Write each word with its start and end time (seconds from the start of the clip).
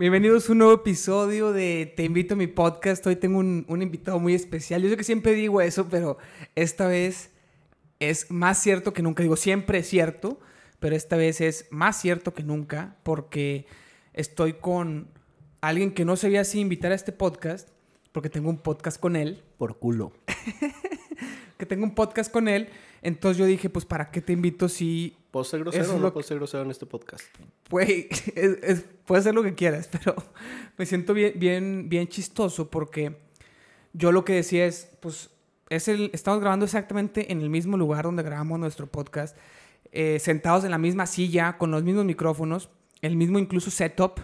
Bienvenidos 0.00 0.48
a 0.48 0.52
un 0.52 0.58
nuevo 0.60 0.72
episodio 0.72 1.52
de 1.52 1.92
Te 1.94 2.04
invito 2.04 2.32
a 2.32 2.36
mi 2.38 2.46
podcast. 2.46 3.06
Hoy 3.06 3.16
tengo 3.16 3.38
un, 3.38 3.66
un 3.68 3.82
invitado 3.82 4.18
muy 4.18 4.34
especial. 4.34 4.80
Yo 4.80 4.88
sé 4.88 4.96
que 4.96 5.04
siempre 5.04 5.34
digo 5.34 5.60
eso, 5.60 5.90
pero 5.90 6.16
esta 6.54 6.86
vez 6.86 7.32
es 7.98 8.30
más 8.30 8.62
cierto 8.62 8.94
que 8.94 9.02
nunca. 9.02 9.22
Digo, 9.22 9.36
siempre 9.36 9.80
es 9.80 9.88
cierto, 9.88 10.40
pero 10.78 10.96
esta 10.96 11.16
vez 11.16 11.42
es 11.42 11.66
más 11.70 12.00
cierto 12.00 12.32
que 12.32 12.42
nunca 12.42 12.96
porque 13.02 13.66
estoy 14.14 14.54
con 14.54 15.10
alguien 15.60 15.92
que 15.92 16.06
no 16.06 16.16
sabía 16.16 16.44
si 16.44 16.60
invitar 16.60 16.92
a 16.92 16.94
este 16.94 17.12
podcast, 17.12 17.68
porque 18.12 18.30
tengo 18.30 18.48
un 18.48 18.56
podcast 18.56 18.98
con 18.98 19.16
él. 19.16 19.42
Por 19.58 19.78
culo. 19.78 20.14
que 21.58 21.66
tengo 21.66 21.84
un 21.84 21.94
podcast 21.94 22.32
con 22.32 22.48
él. 22.48 22.70
Entonces 23.02 23.36
yo 23.36 23.44
dije, 23.44 23.68
pues, 23.68 23.84
¿para 23.84 24.10
qué 24.10 24.22
te 24.22 24.32
invito 24.32 24.70
si... 24.70 25.18
¿Puedo 25.30 25.44
ser 25.44 25.60
grosero 25.60 25.84
Eso 25.84 25.96
o 25.96 25.98
no 26.00 26.12
puedo 26.12 26.26
ser 26.26 26.38
grosero 26.38 26.64
en 26.64 26.70
este 26.70 26.86
podcast? 26.86 27.24
Güey, 27.70 28.08
es- 28.34 28.58
es- 28.62 28.84
puedes 29.06 29.22
hacer 29.24 29.34
lo 29.34 29.42
que 29.42 29.54
quieras, 29.54 29.88
pero 29.92 30.14
me 30.76 30.86
siento 30.86 31.14
bien, 31.14 31.34
bien, 31.36 31.88
bien 31.88 32.08
chistoso 32.08 32.68
porque 32.70 33.16
yo 33.92 34.12
lo 34.12 34.24
que 34.24 34.34
decía 34.34 34.66
es, 34.66 34.88
pues, 35.00 35.30
es 35.68 35.86
el, 35.88 36.10
estamos 36.12 36.40
grabando 36.40 36.64
exactamente 36.64 37.30
en 37.32 37.40
el 37.42 37.50
mismo 37.50 37.76
lugar 37.76 38.04
donde 38.04 38.22
grabamos 38.24 38.58
nuestro 38.58 38.86
podcast, 38.88 39.36
eh, 39.92 40.18
sentados 40.20 40.64
en 40.64 40.70
la 40.72 40.78
misma 40.78 41.06
silla, 41.06 41.58
con 41.58 41.70
los 41.70 41.82
mismos 41.84 42.04
micrófonos, 42.04 42.70
el 43.02 43.16
mismo 43.16 43.38
incluso 43.38 43.70
setup. 43.70 44.20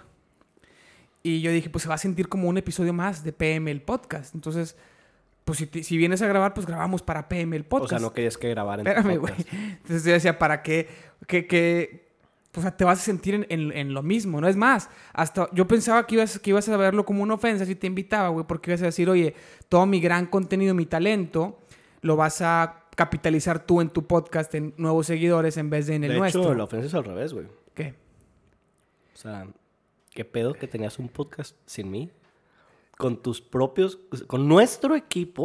Y 1.23 1.41
yo 1.41 1.51
dije, 1.51 1.71
pues 1.71 1.83
se 1.83 1.89
va 1.89 1.97
a 1.97 1.99
sentir 1.99 2.29
como 2.29 2.49
un 2.49 2.57
episodio 2.59 2.93
más 2.93 3.25
de 3.25 3.33
PM 3.33 3.71
el 3.71 3.83
podcast. 3.83 4.35
Entonces, 4.35 4.77
pues 5.47 5.59
si, 5.61 5.67
te- 5.67 5.83
si 5.83 5.97
vienes 5.97 6.21
a 6.21 6.27
grabar, 6.27 6.53
pues 6.53 6.67
grabamos 6.67 7.01
para 7.03 7.29
PM 7.29 7.57
el 7.57 7.65
podcast. 7.65 7.93
O 7.95 7.99
sea, 7.99 8.07
no 8.07 8.13
querías 8.13 8.37
que 8.37 8.51
grabar 8.51 8.81
en 8.81 8.87
Espérame, 8.89 9.17
güey. 9.19 9.33
Entonces 9.53 10.05
yo 10.05 10.13
decía, 10.13 10.39
¿para 10.39 10.61
qué? 10.63 10.89
Que, 11.27 11.47
que, 11.47 12.09
o 12.57 12.61
sea, 12.61 12.77
te 12.77 12.85
vas 12.85 12.99
a 12.99 13.03
sentir 13.03 13.35
en, 13.35 13.47
en- 13.49 13.71
en 13.73 13.95
lo 13.95 14.03
mismo, 14.03 14.41
¿no? 14.41 14.49
Es 14.49 14.57
más, 14.57 14.91
hasta 15.13 15.49
yo 15.53 15.67
pensaba 15.67 16.05
que 16.07 16.17
ibas, 16.17 16.39
que 16.41 16.51
ibas 16.51 16.69
a 16.69 16.77
verlo 16.77 17.05
como 17.07 17.23
una 17.23 17.35
ofensa 17.35 17.65
si 17.65 17.77
te 17.77 17.87
invitaba, 17.87 18.29
güey, 18.31 18.45
porque 18.47 18.73
ibas 18.73 18.83
a 18.83 18.87
decir, 18.87 19.09
oye, 19.09 19.35
todo 19.69 19.87
mi 19.87 20.01
gran 20.01 20.27
contenido, 20.27 20.75
mi 20.75 20.85
talento, 20.87 21.61
lo 22.03 22.17
vas 22.17 22.43
a 22.43 22.83
capitalizar 22.97 23.65
tú 23.65 23.81
en 23.81 23.91
tu 23.91 24.05
podcast, 24.07 24.53
en 24.57 24.75
nuevos 24.79 25.07
seguidores, 25.07 25.57
en 25.59 25.71
vez 25.71 25.87
de 25.87 25.95
en 25.95 26.05
el 26.05 26.13
de 26.13 26.19
nuestro. 26.19 26.43
hecho, 26.43 26.55
la 26.55 26.65
ofensa 26.65 26.87
es 26.89 26.95
al 26.95 27.05
revés, 27.05 27.33
güey. 27.33 27.47
¿Qué? 27.75 27.95
O 29.15 29.17
sea, 29.19 29.47
¿qué 30.11 30.25
pedo 30.25 30.55
que 30.55 30.67
tenías 30.67 30.99
un 30.99 31.09
podcast 31.09 31.55
sin 31.67 31.91
mí? 31.91 32.11
Con 32.97 33.23
tus 33.23 33.43
propios, 33.43 33.99
con 34.27 34.49
nuestro 34.49 34.97
equipo, 34.97 35.45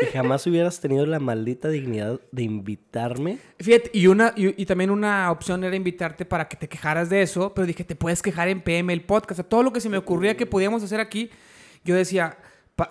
y 0.00 0.06
jamás 0.06 0.46
hubieras 0.48 0.80
tenido 0.80 1.06
la 1.06 1.20
maldita 1.20 1.68
dignidad 1.68 2.20
de 2.32 2.42
invitarme. 2.42 3.38
Fíjate, 3.60 3.90
y, 3.94 4.08
una, 4.08 4.32
y, 4.36 4.66
también 4.66 4.90
una 4.90 5.30
opción 5.30 5.62
era 5.62 5.76
invitarte 5.76 6.24
para 6.24 6.48
que 6.48 6.56
te 6.56 6.68
quejaras 6.68 7.08
de 7.08 7.22
eso, 7.22 7.54
pero 7.54 7.66
dije, 7.66 7.84
te 7.84 7.94
puedes 7.94 8.20
quejar 8.20 8.48
en 8.48 8.62
PM 8.62 8.92
el 8.92 9.02
podcast. 9.02 9.32
O 9.32 9.34
sea, 9.42 9.48
todo 9.48 9.62
lo 9.62 9.72
que 9.72 9.80
se 9.80 9.88
me 9.88 9.96
ocurría 9.96 10.36
que 10.36 10.44
podíamos 10.44 10.82
hacer 10.82 10.98
aquí, 10.98 11.30
yo 11.84 11.94
decía, 11.94 12.36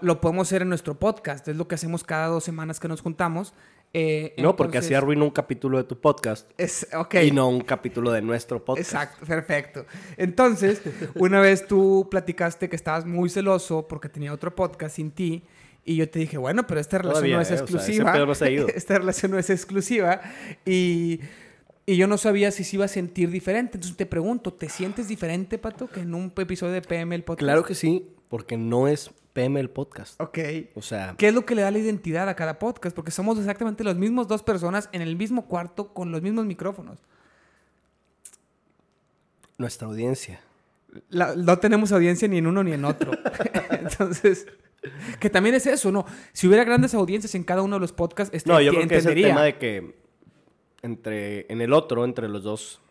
lo 0.01 0.21
podemos 0.21 0.47
hacer 0.47 0.61
en 0.61 0.69
nuestro 0.69 0.97
podcast. 0.97 1.47
Es 1.47 1.55
lo 1.55 1.67
que 1.67 1.75
hacemos 1.75 2.03
cada 2.03 2.27
dos 2.27 2.43
semanas 2.43 2.79
que 2.79 2.87
nos 2.87 3.01
juntamos. 3.01 3.53
Eh, 3.93 4.33
No, 4.37 4.55
porque 4.55 4.77
así 4.77 4.93
arruino 4.93 5.25
un 5.25 5.31
capítulo 5.31 5.77
de 5.77 5.83
tu 5.83 5.99
podcast 5.99 6.49
Es, 6.57 6.87
ok. 6.93 7.15
y 7.23 7.31
no 7.31 7.49
un 7.49 7.61
capítulo 7.61 8.11
de 8.11 8.21
nuestro 8.21 8.63
podcast. 8.63 8.89
Exacto, 8.93 9.25
perfecto. 9.25 9.85
Entonces, 10.17 10.81
una 11.15 11.41
vez 11.41 11.67
tú 11.67 12.07
platicaste 12.09 12.69
que 12.69 12.75
estabas 12.75 13.05
muy 13.05 13.29
celoso 13.29 13.87
porque 13.87 14.07
tenía 14.07 14.33
otro 14.33 14.55
podcast 14.55 14.95
sin 14.95 15.11
ti. 15.11 15.43
Y 15.83 15.95
yo 15.95 16.09
te 16.09 16.19
dije, 16.19 16.37
bueno, 16.37 16.67
pero 16.67 16.79
esta 16.79 16.99
relación 16.99 17.15
Todavía, 17.15 17.35
no 17.37 17.41
es 17.41 17.49
¿eh? 17.51 17.53
O 17.55 17.57
sea, 17.57 17.65
ese 17.65 17.73
exclusiva. 17.75 18.13
no 18.13 18.67
esta 18.75 18.97
relación 18.99 19.31
no 19.31 19.39
es 19.39 19.49
exclusiva. 19.49 20.21
Y, 20.65 21.19
y 21.85 21.97
yo 21.97 22.07
no 22.07 22.17
sabía 22.17 22.51
si 22.51 22.63
se 22.63 22.75
iba 22.77 22.85
a 22.85 22.87
sentir 22.87 23.29
diferente. 23.31 23.77
Entonces 23.77 23.97
te 23.97 24.05
pregunto, 24.05 24.53
¿te 24.53 24.69
sientes 24.69 25.07
diferente, 25.07 25.57
Pato, 25.57 25.87
que 25.89 26.01
en 26.01 26.13
un 26.13 26.31
episodio 26.37 26.73
de 26.73 26.81
PM 26.81 27.15
el 27.15 27.23
podcast? 27.23 27.39
Claro 27.45 27.63
que 27.65 27.73
sí, 27.75 28.07
porque 28.29 28.57
no 28.57 28.87
es 28.87 29.11
PM 29.33 29.59
el 29.59 29.69
podcast. 29.69 30.19
Ok. 30.21 30.39
O 30.75 30.81
sea, 30.81 31.15
¿Qué 31.17 31.27
es 31.29 31.33
lo 31.33 31.45
que 31.45 31.55
le 31.55 31.61
da 31.61 31.71
la 31.71 31.77
identidad 31.79 32.27
a 32.29 32.35
cada 32.35 32.59
podcast? 32.59 32.95
Porque 32.95 33.11
somos 33.11 33.37
exactamente 33.39 33.83
los 33.83 33.95
mismos 33.95 34.27
dos 34.27 34.43
personas 34.43 34.89
en 34.91 35.01
el 35.01 35.15
mismo 35.15 35.45
cuarto 35.47 35.93
con 35.93 36.11
los 36.11 36.21
mismos 36.21 36.45
micrófonos. 36.45 36.99
nuestra 39.57 39.87
audiencia. 39.87 40.41
La- 41.09 41.35
no 41.35 41.57
tenemos 41.59 41.91
audiencia 41.91 42.27
ni 42.27 42.39
en 42.39 42.47
uno 42.47 42.63
ni 42.63 42.73
en 42.73 42.83
otro. 42.83 43.11
Entonces, 43.69 44.47
que 45.19 45.29
también 45.29 45.55
es 45.55 45.67
eso, 45.67 45.91
¿no? 45.91 46.05
Si 46.33 46.47
hubiera 46.47 46.63
grandes 46.63 46.93
audiencias 46.95 47.35
en 47.35 47.43
cada 47.43 47.61
uno 47.61 47.75
de 47.75 47.79
los 47.81 47.93
podcasts, 47.93 48.35
este, 48.35 48.49
No, 48.49 48.59
yo 48.59 48.71
creo 48.73 48.87
que 48.87 48.97
es 48.97 49.05
el 49.05 49.21
tema 49.21 49.43
de 49.43 49.57
que 49.57 49.95
entre, 50.81 51.45
en 51.51 51.61
el 51.61 51.73
otro, 51.73 52.03
entre 52.05 52.27
los 52.27 52.43
dos, 52.43 52.81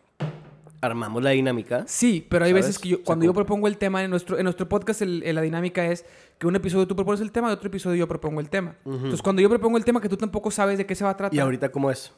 armamos 0.81 1.21
la 1.23 1.29
dinámica. 1.31 1.83
Sí, 1.87 2.25
pero 2.29 2.45
hay 2.45 2.51
¿Sabes? 2.51 2.65
veces 2.67 2.79
que 2.81 2.89
yo, 2.89 3.03
cuando 3.03 3.25
yo 3.25 3.33
propongo 3.33 3.67
el 3.67 3.77
tema, 3.77 4.03
en 4.03 4.09
nuestro, 4.09 4.37
en 4.37 4.43
nuestro 4.43 4.67
podcast 4.67 5.01
el- 5.03 5.21
el- 5.23 5.35
la 5.35 5.41
dinámica 5.41 5.85
es 5.85 6.05
que 6.39 6.47
un 6.47 6.55
episodio 6.55 6.87
tú 6.87 6.95
propones 6.95 7.21
el 7.21 7.31
tema 7.31 7.49
y 7.49 7.53
otro 7.53 7.67
episodio 7.67 7.95
yo 7.97 8.07
propongo 8.07 8.39
el 8.39 8.49
tema. 8.49 8.75
Entonces, 8.85 9.21
cuando 9.21 9.41
yo 9.41 9.49
propongo 9.49 9.77
el 9.77 9.85
tema 9.85 10.01
que 10.01 10.09
tú 10.09 10.17
tampoco 10.17 10.49
sabes 10.51 10.77
de 10.77 10.85
qué 10.85 10.95
se 10.95 11.03
va 11.03 11.11
a 11.11 11.17
tratar, 11.17 11.35
¿Y 11.35 11.39
ahorita 11.39 11.69
cómo 11.71 11.91
es? 11.91 12.11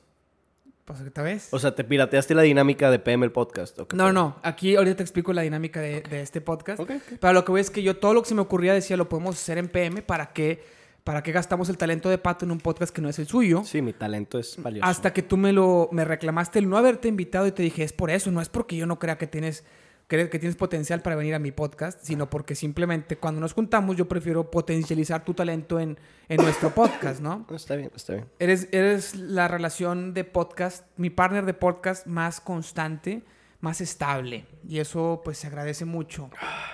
pues 0.85 0.99
¿qué 1.01 1.09
tal 1.11 1.23
vez? 1.25 1.47
O 1.51 1.59
sea, 1.59 1.73
te 1.75 1.83
pirateaste 1.85 2.35
la 2.35 2.41
dinámica 2.41 2.91
de 2.91 2.99
PM 2.99 3.25
el 3.25 3.31
podcast. 3.31 3.79
¿o 3.79 3.87
qué 3.87 3.95
No, 3.95 4.11
no, 4.11 4.35
aquí 4.43 4.75
ahorita 4.75 4.97
te 4.97 5.03
explico 5.03 5.31
la 5.31 5.41
dinámica 5.41 5.79
de, 5.79 6.01
de 6.01 6.21
este 6.21 6.41
podcast. 6.41 6.79
Ok, 6.81 6.89
ok. 6.95 7.17
Pero 7.21 7.33
lo 7.33 7.45
que 7.45 7.51
voy 7.51 7.61
es 7.61 7.69
que 7.69 7.81
yo 7.83 7.95
todo 7.97 8.13
lo 8.13 8.21
que 8.21 8.27
se 8.29 8.35
me 8.35 8.41
ocurría 8.41 8.73
decía 8.73 8.97
lo 8.97 9.07
podemos 9.07 9.35
hacer 9.35 9.57
en 9.57 9.69
PM 9.69 10.01
para 10.01 10.33
que 10.33 10.61
para 11.03 11.21
qué 11.23 11.31
gastamos 11.31 11.69
el 11.69 11.77
talento 11.77 12.09
de 12.09 12.17
Pato 12.17 12.45
en 12.45 12.51
un 12.51 12.59
podcast 12.59 12.93
que 12.93 13.01
no 13.01 13.09
es 13.09 13.19
el 13.19 13.27
suyo. 13.27 13.63
Sí, 13.65 13.81
mi 13.81 13.93
talento 13.93 14.39
es 14.39 14.61
valioso. 14.61 14.87
Hasta 14.87 15.13
que 15.13 15.21
tú 15.21 15.37
me 15.37 15.51
lo 15.51 15.89
me 15.91 16.05
reclamaste 16.05 16.59
el 16.59 16.69
no 16.69 16.77
haberte 16.77 17.07
invitado 17.07 17.47
y 17.47 17.51
te 17.51 17.63
dije, 17.63 17.83
es 17.83 17.93
por 17.93 18.09
eso, 18.09 18.31
no 18.31 18.41
es 18.41 18.49
porque 18.49 18.75
yo 18.75 18.85
no 18.85 18.99
crea 18.99 19.17
que 19.17 19.27
tienes 19.27 19.63
que, 20.07 20.27
tienes 20.27 20.55
potencial 20.55 21.01
para 21.01 21.15
venir 21.15 21.33
a 21.33 21.39
mi 21.39 21.51
podcast, 21.51 21.99
sino 22.03 22.29
porque 22.29 22.55
simplemente 22.55 23.17
cuando 23.17 23.41
nos 23.41 23.53
juntamos 23.53 23.97
yo 23.97 24.07
prefiero 24.07 24.51
potencializar 24.51 25.25
tu 25.25 25.33
talento 25.33 25.79
en, 25.79 25.97
en 26.29 26.37
nuestro 26.37 26.73
podcast, 26.73 27.19
¿no? 27.19 27.45
No, 27.49 27.55
está 27.55 27.75
bien, 27.75 27.91
está 27.95 28.13
bien. 28.13 28.25
Eres, 28.39 28.67
eres 28.71 29.15
la 29.15 29.47
relación 29.47 30.13
de 30.13 30.23
podcast, 30.23 30.85
mi 30.97 31.09
partner 31.09 31.45
de 31.45 31.53
podcast 31.53 32.05
más 32.05 32.39
constante, 32.39 33.23
más 33.63 33.79
estable. 33.79 34.45
Y 34.67 34.79
eso 34.79 35.21
pues 35.23 35.37
se 35.37 35.47
agradece 35.47 35.85
mucho. 35.85 36.29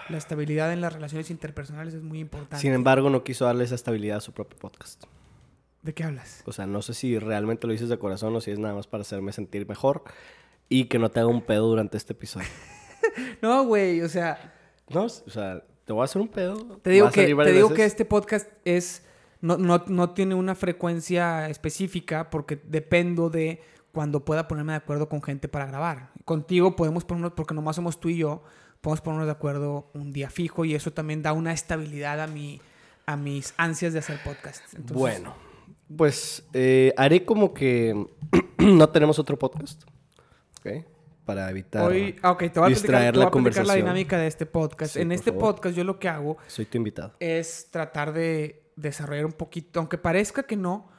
La 0.09 0.17
estabilidad 0.17 0.73
en 0.73 0.81
las 0.81 0.91
relaciones 0.91 1.29
interpersonales 1.29 1.93
es 1.93 2.01
muy 2.01 2.19
importante. 2.19 2.57
Sin 2.57 2.73
embargo, 2.73 3.11
no 3.11 3.23
quiso 3.23 3.45
darle 3.45 3.63
esa 3.63 3.75
estabilidad 3.75 4.17
a 4.17 4.21
su 4.21 4.31
propio 4.31 4.57
podcast. 4.57 5.03
¿De 5.83 5.93
qué 5.93 6.03
hablas? 6.03 6.41
O 6.47 6.51
sea, 6.51 6.65
no 6.65 6.81
sé 6.81 6.95
si 6.95 7.19
realmente 7.19 7.67
lo 7.67 7.73
dices 7.73 7.89
de 7.89 7.99
corazón 7.99 8.35
o 8.35 8.41
si 8.41 8.49
es 8.49 8.57
nada 8.57 8.73
más 8.73 8.87
para 8.87 9.01
hacerme 9.01 9.31
sentir 9.33 9.69
mejor 9.69 10.03
y 10.67 10.85
que 10.85 10.97
no 10.97 11.11
te 11.11 11.19
haga 11.19 11.29
un 11.29 11.43
pedo 11.43 11.67
durante 11.67 11.95
este 11.95 12.13
episodio. 12.13 12.47
No, 13.41 13.63
güey, 13.65 14.01
o 14.01 14.09
sea... 14.09 14.53
No, 14.89 15.03
o 15.03 15.09
sea, 15.09 15.63
te 15.85 15.93
voy 15.93 16.01
a 16.01 16.05
hacer 16.05 16.21
un 16.21 16.27
pedo. 16.27 16.79
Te 16.81 16.89
digo, 16.89 17.09
que, 17.11 17.33
te 17.33 17.51
digo 17.51 17.73
que 17.73 17.85
este 17.85 18.03
podcast 18.03 18.47
es 18.65 19.05
no, 19.41 19.57
no, 19.57 19.83
no 19.87 20.09
tiene 20.11 20.35
una 20.35 20.53
frecuencia 20.53 21.49
específica 21.49 22.29
porque 22.29 22.59
dependo 22.65 23.29
de 23.29 23.61
cuando 23.91 24.23
pueda 24.23 24.47
ponerme 24.47 24.73
de 24.73 24.77
acuerdo 24.77 25.09
con 25.09 25.21
gente 25.21 25.47
para 25.47 25.65
grabar. 25.65 26.11
Contigo 26.29 26.75
podemos 26.75 27.05
ponernos, 27.05 27.33
porque 27.33 27.55
nomás 27.55 27.75
somos 27.75 27.99
tú 27.99 28.07
y 28.07 28.17
yo, 28.17 28.43
podemos 28.81 29.01
ponernos 29.01 29.25
de 29.25 29.31
acuerdo 29.31 29.89
un 29.95 30.13
día 30.13 30.29
fijo 30.29 30.63
y 30.63 30.75
eso 30.75 30.93
también 30.93 31.23
da 31.23 31.33
una 31.33 31.51
estabilidad 31.53 32.21
a, 32.21 32.27
mi, 32.27 32.61
a 33.07 33.17
mis 33.17 33.55
ansias 33.57 33.93
de 33.93 33.99
hacer 33.99 34.19
podcast. 34.23 34.61
Entonces, 34.75 34.95
Bueno, 34.95 35.33
pues 35.97 36.43
eh, 36.53 36.93
haré 36.97 37.25
como 37.25 37.51
que 37.51 38.05
no 38.59 38.89
tenemos 38.89 39.17
otro 39.17 39.39
podcast. 39.39 39.81
¿Ok? 40.59 40.85
Para 41.25 41.49
evitar. 41.49 41.89
Hoy, 41.89 42.15
ah, 42.21 42.29
ok, 42.33 42.37
te 42.41 42.45
voy 42.45 42.47
a 42.47 42.51
platicar, 42.51 42.69
distraer 42.69 43.13
te 43.13 43.17
voy 43.17 43.23
la 43.23 43.27
a 43.27 43.31
platicar 43.31 43.31
la 43.31 43.31
conversación. 43.31 43.77
dinámica 43.77 44.17
de 44.19 44.27
este 44.27 44.45
podcast. 44.45 44.93
Sí, 44.93 45.01
en 45.01 45.11
este 45.11 45.31
favor. 45.31 45.55
podcast 45.55 45.75
yo 45.75 45.83
lo 45.83 45.97
que 45.97 46.09
hago 46.09 46.37
Soy 46.45 46.65
tu 46.65 46.77
invitado. 46.77 47.15
es 47.19 47.69
tratar 47.71 48.13
de 48.13 48.69
desarrollar 48.75 49.25
un 49.25 49.33
poquito, 49.33 49.79
aunque 49.79 49.97
parezca 49.97 50.43
que 50.43 50.55
no, 50.57 50.91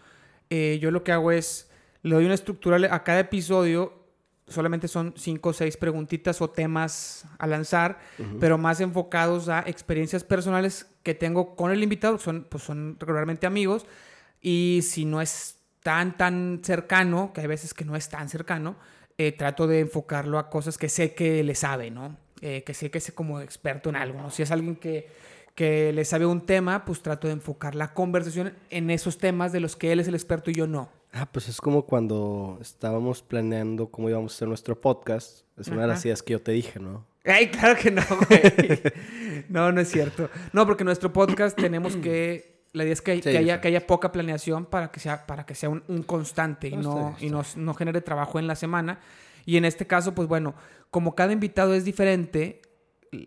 eh, 0.51 0.81
yo 0.83 0.91
lo 0.91 1.05
que 1.05 1.13
hago 1.13 1.31
es, 1.31 1.71
le 2.03 2.17
doy 2.17 2.25
una 2.25 2.35
estructura 2.35 2.93
a 2.93 3.05
cada 3.05 3.21
episodio, 3.21 4.00
solamente 4.51 4.89
son 4.89 5.15
cinco 5.17 5.51
o 5.51 5.53
seis 5.53 5.77
preguntitas 5.77 6.43
o 6.43 6.51
temas 6.51 7.25
a 7.39 7.47
lanzar, 7.47 7.99
pero 8.39 8.59
más 8.59 8.81
enfocados 8.81 9.49
a 9.49 9.61
experiencias 9.61 10.25
personales 10.25 10.87
que 11.03 11.15
tengo 11.15 11.57
con 11.57 11.73
el 11.73 11.83
invitado, 11.83 12.19
son, 12.19 12.47
pues 12.51 12.63
son 12.63 12.97
regularmente 13.01 13.47
amigos, 13.47 13.87
y 14.41 14.81
si 14.83 15.05
no 15.05 15.21
es 15.21 15.57
tan, 15.83 16.17
tan 16.17 16.61
cercano, 16.63 17.33
que 17.33 17.41
hay 17.41 17.47
veces 17.47 17.73
que 17.73 17.85
no 17.85 17.97
es 17.97 18.09
tan 18.09 18.29
cercano, 18.29 18.77
eh, 19.17 19.33
trato 19.33 19.67
de 19.67 19.81
enfocarlo 19.81 20.39
a 20.39 20.51
cosas 20.51 20.79
que 20.79 20.89
sé 20.89 21.15
que 21.15 21.43
le 21.43 21.55
sabe, 21.55 21.91
¿no? 21.91 22.17
Eh, 22.41 22.63
que 22.65 22.75
sé 22.75 22.91
que 22.91 22.99
es 22.99 23.13
como 23.13 23.41
experto 23.41 23.91
en 23.91 23.97
algo, 23.97 24.21
¿no? 24.21 24.31
Si 24.31 24.43
es 24.43 24.51
alguien 24.51 24.77
que, 24.77 25.09
que 25.55 25.93
le 25.93 26.05
sabe 26.05 26.27
un 26.27 26.47
tema, 26.47 26.85
pues 26.85 27.03
trato 27.03 27.27
de 27.27 27.35
enfocar 27.35 27.75
la 27.75 27.93
conversación 27.93 28.55
en 28.71 28.91
esos 28.91 29.19
temas 29.19 29.53
de 29.53 29.61
los 29.61 29.77
que 29.77 29.93
él 29.93 30.01
es 30.01 30.09
el 30.09 30.15
experto 30.15 30.51
y 30.51 30.55
yo 30.55 30.67
no. 30.67 31.00
Ah, 31.13 31.29
pues 31.31 31.49
es 31.49 31.61
como 31.61 31.87
cuando 31.87 32.59
estábamos 32.61 33.23
planeando 33.23 33.91
cómo 33.91 34.09
íbamos 34.09 34.33
a 34.33 34.35
hacer 34.37 34.49
nuestro 34.49 34.81
podcast. 34.81 35.41
Es 35.59 35.69
una 35.69 35.83
de 35.83 35.89
las 35.89 35.99
Ajá. 36.01 36.09
ideas 36.09 36.23
que 36.23 36.33
yo 36.33 36.41
te 36.43 36.53
dije, 36.53 36.79
¿no? 36.79 37.05
Ay, 37.25 37.49
claro 37.49 37.79
que 37.81 37.91
no, 37.91 38.03
güey. 38.29 38.81
No, 39.49 39.73
no 39.73 39.81
es 39.81 39.91
cierto. 39.91 40.29
No, 40.53 40.67
porque 40.67 40.85
nuestro 40.85 41.13
podcast 41.13 41.57
tenemos 41.57 41.97
que. 41.97 42.61
La 42.73 42.85
idea 42.85 42.93
es 42.93 43.03
que, 43.03 43.17
Sí, 43.17 43.23
que 43.23 43.37
haya, 43.37 43.57
sí. 43.57 43.61
que 43.63 43.69
haya 43.69 43.87
poca 43.87 44.13
planeación 44.13 44.65
para 44.67 44.93
que 44.93 45.01
sea, 45.01 45.27
para 45.27 45.45
que 45.45 45.57
sea 45.57 45.69
un, 45.71 45.83
un 45.89 46.03
constante 46.05 46.69
y, 46.69 46.77
No, 46.77 47.17
y 47.19 47.29
no, 47.31 47.43
no 47.57 47.75
genere 47.75 48.01
trabajo 48.01 48.39
en 48.39 48.47
la 48.47 48.55
semana. 48.55 49.01
Y 49.45 49.57
en 49.57 49.65
este 49.65 49.87
caso, 49.89 50.15
pues 50.15 50.29
bueno, 50.29 50.55
como 50.91 51.17
cada 51.17 51.33
invitado 51.33 51.75
es 51.75 51.85
diferente, 51.85 52.63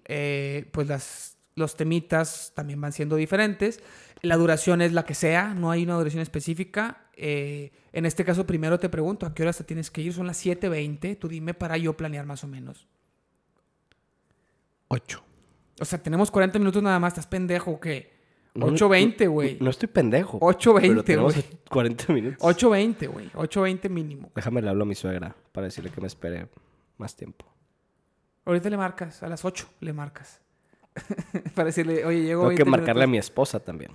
eh, 0.05 0.69
pues 0.71 0.87
las, 0.87 1.37
los 1.55 1.75
temitas 1.75 2.53
también 2.55 2.79
van 2.79 2.93
siendo 2.93 3.17
diferentes. 3.17 3.81
La 4.23 4.37
duración 4.37 4.81
es 4.81 4.93
la 4.93 5.05
que 5.05 5.13
sea, 5.13 5.53
no 5.53 5.69
hay 5.69 5.83
una 5.83 5.95
duración 5.95 6.21
específica. 6.21 7.09
Eh, 7.15 7.71
en 7.91 8.05
este 8.05 8.23
caso, 8.23 8.47
primero 8.47 8.79
te 8.79 8.89
pregunto, 8.89 9.25
¿a 9.25 9.33
qué 9.33 9.43
hora 9.43 9.51
te 9.53 9.65
tienes 9.65 9.91
que 9.91 10.01
ir? 10.01 10.13
Son 10.13 10.25
las 10.25 10.43
7.20, 10.43 11.19
tú 11.19 11.27
dime 11.27 11.53
para 11.53 11.77
yo 11.77 11.95
planear 11.95 12.25
más 12.25 12.43
o 12.43 12.47
menos. 12.47 12.87
8. 14.87 15.23
O 15.81 15.85
sea, 15.85 16.01
tenemos 16.01 16.31
40 16.31 16.57
minutos 16.57 16.81
nada 16.81 16.99
más, 16.99 17.13
¿estás 17.13 17.27
pendejo 17.27 17.71
o 17.71 17.79
qué? 17.81 18.13
8.20, 18.55 19.29
güey. 19.29 19.57
No, 19.59 19.69
estoy 19.69 19.89
pendejo. 19.89 20.39
8.20, 20.39 21.21
güey. 21.21 21.43
40 21.69 22.13
minutos. 22.13 22.39
8.20, 22.41 23.07
güey. 23.11 23.29
8.20 23.31 23.89
mínimo. 23.89 24.31
Déjame 24.35 24.61
le 24.61 24.69
hablo 24.69 24.83
a 24.83 24.85
mi 24.85 24.95
suegra 24.95 25.35
para 25.51 25.65
decirle 25.65 25.89
que 25.89 25.99
me 25.99 26.07
espere 26.07 26.47
más 26.97 27.15
tiempo. 27.15 27.45
Ahorita 28.45 28.69
le 28.69 28.77
marcas, 28.77 29.23
a 29.23 29.27
las 29.27 29.43
8 29.43 29.67
le 29.81 29.91
marcas. 29.91 30.39
para 31.55 31.65
decirle, 31.65 32.05
oye, 32.05 32.21
llego 32.21 32.43
Tengo 32.43 32.55
que 32.55 32.65
marcarle 32.65 33.03
a 33.03 33.07
mi 33.07 33.17
esposa 33.17 33.59
también. 33.59 33.91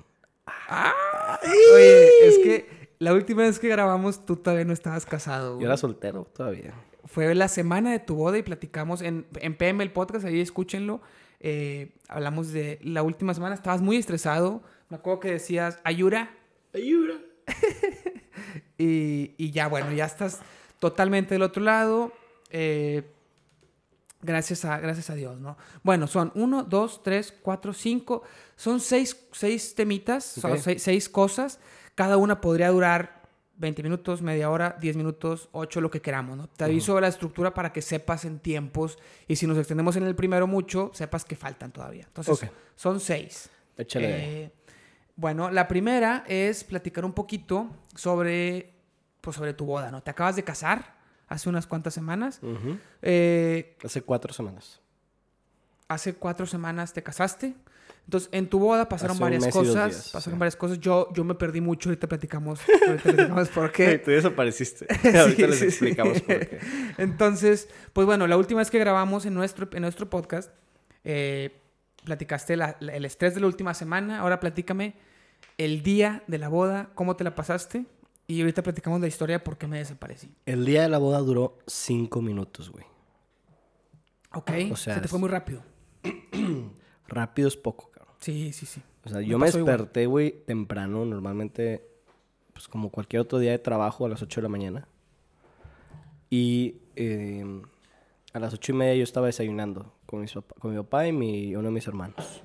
Oye, 1.74 2.28
es 2.28 2.38
que 2.38 2.88
la 2.98 3.14
última 3.14 3.42
vez 3.42 3.58
que 3.58 3.68
grabamos 3.68 4.24
tú 4.26 4.36
todavía 4.36 4.64
no 4.64 4.72
estabas 4.72 5.06
casado. 5.06 5.54
Güey. 5.54 5.62
Yo 5.62 5.68
era 5.68 5.76
soltero 5.76 6.24
todavía. 6.24 6.74
Fue 7.04 7.34
la 7.34 7.48
semana 7.48 7.92
de 7.92 8.00
tu 8.00 8.16
boda 8.16 8.38
y 8.38 8.42
platicamos 8.42 9.00
en, 9.02 9.26
en 9.40 9.56
PM 9.56 9.82
el 9.82 9.92
podcast, 9.92 10.24
ahí 10.24 10.40
escúchenlo. 10.40 11.00
Eh, 11.40 11.92
hablamos 12.08 12.52
de 12.52 12.78
la 12.82 13.02
última 13.02 13.34
semana, 13.34 13.54
estabas 13.54 13.80
muy 13.80 13.96
estresado. 13.96 14.62
Me 14.88 14.96
acuerdo 14.96 15.20
que 15.20 15.30
decías, 15.32 15.78
ayura. 15.84 16.30
Ayura. 16.74 17.14
y, 18.78 19.34
y, 19.38 19.50
ya, 19.52 19.68
bueno, 19.68 19.92
ya 19.92 20.04
estás 20.04 20.40
totalmente 20.78 21.34
del 21.34 21.42
otro 21.42 21.62
lado. 21.62 22.12
Eh, 22.50 23.04
gracias, 24.20 24.64
a, 24.64 24.78
gracias 24.78 25.10
a 25.10 25.14
Dios, 25.14 25.38
¿no? 25.40 25.56
Bueno, 25.82 26.06
son 26.06 26.32
uno, 26.34 26.64
dos, 26.64 27.02
tres, 27.02 27.32
cuatro, 27.42 27.72
cinco. 27.72 28.22
Son 28.56 28.80
seis, 28.80 29.16
seis 29.32 29.74
temitas, 29.74 30.38
okay. 30.38 30.50
son 30.50 30.58
seis, 30.58 30.82
seis 30.82 31.08
cosas. 31.08 31.60
Cada 31.94 32.16
una 32.16 32.40
podría 32.40 32.70
durar 32.70 33.18
20 33.58 33.82
minutos, 33.82 34.22
media 34.22 34.50
hora, 34.50 34.76
10 34.80 34.96
minutos, 34.96 35.48
8, 35.52 35.80
lo 35.80 35.90
que 35.90 36.00
queramos, 36.00 36.36
¿no? 36.36 36.48
Te 36.48 36.64
aviso 36.64 36.92
uh 36.94 36.98
-huh. 36.98 37.00
la 37.00 37.08
estructura 37.08 37.52
para 37.52 37.72
que 37.72 37.82
sepas 37.82 38.24
en 38.24 38.38
tiempos 38.38 38.98
y 39.26 39.34
si 39.34 39.46
nos 39.46 39.58
extendemos 39.58 39.96
en 39.96 40.04
el 40.04 40.14
primero 40.14 40.46
mucho, 40.46 40.92
sepas 40.94 41.24
que 41.24 41.34
faltan 41.34 41.72
todavía. 41.72 42.04
Entonces, 42.06 42.34
okay. 42.34 42.50
son 42.76 43.00
6. 43.00 43.50
Échale. 43.76 44.44
Eh, 44.44 44.52
bueno, 45.16 45.50
la 45.50 45.66
primera 45.66 46.24
es 46.28 46.62
platicar 46.62 47.04
un 47.04 47.12
poquito 47.12 47.68
sobre, 47.96 48.74
pues, 49.20 49.36
sobre 49.36 49.54
tu 49.54 49.66
boda, 49.66 49.90
¿no? 49.90 50.00
Te 50.02 50.12
acabas 50.12 50.36
de 50.36 50.44
casar 50.44 50.97
hace 51.28 51.48
unas 51.48 51.66
cuantas 51.66 51.94
semanas. 51.94 52.40
Uh 52.42 52.46
-huh. 52.46 52.78
eh, 53.02 53.76
hace 53.84 54.02
cuatro 54.02 54.32
semanas. 54.32 54.80
Hace 55.88 56.14
cuatro 56.14 56.46
semanas 56.46 56.92
te 56.92 57.02
casaste. 57.02 57.54
Entonces, 58.04 58.30
en 58.32 58.48
tu 58.48 58.58
boda 58.58 58.88
pasaron 58.88 59.16
Hace 59.16 59.22
varias 59.22 59.46
cosas. 59.48 59.90
Días, 59.90 60.10
pasaron 60.10 60.36
sí. 60.36 60.40
varias 60.40 60.56
cosas. 60.56 60.80
Yo, 60.80 61.12
yo 61.12 61.24
me 61.24 61.34
perdí 61.34 61.60
mucho. 61.60 61.90
Ahorita 61.90 62.06
platicamos, 62.06 62.60
ahorita 62.86 63.02
platicamos 63.02 63.48
por 63.50 63.70
qué. 63.70 63.98
Tú 64.04 64.10
desapareciste. 64.10 64.86
ahorita 65.18 65.46
les 65.46 65.62
explicamos 65.62 66.22
por 66.22 66.38
qué. 66.38 66.58
Entonces, 66.96 67.68
pues 67.92 68.06
bueno, 68.06 68.26
la 68.26 68.38
última 68.38 68.60
vez 68.60 68.70
que 68.70 68.78
grabamos 68.78 69.26
en 69.26 69.34
nuestro, 69.34 69.68
en 69.72 69.82
nuestro 69.82 70.08
podcast, 70.08 70.50
eh, 71.04 71.60
platicaste 72.04 72.56
la, 72.56 72.78
la, 72.80 72.94
el 72.94 73.04
estrés 73.04 73.34
de 73.34 73.42
la 73.42 73.46
última 73.46 73.74
semana. 73.74 74.20
Ahora 74.20 74.40
platícame 74.40 74.94
el 75.58 75.82
día 75.82 76.22
de 76.28 76.38
la 76.38 76.48
boda, 76.48 76.88
cómo 76.94 77.14
te 77.14 77.24
la 77.24 77.34
pasaste. 77.34 77.84
Y 78.28 78.40
ahorita 78.40 78.62
platicamos 78.62 79.00
la 79.00 79.06
historia 79.06 79.38
de 79.38 79.40
por 79.40 79.56
qué 79.56 79.66
me 79.66 79.78
desaparecí. 79.78 80.30
El 80.46 80.64
día 80.64 80.82
de 80.82 80.88
la 80.88 80.98
boda 80.98 81.18
duró 81.18 81.58
cinco 81.66 82.22
minutos, 82.22 82.70
güey. 82.70 82.84
Ok. 84.34 84.50
O 84.70 84.76
sea, 84.76 84.94
se 84.94 85.00
te 85.00 85.08
fue 85.08 85.18
muy 85.18 85.30
rápido. 85.30 85.62
rápido 87.08 87.48
es 87.48 87.56
poco, 87.56 87.90
cabrón. 87.90 88.14
Sí, 88.20 88.52
sí, 88.52 88.66
sí. 88.66 88.82
O 89.04 89.08
sea, 89.08 89.22
yo 89.22 89.38
me, 89.38 89.46
me 89.46 89.52
desperté, 89.52 90.06
güey, 90.06 90.44
temprano, 90.44 91.06
normalmente, 91.06 91.88
pues 92.52 92.68
como 92.68 92.90
cualquier 92.90 93.22
otro 93.22 93.38
día 93.38 93.52
de 93.52 93.58
trabajo 93.58 94.04
a 94.04 94.10
las 94.10 94.22
8 94.22 94.40
de 94.40 94.42
la 94.42 94.48
mañana. 94.50 94.88
Y 96.30 96.76
eh, 96.96 97.62
a 98.34 98.38
las 98.38 98.52
ocho 98.52 98.72
y 98.72 98.74
media 98.74 98.94
yo 98.94 99.04
estaba 99.04 99.26
desayunando 99.26 99.92
con, 100.06 100.20
mis 100.20 100.32
papá, 100.32 100.54
con 100.58 100.72
mi 100.72 100.76
papá 100.76 101.06
y 101.06 101.12
mi, 101.12 101.56
uno 101.56 101.68
de 101.68 101.74
mis 101.74 101.86
hermanos. 101.86 102.42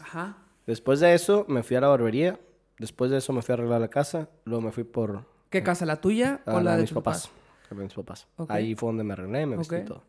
Ajá. 0.00 0.38
Después 0.66 1.00
de 1.00 1.14
eso 1.14 1.44
me 1.48 1.62
fui 1.62 1.76
a 1.76 1.82
la 1.82 1.88
barbería. 1.88 2.40
Después 2.80 3.10
de 3.10 3.18
eso 3.18 3.34
me 3.34 3.42
fui 3.42 3.52
a 3.52 3.56
arreglar 3.56 3.78
la 3.78 3.88
casa. 3.88 4.30
Luego 4.46 4.62
me 4.62 4.72
fui 4.72 4.84
por... 4.84 5.26
¿Qué 5.50 5.62
casa? 5.62 5.84
¿La 5.84 6.00
tuya 6.00 6.40
o 6.46 6.60
la 6.60 6.76
de, 6.76 6.82
mis 6.82 6.92
papás? 6.92 7.26
papás? 7.28 7.70
La 7.70 7.76
de 7.76 7.84
mis 7.84 7.92
papás. 7.92 8.26
Okay. 8.38 8.56
Ahí 8.56 8.74
fue 8.74 8.88
donde 8.88 9.04
me 9.04 9.12
arreglé, 9.12 9.44
me 9.44 9.58
vestí 9.58 9.74
okay. 9.74 9.86
todo. 9.86 10.02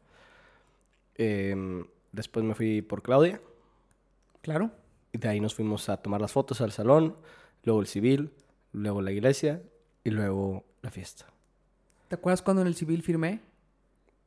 Eh, 1.16 1.84
después 2.14 2.46
me 2.46 2.56
fui 2.56 2.82
por 2.82 3.02
Claudia. 3.02 3.42
Claro. 4.42 4.72
Y 5.12 5.18
de 5.18 5.28
ahí 5.28 5.42
nos 5.42 5.54
fuimos 5.54 5.90
a 5.90 5.98
tomar 5.98 6.22
las 6.22 6.32
fotos 6.32 6.62
al 6.62 6.72
salón, 6.72 7.18
luego 7.64 7.82
el 7.82 7.88
civil, 7.88 8.32
luego 8.72 9.02
la 9.02 9.12
iglesia 9.12 9.62
y 10.06 10.12
luego 10.12 10.64
la 10.82 10.92
fiesta. 10.92 11.26
¿Te 12.08 12.16
acuerdas 12.16 12.42
cuando 12.42 12.62
en 12.62 12.70
el 12.70 12.76
civil 12.76 13.04
firmé? 13.04 13.42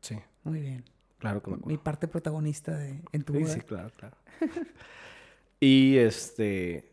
Sí. 0.02 0.18
Muy 0.42 0.60
bien. 0.60 0.84
Claro 1.18 1.42
que 1.42 1.48
me 1.48 1.56
acuerdo. 1.56 1.70
Mi 1.70 1.78
parte 1.78 2.08
protagonista 2.08 2.76
de, 2.76 3.00
en 3.10 3.22
tu 3.22 3.32
sí, 3.32 3.38
vida. 3.38 3.54
Sí, 3.54 3.60
claro, 3.62 3.90
claro. 3.96 4.18
y 5.60 5.96
este... 5.96 6.92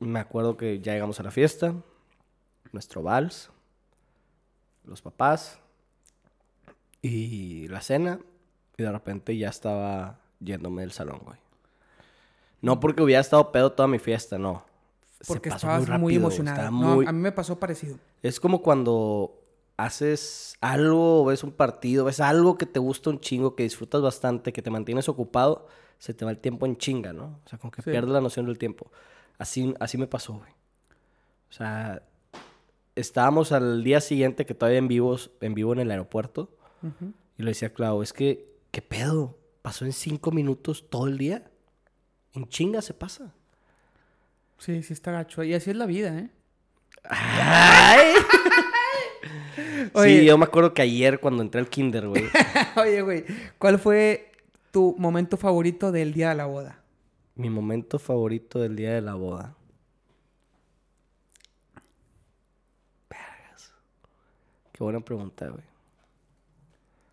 Me 0.00 0.20
acuerdo 0.20 0.56
que 0.56 0.80
ya 0.80 0.92
llegamos 0.92 1.18
a 1.20 1.22
la 1.22 1.30
fiesta, 1.30 1.74
nuestro 2.72 3.02
vals, 3.02 3.50
los 4.84 5.02
papás 5.02 5.58
y 7.02 7.68
la 7.68 7.80
cena. 7.80 8.20
Y 8.76 8.82
de 8.82 8.92
repente 8.92 9.36
ya 9.36 9.48
estaba 9.48 10.20
yéndome 10.40 10.82
del 10.82 10.92
salón, 10.92 11.20
güey. 11.24 11.38
No 12.60 12.80
porque 12.80 13.02
hubiera 13.02 13.20
estado 13.20 13.50
pedo 13.52 13.72
toda 13.72 13.88
mi 13.88 13.98
fiesta, 13.98 14.38
no. 14.38 14.64
Porque 15.26 15.48
estabas 15.48 15.80
muy, 15.80 15.86
rápido, 15.86 16.02
muy 16.02 16.14
emocionado. 16.16 16.70
No, 16.70 16.94
muy... 16.96 17.06
A 17.06 17.12
mí 17.12 17.20
me 17.20 17.32
pasó 17.32 17.58
parecido. 17.58 17.98
Es 18.22 18.38
como 18.38 18.62
cuando 18.62 19.34
haces 19.76 20.56
algo, 20.60 21.24
ves 21.24 21.44
un 21.44 21.52
partido, 21.52 22.04
ves 22.04 22.20
algo 22.20 22.58
que 22.58 22.66
te 22.66 22.80
gusta 22.80 23.10
un 23.10 23.20
chingo, 23.20 23.54
que 23.54 23.62
disfrutas 23.62 24.02
bastante, 24.02 24.52
que 24.52 24.62
te 24.62 24.70
mantienes 24.70 25.08
ocupado, 25.08 25.66
se 25.98 26.14
te 26.14 26.24
va 26.24 26.30
el 26.30 26.38
tiempo 26.38 26.66
en 26.66 26.76
chinga, 26.76 27.12
¿no? 27.12 27.40
O 27.44 27.48
sea, 27.48 27.58
como 27.58 27.70
que 27.70 27.82
sí. 27.82 27.90
pierdes 27.90 28.10
la 28.10 28.20
noción 28.20 28.46
del 28.46 28.58
tiempo. 28.58 28.90
Así, 29.38 29.74
así 29.80 29.96
me 29.98 30.06
pasó, 30.06 30.34
güey. 30.34 30.50
O 31.50 31.52
sea, 31.52 32.02
estábamos 32.94 33.52
al 33.52 33.84
día 33.84 34.00
siguiente 34.00 34.44
que 34.44 34.54
todavía 34.54 34.78
en, 34.78 34.88
vivos, 34.88 35.30
en 35.40 35.54
vivo 35.54 35.72
en 35.72 35.80
el 35.80 35.90
aeropuerto. 35.90 36.50
Uh 36.82 36.86
-huh. 36.88 37.12
Y 37.38 37.42
le 37.42 37.50
decía 37.50 37.68
a 37.68 37.72
Clau, 37.72 38.02
es 38.02 38.12
que, 38.12 38.46
¿qué 38.70 38.82
pedo? 38.82 39.38
¿Pasó 39.62 39.84
en 39.84 39.92
cinco 39.92 40.32
minutos 40.32 40.90
todo 40.90 41.06
el 41.06 41.18
día? 41.18 41.50
En 42.34 42.48
chinga 42.48 42.82
se 42.82 42.94
pasa. 42.94 43.32
Sí, 44.58 44.82
sí 44.82 44.92
está 44.92 45.12
gacho. 45.12 45.44
Y 45.44 45.54
así 45.54 45.70
es 45.70 45.76
la 45.76 45.86
vida, 45.86 46.18
¿eh? 46.18 46.30
¡Ay! 47.04 48.14
sí, 50.02 50.24
yo 50.24 50.36
me 50.36 50.44
acuerdo 50.44 50.74
que 50.74 50.82
ayer 50.82 51.20
cuando 51.20 51.42
entré 51.42 51.60
al 51.60 51.68
kinder, 51.68 52.08
güey. 52.08 52.24
Oye, 52.76 53.02
güey, 53.02 53.24
¿cuál 53.58 53.78
fue 53.78 54.32
tu 54.72 54.96
momento 54.98 55.36
favorito 55.36 55.92
del 55.92 56.12
día 56.12 56.30
de 56.30 56.34
la 56.34 56.46
boda? 56.46 56.77
Mi 57.38 57.50
momento 57.50 58.00
favorito 58.00 58.58
del 58.58 58.74
día 58.74 58.92
de 58.94 59.00
la 59.00 59.14
boda. 59.14 59.54
Vergas. 63.08 63.72
Qué 64.72 64.82
buena 64.82 64.98
pregunta, 64.98 65.48
güey. 65.48 65.62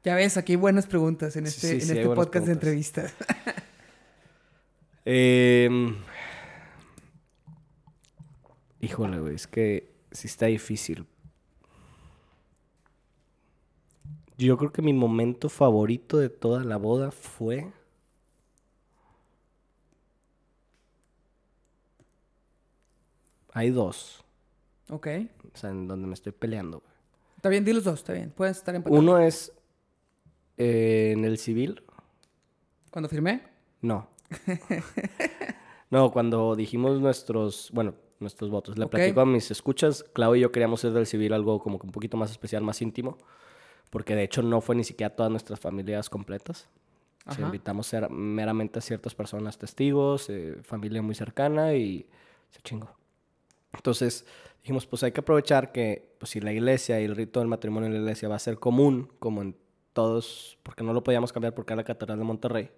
Ya 0.03 0.15
ves, 0.15 0.35
aquí 0.37 0.53
hay 0.53 0.57
buenas 0.57 0.87
preguntas 0.87 1.35
en 1.35 1.45
este, 1.45 1.61
sí, 1.61 1.67
sí, 1.67 1.73
en 1.73 1.81
sí, 1.81 1.91
este 1.99 2.05
podcast 2.05 2.31
preguntas. 2.31 2.45
de 2.47 2.51
entrevistas. 2.53 3.13
eh, 5.05 5.95
híjole, 8.81 9.19
güey, 9.19 9.35
es 9.35 9.45
que 9.45 9.93
sí 10.11 10.25
está 10.25 10.47
difícil. 10.47 11.05
Yo 14.39 14.57
creo 14.57 14.71
que 14.71 14.81
mi 14.81 14.93
momento 14.93 15.49
favorito 15.49 16.17
de 16.17 16.29
toda 16.29 16.63
la 16.63 16.77
boda 16.77 17.11
fue... 17.11 17.71
Hay 23.55 23.69
dos. 23.69 24.21
Ok. 24.89 25.07
O 25.53 25.57
sea, 25.57 25.69
en 25.69 25.87
donde 25.87 26.07
me 26.07 26.13
estoy 26.13 26.33
peleando, 26.33 26.81
güey. 26.81 26.93
Está 27.37 27.47
bien, 27.47 27.63
di 27.63 27.71
los 27.71 27.85
dos, 27.85 27.99
está 27.99 28.11
bien. 28.11 28.33
Puedes 28.35 28.57
estar 28.57 28.75
empatado. 28.75 28.99
Uno 28.99 29.17
es 29.17 29.53
eh, 30.57 31.13
en 31.15 31.23
el 31.23 31.37
civil. 31.37 31.81
¿Cuando 32.91 33.07
firmé? 33.07 33.43
No. 33.81 34.09
no, 35.89 36.11
cuando 36.11 36.57
dijimos 36.57 36.99
nuestros, 36.99 37.69
bueno, 37.73 37.95
nuestros 38.19 38.49
votos. 38.49 38.77
Le 38.77 38.83
okay. 38.83 38.99
platico 38.99 39.21
a 39.21 39.25
mis 39.25 39.49
escuchas. 39.49 40.03
Clau 40.03 40.35
y 40.35 40.41
yo 40.41 40.51
queríamos 40.51 40.81
hacer 40.81 40.91
del 40.91 41.07
civil 41.07 41.31
algo 41.31 41.61
como 41.61 41.79
que 41.79 41.85
un 41.85 41.93
poquito 41.93 42.17
más 42.17 42.31
especial, 42.31 42.61
más 42.61 42.81
íntimo. 42.81 43.17
Porque 43.89 44.15
de 44.15 44.23
hecho 44.23 44.41
no 44.41 44.59
fue 44.59 44.75
ni 44.75 44.83
siquiera 44.83 45.15
todas 45.15 45.31
nuestras 45.31 45.61
familias 45.61 46.09
completas. 46.09 46.67
O 47.25 47.31
sea, 47.33 47.45
invitamos 47.45 47.93
a, 47.93 48.09
meramente 48.09 48.79
a 48.79 48.81
ciertas 48.81 49.15
personas, 49.15 49.57
testigos, 49.57 50.29
eh, 50.29 50.57
familia 50.61 51.01
muy 51.01 51.15
cercana 51.15 51.73
y 51.73 52.05
se 52.51 52.61
chingó. 52.61 52.89
Entonces 53.75 54.25
dijimos, 54.61 54.85
pues 54.87 55.03
hay 55.03 55.11
que 55.11 55.19
aprovechar 55.21 55.71
que 55.71 56.15
pues, 56.19 56.31
si 56.31 56.39
la 56.41 56.51
iglesia 56.51 56.99
y 56.99 57.05
el 57.05 57.15
rito 57.15 57.39
del 57.39 57.47
matrimonio 57.49 57.87
en 57.87 57.93
la 57.93 57.99
iglesia 57.99 58.27
va 58.29 58.35
a 58.35 58.39
ser 58.39 58.57
común, 58.57 59.09
como 59.19 59.41
en 59.41 59.55
todos, 59.93 60.57
porque 60.63 60.83
no 60.83 60.91
lo 60.93 61.03
podíamos 61.03 61.31
cambiar 61.31 61.53
porque 61.53 61.73
era 61.73 61.77
la 61.81 61.83
Catedral 61.85 62.17
de 62.19 62.25
Monterrey. 62.25 62.69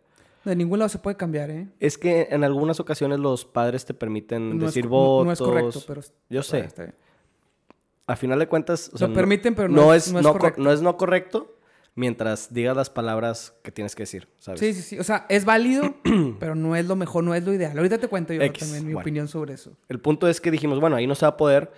De 0.46 0.56
ningún 0.56 0.80
lado 0.80 0.88
se 0.90 1.00
puede 1.00 1.18
cambiar, 1.18 1.50
¿eh? 1.50 1.68
Es 1.80 1.98
que 1.98 2.28
en 2.32 2.44
algunas 2.44 2.80
ocasiones 2.80 3.20
los 3.20 3.44
padres 3.44 3.86
te 3.86 3.94
permiten 3.94 4.50
No 4.58 4.66
es 4.68 4.74
decir 4.74 4.84
co- 4.88 4.90
votos. 4.90 5.20
no- 5.20 5.26
no 5.26 5.32
es 5.34 5.40
correcto, 5.40 5.84
pero- 5.88 6.02
Yo 6.30 6.44
sé. 6.44 6.60
Está 6.60 6.84
bien. 6.84 6.96
A 8.06 8.16
final 8.16 8.40
de 8.40 8.48
cuentas, 8.48 8.90
o 8.94 8.98
sea, 8.98 9.08
Lo 9.10 9.14
permiten, 9.14 9.56
pero 9.56 9.68
no 9.68 9.94
es- 9.94 10.14
no 10.14 10.20
es 10.20 10.26
co- 10.28 10.34
correcto. 10.34 10.62
no 10.62 10.72
es 10.72 10.82
no 10.82 10.96
correcto 10.96 11.57
mientras 11.98 12.54
digas 12.54 12.78
las 12.78 12.92
palabras 12.92 13.56
que 13.64 13.72
tienes 13.72 13.96
que 13.96 14.04
decir, 14.04 14.28
¿sabes? 14.38 14.60
Sí, 14.60 14.74
sí, 14.76 14.82
sí. 14.84 15.00
O 15.00 15.04
sea, 15.04 15.26
es 15.30 15.46
válido, 15.46 15.96
pero 16.40 16.54
no 16.54 16.76
es 16.76 16.86
lo 16.86 16.96
mejor, 16.96 17.24
no 17.24 17.34
es 17.34 17.44
lo 17.44 17.52
ideal. 17.52 17.76
Ahorita 17.76 17.98
te 17.98 18.08
cuento 18.08 18.34
yo 18.34 18.42
X, 18.44 18.60
también 18.60 18.86
mi 18.86 18.94
bueno. 18.94 19.04
opinión 19.04 19.28
sobre 19.28 19.56
eso. 19.56 19.76
El 19.90 20.00
punto 20.00 20.28
es 20.28 20.40
que 20.40 20.52
dijimos, 20.52 20.80
bueno, 20.80 20.96
ahí 20.96 21.08
no 21.08 21.16
se 21.16 21.26
va 21.26 21.30
a 21.30 21.38
poder 21.38 21.72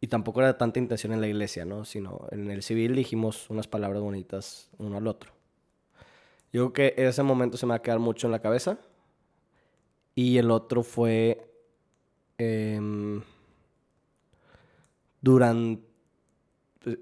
y 0.00 0.06
tampoco 0.06 0.40
era 0.40 0.56
tanta 0.56 0.78
intención 0.78 1.12
en 1.12 1.20
la 1.20 1.28
iglesia, 1.28 1.66
¿no? 1.66 1.84
Sino 1.84 2.26
en 2.30 2.50
el 2.50 2.62
civil 2.62 2.96
dijimos 2.96 3.50
unas 3.50 3.68
palabras 3.68 4.00
bonitas 4.00 4.70
uno 4.78 4.96
al 4.96 5.06
otro. 5.06 5.32
Yo 6.50 6.72
creo 6.72 6.94
que 6.96 7.06
ese 7.06 7.22
momento 7.22 7.58
se 7.58 7.66
me 7.66 7.70
va 7.70 7.76
a 7.76 7.82
quedar 7.82 7.98
mucho 7.98 8.26
en 8.26 8.32
la 8.32 8.40
cabeza. 8.40 8.78
Y 10.14 10.38
el 10.38 10.50
otro 10.50 10.82
fue 10.82 11.46
em, 12.38 13.20
durante 15.20 15.91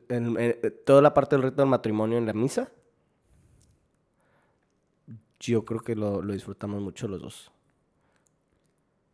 en- 0.09 0.39
en- 0.39 0.75
toda 0.85 1.03
la 1.03 1.13
parte 1.15 1.37
del 1.37 1.45
rito 1.45 1.57
del 1.63 1.67
matrimonio 1.71 2.19
en 2.19 2.27
la 2.27 2.33
misa. 2.33 2.71
Yo 5.39 5.65
creo 5.65 5.81
que 5.81 5.97
lo, 5.97 6.21
lo 6.23 6.33
disfrutamos 6.33 6.83
mucho 6.83 7.09
los 7.09 7.21
dos. 7.23 7.51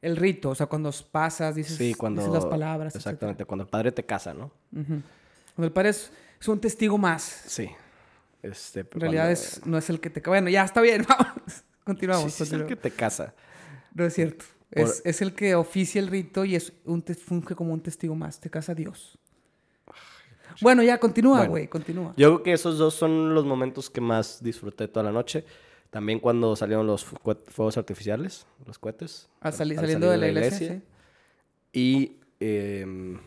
El 0.02 0.16
rito, 0.16 0.50
o 0.50 0.54
sea, 0.54 0.66
cuando 0.66 0.90
pasas, 1.10 1.54
dices, 1.54 1.76
Sí, 1.76 1.94
cuando... 1.94 2.20
dices 2.20 2.34
las 2.34 2.46
palabras. 2.46 2.94
Exactamente, 2.94 3.44
cuando 3.44 3.64
el 3.64 3.70
padre 3.70 3.92
te 3.92 4.04
casa, 4.04 4.34
¿no? 4.34 4.50
Cuando 4.72 5.02
el 5.66 5.72
padre 5.72 5.90
es, 5.90 6.12
es 6.40 6.48
un 6.48 6.60
testigo 6.60 6.98
más. 6.98 7.22
Sí. 7.46 7.68
Este, 8.42 8.80
En 8.80 9.00
realidad 9.00 9.24
cuando- 9.24 9.32
es, 9.40 9.66
no 9.66 9.78
es 9.78 9.90
el 9.90 10.00
que 10.00 10.10
te... 10.10 10.20
Bueno, 10.20 10.50
ya 10.50 10.64
está 10.64 10.80
bien, 10.80 11.04
vamos. 11.08 11.64
Continuamos. 11.84 12.32
Sí, 12.32 12.38
sí, 12.38 12.42
es 12.44 12.52
el 12.52 12.66
que 12.66 12.76
te 12.76 12.90
casa. 12.90 13.34
No 13.94 14.04
es 14.04 14.14
cierto. 14.14 14.44
Por- 14.70 14.82
Es, 14.82 15.02
es 15.04 15.22
el 15.22 15.32
que 15.34 15.54
oficia 15.54 16.00
el 16.00 16.08
rito 16.08 16.44
y 16.44 16.56
es 16.56 16.72
un 16.84 17.02
te- 17.02 17.14
funge 17.14 17.54
como 17.54 17.72
un 17.72 17.80
testigo 17.80 18.14
más. 18.14 18.38
Te 18.40 18.50
casa 18.50 18.74
Dios. 18.74 19.18
Bueno, 20.60 20.82
ya 20.82 20.98
continúa, 20.98 21.38
Bueno. 21.38 21.50
güey, 21.50 21.68
continúa. 21.68 22.14
Yo 22.16 22.28
creo 22.28 22.42
que 22.42 22.52
esos 22.52 22.78
dos 22.78 22.94
son 22.94 23.34
los 23.34 23.44
momentos 23.44 23.90
que 23.90 24.00
más 24.00 24.42
disfruté 24.42 24.88
toda 24.88 25.04
la 25.04 25.12
noche. 25.12 25.44
También 25.90 26.18
cuando 26.20 26.56
salieron 26.56 26.86
los 26.86 27.04
fuegos 27.04 27.76
artificiales, 27.78 28.46
los 28.66 28.78
cohetes. 28.78 29.28
Al 29.40 29.52
sali- 29.52 29.74
al 29.76 29.80
saliendo 29.80 30.10
de 30.10 30.16
la 30.18 30.28
iglesia, 30.28 30.68
sí. 30.68 30.82
Y... 31.72 32.16
em, 32.40 33.18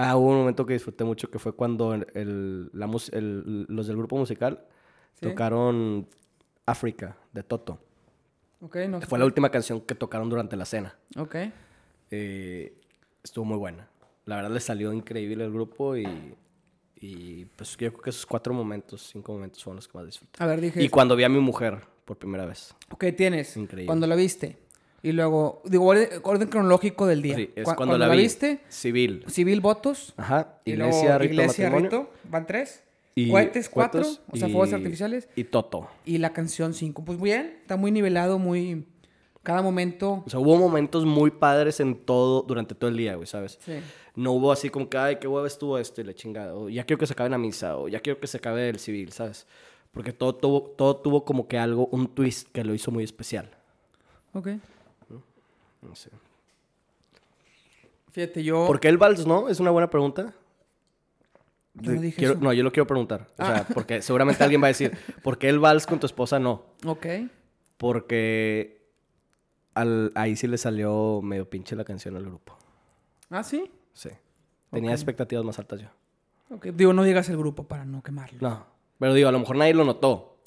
Ah, 0.00 0.16
hubo 0.16 0.28
un 0.30 0.36
momento 0.38 0.64
que 0.64 0.74
disfruté 0.74 1.02
mucho 1.02 1.28
que 1.28 1.40
fue 1.40 1.52
cuando 1.52 1.92
el, 1.92 2.06
el- 2.14 2.70
la 2.72 2.86
mus- 2.86 3.10
el- 3.12 3.66
los 3.68 3.88
del 3.88 3.96
grupo 3.96 4.16
musical 4.16 4.64
Sí. 5.14 5.26
tocaron 5.26 6.06
África 6.66 7.16
de 7.32 7.42
Toto. 7.42 7.80
Ok, 8.60 8.76
no. 8.88 9.00
Fue 9.00 9.18
la 9.18 9.24
última 9.24 9.50
canción 9.50 9.80
que 9.80 9.96
tocaron 9.96 10.28
durante 10.30 10.54
la 10.56 10.64
cena. 10.66 10.96
Ok. 11.16 11.34
Eh, 12.12 12.74
estuvo 13.24 13.44
muy 13.44 13.56
buena. 13.56 13.88
La 14.28 14.36
verdad 14.36 14.50
le 14.50 14.60
salió 14.60 14.92
increíble 14.92 15.42
el 15.44 15.50
grupo 15.52 15.96
y, 15.96 16.06
y 17.00 17.44
pues 17.56 17.70
yo 17.78 17.90
creo 17.92 18.02
que 18.02 18.10
esos 18.10 18.26
cuatro 18.26 18.52
momentos, 18.52 19.08
cinco 19.10 19.32
momentos 19.32 19.62
fueron 19.64 19.76
los 19.76 19.88
que 19.88 19.96
más 19.96 20.06
disfruté. 20.06 20.42
A 20.42 20.46
ver, 20.46 20.60
dije... 20.60 20.82
Y 20.82 20.88
cuando 20.90 21.16
vi 21.16 21.24
a 21.24 21.28
mi 21.28 21.40
mujer 21.40 21.78
por 22.04 22.18
primera 22.18 22.44
vez. 22.44 22.74
Ok, 22.90 23.06
tienes. 23.16 23.56
Increíble. 23.56 23.86
Cuando 23.86 24.06
la 24.06 24.14
viste. 24.16 24.58
Y 25.02 25.12
luego, 25.12 25.62
digo, 25.64 25.86
orden, 25.86 26.08
orden 26.24 26.48
cronológico 26.48 27.06
del 27.06 27.22
día. 27.22 27.36
Sí, 27.36 27.50
es 27.54 27.64
Cu- 27.64 27.74
cuando, 27.76 27.96
la, 27.96 28.08
vi. 28.08 28.18
viste, 28.18 28.60
Civil. 28.68 29.24
civil, 29.28 29.60
votos. 29.60 30.12
Ajá. 30.16 30.58
y 30.64 30.72
Iglesia, 30.72 31.02
luego 31.04 31.18
rito, 31.20 31.32
iglesia, 31.32 31.70
rito. 31.70 32.10
Van 32.24 32.46
tres. 32.46 32.82
Y 33.14 33.30
cohetes, 33.30 33.68
cuatro. 33.70 34.02
O 34.30 34.36
sea, 34.36 34.48
y- 34.48 34.52
fuegos 34.52 34.72
artificiales. 34.74 35.28
Y 35.36 35.44
Toto. 35.44 35.88
Y 36.04 36.18
la 36.18 36.32
canción 36.34 36.74
cinco. 36.74 37.04
Pues 37.04 37.18
bien, 37.20 37.56
está 37.62 37.76
muy 37.76 37.90
nivelado, 37.92 38.38
muy... 38.38 38.84
Cada 39.48 39.62
momento... 39.62 40.22
O 40.26 40.28
sea, 40.28 40.38
hubo 40.40 40.58
momentos 40.58 41.06
muy 41.06 41.30
padres 41.30 41.80
en 41.80 41.94
todo, 42.04 42.42
durante 42.42 42.74
todo 42.74 42.90
el 42.90 42.98
día, 42.98 43.14
güey, 43.14 43.26
¿sabes? 43.26 43.58
Sí. 43.64 43.80
No 44.14 44.32
hubo 44.32 44.52
así 44.52 44.68
como 44.68 44.90
que, 44.90 44.98
ay, 44.98 45.16
qué 45.16 45.26
huevo 45.26 45.46
estuvo 45.46 45.78
esto 45.78 46.02
y 46.02 46.04
la 46.04 46.12
chingada. 46.12 46.54
O 46.54 46.68
ya 46.68 46.84
quiero 46.84 47.00
que 47.00 47.06
se 47.06 47.14
acabe 47.14 47.30
la 47.30 47.38
misa. 47.38 47.78
O 47.78 47.88
ya 47.88 48.00
quiero 48.00 48.20
que 48.20 48.26
se 48.26 48.36
acabe 48.36 48.68
el 48.68 48.78
civil, 48.78 49.10
¿sabes? 49.10 49.46
Porque 49.90 50.12
todo 50.12 50.34
tuvo, 50.34 50.60
todo 50.76 50.96
tuvo 50.98 51.24
como 51.24 51.48
que 51.48 51.56
algo, 51.56 51.86
un 51.92 52.08
twist 52.08 52.50
que 52.52 52.62
lo 52.62 52.74
hizo 52.74 52.90
muy 52.90 53.04
especial. 53.04 53.48
Ok. 54.34 54.48
No 55.80 55.94
sé. 55.94 56.10
Fíjate, 58.10 58.44
yo... 58.44 58.66
¿Por 58.66 58.80
qué 58.80 58.88
el 58.88 58.98
vals 58.98 59.26
no? 59.26 59.48
Es 59.48 59.60
una 59.60 59.70
buena 59.70 59.88
pregunta. 59.88 60.34
Yo 61.72 61.92
no 61.92 62.00
dije 62.02 62.18
quiero- 62.18 62.34
eso. 62.34 62.42
No, 62.42 62.52
yo 62.52 62.62
lo 62.62 62.70
quiero 62.70 62.86
preguntar. 62.86 63.28
O 63.38 63.42
Ah. 63.42 63.46
sea, 63.46 63.66
porque 63.72 64.02
seguramente 64.02 64.44
alguien 64.44 64.60
va 64.62 64.66
a 64.66 64.68
decir, 64.76 64.92
¿por 65.22 65.38
qué 65.38 65.48
el 65.48 65.58
vals 65.58 65.86
con 65.86 65.98
tu 65.98 66.04
esposa 66.04 66.38
no? 66.38 66.64
Ok. 66.84 67.06
Porque 67.78 68.77
al- 69.80 70.12
ahí 70.14 70.36
sí 70.36 70.46
le 70.46 70.58
salió 70.58 71.20
medio 71.22 71.48
pinche 71.48 71.74
la 71.76 71.84
canción 71.84 72.16
al 72.16 72.24
grupo. 72.24 72.56
¿Ah, 73.30 73.42
sí? 73.42 73.70
Sí. 73.92 74.10
Tenía 74.70 74.92
expectativas 74.92 75.44
más 75.44 75.58
altas 75.58 75.80
yo. 75.80 75.88
Ok. 76.50 76.66
Digo, 76.66 76.92
no 76.92 77.02
digas 77.04 77.28
el 77.28 77.36
grupo 77.36 77.64
para 77.66 77.84
no 77.84 78.02
quemarlo. 78.02 78.38
No. 78.40 78.66
Pero 78.98 79.14
digo, 79.14 79.28
a 79.28 79.32
lo 79.32 79.38
mejor 79.38 79.56
nadie 79.56 79.74
lo 79.74 79.84
notó. 79.84 80.38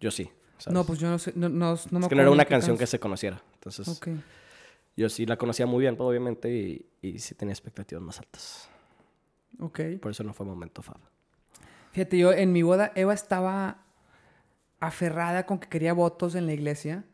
Yo 0.00 0.10
sí. 0.10 0.30
¿sabes? 0.58 0.74
No, 0.74 0.84
pues 0.84 0.98
yo 0.98 1.08
no 1.08 1.18
sé, 1.18 1.32
no, 1.36 1.48
no, 1.48 1.74
no 1.90 1.98
me 1.98 2.06
es 2.06 2.08
que 2.08 2.14
no 2.14 2.22
era 2.22 2.30
una 2.30 2.44
canción 2.46 2.76
que 2.78 2.86
se 2.86 2.98
conociera. 2.98 3.42
Entonces, 3.54 3.86
Ok. 3.88 4.08
yo 4.96 5.08
sí 5.08 5.26
la 5.26 5.36
conocía 5.36 5.66
muy 5.66 5.80
bien, 5.82 5.96
obviamente, 5.98 6.50
y, 6.50 6.86
y 7.02 7.18
sí 7.18 7.34
tenía 7.34 7.52
expectativas 7.52 8.02
más 8.02 8.18
altas. 8.18 8.68
Ok. 9.60 9.80
Por 10.00 10.10
eso 10.10 10.22
no 10.24 10.32
fue 10.34 10.44
momento 10.46 10.82
fab. 10.82 10.98
Fíjate, 11.92 12.18
yo 12.18 12.32
en 12.32 12.52
mi 12.52 12.62
boda, 12.62 12.92
Eva 12.94 13.14
estaba 13.14 13.78
aferrada 14.80 15.46
con 15.46 15.58
que 15.58 15.68
quería 15.68 15.92
votos 15.94 16.34
en 16.34 16.46
la 16.46 16.52
iglesia. 16.52 17.04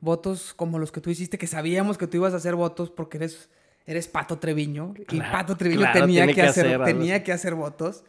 Votos 0.00 0.54
como 0.54 0.78
los 0.78 0.92
que 0.92 1.00
tú 1.02 1.10
hiciste, 1.10 1.36
que 1.36 1.46
sabíamos 1.46 1.98
que 1.98 2.06
tú 2.06 2.16
ibas 2.16 2.32
a 2.32 2.38
hacer 2.38 2.54
votos 2.54 2.90
porque 2.90 3.18
eres, 3.18 3.50
eres 3.86 4.08
Pato 4.08 4.38
Treviño. 4.38 4.94
y 4.98 5.18
Pato 5.32 5.56
Treviño 5.56 5.80
claro, 5.80 6.00
tenía, 6.06 6.22
que, 6.26 6.34
que 6.34 6.40
hacer, 6.42 6.64
tenía 6.86 7.22
que 7.24 7.32
hacer 7.32 7.54
votos. 7.54 8.04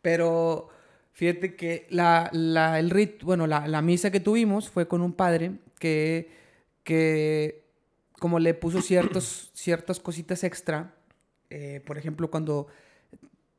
Pero 0.00 0.68
fíjate 1.12 1.56
que 1.56 1.86
la, 1.90 2.30
la- 2.32 2.78
el 2.78 2.88
rit, 2.90 3.22
bueno, 3.22 3.46
la, 3.46 3.68
la 3.68 3.82
misa 3.82 4.10
que 4.10 4.20
tuvimos 4.20 4.70
fue 4.70 4.88
con 4.88 5.02
un 5.02 5.12
padre 5.12 5.58
que, 5.78 6.30
que 6.84 7.64
como 8.18 8.38
le 8.38 8.54
puso 8.54 8.80
ciertos, 8.80 9.50
ciertas 9.54 10.00
cositas 10.00 10.42
extra. 10.44 10.94
eh, 11.50 11.82
por 11.86 11.98
ejemplo, 11.98 12.30
cuando 12.30 12.68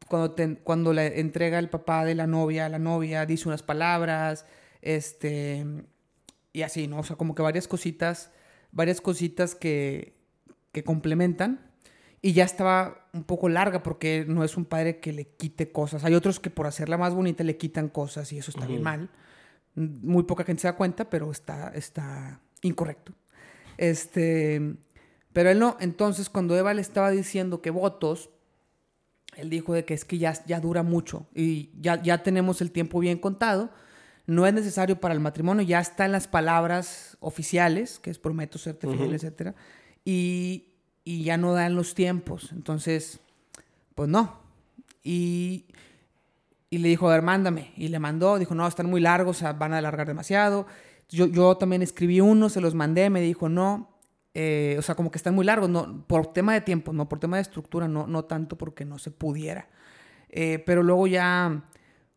cuando, 0.08 0.32
te- 0.32 0.58
cuando 0.58 0.94
le 0.94 1.20
entrega 1.20 1.58
el 1.60 1.70
papá 1.70 2.06
de 2.06 2.14
la 2.16 2.28
novia 2.28 2.66
a 2.68 2.70
la 2.70 2.78
novia, 2.80 3.26
dice 3.26 3.48
unas 3.50 3.64
palabras, 3.64 4.46
este, 4.86 5.66
y 6.54 6.62
así, 6.62 6.88
¿no? 6.88 7.00
O 7.00 7.04
sea, 7.04 7.18
como 7.18 7.36
que 7.36 7.42
varias 7.42 7.68
cositas, 7.68 8.32
varias 8.72 9.02
cositas 9.02 9.56
que, 9.56 10.16
que 10.72 10.84
complementan. 10.84 11.60
Y 12.22 12.34
ya 12.34 12.44
estaba 12.44 13.08
un 13.14 13.24
poco 13.24 13.50
larga 13.50 13.84
porque 13.84 14.26
no 14.28 14.44
es 14.44 14.58
un 14.58 14.66
padre 14.66 15.00
que 15.00 15.12
le 15.12 15.26
quite 15.26 15.72
cosas. 15.72 16.06
Hay 16.06 16.16
otros 16.16 16.40
que 16.40 16.50
por 16.50 16.66
hacerla 16.66 16.98
más 16.98 17.14
bonita 17.14 17.44
le 17.44 17.58
quitan 17.58 17.90
cosas 17.90 18.32
y 18.32 18.38
eso 18.38 18.50
está 18.50 18.66
bien 18.66 18.82
mal. 18.82 19.10
Muy 19.76 20.24
poca 20.24 20.44
gente 20.44 20.62
se 20.62 20.68
da 20.68 20.76
cuenta, 20.76 21.10
pero 21.10 21.30
está, 21.30 21.72
está 21.76 22.40
incorrecto. 22.64 23.14
Este, 23.78 24.76
pero 25.34 25.50
él 25.52 25.60
no. 25.60 25.78
Entonces, 25.80 26.30
cuando 26.30 26.58
Eva 26.58 26.74
le 26.74 26.82
estaba 26.82 27.12
diciendo 27.12 27.62
que 27.62 27.70
votos, 27.70 28.30
él 29.36 29.50
dijo 29.50 29.74
de 29.74 29.86
que 29.86 29.94
es 29.94 30.06
que 30.06 30.18
ya, 30.18 30.34
ya 30.46 30.60
dura 30.60 30.82
mucho 30.82 31.28
y 31.36 31.70
ya, 31.80 32.02
ya 32.02 32.24
tenemos 32.24 32.62
el 32.62 32.72
tiempo 32.72 33.00
bien 33.00 33.20
contado. 33.20 33.70
No 34.28 34.48
es 34.48 34.54
necesario 34.54 35.00
para 35.00 35.14
el 35.14 35.20
matrimonio, 35.20 35.64
ya 35.64 35.80
están 35.80 36.12
las 36.12 36.28
palabras 36.28 37.18
oficiales, 37.20 38.00
que 38.00 38.10
es 38.10 38.18
prometo 38.18 38.58
serte 38.58 38.88
fiel, 38.88 39.04
Ujú. 39.06 39.14
etcétera, 39.14 39.56
y, 40.04 40.70
y 41.04 41.24
ya 41.24 41.38
no 41.38 41.54
dan 41.54 41.76
los 41.76 41.94
tiempos. 41.94 42.52
Entonces, 42.52 43.20
pues 43.94 44.10
no. 44.10 44.40
Y, 45.04 45.66
y 46.72 46.80
le 46.80 46.90
dijo, 46.90 47.08
a 47.08 47.14
ver, 47.14 47.22
mándame. 47.22 47.72
Y 47.78 47.90
le 47.90 48.00
mandó, 48.00 48.40
dijo, 48.40 48.56
no, 48.56 48.68
están 48.68 48.90
muy 48.90 49.00
largos, 49.00 49.44
van 49.60 49.74
a 49.74 49.78
alargar 49.78 50.08
demasiado. 50.08 50.66
Yo, 51.10 51.28
yo 51.28 51.56
también 51.58 51.84
escribí 51.84 52.20
uno, 52.20 52.50
se 52.50 52.62
los 52.62 52.74
mandé, 52.74 53.12
me 53.12 53.22
dijo, 53.22 53.48
no. 53.48 53.92
Eh, 54.34 54.76
o 54.80 54.82
sea, 54.82 54.96
como 54.96 55.12
que 55.12 55.18
están 55.18 55.36
muy 55.36 55.46
largos, 55.46 55.70
no, 55.70 56.04
por 56.08 56.34
tema 56.34 56.54
de 56.54 56.62
tiempo, 56.62 56.92
no 56.92 57.08
por 57.08 57.20
tema 57.20 57.38
de 57.38 57.44
estructura, 57.44 57.88
no, 57.88 58.08
no 58.08 58.26
tanto 58.26 58.58
porque 58.58 58.84
no 58.84 58.98
se 58.98 59.12
pudiera. 59.12 59.70
Eh, 60.30 60.62
pero 60.66 60.84
luego 60.84 61.08
ya, 61.08 61.64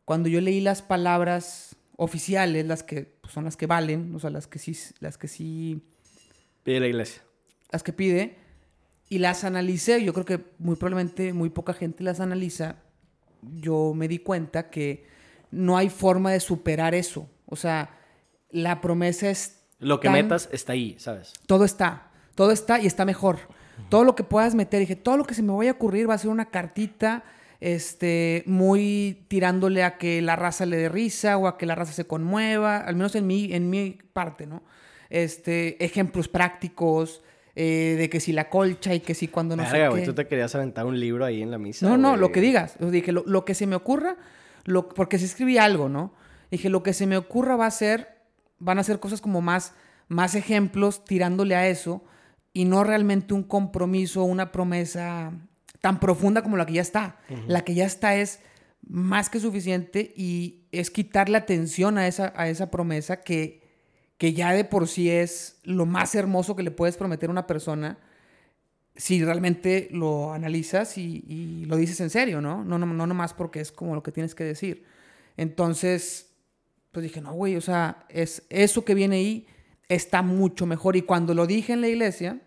cuando 0.05 0.29
yo 0.29 0.41
leí 0.41 0.61
las 0.61 0.83
palabras 0.83 1.77
oficiales, 2.00 2.64
las 2.64 2.83
que 2.83 3.02
pues, 3.21 3.35
son 3.35 3.45
las 3.45 3.57
que 3.57 3.67
valen, 3.67 4.14
o 4.14 4.19
sea, 4.21 4.31
las 4.31 4.47
que 4.47 4.59
sí, 4.59 4.75
las 5.00 5.19
que 5.19 5.26
sí 5.28 5.83
Pide 6.62 6.81
la 6.81 6.87
iglesia. 6.87 7.23
las 7.73 7.83
que 7.83 7.93
pide 7.93 8.37
y 9.11 9.19
las 9.19 9.43
analicé. 9.45 10.02
Yo 10.05 10.14
creo 10.14 10.25
que 10.25 10.40
muy 10.59 10.76
probablemente 10.76 11.33
muy 11.33 11.50
poca 11.50 11.73
gente 11.75 12.05
las 12.05 12.21
analiza. 12.21 12.76
Yo 13.43 13.93
me 13.95 14.07
di 14.09 14.19
cuenta 14.19 14.71
que 14.71 15.07
no 15.50 15.76
hay 15.76 15.88
forma 15.90 16.31
de 16.31 16.40
superar 16.40 16.95
eso. 16.95 17.28
O 17.47 17.57
sea, 17.57 17.90
la 18.50 18.81
promesa 18.81 19.28
es 19.31 19.61
Lo 19.81 19.99
que 19.99 20.07
tan- 20.09 20.14
metas 20.14 20.49
está 20.52 20.73
ahí, 20.75 20.95
¿sabes? 20.99 21.33
todo 21.47 21.64
está, 21.64 22.11
todo 22.35 22.52
está 22.52 22.81
y 22.81 22.87
está 22.87 23.05
mejor. 23.05 23.38
Todo 23.88 24.05
lo 24.05 24.14
que 24.14 24.25
puedas 24.25 24.55
meter, 24.55 24.81
dije, 24.81 24.97
todo 24.97 25.17
lo 25.17 25.25
que 25.25 25.35
se 25.35 25.43
me 25.43 25.52
vaya 25.52 25.71
a 25.71 25.75
ocurrir 25.75 26.09
va 26.11 26.14
a 26.14 26.19
ser 26.19 26.31
una 26.31 26.47
cartita 26.50 27.25
este, 27.61 28.45
muy 28.47 29.25
tirándole 29.29 29.83
a 29.83 29.99
que 29.99 30.23
la 30.23 30.37
raza 30.37 30.67
le 30.67 30.77
dé 30.77 30.88
risa 30.88 31.37
o 31.37 31.49
a 31.49 31.59
que 31.59 31.67
la 31.67 31.75
raza 31.75 31.93
se 31.93 32.07
conmueva, 32.07 32.79
al 32.79 32.95
menos 32.97 33.15
en 33.15 33.27
mi, 33.27 33.53
en 33.53 33.69
mi 33.71 33.99
parte, 34.12 34.47
¿no? 34.47 34.62
Este, 35.11 35.83
ejemplos 35.85 36.29
prácticos, 36.29 37.23
eh, 37.57 37.97
de 37.99 38.09
que 38.09 38.21
si 38.21 38.33
la 38.33 38.49
colcha 38.49 38.95
y 38.95 39.00
que 39.00 39.15
si 39.15 39.27
cuando 39.27 39.57
no 39.57 39.65
Verga, 39.65 39.77
sé 39.87 39.88
güey, 39.88 40.03
qué. 40.03 40.07
tú 40.07 40.15
te 40.15 40.29
querías 40.29 40.55
aventar 40.55 40.87
un 40.87 41.00
libro 41.00 41.25
ahí 41.25 41.43
en 41.43 41.50
la 41.50 41.59
misa. 41.59 41.88
No, 41.88 41.97
no, 41.97 42.11
güey. 42.11 42.21
lo 42.21 42.31
que 42.31 42.41
digas. 42.41 42.77
Dije, 42.79 43.11
lo, 43.11 43.25
lo 43.27 43.45
que 43.45 43.55
se 43.55 43.67
me 43.67 43.75
ocurra, 43.75 44.17
lo, 44.65 44.88
porque 44.88 45.19
si 45.19 45.25
escribí 45.25 45.59
algo, 45.59 45.88
¿no? 45.88 46.15
Dije, 46.53 46.69
lo 46.69 46.85
que 46.85 46.93
se 46.93 47.09
me 47.09 47.17
ocurra 47.17 47.57
va 47.57 47.67
a 47.67 47.71
ser, 47.73 48.17
van 48.61 48.79
a 48.79 48.85
ser 48.85 49.00
cosas 49.00 49.21
como 49.21 49.41
más, 49.41 49.75
más 50.07 50.37
ejemplos 50.37 51.05
tirándole 51.05 51.57
a 51.57 51.67
eso 51.69 52.05
y 52.53 52.65
no 52.65 52.85
realmente 52.85 53.35
un 53.35 53.43
compromiso, 53.43 54.23
una 54.23 54.53
promesa 54.53 55.33
tan 55.81 56.01
profunda 56.01 56.43
como 56.43 56.57
la 56.57 56.67
que 56.67 56.75
ya 56.75 56.83
está. 56.83 57.21
La 57.47 57.65
que 57.65 57.75
ya 57.75 57.87
está 57.87 58.17
es 58.17 58.41
más 58.87 59.29
que 59.29 59.41
suficiente 59.41 60.13
y 60.17 60.67
es 60.73 60.91
quitarle 60.91 61.39
atención 61.39 61.99
a 61.99 62.07
esa, 62.07 62.33
a 62.37 62.49
esa 62.49 62.71
promesa 62.71 63.23
que, 63.23 63.63
que 64.17 64.33
ya 64.33 64.53
de 64.53 64.65
por 64.65 64.89
sí 64.89 65.11
es 65.11 65.61
lo 65.65 65.87
más 65.87 66.15
hermoso 66.15 66.57
que 66.57 66.63
le 66.63 66.71
puedes 66.71 66.97
prometer 66.97 67.29
a 67.29 67.33
una 67.33 67.47
persona 67.47 67.99
si 68.97 69.25
realmente 69.25 69.89
lo 69.93 70.33
analizas 70.33 70.99
y, 70.99 71.25
y 71.29 71.65
lo 71.67 71.77
dices 71.77 72.01
en 72.01 72.11
serio, 72.11 72.41
¿no? 72.41 72.65
No, 72.65 72.79
no, 72.79 72.87
no 72.87 73.07
nomás 73.07 73.33
porque 73.33 73.61
es 73.61 73.71
como 73.71 73.95
lo 73.95 74.03
que 74.03 74.11
tienes 74.11 74.35
que 74.35 74.43
decir. 74.43 74.85
Entonces, 75.37 76.33
pues 76.91 77.05
dije, 77.05 77.21
no, 77.21 77.33
güey, 77.33 77.55
o 77.55 77.61
sea, 77.61 78.07
es, 78.09 78.43
eso 78.51 78.85
que 78.85 78.95
viene 78.95 79.17
ahí 79.17 79.47
está 79.89 80.23
mucho 80.23 80.67
mejor. 80.67 80.97
Y 80.97 81.03
cuando 81.03 81.33
lo 81.33 81.47
dije 81.47 81.73
en 81.73 81.81
la 81.81 81.89
iglesia, 81.89 82.41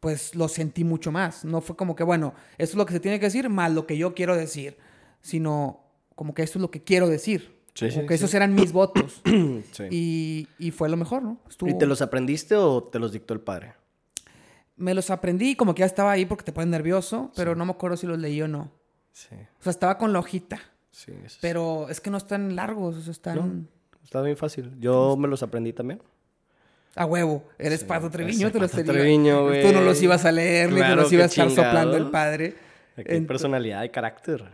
pues 0.00 0.34
lo 0.34 0.48
sentí 0.48 0.82
mucho 0.84 1.12
más. 1.12 1.44
No 1.44 1.60
fue 1.60 1.76
como 1.76 1.94
que, 1.94 2.02
bueno, 2.04 2.34
esto 2.58 2.72
es 2.72 2.76
lo 2.76 2.86
que 2.86 2.94
se 2.94 3.00
tiene 3.00 3.18
que 3.20 3.26
decir, 3.26 3.48
más 3.48 3.72
lo 3.72 3.86
que 3.86 3.96
yo 3.98 4.14
quiero 4.14 4.36
decir, 4.36 4.76
sino 5.20 5.80
como 6.14 6.34
que 6.34 6.42
esto 6.42 6.58
es 6.58 6.62
lo 6.62 6.70
que 6.70 6.82
quiero 6.82 7.08
decir. 7.08 7.58
Sí, 7.74 7.88
Como 7.88 8.00
sí, 8.02 8.06
que 8.08 8.18
sí. 8.18 8.24
esos 8.24 8.34
eran 8.34 8.54
mis 8.54 8.72
votos. 8.72 9.22
Sí. 9.72 9.84
y, 9.90 10.48
y 10.58 10.70
fue 10.72 10.88
lo 10.88 10.96
mejor, 10.96 11.22
¿no? 11.22 11.38
Estuvo- 11.48 11.70
¿Y 11.70 11.78
te 11.78 11.86
los 11.86 12.02
aprendiste 12.02 12.56
o 12.56 12.82
te 12.84 12.98
los 12.98 13.12
dictó 13.12 13.32
el 13.34 13.40
padre? 13.40 13.74
Me 14.76 14.94
los 14.94 15.10
aprendí 15.10 15.54
como 15.56 15.74
que 15.74 15.80
ya 15.80 15.86
estaba 15.86 16.10
ahí 16.10 16.24
porque 16.24 16.44
te 16.44 16.52
pones 16.52 16.68
nervioso, 16.70 17.30
pero 17.36 17.54
no 17.54 17.64
me 17.66 17.72
acuerdo 17.72 17.96
si 17.96 18.06
los 18.06 18.18
leí 18.18 18.40
o 18.42 18.48
no. 18.48 18.72
Sí, 19.12 19.34
O 19.58 19.62
sea, 19.62 19.70
estaba 19.70 19.98
con 19.98 20.12
la 20.12 20.18
hojita. 20.20 20.58
sí. 20.90 21.12
eso. 21.24 21.38
Pero 21.42 21.88
es 21.90 22.00
que 22.00 22.10
no 22.10 22.16
están 22.16 22.56
largos, 22.56 22.96
o 22.96 23.00
sea, 23.02 23.12
están 23.12 23.36
No. 23.36 23.66
Está 24.02 24.22
bien 24.22 24.36
fácil. 24.36 24.72
Yo 24.80 25.16
me 25.18 25.28
los 25.28 25.42
aprendí 25.42 25.72
también. 25.72 26.00
A 26.96 27.04
huevo. 27.06 27.44
Eres 27.58 27.80
Sí, 27.80 27.86
Pato 27.86 28.10
Treviño, 28.10 28.46
ese 28.48 28.50
te 28.52 28.58
los 28.60 28.70
Pato 28.70 28.82
tenía. 28.84 29.00
Treviño, 29.02 29.44
güey. 29.44 29.62
Tú 29.62 29.72
no 29.72 29.80
los 29.82 30.00
ibas 30.02 30.24
a 30.24 30.32
leer, 30.32 30.68
ni 30.70 30.74
te 30.76 30.80
Claro, 30.80 30.96
los 31.02 31.08
qué 31.10 31.14
ibas 31.16 31.24
a 31.24 31.26
estar 31.30 31.48
chingado. 31.48 31.68
soplando 31.68 31.96
el 31.96 32.10
padre. 32.10 32.54
Ent- 32.96 33.26
personalidad 33.26 33.82
y 33.84 33.88
carácter. 33.90 34.44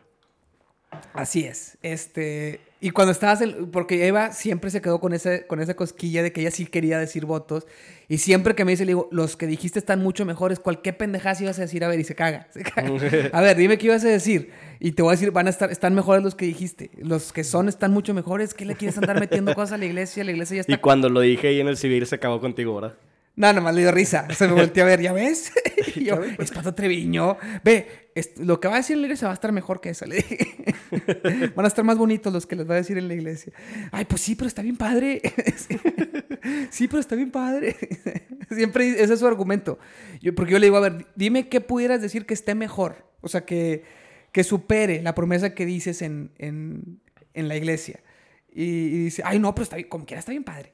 Así 1.12 1.44
es. 1.44 1.76
Este, 1.82 2.60
y 2.80 2.90
cuando 2.90 3.12
estabas, 3.12 3.40
en- 3.40 3.70
porque 3.70 4.06
Eva 4.06 4.32
siempre 4.32 4.70
se 4.70 4.82
quedó 4.82 5.00
con, 5.00 5.14
ese, 5.14 5.46
con 5.46 5.60
esa 5.60 5.74
cosquilla 5.74 6.22
de 6.22 6.32
que 6.32 6.42
ella 6.42 6.50
sí 6.50 6.66
quería 6.66 6.98
decir 6.98 7.24
votos. 7.24 7.66
Y 8.08 8.18
siempre 8.18 8.54
que 8.54 8.64
me 8.64 8.72
dice, 8.72 8.84
le 8.84 8.90
digo, 8.90 9.08
los 9.10 9.36
que 9.36 9.46
dijiste 9.46 9.78
están 9.78 10.02
mucho 10.02 10.24
mejores. 10.26 10.60
Cualquier 10.60 10.96
pendejada 10.96 11.42
ibas 11.42 11.58
a 11.58 11.62
decir, 11.62 11.82
a 11.84 11.88
ver, 11.88 11.98
y 11.98 12.04
se 12.04 12.14
caga. 12.14 12.48
se 12.50 12.62
caga. 12.62 12.90
a 13.32 13.40
ver, 13.40 13.56
dime 13.56 13.78
qué 13.78 13.86
ibas 13.86 14.04
a 14.04 14.08
decir. 14.08 14.50
Y 14.78 14.92
te 14.92 15.02
voy 15.02 15.10
a 15.10 15.12
decir, 15.12 15.30
van 15.30 15.46
a 15.46 15.50
estar, 15.50 15.70
están 15.72 15.94
mejores 15.94 16.22
los 16.22 16.34
que 16.34 16.44
dijiste. 16.44 16.90
Los 16.98 17.32
que 17.32 17.44
son 17.44 17.68
están 17.68 17.92
mucho 17.92 18.12
mejores. 18.12 18.52
¿Qué 18.52 18.64
le 18.66 18.74
quieres 18.74 18.98
andar 18.98 19.18
metiendo 19.18 19.54
cosas 19.54 19.72
a 19.72 19.78
la 19.78 19.86
iglesia? 19.86 20.22
La 20.22 20.32
iglesia 20.32 20.56
ya 20.56 20.60
está 20.60 20.72
Y 20.74 20.76
cuando 20.78 21.08
lo 21.08 21.20
dije 21.20 21.48
ahí 21.48 21.60
en 21.60 21.68
el 21.68 21.76
civil 21.78 22.06
se 22.06 22.16
acabó 22.16 22.40
contigo, 22.40 22.74
¿verdad? 22.74 22.96
No, 23.36 23.52
nomás 23.52 23.74
le 23.74 23.82
dio 23.82 23.92
risa. 23.92 24.26
Se 24.34 24.48
me 24.48 24.54
volteó 24.54 24.84
a 24.84 24.86
ver, 24.86 25.02
¿ya 25.02 25.12
ves? 25.12 25.52
Y 25.96 26.04
yo, 26.04 26.22
es 26.22 26.50
Pato 26.50 26.74
Treviño. 26.74 27.36
Ve, 27.64 28.10
lo 28.38 28.60
que 28.60 28.68
va 28.68 28.74
a 28.74 28.76
decir 28.78 28.96
en 28.96 29.02
la 29.02 29.06
iglesia 29.06 29.28
va 29.28 29.32
a 29.32 29.34
estar 29.34 29.52
mejor 29.52 29.80
que 29.80 29.90
eso. 29.90 30.06
Le 30.06 30.16
dije. 30.16 30.56
Van 31.54 31.64
a 31.64 31.68
estar 31.68 31.84
más 31.84 31.98
bonitos 31.98 32.32
los 32.32 32.46
que 32.46 32.56
les 32.56 32.68
va 32.68 32.74
a 32.74 32.78
decir 32.78 32.98
en 32.98 33.08
la 33.08 33.14
iglesia. 33.14 33.52
Ay, 33.92 34.04
pues 34.04 34.20
sí, 34.22 34.34
pero 34.34 34.48
está 34.48 34.62
bien 34.62 34.76
padre. 34.76 35.20
Sí, 36.70 36.86
pero 36.86 37.00
está 37.00 37.16
bien 37.16 37.32
padre. 37.32 37.74
Siempre 38.50 39.02
ese 39.02 39.14
es 39.14 39.18
su 39.18 39.26
argumento. 39.26 39.80
Yo, 40.20 40.32
porque 40.34 40.52
yo 40.52 40.58
le 40.60 40.66
digo, 40.66 40.76
a 40.76 40.80
ver, 40.80 41.06
dime 41.16 41.48
qué 41.48 41.60
pudieras 41.60 42.00
decir 42.00 42.24
que 42.24 42.34
esté 42.34 42.54
mejor. 42.54 43.10
O 43.20 43.28
sea, 43.28 43.44
que, 43.44 43.82
que 44.30 44.44
supere 44.44 45.02
la 45.02 45.14
promesa 45.14 45.54
que 45.54 45.66
dices 45.66 46.02
en, 46.02 46.30
en, 46.38 47.00
en 47.34 47.48
la 47.48 47.56
iglesia. 47.56 48.00
Y, 48.52 48.62
y 48.62 49.04
dice, 49.04 49.22
ay, 49.24 49.40
no, 49.40 49.54
pero 49.54 49.64
está 49.64 49.76
bien, 49.76 49.88
como 49.88 50.06
quiera 50.06 50.20
está 50.20 50.30
bien 50.30 50.44
padre. 50.44 50.72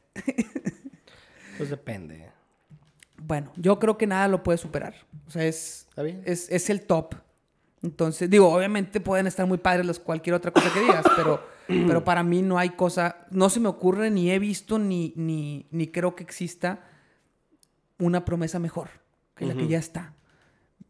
Pues 1.56 1.70
depende. 1.70 2.31
Bueno, 3.26 3.52
yo 3.56 3.78
creo 3.78 3.96
que 3.98 4.06
nada 4.06 4.28
lo 4.28 4.42
puede 4.42 4.58
superar. 4.58 4.94
O 5.26 5.30
sea, 5.30 5.44
es, 5.44 5.86
es, 6.24 6.50
es 6.50 6.70
el 6.70 6.82
top. 6.82 7.14
Entonces, 7.82 8.30
digo, 8.30 8.52
obviamente 8.52 9.00
pueden 9.00 9.26
estar 9.26 9.46
muy 9.46 9.58
padres 9.58 9.84
los 9.86 9.98
cualquier 9.98 10.34
otra 10.34 10.50
cosa 10.52 10.72
que 10.72 10.80
digas, 10.80 11.04
pero, 11.16 11.42
pero 11.66 12.04
para 12.04 12.22
mí 12.22 12.42
no 12.42 12.58
hay 12.58 12.70
cosa, 12.70 13.26
no 13.30 13.50
se 13.50 13.60
me 13.60 13.68
ocurre, 13.68 14.10
ni 14.10 14.30
he 14.30 14.38
visto, 14.38 14.78
ni, 14.78 15.12
ni, 15.16 15.66
ni 15.70 15.88
creo 15.88 16.14
que 16.14 16.22
exista 16.22 16.80
una 17.98 18.24
promesa 18.24 18.58
mejor 18.58 18.88
que 19.36 19.46
la 19.46 19.54
que 19.54 19.66
ya 19.66 19.78
está. 19.78 20.14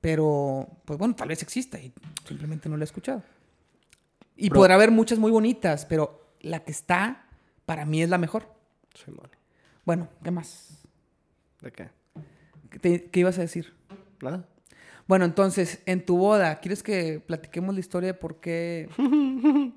Pero, 0.01 0.68
pues 0.85 0.99
bueno, 0.99 1.14
tal 1.14 1.29
vez 1.29 1.42
exista 1.42 1.79
y 1.79 1.92
simplemente 2.27 2.68
no 2.68 2.77
la 2.77 2.83
he 2.83 2.87
escuchado. 2.87 3.23
Y 4.37 4.49
Pero- 4.49 4.61
podrá 4.61 4.75
haber 4.75 4.90
muchas 4.90 5.18
muy 5.18 5.31
bonitas, 5.31 5.87
pero 5.87 6.35
la 6.40 6.64
que 6.64 6.73
está, 6.73 7.27
para 7.66 7.85
mí 7.87 8.03
es 8.03 8.09
la 8.11 8.18
mejor. 8.18 8.53
Simón. 8.95 9.31
Bueno, 9.85 10.09
¿qué 10.23 10.31
más? 10.31 10.83
¿De 11.61 11.71
qué? 11.71 11.88
¿Qué, 12.81 13.09
ibas 13.15 13.39
a 13.39 13.43
decir? 13.43 13.75
Nada. 14.21 14.47
Bueno, 15.07 15.25
entonces, 15.25 15.81
en 15.87 16.05
tu 16.07 16.17
boda, 16.17 16.61
¿quieres 16.61 16.83
que 16.83 17.21
platiquemos 17.27 17.75
la 17.75 17.81
historia 17.81 18.09
de 18.09 18.15
por 18.15 18.41
qué? 18.41 18.89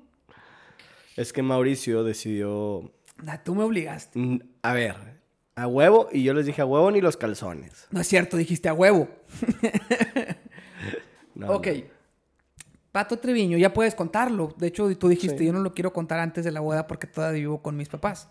Es 1.16 1.32
que 1.32 1.42
Mauricio 1.42 2.04
decidió. 2.04 2.92
Ah, 3.26 3.42
tú 3.42 3.54
me 3.54 3.62
obligaste. 3.62 4.40
A 4.60 4.74
ver, 4.74 4.94
a 5.54 5.66
huevo. 5.66 6.10
Y 6.12 6.22
yo 6.22 6.34
les 6.34 6.44
dije 6.44 6.60
a 6.60 6.66
huevo 6.66 6.90
ni 6.90 7.00
los 7.00 7.16
calzones. 7.16 7.86
No 7.90 8.02
es 8.02 8.06
cierto, 8.06 8.36
dijiste 8.36 8.68
a 8.68 8.74
huevo. 8.74 9.08
No, 11.34 11.52
ok. 11.52 11.66
no. 11.66 11.82
Pato 12.92 13.18
Treviño, 13.18 13.58
ya 13.58 13.74
puedes 13.74 13.94
contarlo. 13.94 14.54
De 14.56 14.68
hecho, 14.68 14.94
tú 14.96 15.08
dijiste, 15.08 15.38
Sí. 15.38 15.44
yo 15.46 15.52
no 15.52 15.60
lo 15.60 15.74
quiero 15.74 15.92
contar 15.92 16.18
antes 16.18 16.46
de 16.46 16.50
la 16.50 16.60
boda 16.60 16.86
porque 16.86 17.06
todavía 17.06 17.40
vivo 17.40 17.62
con 17.62 17.76
mis 17.76 17.90
papás. 17.90 18.30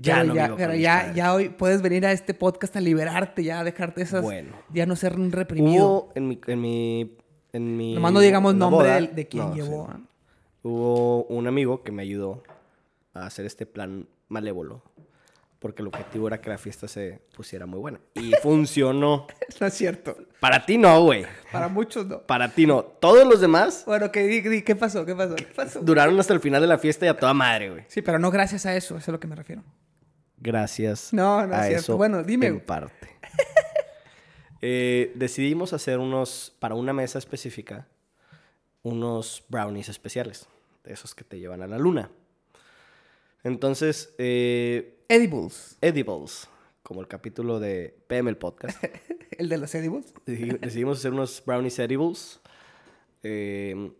Ya 0.00 0.14
Pero 0.16 0.26
no 0.28 0.34
ya, 0.34 0.42
vivo 0.44 0.54
con 0.54 0.58
pero 0.58 0.72
mis 0.74 0.82
ya, 0.82 0.96
padres. 0.98 1.16
ya 1.16 1.34
hoy 1.34 1.48
puedes 1.48 1.82
venir 1.82 2.06
a 2.06 2.12
este 2.12 2.32
podcast 2.34 2.76
a 2.76 2.80
liberarte, 2.80 3.42
ya 3.42 3.58
a 3.60 3.64
dejarte 3.64 4.02
esas... 4.02 4.22
Bueno. 4.22 4.54
Ya 4.72 4.86
no 4.86 4.94
ser 4.96 5.16
un 5.16 5.32
reprimido. 5.32 5.86
Hubo 5.88 6.12
en 6.14 6.28
mi. 6.28 6.38
En 6.46 6.60
mi, 6.60 7.16
en 7.52 7.76
mi 7.76 7.94
Nomás 7.94 8.12
no 8.12 8.20
digamos 8.20 8.54
nombre 8.54 8.86
boda- 8.88 8.94
del- 8.94 9.14
de 9.14 9.26
quien 9.26 9.48
No, 9.50 9.54
llevó. 9.56 9.88
sí. 9.94 10.02
Hubo 10.62 11.24
un 11.24 11.46
amigo 11.46 11.82
que 11.82 11.92
me 11.92 12.02
ayudó 12.02 12.42
a 13.14 13.26
hacer 13.26 13.44
este 13.46 13.66
plan 13.66 14.06
malévolo. 14.28 14.82
Porque 15.58 15.82
el 15.82 15.88
objetivo 15.88 16.28
era 16.28 16.40
que 16.40 16.50
la 16.50 16.58
fiesta 16.58 16.86
se 16.86 17.20
pusiera 17.34 17.66
muy 17.66 17.80
buena. 17.80 17.98
Y 18.14 18.30
funcionó. 18.42 19.26
No 19.60 19.66
es 19.66 19.74
cierto. 19.74 20.16
Para 20.38 20.64
ti 20.64 20.78
no, 20.78 21.02
güey. 21.02 21.26
Para 21.50 21.66
muchos 21.66 22.06
no. 22.06 22.20
Para 22.22 22.48
ti 22.50 22.64
no. 22.66 22.84
Todos 22.84 23.26
los 23.26 23.40
demás 23.40 23.82
Bueno, 23.84 24.12
¿qué, 24.12 24.22
di- 24.22 24.62
¿qué 24.62 24.76
pasó? 24.76 25.04
¿Qué 25.04 25.16
pasó? 25.16 25.34
¿Qué 25.34 25.44
pasó? 25.56 25.80
duraron 25.80 26.20
hasta 26.20 26.32
el 26.34 26.38
final 26.38 26.60
de 26.60 26.68
la 26.68 26.78
fiesta 26.78 27.06
y 27.06 27.08
a 27.08 27.16
toda 27.18 27.34
madre, 27.34 27.70
güey. 27.70 27.82
Sí, 27.88 28.02
pero 28.02 28.20
no 28.20 28.30
gracias 28.30 28.66
a 28.66 28.76
eso, 28.76 28.94
eso 28.94 28.98
es 28.98 29.08
a 29.08 29.12
lo 29.12 29.18
que 29.18 29.26
me 29.26 29.34
refiero. 29.34 29.64
Gracias. 30.40 31.12
No, 31.12 31.46
no 31.46 31.52
es 31.54 31.58
a 31.60 31.62
cierto. 31.64 31.80
eso 31.80 31.96
Bueno, 31.96 32.22
dime, 32.22 32.46
En 32.46 32.60
parte. 32.60 33.08
Eh, 34.60 35.12
decidimos 35.14 35.72
hacer 35.72 35.98
unos, 36.00 36.52
para 36.58 36.74
una 36.74 36.92
mesa 36.92 37.18
específica, 37.20 37.86
unos 38.82 39.44
brownies 39.48 39.88
especiales. 39.88 40.48
De 40.82 40.92
esos 40.94 41.14
que 41.14 41.22
te 41.22 41.38
llevan 41.38 41.62
a 41.62 41.66
la 41.68 41.78
luna. 41.78 42.10
Entonces, 43.44 44.14
eh, 44.18 44.98
Edibles. 45.08 45.76
edibles, 45.80 46.48
como 46.82 47.00
el 47.00 47.06
capítulo 47.08 47.60
de 47.60 47.96
PM 48.08 48.30
el 48.30 48.36
podcast. 48.36 48.82
El 49.38 49.48
de 49.48 49.58
los 49.58 49.72
edibles. 49.76 50.12
Decidi- 50.26 50.58
decidimos 50.58 50.98
hacer 50.98 51.12
unos 51.12 51.40
brownies 51.46 51.78
edibles. 51.78 52.40
eh, 53.22 53.92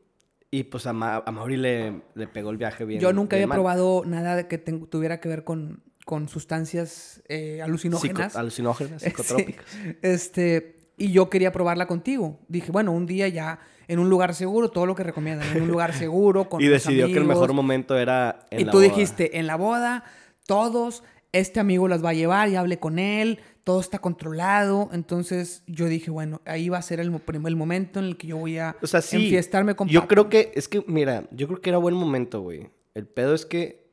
y 0.50 0.64
pues 0.64 0.86
a, 0.86 0.92
Ma- 0.92 1.22
a 1.24 1.30
Mauri 1.30 1.56
le, 1.58 2.00
le 2.14 2.26
pegó 2.26 2.50
el 2.50 2.56
viaje 2.56 2.84
bien. 2.84 3.00
Yo 3.00 3.12
nunca 3.12 3.36
bien 3.36 3.44
había 3.44 3.46
mal. 3.48 3.56
probado 3.58 4.02
nada 4.06 4.48
que 4.48 4.56
tuviera 4.58 5.20
que 5.20 5.28
ver 5.28 5.44
con, 5.44 5.82
con 6.08 6.26
sustancias 6.30 7.22
eh, 7.28 7.56
Psico- 7.58 7.64
alucinógenas. 7.64 8.34
alucinógenas, 8.34 9.02
Sí. 9.02 9.10
psicotrópicas. 9.10 9.66
Este, 10.00 10.88
y 10.96 11.12
yo 11.12 11.28
quería 11.28 11.52
probarla 11.52 11.86
contigo. 11.86 12.40
Dije, 12.48 12.72
bueno, 12.72 12.92
un 12.92 13.04
día 13.04 13.28
ya 13.28 13.58
en 13.88 13.98
un 13.98 14.08
lugar 14.08 14.34
seguro, 14.34 14.70
todo 14.70 14.86
lo 14.86 14.94
que 14.94 15.02
recomiendan, 15.04 15.54
en 15.54 15.62
un 15.64 15.68
lugar 15.68 15.92
seguro, 15.92 16.48
con 16.48 16.62
Y 16.62 16.66
decidió 16.68 17.06
que 17.06 17.12
el 17.12 17.18
amigos. 17.18 17.36
mejor 17.36 17.52
momento 17.52 17.98
era 17.98 18.46
en 18.50 18.60
Y 18.60 18.64
la 18.64 18.70
tú 18.72 18.78
boda. 18.78 18.88
dijiste, 18.88 19.38
en 19.38 19.46
la 19.46 19.56
boda, 19.56 20.04
todos, 20.46 21.02
este 21.32 21.60
amigo 21.60 21.88
las 21.88 22.02
va 22.02 22.08
a 22.10 22.14
llevar, 22.14 22.48
ya 22.48 22.60
hablé 22.60 22.78
con 22.78 22.98
él, 22.98 23.40
todo 23.64 23.80
está 23.80 23.98
controlado. 23.98 24.88
Entonces 24.94 25.62
yo 25.66 25.86
dije, 25.86 26.10
bueno, 26.10 26.40
ahí 26.46 26.70
va 26.70 26.78
a 26.78 26.82
ser 26.82 27.00
el, 27.00 27.12
el 27.44 27.56
momento 27.56 27.98
en 27.98 28.06
el 28.06 28.16
que 28.16 28.28
yo 28.28 28.38
voy 28.38 28.56
a 28.56 28.76
O 28.80 28.86
sea, 28.86 29.02
sí. 29.02 29.16
enfiestarme 29.16 29.76
con 29.76 29.88
Yo 29.88 30.08
creo 30.08 30.30
que, 30.30 30.52
es 30.54 30.68
que, 30.68 30.82
mira, 30.86 31.24
yo 31.32 31.46
creo 31.48 31.60
que 31.60 31.68
era 31.68 31.76
buen 31.78 31.94
momento, 31.94 32.40
güey. 32.40 32.70
El 32.94 33.06
pedo 33.06 33.34
es 33.34 33.44
que 33.44 33.86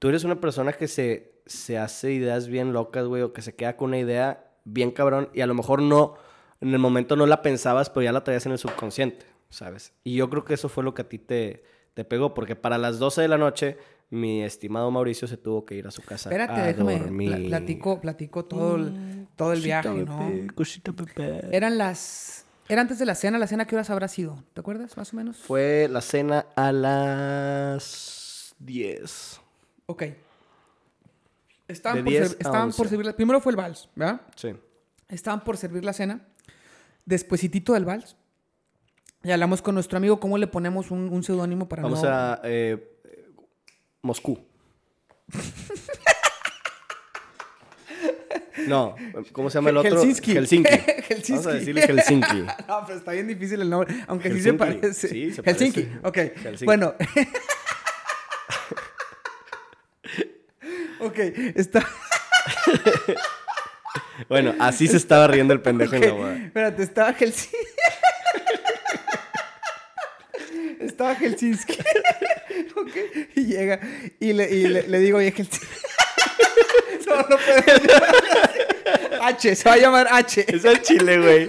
tú 0.00 0.08
eres 0.08 0.24
una 0.24 0.40
persona 0.40 0.72
que 0.72 0.88
se, 0.88 1.35
se 1.46 1.78
hace 1.78 2.12
ideas 2.12 2.48
bien 2.48 2.72
locas, 2.72 3.06
güey, 3.06 3.22
o 3.22 3.32
que 3.32 3.42
se 3.42 3.54
queda 3.54 3.76
con 3.76 3.88
una 3.90 3.98
idea 3.98 4.50
bien 4.64 4.90
cabrón 4.90 5.28
y 5.32 5.40
a 5.40 5.46
lo 5.46 5.54
mejor 5.54 5.80
no, 5.80 6.14
en 6.60 6.72
el 6.72 6.78
momento 6.78 7.14
no 7.16 7.26
la 7.26 7.40
pensabas, 7.42 7.88
pero 7.90 8.02
ya 8.04 8.12
la 8.12 8.24
traías 8.24 8.46
en 8.46 8.52
el 8.52 8.58
subconsciente. 8.58 9.24
¿sabes? 9.48 9.92
Y 10.02 10.16
yo 10.16 10.28
creo 10.28 10.44
que 10.44 10.54
eso 10.54 10.68
fue 10.68 10.82
lo 10.82 10.92
que 10.92 11.02
a 11.02 11.08
ti 11.08 11.18
te, 11.18 11.62
te 11.94 12.04
pegó, 12.04 12.34
porque 12.34 12.56
para 12.56 12.78
las 12.78 12.98
12 12.98 13.22
de 13.22 13.28
la 13.28 13.38
noche 13.38 13.78
mi 14.10 14.42
estimado 14.42 14.90
Mauricio 14.90 15.26
se 15.28 15.36
tuvo 15.36 15.64
que 15.64 15.76
ir 15.76 15.86
a 15.86 15.90
su 15.92 16.02
casa 16.02 16.28
Espérate, 16.30 16.60
a 16.60 16.66
déjame. 16.66 16.98
dormir. 16.98 17.28
pla- 17.36 17.48
Platico, 17.58 18.00
platico 18.00 18.44
todo 18.44 18.74
el, 18.76 19.26
todo 19.36 19.52
el 19.52 19.60
viaje, 19.62 19.88
Cosita, 19.88 20.12
¿no? 20.12 20.54
cosita, 20.54 20.92
bebé. 21.16 21.48
Eran 21.52 21.78
las. 21.78 22.44
Era 22.68 22.80
antes 22.82 22.98
de 22.98 23.06
la 23.06 23.14
cena. 23.14 23.38
¿La 23.38 23.46
cena 23.46 23.64
qué 23.66 23.76
horas 23.76 23.88
habrá 23.90 24.08
sido? 24.08 24.42
¿Te 24.52 24.60
acuerdas, 24.60 24.96
más 24.96 25.12
o 25.12 25.16
menos? 25.16 25.36
Fue 25.38 25.86
la 25.90 26.00
cena 26.00 26.46
a 26.56 26.72
las 26.72 28.54
10. 28.58 29.40
Ok. 29.86 30.02
Estaban, 31.68 32.04
por, 32.04 32.08
10 32.12 32.28
ser- 32.28 32.36
a 32.36 32.40
estaban 32.40 32.62
11. 32.68 32.76
por 32.76 32.88
servir. 32.88 33.06
la- 33.06 33.16
Primero 33.16 33.40
fue 33.40 33.50
el 33.52 33.56
vals, 33.56 33.88
¿verdad? 33.94 34.20
Sí. 34.36 34.54
Estaban 35.08 35.42
por 35.44 35.56
servir 35.56 35.84
la 35.84 35.92
cena. 35.92 36.20
Despuésitito 37.04 37.72
del 37.74 37.84
vals. 37.84 38.16
Y 39.22 39.30
hablamos 39.32 39.62
con 39.62 39.74
nuestro 39.74 39.96
amigo 39.98 40.20
cómo 40.20 40.38
le 40.38 40.46
ponemos 40.46 40.90
un, 40.90 41.08
un 41.12 41.22
seudónimo 41.22 41.68
para 41.68 41.82
Vamos 41.82 42.02
no... 42.02 42.08
a 42.08 42.40
eh, 42.44 42.98
Moscú. 44.02 44.38
No, 48.68 48.96
¿cómo 49.32 49.50
se 49.50 49.58
llama 49.58 49.68
el 49.70 49.76
otro? 49.76 50.00
Helsinki. 50.02 50.32
Helsinki. 50.32 50.70
Helsinki. 51.08 51.32
Vamos 51.32 51.46
a 51.46 51.52
decirle 51.52 51.82
Helsinki. 51.82 52.36
no, 52.68 52.84
pero 52.86 52.98
está 52.98 53.12
bien 53.12 53.28
difícil 53.28 53.60
el 53.60 53.68
nombre, 53.70 53.94
aunque 54.08 54.30
sí 54.32 54.40
se 54.40 54.48
Helsinki. 54.50 54.58
parece. 54.58 55.08
Sí, 55.08 55.32
se 55.32 55.42
Helsinki, 55.42 55.82
parece. 56.02 56.08
ok. 56.32 56.36
Helsinki. 56.42 56.64
Bueno. 56.64 56.94
Ok, 61.16 61.54
está... 61.56 61.86
Bueno, 64.28 64.54
así 64.58 64.88
se 64.88 64.96
estaba 64.96 65.26
riendo 65.26 65.52
el 65.52 65.60
pendejo 65.60 65.94
en 65.94 66.00
la 66.00 66.12
boda. 66.12 66.36
Espérate, 66.36 66.82
estaba 66.82 67.12
Helsinki. 67.12 67.56
estaba 70.80 71.14
Helsinki. 71.14 71.78
ok, 72.76 72.96
y 73.34 73.44
llega 73.44 73.78
y 74.18 74.32
le, 74.32 74.50
y 74.50 74.68
le, 74.68 74.88
le 74.88 74.98
digo, 75.00 75.18
oye, 75.18 75.32
Helsinki. 75.32 75.66
no, 77.06 77.16
no 77.16 77.36
puedo. 77.36 77.62
H, 79.22 79.54
se 79.54 79.68
va 79.68 79.74
a 79.74 79.78
llamar 79.78 80.08
H. 80.10 80.46
Es 80.48 80.64
el 80.64 80.80
chile, 80.80 81.18
güey. 81.18 81.48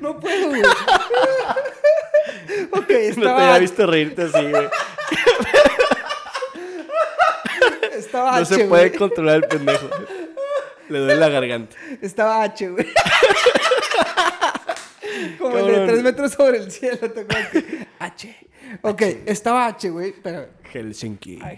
No 0.00 0.18
puedo, 0.18 0.48
güey. 0.48 0.62
ok, 2.70 2.74
No 2.74 2.86
te 2.86 3.08
estaba, 3.08 3.46
había 3.46 3.58
visto 3.60 3.86
reírte 3.86 4.22
así, 4.22 4.50
güey. 4.50 4.68
Estaba 8.06 8.38
No 8.38 8.44
se 8.44 8.64
puede 8.66 8.92
controlar 8.92 9.36
el 9.36 9.44
pendejo. 9.48 9.88
Le 10.88 10.98
duele 11.00 11.16
la 11.16 11.28
garganta. 11.28 11.76
Estaba 12.00 12.42
H, 12.44 12.68
güey. 12.70 12.86
Como 15.38 15.58
el 15.58 15.66
de 15.66 15.86
tres 15.86 16.02
metros 16.02 16.32
sobre 16.32 16.58
el 16.58 16.70
cielo, 16.70 16.98
¿te 16.98 17.20
acuerdas? 17.20 17.50
H. 17.98 18.36
Ok, 18.82 19.02
estaba 19.26 19.66
H, 19.66 19.90
güey, 19.90 20.12
pero... 20.22 20.48
Helsinki. 20.72 21.40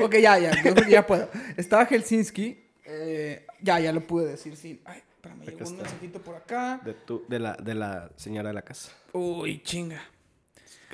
Ok, 0.00 0.14
ya, 0.14 0.38
ya, 0.38 0.50
yo 0.50 0.72
creo 0.72 0.86
que 0.86 0.90
ya 0.90 1.06
puedo. 1.06 1.28
Estaba 1.56 1.84
Helsinki. 1.86 2.58
eh, 2.86 3.46
ya, 3.60 3.78
ya 3.78 3.92
lo 3.92 4.00
pude 4.00 4.26
decir, 4.26 4.56
sí. 4.56 4.80
Ay, 4.84 5.02
espérame, 5.14 5.42
llegó 5.44 5.68
un 5.68 5.76
mensajito 5.76 6.18
por 6.20 6.34
acá. 6.36 6.80
De, 6.84 6.94
tu, 6.94 7.22
de, 7.28 7.38
la, 7.38 7.52
de 7.52 7.74
la 7.74 8.10
señora 8.16 8.48
de 8.48 8.54
la 8.54 8.62
casa. 8.62 8.90
Uy, 9.12 9.62
chinga. 9.62 10.00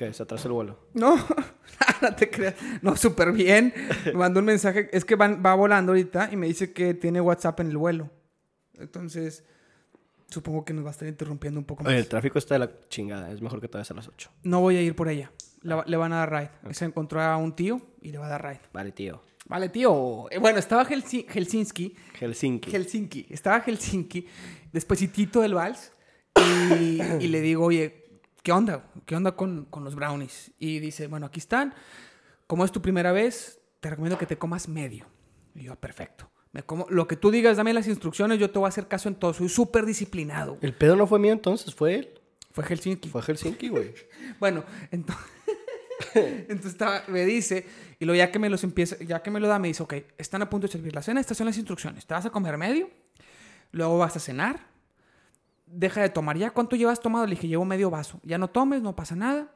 Que 0.07 0.13
se 0.13 0.23
atrasó 0.23 0.47
el 0.47 0.53
vuelo. 0.53 0.79
No, 0.95 1.15
no 2.01 2.15
te 2.15 2.27
creas. 2.29 2.55
No, 2.81 2.95
súper 2.95 3.31
bien. 3.33 3.71
Me 4.05 4.13
mandó 4.13 4.39
un 4.39 4.47
mensaje. 4.47 4.89
Es 4.91 5.05
que 5.05 5.15
van- 5.15 5.43
va 5.45 5.53
volando 5.53 5.91
ahorita 5.91 6.29
y 6.31 6.37
me 6.37 6.47
dice 6.47 6.73
que 6.73 6.95
tiene 6.95 7.21
WhatsApp 7.21 7.59
en 7.59 7.67
el 7.67 7.77
vuelo. 7.77 8.09
Entonces, 8.79 9.43
supongo 10.27 10.65
que 10.65 10.73
nos 10.73 10.83
va 10.83 10.89
a 10.89 10.91
estar 10.91 11.07
interrumpiendo 11.07 11.59
un 11.59 11.65
poco 11.65 11.83
más. 11.83 11.91
Oye, 11.91 11.99
el 11.99 12.07
tráfico 12.07 12.39
está 12.39 12.55
de 12.55 12.59
la 12.59 12.71
chingada. 12.89 13.31
Es 13.31 13.41
mejor 13.43 13.61
que 13.61 13.67
te 13.67 13.77
vayas 13.77 13.91
a 13.91 13.93
las 13.93 14.07
8. 14.07 14.31
No 14.43 14.59
voy 14.61 14.77
a 14.77 14.81
ir 14.81 14.95
por 14.95 15.07
ella. 15.07 15.31
Le, 15.61 15.75
va- 15.75 15.83
le 15.85 15.97
van 15.97 16.13
a 16.13 16.25
dar 16.25 16.31
ride. 16.31 16.73
Se 16.73 16.85
encontró 16.85 17.21
a 17.21 17.37
un 17.37 17.55
tío 17.55 17.79
y 18.01 18.11
le 18.11 18.17
va 18.17 18.25
a 18.25 18.29
dar 18.29 18.43
ride. 18.43 18.61
Vale, 18.73 18.91
tío. 18.91 19.21
Vale, 19.45 19.69
tío. 19.69 20.31
Eh, 20.31 20.39
Bueno, 20.39 20.57
estaba 20.57 20.83
Helsi- 20.85 21.27
Helsinki. 21.29 21.95
Helsinki. 22.19 22.71
Helsinki. 22.71 23.27
Estaba 23.29 23.59
Helsinki. 23.59 24.25
Despuésitito 24.73 25.41
del 25.41 25.53
vals. 25.53 25.91
Y, 26.79 27.01
y 27.19 27.27
le 27.27 27.41
digo, 27.41 27.65
oye, 27.65 28.00
¿qué 28.43 28.51
onda? 28.51 28.85
¿Qué 29.05 29.15
onda 29.15 29.35
con, 29.35 29.65
con 29.65 29.83
los 29.83 29.95
brownies? 29.95 30.51
Y 30.59 30.79
dice, 30.79 31.07
bueno, 31.07 31.25
aquí 31.25 31.39
están. 31.39 31.73
Como 32.47 32.65
es 32.65 32.71
tu 32.71 32.81
primera 32.81 33.11
vez, 33.11 33.59
te 33.79 33.89
recomiendo 33.89 34.17
que 34.17 34.25
te 34.25 34.37
comas 34.37 34.67
medio. 34.67 35.05
Y 35.55 35.63
yo, 35.63 35.75
perfecto. 35.75 36.29
Me 36.53 36.63
como, 36.63 36.85
lo 36.89 37.07
que 37.07 37.15
tú 37.15 37.31
digas, 37.31 37.55
dame 37.57 37.73
las 37.73 37.87
instrucciones, 37.87 38.37
yo 38.39 38.51
te 38.51 38.59
voy 38.59 38.65
a 38.65 38.69
hacer 38.69 38.87
caso 38.87 39.07
en 39.07 39.15
todo. 39.15 39.33
Soy 39.33 39.47
súper 39.49 39.85
disciplinado. 39.85 40.57
el 40.61 40.73
pedo 40.73 40.95
no 40.95 41.07
fue 41.07 41.17
mío 41.19 41.31
entonces, 41.33 41.73
fue 41.73 41.95
él. 41.95 42.19
Fue 42.51 42.65
Helsinki. 42.65 43.07
Fue 43.09 43.21
Helsinki, 43.21 43.69
güey. 43.69 43.93
Bueno, 44.39 44.63
entonces, 44.91 45.25
entonces 46.15 46.71
estaba- 46.73 47.03
me 47.07 47.25
dice, 47.25 47.65
y 47.99 48.05
luego 48.05 48.17
ya 48.17 48.31
que 48.31 48.39
me 48.39 48.49
los 48.49 48.63
empieza, 48.65 48.97
ya 48.99 49.21
que 49.21 49.31
me 49.31 49.39
lo 49.39 49.47
da, 49.47 49.59
me 49.59 49.67
dice, 49.69 49.83
ok, 49.83 49.93
están 50.17 50.41
a 50.41 50.49
punto 50.49 50.67
de 50.67 50.73
servir 50.73 50.93
la 50.93 51.01
cena, 51.01 51.21
estas 51.21 51.37
son 51.37 51.45
las 51.47 51.57
instrucciones. 51.57 52.05
Te 52.05 52.13
vas 52.13 52.25
a 52.25 52.29
comer 52.31 52.57
medio, 52.57 52.89
luego 53.71 53.97
vas 53.97 54.15
a 54.17 54.19
cenar, 54.19 54.67
deja 55.71 56.01
de 56.01 56.09
tomar. 56.09 56.37
¿Ya 56.37 56.51
cuánto 56.51 56.75
llevas 56.75 56.99
tomado? 56.99 57.25
Le 57.25 57.31
dije, 57.35 57.47
llevo 57.47 57.65
medio 57.65 57.89
vaso. 57.89 58.19
Ya 58.23 58.37
no 58.37 58.49
tomes, 58.49 58.81
no 58.81 58.95
pasa 58.95 59.15
nada. 59.15 59.51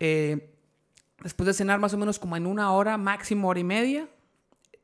Eh, 0.00 0.52
después 1.22 1.46
de 1.46 1.54
cenar, 1.54 1.78
más 1.78 1.92
o 1.94 1.98
menos 1.98 2.18
como 2.18 2.36
en 2.36 2.46
una 2.46 2.72
hora, 2.72 2.96
máximo 2.98 3.48
hora 3.48 3.60
y 3.60 3.64
media, 3.64 4.08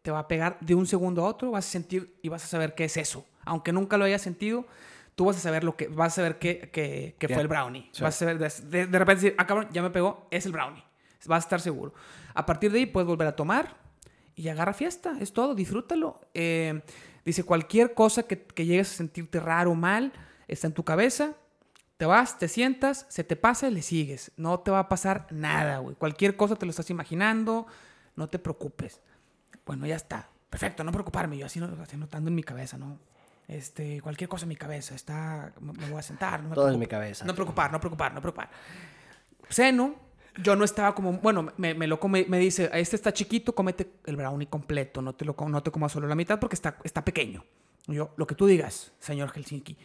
te 0.03 0.11
va 0.11 0.21
a 0.21 0.29
pegar 0.29 0.59
de 0.61 0.75
un 0.75 0.87
segundo 0.87 1.25
a 1.25 1.29
otro, 1.29 1.51
vas 1.53 1.67
a 1.67 1.71
sentir 1.71 2.19
y 2.23 2.29
vas 2.29 2.45
a 2.45 2.49
saber 2.49 2.75
qué 2.75 2.85
es 2.85 2.97
eso. 2.97 3.25
Aunque 3.45 3.73
nunca 3.73 3.97
lo 3.97 4.05
hayas 4.05 4.23
sentido, 4.23 4.67
tú 5.15 5.27
vas 5.27 5.37
a 5.37 5.41
saber 5.41 5.63
lo 5.65 5.77
que, 5.77 5.89
vas 5.89 6.13
a 6.13 6.17
saber 6.17 6.39
qué, 6.39 6.71
qué- 6.73 7.15
qué 7.19 7.29
fue 7.29 7.43
el 7.43 7.49
brownie. 7.49 7.89
Sí. 7.93 8.03
Vas 8.03 8.17
a 8.17 8.19
saber, 8.19 8.39
de 8.39 8.99
repente 8.99 9.15
decir, 9.23 9.35
ah, 9.39 9.47
cabrón, 9.47 9.69
ya 9.73 9.83
me 9.83 9.91
pegó, 9.91 10.27
es 10.31 10.47
el 10.47 10.53
brownie. 10.53 10.83
Vas 11.27 11.45
a 11.45 11.47
estar 11.47 11.61
seguro. 11.61 11.95
A 12.35 12.45
partir 12.47 12.73
de 12.73 12.81
ahí 12.81 12.87
puedes 12.87 13.07
volver 13.07 13.29
a 13.29 13.37
tomar 13.37 13.77
y 14.35 14.49
agarra 14.49 14.73
fiesta, 14.73 15.17
es 15.21 15.33
todo, 15.33 15.55
disfrútalo. 15.55 16.21
Eh, 16.35 16.81
dice, 17.25 17.45
cualquier 17.45 17.95
cosa 17.95 18.25
que, 18.25 18.43
que 18.43 18.65
llegues 18.67 18.91
a 18.91 18.95
sentirte 18.97 19.39
raro 19.39 19.71
o 19.71 19.75
mal, 19.77 20.13
está 20.53 20.67
en 20.67 20.75
tu 20.75 20.85
cabeza, 20.85 21.35
te 21.97 22.07
vas, 22.07 22.39
te 22.39 22.49
sientas, 22.49 23.07
se 23.09 23.25
te 23.25 23.37
pasa 23.37 23.69
y 23.69 23.71
le 23.71 23.83
sigues. 23.83 24.33
No 24.37 24.61
te 24.61 24.71
va 24.71 24.81
a 24.81 24.89
pasar 24.89 25.27
nada, 25.31 25.79
güey. 25.79 25.95
Cualquier 25.97 26.37
cosa 26.37 26.57
te 26.57 26.67
lo 26.67 26.71
estás 26.71 26.91
imaginando, 26.91 27.67
no 28.17 28.29
te 28.29 28.39
preocupes. 28.39 29.01
Bueno, 29.65 29.87
ya 29.87 29.97
está. 29.97 30.29
Perfecto, 30.51 30.85
no 30.85 30.93
preocuparme. 30.93 31.39
Yo 31.39 31.47
así, 31.47 31.61
no, 31.61 31.69
así 31.81 31.97
notando 31.97 32.29
en 32.29 32.35
mi 32.35 32.43
cabeza, 32.43 32.77
¿no? 32.77 32.99
Este, 33.49 34.01
cualquier 34.01 34.29
cosa 34.29 34.45
en 34.45 34.51
mi 34.51 34.57
cabeza. 34.57 34.95
Está, 34.95 35.53
me, 35.61 35.73
voy 35.89 35.99
a 35.99 36.03
sentar. 36.03 36.43
No 36.43 36.51
me 36.51 36.55
Todo 36.55 36.71
en 36.71 36.79
mi 36.79 36.87
cabeza. 36.87 37.25
No 37.25 37.35
preocupar, 37.35 37.73
no 37.73 37.81
preocupar, 37.81 38.13
no 38.13 38.21
preocupar. 38.21 38.51
Seno, 39.49 39.95
yo 40.43 40.57
no 40.57 40.65
estaba 40.65 40.95
como, 40.95 41.13
bueno, 41.15 41.53
me, 41.57 41.75
me 41.75 41.87
me 41.87 42.39
dice, 42.39 42.71
este 42.73 42.97
está 42.97 43.13
chiquito, 43.13 43.55
cómete 43.55 43.93
el 44.07 44.17
brownie 44.17 44.49
completo, 44.49 45.03
no 45.03 45.15
te 45.15 45.25
lo 45.25 45.37
no 45.49 45.63
te 45.63 45.71
comas 45.71 45.93
solo 45.93 46.09
la 46.09 46.15
mitad 46.15 46.39
porque 46.39 46.55
está, 46.55 46.79
está 46.85 47.05
pequeño. 47.05 47.45
Yo, 47.87 48.13
lo 48.17 48.27
que 48.27 48.35
tú 48.35 48.47
digas, 48.47 48.93
señor 48.99 49.31
Helsinki. 49.31 49.77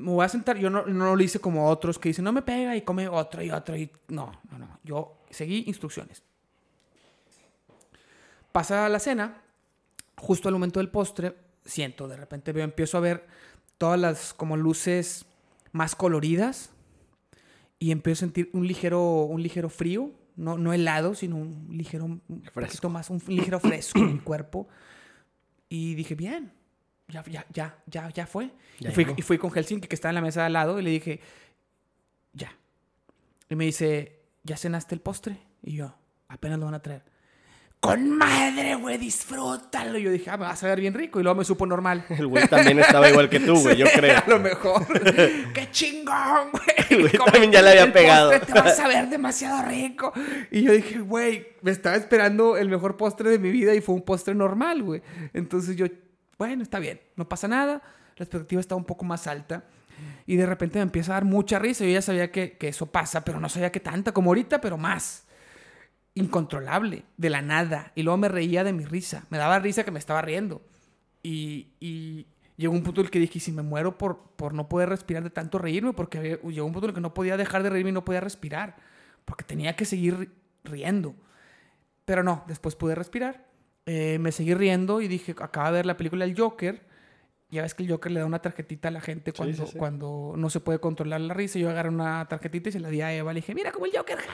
Me 0.00 0.10
voy 0.12 0.24
a 0.24 0.28
sentar, 0.28 0.56
yo 0.56 0.70
no, 0.70 0.86
no 0.86 1.14
lo 1.14 1.22
hice 1.22 1.40
como 1.40 1.68
otros 1.68 1.98
que 1.98 2.08
dicen, 2.08 2.24
no 2.24 2.32
me 2.32 2.42
pega 2.42 2.74
y 2.74 2.82
come 2.82 3.06
otro 3.08 3.42
y 3.42 3.50
otro 3.50 3.76
y 3.76 3.90
no, 4.08 4.32
no, 4.50 4.58
no. 4.58 4.78
Yo 4.82 5.18
seguí 5.30 5.64
instrucciones. 5.66 6.22
Pasa 8.52 8.88
la 8.88 8.98
cena, 8.98 9.42
justo 10.16 10.48
al 10.48 10.54
momento 10.54 10.80
del 10.80 10.88
postre, 10.88 11.36
siento, 11.64 12.08
de 12.08 12.16
repente 12.16 12.52
veo, 12.52 12.64
empiezo 12.64 12.96
a 12.96 13.00
ver 13.00 13.26
todas 13.78 14.00
las 14.00 14.34
como 14.34 14.56
luces 14.56 15.26
más 15.72 15.94
coloridas 15.94 16.70
y 17.78 17.92
empiezo 17.92 18.20
a 18.24 18.26
sentir 18.26 18.50
un 18.52 18.66
ligero, 18.66 19.22
un 19.24 19.42
ligero 19.42 19.68
frío, 19.68 20.10
no, 20.36 20.58
no 20.58 20.72
helado, 20.72 21.14
sino 21.14 21.36
un 21.36 21.68
ligero, 21.70 22.06
un 22.06 22.22
Fresco. 22.52 22.60
poquito 22.60 22.90
más, 22.90 23.10
un 23.10 23.22
ligero 23.28 23.60
fresco 23.60 23.98
en 23.98 24.14
mi 24.14 24.20
cuerpo. 24.20 24.66
Y 25.68 25.94
dije, 25.94 26.14
bien, 26.14 26.52
ya, 27.10 27.24
ya, 27.26 27.46
ya, 27.52 27.76
ya, 27.86 28.08
ya 28.10 28.26
fue. 28.26 28.50
Ya 28.78 28.90
y, 28.90 28.92
fui, 28.92 29.06
y 29.16 29.22
fui 29.22 29.38
con 29.38 29.50
Helsinki, 29.50 29.88
que 29.88 29.94
estaba 29.94 30.10
en 30.10 30.16
la 30.16 30.20
mesa 30.22 30.40
de 30.40 30.46
al 30.46 30.52
lado, 30.52 30.78
y 30.78 30.82
le 30.82 30.90
dije, 30.90 31.20
ya. 32.32 32.52
Y 33.48 33.56
me 33.56 33.64
dice, 33.64 34.20
¿ya 34.44 34.56
cenaste 34.56 34.94
el 34.94 35.00
postre? 35.00 35.38
Y 35.62 35.76
yo, 35.76 35.94
apenas 36.28 36.58
lo 36.58 36.66
van 36.66 36.74
a 36.74 36.82
traer. 36.82 37.02
Con 37.80 38.10
madre, 38.10 38.74
güey, 38.74 38.98
disfrútalo. 38.98 39.96
Y 39.96 40.02
yo 40.02 40.10
dije, 40.10 40.28
ah, 40.28 40.36
me 40.36 40.44
va 40.44 40.50
a 40.50 40.56
saber 40.56 40.80
bien 40.80 40.92
rico. 40.92 41.18
Y 41.18 41.22
luego 41.22 41.38
me 41.38 41.46
supo 41.46 41.64
normal. 41.64 42.04
El 42.10 42.26
güey 42.26 42.46
también 42.46 42.78
estaba 42.78 43.08
igual 43.08 43.30
que 43.30 43.40
tú, 43.40 43.58
güey, 43.58 43.74
yo 43.78 43.86
creo. 43.94 44.18
A 44.18 44.28
lo 44.28 44.38
mejor. 44.38 44.86
¡Qué 45.54 45.68
chingón, 45.70 46.50
güey! 46.52 47.00
Güey, 47.00 47.16
Come 47.16 47.30
también 47.30 47.52
ya 47.52 47.62
le 47.62 47.70
había 47.70 47.84
el 47.84 47.92
pegado. 47.92 48.32
postre, 48.32 48.52
te 48.52 48.60
va 48.60 48.66
a 48.66 48.74
saber 48.74 49.08
demasiado 49.08 49.62
rico. 49.66 50.12
Y 50.50 50.62
yo 50.62 50.72
dije, 50.72 50.98
güey, 50.98 51.48
me 51.62 51.70
estaba 51.70 51.96
esperando 51.96 52.58
el 52.58 52.68
mejor 52.68 52.98
postre 52.98 53.30
de 53.30 53.38
mi 53.38 53.50
vida 53.50 53.74
y 53.74 53.80
fue 53.80 53.94
un 53.94 54.02
postre 54.02 54.34
normal, 54.34 54.82
güey. 54.82 55.00
Entonces 55.32 55.74
yo, 55.74 55.86
bueno, 56.40 56.62
está 56.62 56.78
bien, 56.78 56.98
no 57.16 57.28
pasa 57.28 57.46
nada. 57.48 57.82
La 58.16 58.24
expectativa 58.24 58.60
estaba 58.60 58.78
un 58.78 58.86
poco 58.86 59.04
más 59.04 59.26
alta. 59.26 59.64
Y 60.26 60.36
de 60.36 60.46
repente 60.46 60.78
me 60.78 60.82
empieza 60.84 61.12
a 61.12 61.16
dar 61.16 61.26
mucha 61.26 61.58
risa. 61.58 61.84
Yo 61.84 61.90
ya 61.90 62.00
sabía 62.00 62.32
que, 62.32 62.56
que 62.56 62.68
eso 62.68 62.86
pasa, 62.86 63.22
pero 63.26 63.38
no 63.38 63.50
sabía 63.50 63.70
que 63.70 63.80
tanta 63.80 64.12
como 64.12 64.30
ahorita, 64.30 64.58
pero 64.62 64.78
más. 64.78 65.26
Incontrolable, 66.14 67.04
de 67.18 67.30
la 67.30 67.42
nada. 67.42 67.92
Y 67.94 68.02
luego 68.02 68.16
me 68.16 68.28
reía 68.28 68.64
de 68.64 68.72
mi 68.72 68.84
risa. 68.86 69.24
Me 69.28 69.36
daba 69.38 69.58
risa 69.58 69.84
que 69.84 69.90
me 69.90 69.98
estaba 69.98 70.22
riendo. 70.22 70.62
Y, 71.22 71.68
y 71.78 72.26
llegó 72.56 72.72
un 72.72 72.82
punto 72.82 73.02
en 73.02 73.06
el 73.06 73.10
que 73.10 73.18
dije, 73.18 73.36
¿y 73.36 73.40
si 73.40 73.52
me 73.52 73.62
muero 73.62 73.98
por, 73.98 74.30
por 74.36 74.54
no 74.54 74.68
poder 74.68 74.88
respirar 74.88 75.22
de 75.22 75.30
tanto 75.30 75.58
reírme? 75.58 75.92
Porque 75.92 76.16
había- 76.18 76.40
llegó 76.40 76.66
un 76.66 76.72
punto 76.72 76.86
en 76.86 76.90
el 76.90 76.94
que 76.94 77.00
no 77.02 77.12
podía 77.12 77.36
dejar 77.36 77.62
de 77.62 77.68
reírme 77.70 77.90
y 77.90 77.94
no 77.94 78.04
podía 78.04 78.20
respirar. 78.20 78.76
Porque 79.26 79.44
tenía 79.44 79.76
que 79.76 79.84
seguir 79.84 80.16
ri- 80.16 80.30
riendo. 80.64 81.14
Pero 82.06 82.22
no, 82.24 82.44
después 82.48 82.74
pude 82.76 82.94
respirar. 82.94 83.46
Eh, 83.86 84.18
me 84.20 84.32
seguí 84.32 84.54
riendo 84.54 85.00
y 85.00 85.08
dije, 85.08 85.34
acaba 85.38 85.70
de 85.70 85.78
ver 85.78 85.86
la 85.86 85.96
película 85.96 86.24
El 86.24 86.38
Joker. 86.38 86.88
Ya 87.50 87.62
ves 87.62 87.74
que 87.74 87.82
el 87.82 87.90
Joker 87.90 88.12
le 88.12 88.20
da 88.20 88.26
una 88.26 88.40
tarjetita 88.40 88.88
a 88.88 88.90
la 88.92 89.00
gente 89.00 89.32
cuando, 89.32 89.66
sí, 89.66 89.72
sí. 89.72 89.78
cuando 89.78 90.34
no 90.36 90.50
se 90.50 90.60
puede 90.60 90.78
controlar 90.78 91.20
la 91.20 91.34
risa. 91.34 91.58
Yo 91.58 91.68
agarré 91.68 91.88
una 91.88 92.28
tarjetita 92.28 92.68
y 92.68 92.72
se 92.72 92.78
la 92.78 92.88
di 92.90 93.00
a 93.00 93.12
Eva. 93.12 93.32
Le 93.32 93.40
dije, 93.40 93.54
mira 93.54 93.72
como 93.72 93.86
el 93.86 93.92
Joker. 93.96 94.18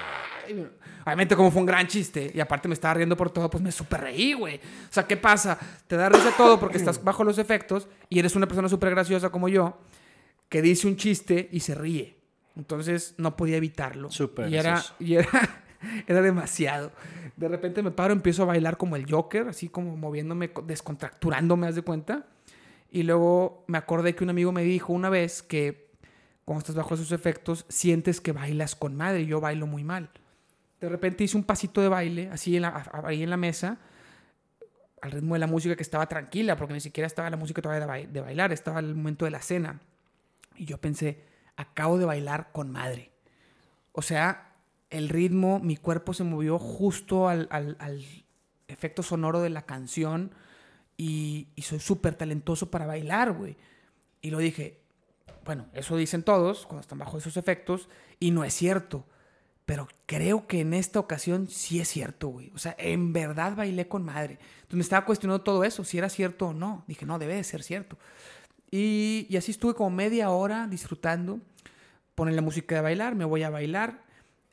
Y 0.48 0.64
Obviamente 1.04 1.34
como 1.34 1.50
fue 1.50 1.60
un 1.60 1.66
gran 1.66 1.88
chiste. 1.88 2.30
Y 2.32 2.38
aparte 2.38 2.68
me 2.68 2.74
estaba 2.74 2.94
riendo 2.94 3.16
por 3.16 3.30
todo, 3.30 3.50
pues 3.50 3.62
me 3.62 3.72
súper 3.72 4.02
reí, 4.02 4.32
güey. 4.34 4.56
O 4.56 4.92
sea, 4.92 5.04
¿qué 5.04 5.16
pasa? 5.16 5.58
Te 5.88 5.96
da 5.96 6.08
risa 6.08 6.32
todo 6.36 6.60
porque 6.60 6.76
estás 6.76 7.02
bajo 7.02 7.24
los 7.24 7.38
efectos 7.38 7.88
y 8.08 8.20
eres 8.20 8.36
una 8.36 8.46
persona 8.46 8.68
súper 8.68 8.90
graciosa 8.90 9.30
como 9.30 9.48
yo 9.48 9.78
que 10.48 10.62
dice 10.62 10.86
un 10.86 10.96
chiste 10.96 11.48
y 11.50 11.60
se 11.60 11.74
ríe. 11.74 12.16
Entonces 12.56 13.14
no 13.18 13.36
podía 13.36 13.56
evitarlo. 13.56 14.10
Súper 14.10 14.48
y 14.48 14.56
era, 14.56 14.82
y 14.98 15.14
era, 15.14 15.28
era 16.06 16.20
demasiado. 16.22 16.92
De 17.36 17.48
repente 17.48 17.82
me 17.82 17.90
paro, 17.90 18.12
empiezo 18.12 18.42
a 18.42 18.46
bailar 18.46 18.76
como 18.76 18.96
el 18.96 19.10
Joker, 19.10 19.48
así 19.48 19.68
como 19.68 19.96
moviéndome, 19.96 20.52
co- 20.52 20.62
descontracturándome, 20.62 21.66
haz 21.66 21.74
de 21.74 21.82
cuenta. 21.82 22.26
Y 22.90 23.02
luego 23.02 23.64
me 23.66 23.78
acordé 23.78 24.14
que 24.14 24.24
un 24.24 24.30
amigo 24.30 24.52
me 24.52 24.62
dijo 24.62 24.92
una 24.92 25.10
vez 25.10 25.42
que 25.42 25.90
cuando 26.44 26.60
estás 26.60 26.76
bajo 26.76 26.94
esos 26.94 27.12
efectos 27.12 27.66
sientes 27.68 28.20
que 28.20 28.32
bailas 28.32 28.76
con 28.76 28.96
madre 28.96 29.26
yo 29.26 29.40
bailo 29.40 29.66
muy 29.66 29.84
mal. 29.84 30.10
De 30.80 30.88
repente 30.88 31.24
hice 31.24 31.36
un 31.36 31.44
pasito 31.44 31.80
de 31.80 31.88
baile, 31.88 32.28
así 32.32 32.56
en 32.56 32.62
la- 32.62 32.90
ahí 33.04 33.22
en 33.22 33.30
la 33.30 33.36
mesa, 33.36 33.78
al 35.02 35.10
ritmo 35.12 35.34
de 35.34 35.40
la 35.40 35.46
música 35.46 35.76
que 35.76 35.82
estaba 35.82 36.06
tranquila, 36.06 36.56
porque 36.56 36.74
ni 36.74 36.80
siquiera 36.80 37.06
estaba 37.06 37.28
la 37.30 37.36
música 37.36 37.60
todavía 37.62 38.06
de 38.06 38.20
bailar, 38.20 38.52
estaba 38.52 38.80
el 38.80 38.94
momento 38.94 39.24
de 39.24 39.30
la 39.30 39.40
cena. 39.42 39.80
Y 40.56 40.64
yo 40.64 40.78
pensé, 40.78 41.22
acabo 41.56 41.98
de 41.98 42.06
bailar 42.06 42.50
con 42.52 42.70
madre. 42.70 43.10
O 43.92 44.02
sea, 44.02 44.45
el 44.90 45.08
ritmo, 45.08 45.60
mi 45.60 45.76
cuerpo 45.76 46.14
se 46.14 46.24
movió 46.24 46.58
justo 46.58 47.28
al, 47.28 47.48
al- 47.50 47.76
efecto 48.68 49.02
sonoro 49.02 49.40
de 49.42 49.50
la 49.50 49.62
canción 49.62 50.32
y, 50.96 51.48
y 51.56 51.62
soy 51.62 51.80
súper 51.80 52.14
talentoso 52.16 52.70
para 52.70 52.86
bailar, 52.86 53.32
güey. 53.32 53.56
Y 54.22 54.30
lo 54.30 54.38
dije, 54.38 54.80
bueno, 55.44 55.66
eso 55.74 55.96
dicen 55.96 56.22
todos 56.22 56.66
cuando 56.66 56.80
están 56.82 56.98
bajo 56.98 57.18
esos 57.18 57.36
efectos 57.36 57.88
y 58.20 58.30
no 58.32 58.44
es 58.44 58.54
cierto. 58.54 59.06
Pero 59.66 59.88
creo 60.06 60.46
que 60.46 60.60
en 60.60 60.74
esta 60.74 61.00
ocasión 61.00 61.48
sí 61.48 61.80
es 61.80 61.88
cierto, 61.88 62.28
güey. 62.28 62.52
O 62.54 62.58
sea, 62.58 62.76
en 62.78 63.12
verdad 63.12 63.56
bailé 63.56 63.88
con 63.88 64.04
madre. 64.04 64.38
Entonces 64.56 64.76
me 64.76 64.82
estaba 64.82 65.06
cuestionando 65.06 65.42
todo 65.44 65.64
eso, 65.64 65.84
si 65.84 65.98
era 65.98 66.08
cierto 66.08 66.48
o 66.48 66.54
no. 66.54 66.84
Dije, 66.88 67.06
no, 67.06 67.18
debe 67.18 67.34
de 67.36 67.44
ser 67.44 67.62
cierto. 67.64 67.98
Y, 68.70 69.26
y 69.30 69.36
así 69.36 69.52
estuve 69.52 69.74
como 69.74 69.90
media 69.90 70.30
hora 70.30 70.66
disfrutando. 70.68 71.40
Ponen 72.14 72.36
la 72.36 72.42
música 72.42 72.76
de 72.76 72.80
bailar, 72.82 73.14
me 73.16 73.24
voy 73.26 73.42
a 73.44 73.50
bailar. 73.50 74.04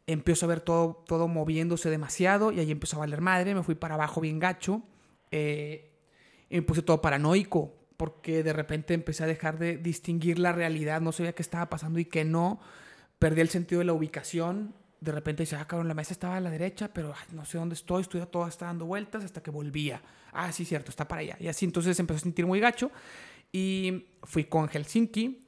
Empiezo 0.05 0.45
a 0.45 0.49
ver 0.49 0.61
todo, 0.61 1.03
todo 1.07 1.27
moviéndose 1.27 1.89
demasiado 1.89 2.51
y 2.51 2.59
ahí 2.59 2.71
empezó 2.71 2.97
a 2.97 2.99
valer 2.99 3.21
madre. 3.21 3.55
Me 3.55 3.63
fui 3.63 3.75
para 3.75 3.95
abajo 3.95 4.21
bien 4.21 4.39
gacho. 4.39 4.81
Eh, 5.31 5.91
y 6.49 6.55
me 6.57 6.61
puse 6.61 6.81
todo 6.81 7.01
paranoico 7.01 7.73
porque 7.97 8.43
de 8.43 8.53
repente 8.53 8.93
empecé 8.93 9.23
a 9.23 9.27
dejar 9.27 9.57
de 9.57 9.77
distinguir 9.77 10.39
la 10.39 10.51
realidad. 10.51 11.01
No 11.01 11.11
sabía 11.11 11.33
qué 11.33 11.41
estaba 11.41 11.69
pasando 11.69 11.99
y 11.99 12.05
qué 12.05 12.25
no. 12.25 12.59
Perdí 13.17 13.41
el 13.41 13.49
sentido 13.49 13.79
de 13.79 13.85
la 13.85 13.93
ubicación. 13.93 14.75
De 14.99 15.11
repente 15.11 15.43
dice, 15.43 15.55
ah, 15.55 15.65
cabrón, 15.65 15.87
la 15.87 15.93
mesa 15.93 16.13
estaba 16.13 16.37
a 16.37 16.41
la 16.41 16.49
derecha, 16.49 16.89
pero 16.93 17.13
ay, 17.13 17.27
no 17.31 17.45
sé 17.45 17.57
dónde 17.57 17.75
estoy. 17.75 18.01
Estoy 18.01 18.25
todo 18.27 18.47
está 18.47 18.65
dando 18.65 18.85
vueltas 18.85 19.23
hasta 19.23 19.41
que 19.41 19.51
volvía. 19.51 20.01
Ah, 20.31 20.51
sí, 20.51 20.65
cierto, 20.65 20.91
está 20.91 21.07
para 21.07 21.21
allá. 21.21 21.37
Y 21.39 21.47
así 21.47 21.65
entonces 21.65 21.99
empezó 21.99 22.17
a 22.17 22.21
sentir 22.21 22.45
muy 22.45 22.59
gacho. 22.59 22.91
Y 23.51 24.07
fui 24.23 24.45
con 24.45 24.67
Helsinki 24.67 25.42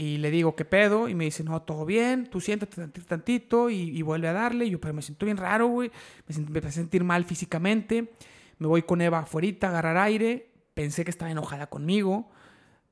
y 0.00 0.18
le 0.18 0.30
digo, 0.30 0.54
¿qué 0.54 0.64
pedo? 0.64 1.08
Y 1.08 1.14
me 1.16 1.24
dice, 1.24 1.42
no, 1.42 1.60
todo 1.62 1.84
bien, 1.84 2.28
tú 2.30 2.40
siéntate 2.40 2.76
tantito, 2.76 3.06
tantito 3.06 3.68
y, 3.68 3.98
y 3.98 4.02
vuelve 4.02 4.28
a 4.28 4.32
darle. 4.32 4.64
Y 4.66 4.70
yo, 4.70 4.80
pero 4.80 4.94
me 4.94 5.02
siento 5.02 5.26
bien 5.26 5.36
raro, 5.36 5.66
güey. 5.66 5.90
Me, 6.28 6.36
me 6.38 6.46
empecé 6.46 6.68
a 6.68 6.70
sentir 6.72 7.02
mal 7.02 7.24
físicamente. 7.24 8.12
Me 8.58 8.68
voy 8.68 8.82
con 8.82 9.00
Eva 9.00 9.18
afuera 9.18 9.48
a 9.60 9.66
agarrar 9.66 9.96
aire. 9.96 10.50
Pensé 10.74 11.04
que 11.04 11.10
estaba 11.10 11.30
enojada 11.32 11.66
conmigo. 11.66 12.30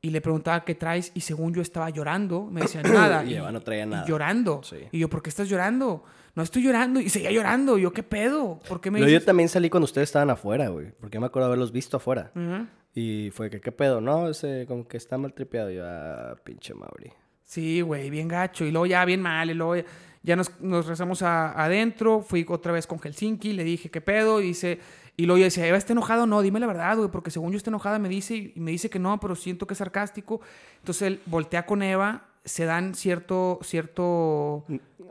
Y 0.03 0.11
le 0.11 0.21
preguntaba 0.21 0.65
qué 0.65 0.75
traes. 0.75 1.13
Y 1.15 1.21
según 1.21 1.55
yo 1.55 1.63
estaba 1.63 1.89
llorando, 1.91 2.43
me 2.51 2.63
decía 2.63 2.83
nada. 2.83 3.25
Y 3.25 3.35
Eva 3.35 3.53
no 3.53 3.61
traía 3.61 3.85
y 3.85 3.89
nada. 3.89 4.05
llorando. 4.05 4.63
Sí. 4.65 4.79
Y 4.91 4.99
yo, 4.99 5.09
¿por 5.09 5.23
qué 5.23 5.31
estás 5.31 5.49
llorando? 5.49 6.03
No 6.35 6.43
estoy 6.43 6.63
llorando. 6.65 7.01
Y 7.01 7.09
seguía 7.09 7.31
llorando. 7.31 7.79
Y 7.79 7.83
yo, 7.83 7.93
¿qué 7.93 8.03
pedo? 8.03 8.59
¿Por 8.69 8.81
qué 8.81 8.91
me 8.91 8.99
yo 8.99 9.07
dices? 9.07 9.25
también 9.25 9.49
salí 9.49 9.71
cuando 9.71 9.85
ustedes 9.85 10.09
estaban 10.09 10.31
afuera, 10.31 10.69
güey. 10.69 10.91
Porque 11.01 11.15
yo 11.15 11.21
me 11.21 11.29
acuerdo 11.29 11.47
haberlos 11.47 11.71
visto 11.71 11.97
afuera. 11.97 12.33
Ujú. 12.35 12.67
Y 12.99 13.31
fue 13.31 13.51
que, 13.51 13.61
¿qué 13.61 13.73
pedo? 13.73 14.01
No, 14.01 14.27
ese 14.31 14.65
como 14.67 14.89
que 14.89 14.97
está 14.97 15.19
mal 15.19 15.35
tripeado. 15.35 15.71
Yo, 15.71 15.83
ah, 15.87 16.35
pinche 16.43 16.73
Mauri. 16.73 17.13
Sí, 17.45 17.83
güey, 17.83 18.09
bien 18.09 18.27
gacho. 18.27 18.65
Y 18.65 18.71
luego 18.71 18.87
ya 18.87 19.05
bien 19.05 19.21
mal. 19.21 19.51
Y 19.51 19.55
luego 19.55 19.77
ya, 19.77 19.85
ya 20.23 20.35
nos, 20.35 20.51
nos 20.63 20.87
rezamos 20.87 21.21
a- 21.23 21.53
adentro. 21.63 22.23
Fui 22.23 22.47
otra 22.49 22.73
vez 22.73 22.87
con 22.87 22.99
Helsinki. 22.99 23.53
Le 23.53 23.65
dije, 23.65 23.91
¿qué 23.91 24.01
pedo? 24.01 24.41
Y 24.41 24.45
dice... 24.47 24.81
Y 25.19 25.27
luego 25.27 25.39
yo 25.39 25.45
decía, 25.45 25.67
¿Eva 25.67 25.77
está 25.79 25.93
enojado? 25.93 26.27
No, 26.27 26.41
dime 26.41 26.59
la 26.59 26.67
verdad, 26.67 26.97
güey. 26.97 27.11
Porque 27.11 27.31
según 27.31 27.51
yo 27.53 27.59
está 27.59 27.69
enojada 27.69 27.99
me 27.99 28.09
dice... 28.09 28.35
Y 28.35 28.53
me 28.57 28.71
dice 28.71 28.89
que 28.89 28.99
no, 28.99 29.21
pero 29.21 29.35
siento 29.37 29.67
que 29.67 29.75
es 29.75 29.79
sarcástico. 29.79 30.41
Entonces 30.79 31.03
él 31.03 31.21
voltea 31.27 31.67
con 31.67 31.83
Eva. 31.83 32.25
Se 32.47 32.65
dan 32.65 32.95
cierto... 32.95 33.59
cierto 33.63 34.65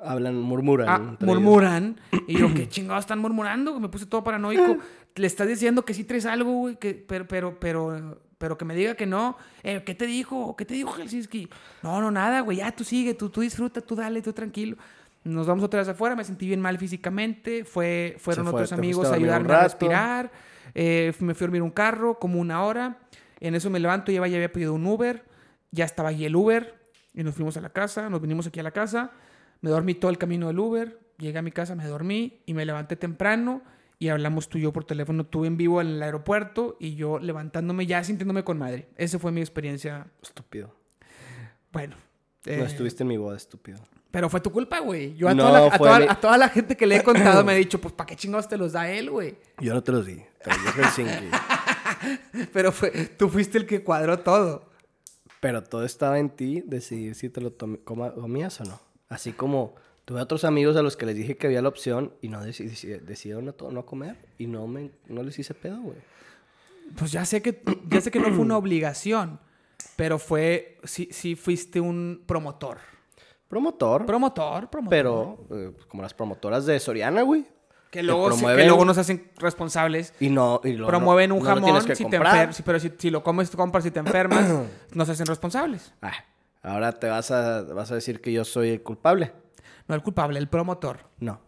Hablan, 0.04 0.42
murmuran. 0.42 0.90
Ah, 0.90 0.96
entre 1.12 1.28
ellos. 1.28 1.40
murmuran. 1.42 2.00
Y 2.28 2.38
yo, 2.40 2.52
¿qué 2.54 2.68
chingados 2.68 3.04
están 3.04 3.20
murmurando? 3.20 3.80
Me 3.80 3.90
puse 3.90 4.08
todo 4.08 4.24
paranoico. 4.24 4.78
Le 5.16 5.28
estás 5.28 5.48
diciendo 5.48 5.86
que 5.86 5.94
sí 5.94 6.04
traes 6.04 6.26
algo, 6.26 6.52
güey, 6.52 6.76
que, 6.76 6.94
pero, 6.94 7.28
pero, 7.28 7.60
pero, 7.60 8.22
pero 8.38 8.58
que 8.58 8.66
me 8.66 8.76
diga 8.76 8.96
que 8.96 9.06
no. 9.06 9.38
Eh, 9.64 9.84
¿Qué 9.86 9.96
te 9.96 10.06
dijo? 10.06 10.56
¿Qué 10.56 10.66
te 10.66 10.74
dijo 10.74 10.92
Helsinki? 10.94 11.50
No, 11.84 12.02
no, 12.02 12.12
nada, 12.12 12.42
güey. 12.42 12.58
Ya, 12.58 12.72
tú 12.72 12.84
sigue, 12.84 13.14
tú, 13.14 13.30
tú 13.30 13.42
disfruta, 13.42 13.82
tú 13.82 13.96
dale, 13.96 14.22
tú 14.22 14.34
tranquilo. 14.34 14.78
Nos 15.24 15.48
vamos 15.48 15.64
otra 15.64 15.80
vez 15.80 15.90
afuera, 15.90 16.16
me 16.16 16.24
sentí 16.24 16.46
bien 16.46 16.62
mal 16.62 16.78
físicamente. 16.78 17.66
Fue, 17.66 18.16
fueron 18.20 18.46
fue, 18.46 18.54
otros 18.54 18.74
amigos 18.74 19.08
a 19.10 19.16
ayudarme 19.16 19.54
a 19.54 19.64
respirar. 19.64 20.32
Eh, 20.76 21.14
me 21.20 21.34
fui 21.34 21.46
a 21.46 21.48
dormir 21.48 21.62
un 21.62 21.72
carro 21.72 22.20
como 22.20 22.40
una 22.40 22.64
hora. 22.64 23.00
En 23.40 23.56
eso 23.56 23.70
me 23.70 23.80
levanto, 23.80 24.12
ya 24.12 24.26
ya 24.28 24.36
había 24.36 24.52
pedido 24.52 24.74
un 24.74 24.86
Uber. 24.86 25.26
Ya 25.72 25.86
estaba 25.86 26.10
ahí 26.10 26.26
el 26.26 26.36
Uber. 26.36 26.76
Y 27.14 27.24
nos 27.24 27.34
fuimos 27.34 27.56
a 27.58 27.62
la 27.62 27.70
casa, 27.70 28.10
nos 28.10 28.22
vinimos 28.22 28.46
aquí 28.48 28.60
a 28.60 28.64
la 28.64 28.72
casa. 28.72 29.12
Me 29.62 29.70
dormí 29.70 29.96
todo 29.96 30.12
el 30.12 30.18
camino 30.18 30.48
del 30.48 30.60
Uber. 30.60 31.00
Llegué 31.18 31.40
a 31.40 31.42
mi 31.42 31.52
casa, 31.52 31.74
me 31.74 31.88
dormí 31.88 32.42
y 32.46 32.54
me 32.54 32.66
levanté 32.66 32.96
temprano. 32.96 33.62
Y 34.06 34.10
hablamos 34.10 34.50
tú 34.50 34.60
y 34.60 34.62
yo 34.62 34.72
por 34.72 34.84
teléfono, 34.86 35.26
tú 35.26 35.46
en 35.46 35.58
vivo 35.58 35.82
en 35.82 35.88
el 35.88 36.04
aeropuerto 36.04 36.78
y 36.80 36.94
yo 36.94 37.18
levantándome 37.18 37.88
ya 37.88 38.04
sintiéndome 38.04 38.44
con 38.44 38.60
madre. 38.60 38.88
Esa 38.98 39.18
fue 39.18 39.32
mi 39.32 39.42
experiencia. 39.42 40.06
Estúpido. 40.22 40.76
Bueno. 41.74 41.96
No 42.46 42.52
eh, 42.52 42.64
estuviste 42.66 43.02
en 43.02 43.08
mi 43.08 43.18
boda, 43.18 43.36
estúpido. 43.36 43.80
pero 44.12 44.30
fue 44.30 44.42
tu 44.42 44.52
culpa, 44.52 44.78
güey. 44.78 45.16
Yo 45.16 45.28
a, 45.28 45.34
No, 45.34 45.46
toda 45.48 45.60
la, 45.60 45.74
a, 45.74 45.78
toda, 45.80 46.00
mi- 46.00 46.06
a 46.08 46.16
toda 46.22 46.38
la 46.38 46.50
gente 46.50 46.78
que 46.78 46.86
le 46.86 46.98
he 46.98 47.04
contado 47.04 47.44
me 47.44 47.54
he 47.56 47.58
dicho, 47.66 47.82
pues, 47.82 47.96
¿para 47.96 48.06
qué 48.06 48.16
chingados 48.16 48.48
te 48.48 48.58
los 48.58 48.74
da 48.74 48.88
él, 48.92 49.10
güey? 49.10 49.38
Yo 49.60 49.74
no 49.74 49.82
te 49.82 49.92
los 49.92 50.06
di. 50.06 50.14
Dio 50.14 50.72
Helsinki. 50.84 51.32
Pero 52.54 52.72
fue, 52.72 52.92
tú 53.18 53.28
fuiste 53.30 53.58
el 53.58 53.66
que 53.66 53.84
cuadró 53.84 54.20
todo. 54.20 54.70
Pero 55.40 55.64
todo 55.64 55.84
estaba 55.84 56.20
en 56.20 56.30
ti 56.30 56.62
decidir 56.64 57.16
si 57.16 57.30
te 57.30 57.42
lo 57.42 57.56
comías 57.84 58.62
o 58.62 58.66
no. 58.66 58.80
Así 59.10 59.32
como 59.32 59.74
tuve 60.06 60.22
otros 60.22 60.44
amigos 60.46 60.76
a 60.78 60.82
los 60.82 60.96
que 60.98 61.06
les 61.06 61.16
dije 61.16 61.36
que 61.36 61.48
había 61.48 61.62
la 61.62 61.70
opción 61.70 62.14
y 62.22 62.30
no 62.30 62.42
deci- 62.44 63.02
decidieron 63.02 63.46
no, 63.46 63.72
no 63.72 63.86
comer 63.86 64.16
y 64.38 64.48
no, 64.48 64.68
me, 64.68 64.92
no 65.08 65.24
les 65.24 65.38
hice 65.40 65.54
pedo, 65.54 65.80
güey. 65.82 65.98
Pues 66.98 67.12
ya 67.12 67.26
sé 67.26 67.42
que, 67.42 67.62
ya 67.88 68.00
sé 68.02 68.12
que 68.12 68.20
no 68.20 68.28
fue 68.30 68.40
una 68.40 68.58
obligación, 68.58 69.40
pero 69.96 70.20
fue, 70.20 70.78
sí, 70.84 71.10
sí 71.12 71.36
fuiste 71.36 71.80
un 71.80 72.24
promotor. 72.28 72.78
Promotor, 73.48 74.06
Promotor, 74.06 74.70
promotor. 74.70 74.90
pero 74.90 75.38
eh, 75.52 75.72
como 75.88 76.04
las 76.04 76.14
promotoras 76.14 76.66
de 76.66 76.80
Soriana, 76.80 77.22
güey. 77.24 77.46
que 77.92 78.04
luego, 78.04 78.32
sí- 78.32 78.40
que 78.40 78.46
promueven- 78.46 78.68
luego 78.68 78.86
nos 78.86 78.98
hacen 78.98 79.32
responsables. 79.38 80.14
Y 80.20 80.30
no, 80.30 80.62
y 80.64 80.74
luego 80.74 80.88
promueven 80.90 81.32
un 81.32 81.40
no 81.40 81.56
lo 81.56 81.62
jamón, 81.62 81.86
que 81.86 81.96
si 81.96 82.04
te 82.06 82.18
comprar. 82.18 82.50
enfer- 82.50 82.54
si- 82.54 82.64
pero 82.64 82.80
si, 82.80 82.92
si 82.98 83.10
lo 83.10 83.24
comes, 83.24 83.50
te 83.50 83.58
compras, 83.58 83.84
si 83.84 83.92
te 83.92 84.00
enfermas, 84.00 84.46
nos 84.94 85.10
hacen 85.10 85.26
responsables. 85.26 85.94
Ah, 86.02 86.14
ahora 86.62 86.92
te 86.92 87.08
vas 87.08 87.32
a, 87.32 87.62
vas 87.64 87.92
a 87.92 87.96
decir 87.96 88.20
que 88.22 88.32
yo 88.34 88.44
soy 88.46 88.70
el 88.70 88.82
culpable. 88.84 89.32
No 89.88 89.96
el 89.96 90.02
culpable, 90.02 90.40
el 90.40 90.48
promotor. 90.48 91.00
No. 91.20 91.40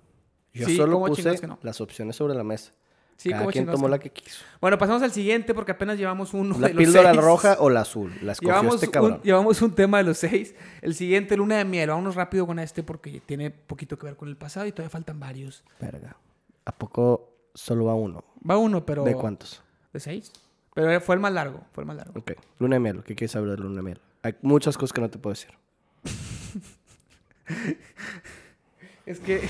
Yo 0.53 0.65
Sí, 0.67 0.75
solo 0.77 0.93
¿cómo 0.99 1.07
puse 1.07 1.47
no? 1.47 1.59
las 1.61 1.79
opciones 1.81 2.15
sobre 2.15 2.33
la 2.35 2.43
mesa. 2.43 2.71
Sí, 3.15 3.29
Cada 3.29 3.41
¿cómo 3.41 3.51
quien 3.51 3.65
tomó 3.65 3.85
que 3.87 3.91
la 3.91 3.99
que 3.99 4.11
quiso. 4.11 4.43
Bueno, 4.61 4.77
pasamos 4.77 5.01
al 5.01 5.11
siguiente 5.11 5.55
porque 5.55 5.71
apenas 5.71 5.97
llevamos 5.97 6.35
uno 6.35 6.55
¿La 6.59 6.67
de 6.67 6.73
los 6.75 6.83
píldora 6.83 7.11
seis. 7.11 7.23
roja 7.23 7.57
o 7.59 7.69
la 7.71 7.81
azul? 7.81 8.13
La 8.21 8.33
escogió 8.33 8.51
Llevamos, 8.53 8.75
este 8.75 8.85
un, 8.87 8.91
cabrón. 8.91 9.21
llevamos 9.23 9.61
un 9.63 9.73
tema 9.73 9.97
de 9.97 10.03
los 10.03 10.19
seis. 10.19 10.53
El 10.83 10.93
siguiente, 10.93 11.35
luna 11.35 11.57
de 11.57 11.65
miel. 11.65 11.89
Vámonos 11.89 12.13
rápido 12.13 12.45
con 12.45 12.59
este 12.59 12.83
porque 12.83 13.19
tiene 13.25 13.49
poquito 13.49 13.97
que 13.97 14.05
ver 14.05 14.15
con 14.17 14.29
el 14.29 14.37
pasado 14.37 14.67
y 14.67 14.71
todavía 14.71 14.91
faltan 14.91 15.19
varios. 15.19 15.63
Verga. 15.79 16.15
¿A 16.65 16.71
poco 16.71 17.33
solo 17.55 17.85
va 17.85 17.95
uno? 17.95 18.23
Va 18.47 18.57
uno, 18.57 18.85
pero... 18.85 19.03
¿De 19.03 19.15
cuántos? 19.15 19.63
De 19.93 19.99
seis. 19.99 20.31
Pero 20.75 21.01
fue 21.01 21.15
el 21.15 21.21
más 21.21 21.33
largo, 21.33 21.61
fue 21.71 21.81
el 21.83 21.87
más 21.87 21.97
largo. 21.97 22.19
Ok. 22.19 22.33
Luna 22.59 22.75
de 22.75 22.79
miel. 22.81 23.03
¿Qué 23.03 23.15
quieres 23.15 23.31
saber 23.31 23.49
de 23.49 23.57
luna 23.57 23.77
de 23.77 23.81
miel? 23.81 24.01
Hay 24.21 24.35
muchas 24.43 24.77
cosas 24.77 24.93
que 24.93 25.01
no 25.01 25.09
te 25.09 25.17
puedo 25.17 25.33
decir. 25.33 25.51
Es 29.05 29.19
que... 29.19 29.41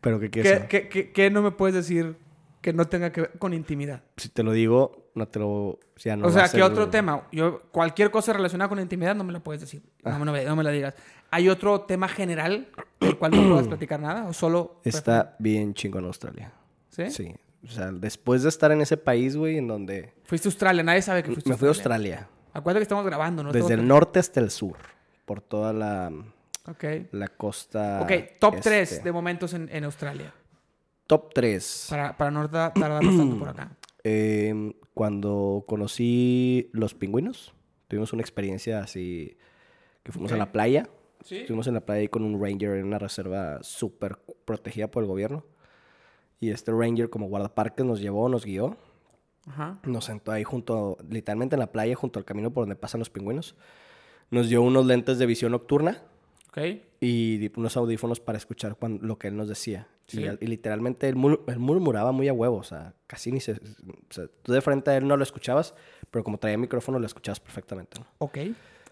¿Pero 0.00 0.18
qué 0.20 0.30
quieres 0.30 0.62
¿Qué, 0.62 0.66
qué- 0.68 0.88
qué- 0.88 1.12
qué 1.12 1.30
no 1.30 1.42
me 1.42 1.50
puedes 1.50 1.74
decir 1.74 2.16
que 2.60 2.72
no 2.72 2.86
tenga 2.88 3.10
que 3.12 3.22
ver 3.22 3.32
con 3.38 3.54
intimidad. 3.54 4.02
Si 4.18 4.28
te 4.28 4.42
lo 4.42 4.52
digo, 4.52 5.10
no 5.14 5.26
te 5.28 5.38
lo... 5.38 5.78
Ya 5.96 6.14
no 6.16 6.26
o 6.26 6.30
sea, 6.30 6.42
¿qué 6.44 6.48
ser- 6.50 6.62
otro 6.62 6.88
tema? 6.90 7.26
Yo, 7.32 7.62
cualquier 7.70 8.10
cosa 8.10 8.32
relacionada 8.34 8.68
con 8.68 8.78
intimidad 8.80 9.14
no 9.14 9.24
me 9.24 9.32
la 9.32 9.40
puedes 9.40 9.60
decir. 9.62 9.82
No, 10.04 10.18
me- 10.18 10.24
no 10.26 10.32
me, 10.32 10.44
no 10.44 10.56
me 10.56 10.64
la 10.64 10.70
digas. 10.70 10.94
¿Hay 11.30 11.48
otro 11.48 11.82
tema 11.82 12.08
general 12.08 12.68
del 13.00 13.16
cual 13.16 13.32
no 13.32 13.48
puedas 13.48 13.68
platicar 13.68 14.00
nada? 14.00 14.24
¿O 14.28 14.32
solo... 14.32 14.80
Está 14.84 15.36
bien 15.38 15.72
chingón 15.74 16.04
Australia. 16.04 16.52
¿Sí? 16.90 17.10
Sí. 17.10 17.34
O 17.64 17.68
sea, 17.70 17.92
después 17.92 18.42
de 18.42 18.48
estar 18.48 18.72
en 18.72 18.80
ese 18.80 18.96
país, 18.96 19.36
güey, 19.36 19.58
en 19.58 19.68
donde... 19.68 20.12
Fuiste 20.24 20.48
a 20.48 20.50
Australia. 20.50 20.82
Nadie 20.82 21.02
sabe 21.02 21.22
que 21.22 21.30
fuiste 21.32 21.48
Me 21.50 21.56
fui 21.56 21.66
a 21.66 21.70
Australia. 21.70 22.28
Acuérdate 22.52 22.80
que 22.80 22.84
estamos 22.84 23.04
grabando, 23.04 23.42
¿no? 23.42 23.52
Desde 23.52 23.74
el 23.74 23.86
norte 23.86 24.18
hasta 24.18 24.40
el 24.40 24.50
sur. 24.50 24.76
Por 25.24 25.40
toda 25.40 25.72
la, 25.72 26.10
Ok. 26.66 26.84
la 27.12 27.28
costa... 27.28 28.00
Ok, 28.02 28.12
top 28.40 28.54
este. 28.56 28.68
3 28.70 29.04
de 29.04 29.12
momentos 29.12 29.54
en, 29.54 29.68
en 29.72 29.84
Australia. 29.84 30.34
Top 31.06 31.32
3. 31.34 31.86
Para, 31.90 32.16
para 32.16 32.30
no 32.30 32.48
ta- 32.50 32.72
tardarnos 32.72 33.16
tanto 33.16 33.38
por 33.38 33.48
acá. 33.48 33.76
Eh, 34.04 34.72
cuando 34.94 35.64
conocí 35.66 36.68
los 36.72 36.94
pingüinos, 36.94 37.54
tuvimos 37.88 38.12
una 38.12 38.22
experiencia 38.22 38.80
así 38.80 39.36
que 40.02 40.12
fuimos 40.12 40.32
a 40.32 40.36
la 40.36 40.52
playa. 40.52 40.88
¿Sí? 41.24 41.38
Estuvimos 41.38 41.66
en 41.66 41.74
la 41.74 41.80
playa 41.80 42.00
ahí 42.00 42.08
con 42.08 42.22
un 42.24 42.42
ranger 42.42 42.76
en 42.78 42.86
una 42.86 42.98
reserva 42.98 43.58
súper 43.62 44.18
protegida 44.44 44.90
por 44.90 45.02
el 45.02 45.08
gobierno. 45.08 45.44
Y 46.40 46.50
este 46.50 46.72
ranger 46.72 47.10
como 47.10 47.26
guardaparques 47.28 47.84
nos 47.84 48.00
llevó, 48.00 48.28
nos 48.28 48.44
guió. 48.46 48.76
Ajá. 49.50 49.78
Nos 49.84 50.04
sentó 50.04 50.32
ahí 50.32 50.44
junto, 50.44 50.96
literalmente 51.08 51.56
en 51.56 51.60
la 51.60 51.72
playa, 51.72 51.94
junto 51.94 52.18
al 52.18 52.24
camino 52.24 52.50
por 52.52 52.62
donde 52.62 52.76
pasan 52.76 52.98
los 53.00 53.10
pingüinos. 53.10 53.56
Nos 54.30 54.48
dio 54.48 54.62
unos 54.62 54.86
lentes 54.86 55.18
de 55.18 55.26
visión 55.26 55.52
nocturna 55.52 56.02
Ok. 56.50 56.58
y 57.00 57.50
unos 57.58 57.76
audífonos 57.76 58.20
para 58.20 58.38
escuchar 58.38 58.76
cuan- 58.76 59.00
lo 59.02 59.18
que 59.18 59.28
él 59.28 59.36
nos 59.36 59.48
decía. 59.48 59.88
Sí. 60.06 60.22
Y, 60.24 60.44
y 60.44 60.46
literalmente 60.48 61.08
él, 61.08 61.16
mur- 61.16 61.42
él 61.46 61.58
murmuraba 61.58 62.10
muy 62.12 62.28
a 62.28 62.32
huevo, 62.32 62.56
o 62.56 62.62
sea, 62.64 62.94
casi 63.06 63.30
ni 63.32 63.40
se... 63.40 63.52
O 63.52 63.58
sea, 64.12 64.26
tú 64.42 64.52
de 64.52 64.60
frente 64.60 64.90
a 64.90 64.96
él 64.96 65.06
no 65.06 65.16
lo 65.16 65.22
escuchabas, 65.22 65.74
pero 66.10 66.24
como 66.24 66.38
traía 66.38 66.58
micrófono 66.58 66.98
lo 66.98 67.06
escuchabas 67.06 67.38
perfectamente. 67.40 67.98
¿no? 68.00 68.06
Ok. 68.18 68.38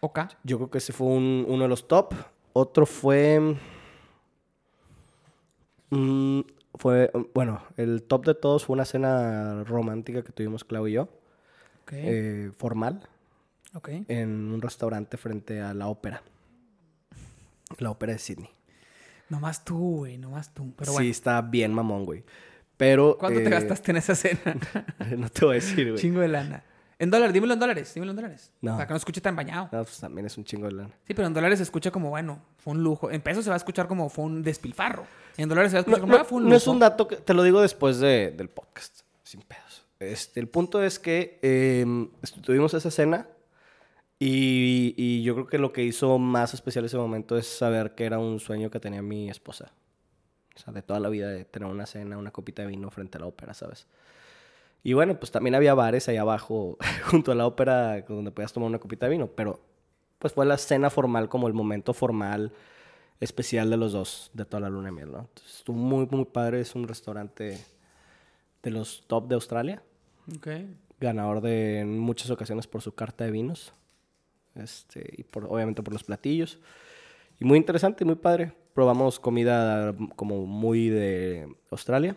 Ok. 0.00 0.20
Yo 0.44 0.58
creo 0.58 0.70
que 0.70 0.78
ese 0.78 0.92
fue 0.92 1.06
un- 1.08 1.44
uno 1.48 1.62
de 1.64 1.68
los 1.68 1.86
top. 1.88 2.14
Otro 2.52 2.86
fue... 2.86 3.56
mm, 5.90 6.40
fue, 6.78 7.10
bueno, 7.34 7.62
el 7.76 8.02
top 8.02 8.26
de 8.26 8.34
todos 8.34 8.64
fue 8.64 8.74
una 8.74 8.84
cena 8.84 9.64
romántica 9.64 10.22
que 10.22 10.32
tuvimos 10.32 10.64
Clau 10.64 10.86
y 10.86 10.92
yo, 10.92 11.02
Ok. 11.82 11.92
eh, 11.92 12.50
formal, 12.56 13.00
ok. 13.74 13.88
en 14.08 14.52
un 14.52 14.62
restaurante 14.62 15.16
frente 15.16 15.60
a 15.60 15.74
la 15.74 15.88
ópera. 15.88 16.22
La 17.78 17.90
ópera 17.90 18.12
de 18.14 18.18
Sydney. 18.18 18.50
Nomás 19.28 19.64
tú, 19.64 19.98
güey. 19.98 20.16
Nomás 20.16 20.54
tú. 20.54 20.72
Pero 20.76 20.90
sí, 20.92 20.96
bueno. 20.96 21.10
está 21.10 21.42
bien 21.42 21.72
mamón, 21.74 22.04
güey. 22.06 22.24
Pero... 22.78 23.16
¿Cuánto 23.18 23.40
te 23.40 23.46
eh, 23.46 23.50
gastaste 23.50 23.90
en 23.90 23.96
esa 23.98 24.14
cena? 24.14 24.56
no 25.16 25.28
te 25.28 25.44
voy 25.44 25.52
a 25.52 25.54
decir, 25.56 25.88
güey. 25.90 26.00
Chingo 26.00 26.20
de 26.20 26.28
lana. 26.28 26.64
En 26.98 27.10
dólares, 27.10 27.32
dímelo 27.32 27.52
en 27.54 27.60
dólares, 27.60 27.92
dímelo 27.94 28.10
en 28.10 28.16
dólares. 28.16 28.50
No. 28.60 28.72
Para 28.72 28.86
que 28.86 28.92
no 28.92 28.96
escuche 28.96 29.20
tan 29.20 29.36
bañado. 29.36 29.68
No, 29.70 29.84
pues 29.84 30.00
también 30.00 30.26
es 30.26 30.36
un 30.38 30.44
chingo 30.44 30.66
de 30.66 30.72
lana. 30.72 30.90
Sí, 31.06 31.14
pero 31.14 31.28
en 31.28 31.34
dólares 31.34 31.58
se 31.58 31.62
escucha 31.62 31.90
como, 31.90 32.08
bueno, 32.10 32.40
fue 32.56 32.72
un 32.72 32.82
lujo. 32.82 33.10
En 33.10 33.20
pesos 33.20 33.44
se 33.44 33.50
va 33.50 33.54
a 33.54 33.58
escuchar 33.58 33.86
como 33.86 34.08
fue 34.08 34.24
un 34.24 34.42
despilfarro. 34.42 35.04
En 35.38 35.48
dólares 35.48 35.72
se 35.72 35.80
va 35.80 35.96
a 36.20 36.26
No, 36.40 36.54
es 36.54 36.66
un 36.66 36.78
dato 36.78 37.08
que 37.08 37.16
te 37.16 37.32
lo 37.32 37.42
digo 37.42 37.60
después 37.62 37.98
de- 38.00 38.32
del 38.32 38.48
podcast, 38.50 39.00
sin 39.22 39.40
pedos. 39.42 39.86
Este, 40.00 40.38
el 40.40 40.48
punto 40.48 40.82
es 40.82 40.98
que 40.98 41.38
eh, 41.42 41.86
tuvimos 42.42 42.74
esa 42.74 42.90
cena 42.90 43.26
y, 44.18 44.94
y 44.96 45.22
yo 45.22 45.34
creo 45.34 45.46
que 45.46 45.58
lo 45.58 45.72
que 45.72 45.84
hizo 45.84 46.18
más 46.18 46.54
especial 46.54 46.84
ese 46.84 46.96
momento 46.96 47.36
es 47.38 47.46
saber 47.46 47.94
que 47.94 48.04
era 48.04 48.18
un 48.18 48.40
sueño 48.40 48.70
que 48.70 48.80
tenía 48.80 49.00
mi 49.02 49.30
esposa. 49.30 49.72
O 50.56 50.58
sea, 50.60 50.72
de 50.72 50.82
toda 50.82 50.98
la 50.98 51.08
vida, 51.08 51.28
de 51.28 51.44
tener 51.44 51.68
una 51.68 51.86
cena, 51.86 52.18
una 52.18 52.32
copita 52.32 52.62
de 52.62 52.68
vino 52.68 52.90
frente 52.90 53.16
a 53.18 53.20
la 53.20 53.26
ópera, 53.26 53.54
¿sabes? 53.54 53.86
Y 54.82 54.92
bueno, 54.92 55.18
pues 55.18 55.30
también 55.30 55.54
había 55.54 55.74
bares 55.74 56.08
ahí 56.08 56.16
abajo, 56.16 56.76
junto 57.10 57.30
a 57.30 57.34
la 57.36 57.46
ópera, 57.46 58.00
donde 58.02 58.32
podías 58.32 58.52
tomar 58.52 58.68
una 58.68 58.78
copita 58.80 59.06
de 59.06 59.10
vino, 59.12 59.28
pero 59.28 59.60
pues 60.18 60.32
fue 60.32 60.46
la 60.46 60.58
cena 60.58 60.90
formal 60.90 61.28
como 61.28 61.46
el 61.46 61.54
momento 61.54 61.94
formal 61.94 62.52
especial 63.20 63.70
de 63.70 63.76
los 63.76 63.92
dos, 63.92 64.30
de 64.34 64.44
toda 64.44 64.60
la 64.60 64.70
luna 64.70 64.86
de 64.86 64.92
miel, 64.92 65.12
¿no? 65.12 65.20
Entonces, 65.20 65.56
estuvo 65.56 65.76
muy, 65.76 66.06
muy 66.06 66.24
padre. 66.24 66.60
Es 66.60 66.74
un 66.74 66.86
restaurante 66.86 67.58
de 68.62 68.70
los 68.70 69.04
top 69.06 69.28
de 69.28 69.34
Australia. 69.34 69.82
Ok. 70.36 70.48
Ganador 71.00 71.40
de 71.40 71.80
en 71.80 71.98
muchas 71.98 72.30
ocasiones 72.30 72.66
por 72.66 72.82
su 72.82 72.92
carta 72.94 73.24
de 73.24 73.30
vinos. 73.30 73.72
Este, 74.54 75.04
y 75.16 75.24
por, 75.24 75.44
obviamente 75.46 75.82
por 75.82 75.92
los 75.92 76.04
platillos. 76.04 76.58
Y 77.40 77.44
muy 77.44 77.58
interesante, 77.58 78.04
muy 78.04 78.16
padre. 78.16 78.52
Probamos 78.74 79.20
comida 79.20 79.94
como 80.16 80.46
muy 80.46 80.88
de 80.88 81.48
Australia. 81.70 82.16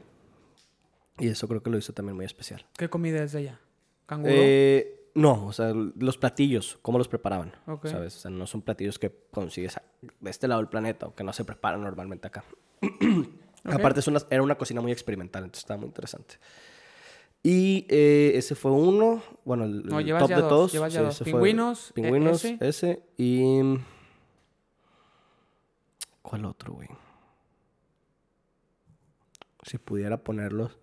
Y 1.20 1.28
eso 1.28 1.48
creo 1.48 1.62
que 1.62 1.70
lo 1.70 1.78
hizo 1.78 1.94
también 1.94 2.16
muy 2.16 2.26
especial. 2.26 2.66
¿Qué 2.78 2.90
comida 2.90 3.24
es 3.24 3.32
de 3.34 3.40
allá? 3.40 3.60
¿Canguro? 4.08 4.34
Eh, 4.36 5.01
no, 5.14 5.46
o 5.48 5.54
sea, 5.54 5.74
los 5.74 6.18
platillos, 6.18 6.78
cómo 6.82 6.98
los 6.98 7.08
preparaban. 7.08 7.54
¿Sabes? 7.84 8.16
O 8.18 8.20
sea, 8.20 8.32
no 8.32 8.48
son 8.48 8.62
platillos 8.62 8.98
que 9.00 9.12
consigues 9.32 9.80
de 10.20 10.30
este 10.30 10.48
lado 10.48 10.62
del 10.62 10.70
planeta 10.70 11.08
o 11.08 11.16
que 11.16 11.24
no 11.24 11.34
se 11.34 11.44
preparan 11.46 11.82
normalmente 11.82 12.28
acá. 12.28 12.44
Aparte, 13.64 14.00
es 14.00 14.08
una, 14.08 14.20
era 14.30 14.42
una 14.42 14.58
cocina 14.58 14.82
muy 14.82 14.92
experimental, 14.92 15.44
entonces 15.44 15.64
estaba 15.64 15.80
muy 15.80 15.88
interesante. 15.88 16.36
Y 17.44 17.86
eh, 17.90 18.34
ese 18.36 18.56
fue 18.56 18.72
uno, 18.72 19.22
bueno, 19.46 19.66
el, 19.66 19.84
No, 19.84 20.00
el 20.00 20.06
llevas 20.06 20.22
top 20.24 20.30
de 20.30 20.36
dos, 20.36 20.50
todos. 20.50 20.72
llevas 20.72 20.94
ya 20.94 21.02
dos. 21.02 21.16
ese 21.16 21.24
fue- 21.24 21.32
Pingüinos, 21.34 21.90
e- 21.90 21.94
Pingüinos, 21.94 22.46
ese. 22.46 22.58
ese. 22.68 23.04
Y. 23.18 23.60
¿Cuál 26.22 26.46
otro, 26.46 26.74
güey? 26.74 26.88
Si 29.64 29.78
pudiera 29.78 30.18
ponerlos 30.24 30.78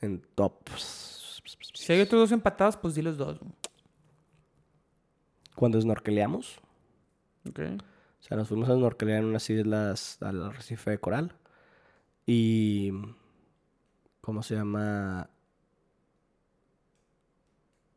en 0.00 0.20
top. 0.34 0.68
Si 1.74 1.92
hay 1.92 2.00
otros 2.00 2.22
dos 2.22 2.32
empatados, 2.32 2.76
pues 2.76 2.94
di 2.94 3.02
los 3.02 3.16
dos. 3.16 3.38
Cuando 5.54 5.80
snorkeleamos, 5.80 6.58
Ok. 7.48 7.58
o 7.58 8.22
sea, 8.22 8.36
nos 8.36 8.48
fuimos 8.48 8.68
a 8.68 8.74
snorkelear 8.74 9.18
en 9.20 9.26
unas 9.26 9.48
islas 9.50 10.18
al 10.22 10.42
arrecife 10.42 10.90
de 10.90 10.98
coral. 10.98 11.36
Y. 12.26 12.92
¿Cómo 14.20 14.42
se 14.42 14.54
llama? 14.54 15.28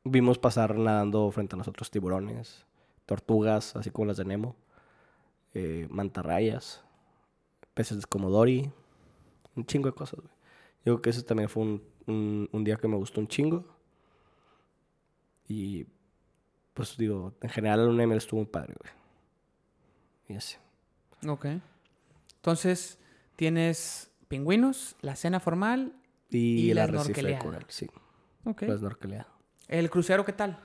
Vimos 0.04 0.38
pasar 0.38 0.76
nadando 0.76 1.30
frente 1.32 1.56
a 1.56 1.58
nosotros 1.58 1.90
tiburones, 1.90 2.66
tortugas, 3.06 3.76
así 3.76 3.90
como 3.90 4.08
las 4.08 4.18
de 4.18 4.26
Nemo, 4.26 4.56
eh, 5.54 5.88
mantarrayas, 5.90 6.84
peces 7.74 8.06
como 8.06 8.30
Dory, 8.30 8.72
un 9.56 9.66
chingo 9.66 9.88
de 9.88 9.96
cosas, 9.96 10.20
güey. 10.20 10.34
Yo 10.86 10.94
creo 10.94 11.02
que 11.02 11.10
ese 11.10 11.24
también 11.24 11.50
fue 11.50 11.64
un, 11.64 11.84
un- 12.08 12.50
un 12.52 12.64
día 12.64 12.78
que 12.78 12.88
me 12.88 12.96
gustó 12.96 13.20
un 13.22 13.28
chingo. 13.28 13.66
Y 15.48 15.86
pues 16.74 16.98
digo, 16.98 17.34
en 17.42 17.50
general 17.50 17.80
la 17.80 17.86
luna 17.86 18.02
de 18.02 18.08
miel 18.08 18.18
estuvo 18.18 18.40
muy 18.42 18.50
padre, 18.50 18.74
güey. 18.80 18.94
Y 20.30 20.36
así. 20.36 20.58
Ok. 21.28 21.46
Entonces, 22.38 23.00
tienes 23.36 24.12
pingüinos, 24.28 24.96
la 25.02 25.16
cena 25.16 25.40
formal. 25.40 25.94
Y, 26.30 26.38
Y 26.66 26.70
el 26.72 26.76
la 26.78 26.88
de 26.88 27.38
coral, 27.40 27.66
sí. 27.70 27.88
Ok. 28.46 28.64
La 28.64 28.78
snorkeleada. 28.78 29.28
¿El 29.68 29.90
crucero 29.90 30.26
qué 30.26 30.34
tal? 30.34 30.60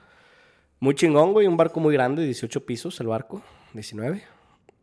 Muy 0.79 0.95
chingón, 0.95 1.31
güey. 1.33 1.47
Un 1.47 1.57
barco 1.57 1.79
muy 1.79 1.93
grande, 1.93 2.23
18 2.25 2.65
pisos 2.65 2.99
el 2.99 3.07
barco, 3.07 3.41
19. 3.73 4.23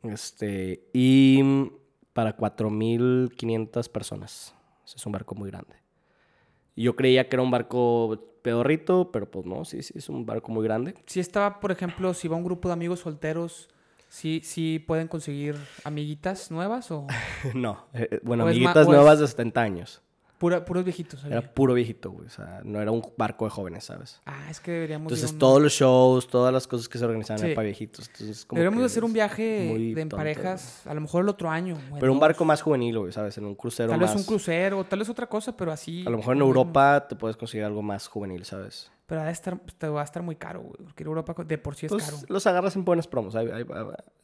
Este, 0.04 0.88
y 0.92 1.40
mm, 1.42 1.70
para 2.12 2.36
4.500 2.36 3.88
personas. 3.88 4.54
Es 4.86 5.04
un 5.04 5.12
barco 5.12 5.34
muy 5.34 5.50
grande. 5.50 5.74
Y 6.78 6.84
yo 6.84 6.94
creía 6.94 7.28
que 7.28 7.34
era 7.34 7.42
un 7.42 7.50
barco 7.50 8.38
pedorrito, 8.40 9.10
pero 9.10 9.28
pues 9.28 9.44
no, 9.44 9.64
sí, 9.64 9.82
sí, 9.82 9.94
es 9.96 10.08
un 10.08 10.24
barco 10.24 10.52
muy 10.52 10.62
grande. 10.62 10.94
Si 11.06 11.18
estaba, 11.18 11.58
por 11.58 11.72
ejemplo, 11.72 12.14
si 12.14 12.28
va 12.28 12.36
un 12.36 12.44
grupo 12.44 12.68
de 12.68 12.74
amigos 12.74 13.00
solteros, 13.00 13.68
¿sí, 14.08 14.42
sí 14.44 14.78
pueden 14.78 15.08
conseguir 15.08 15.56
amiguitas 15.82 16.52
nuevas 16.52 16.88
o 16.92 17.08
no, 17.56 17.88
eh, 17.94 18.06
eh, 18.12 18.20
bueno, 18.22 18.44
O 18.44 18.46
amiguitas 18.46 18.86
nuevas 18.86 19.18
de 19.18 19.26
70 19.26 19.60
años. 19.60 20.02
Pura- 20.38 20.64
puros 20.64 20.84
viejitos? 20.84 21.24
Era 21.24 21.42
puro 21.42 21.74
viejito, 21.74 22.10
güey. 22.10 22.26
O 22.26 22.30
sea, 22.30 22.60
no 22.64 22.80
era 22.80 22.90
un 22.90 23.02
barco 23.16 23.44
de 23.44 23.50
jóvenes, 23.50 23.84
¿sabes? 23.84 24.20
Ah, 24.24 24.46
es 24.50 24.60
que 24.60 24.70
deberíamos 24.70 25.10
a 25.10 25.14
Entonces, 25.14 25.32
un- 25.32 25.38
todos 25.38 25.60
los 25.62 25.72
shows, 25.72 26.28
todas 26.28 26.52
las 26.52 26.66
cosas 26.66 26.88
que 26.88 26.98
se 26.98 27.04
organizaban 27.04 27.38
Sí. 27.40 27.44
eran 27.46 27.54
para 27.56 27.66
viejitos. 27.66 28.08
Entonces, 28.08 28.44
como 28.46 28.58
Deberíamos 28.60 28.84
hacer 28.90 29.04
un 29.04 29.12
viaje 29.12 29.42
de 29.94 30.00
en 30.00 30.08
parejas, 30.08 30.86
a 30.86 30.94
lo 30.94 31.00
mejor 31.00 31.22
el 31.24 31.28
otro 31.28 31.50
año. 31.50 31.76
en 31.76 31.98
Pero 31.98 32.12
un 32.12 32.20
barco 32.20 32.44
más 32.44 32.62
juvenil, 32.62 32.98
güey, 32.98 33.12
¿sabes? 33.12 33.36
En 33.38 33.44
un 33.44 33.54
crucero 33.54 33.90
Tal 33.90 34.00
más... 34.00 34.10
vez 34.14 34.20
un 34.20 34.26
crucero, 34.26 34.84
tal 34.84 34.98
vez 35.00 35.08
otra 35.08 35.26
cosa, 35.28 35.56
pero 35.56 35.72
así. 35.72 36.04
A 36.06 36.10
lo 36.10 36.18
mejor 36.18 36.36
en 36.36 36.42
Europa 36.42 37.06
te 37.08 37.16
puedes 37.16 37.36
conseguir 37.36 37.64
algo 37.64 37.82
más 37.82 38.06
juvenil, 38.08 38.44
¿sabes? 38.44 38.90
Pero 39.06 39.22
ha 39.22 39.24
de 39.24 39.32
estar, 39.32 39.58
te 39.78 39.88
va 39.88 40.02
a 40.02 40.04
estar 40.04 40.22
muy 40.22 40.36
caro, 40.36 40.60
güey. 40.60 40.76
Porque 40.84 41.02
Europa 41.02 41.34
de 41.42 41.56
por 41.56 41.74
sí 41.74 41.86
es 41.86 41.92
Pues 41.92 42.04
caro. 42.04 42.18
los 42.28 42.46
agarras 42.46 42.76
en 42.76 42.84
buenas 42.84 43.06
promos. 43.08 43.34
hay- 43.34 43.46
hay- 43.48 43.64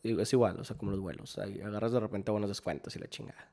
hay- 0.05 0.21
es 0.21 0.33
igual, 0.35 0.61
o 0.61 0.65
sea, 0.65 0.77
como 0.77 0.91
los 0.91 1.01
vuelos. 1.01 1.39
agarras 1.39 1.93
de 1.93 2.01
repente 2.01 2.31
buenos 2.31 2.51
descuentos 2.51 2.95
y 2.95 2.99
la 2.99 3.09
chingada. 3.09 3.49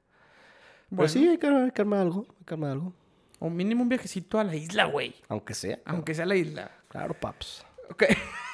Bueno, 0.91 0.97
Pero 0.97 1.09
sí, 1.09 1.27
hay 1.27 1.37
que, 1.37 1.47
hay 1.47 1.71
que 1.71 1.81
armar 1.81 2.01
algo. 2.01 2.27
Hay 2.39 2.45
que 2.45 2.53
armar 2.53 2.71
algo. 2.71 2.93
O 3.39 3.49
mínimo 3.49 3.81
un 3.81 3.89
viajecito 3.89 4.39
a 4.39 4.43
la 4.43 4.55
isla, 4.55 4.85
güey. 4.85 5.15
Aunque 5.27 5.55
sea. 5.55 5.79
Aunque 5.85 6.13
sea 6.13 6.27
la 6.27 6.35
isla. 6.35 6.69
Claro, 6.87 7.15
paps. 7.19 7.65
Ok. 7.89 8.03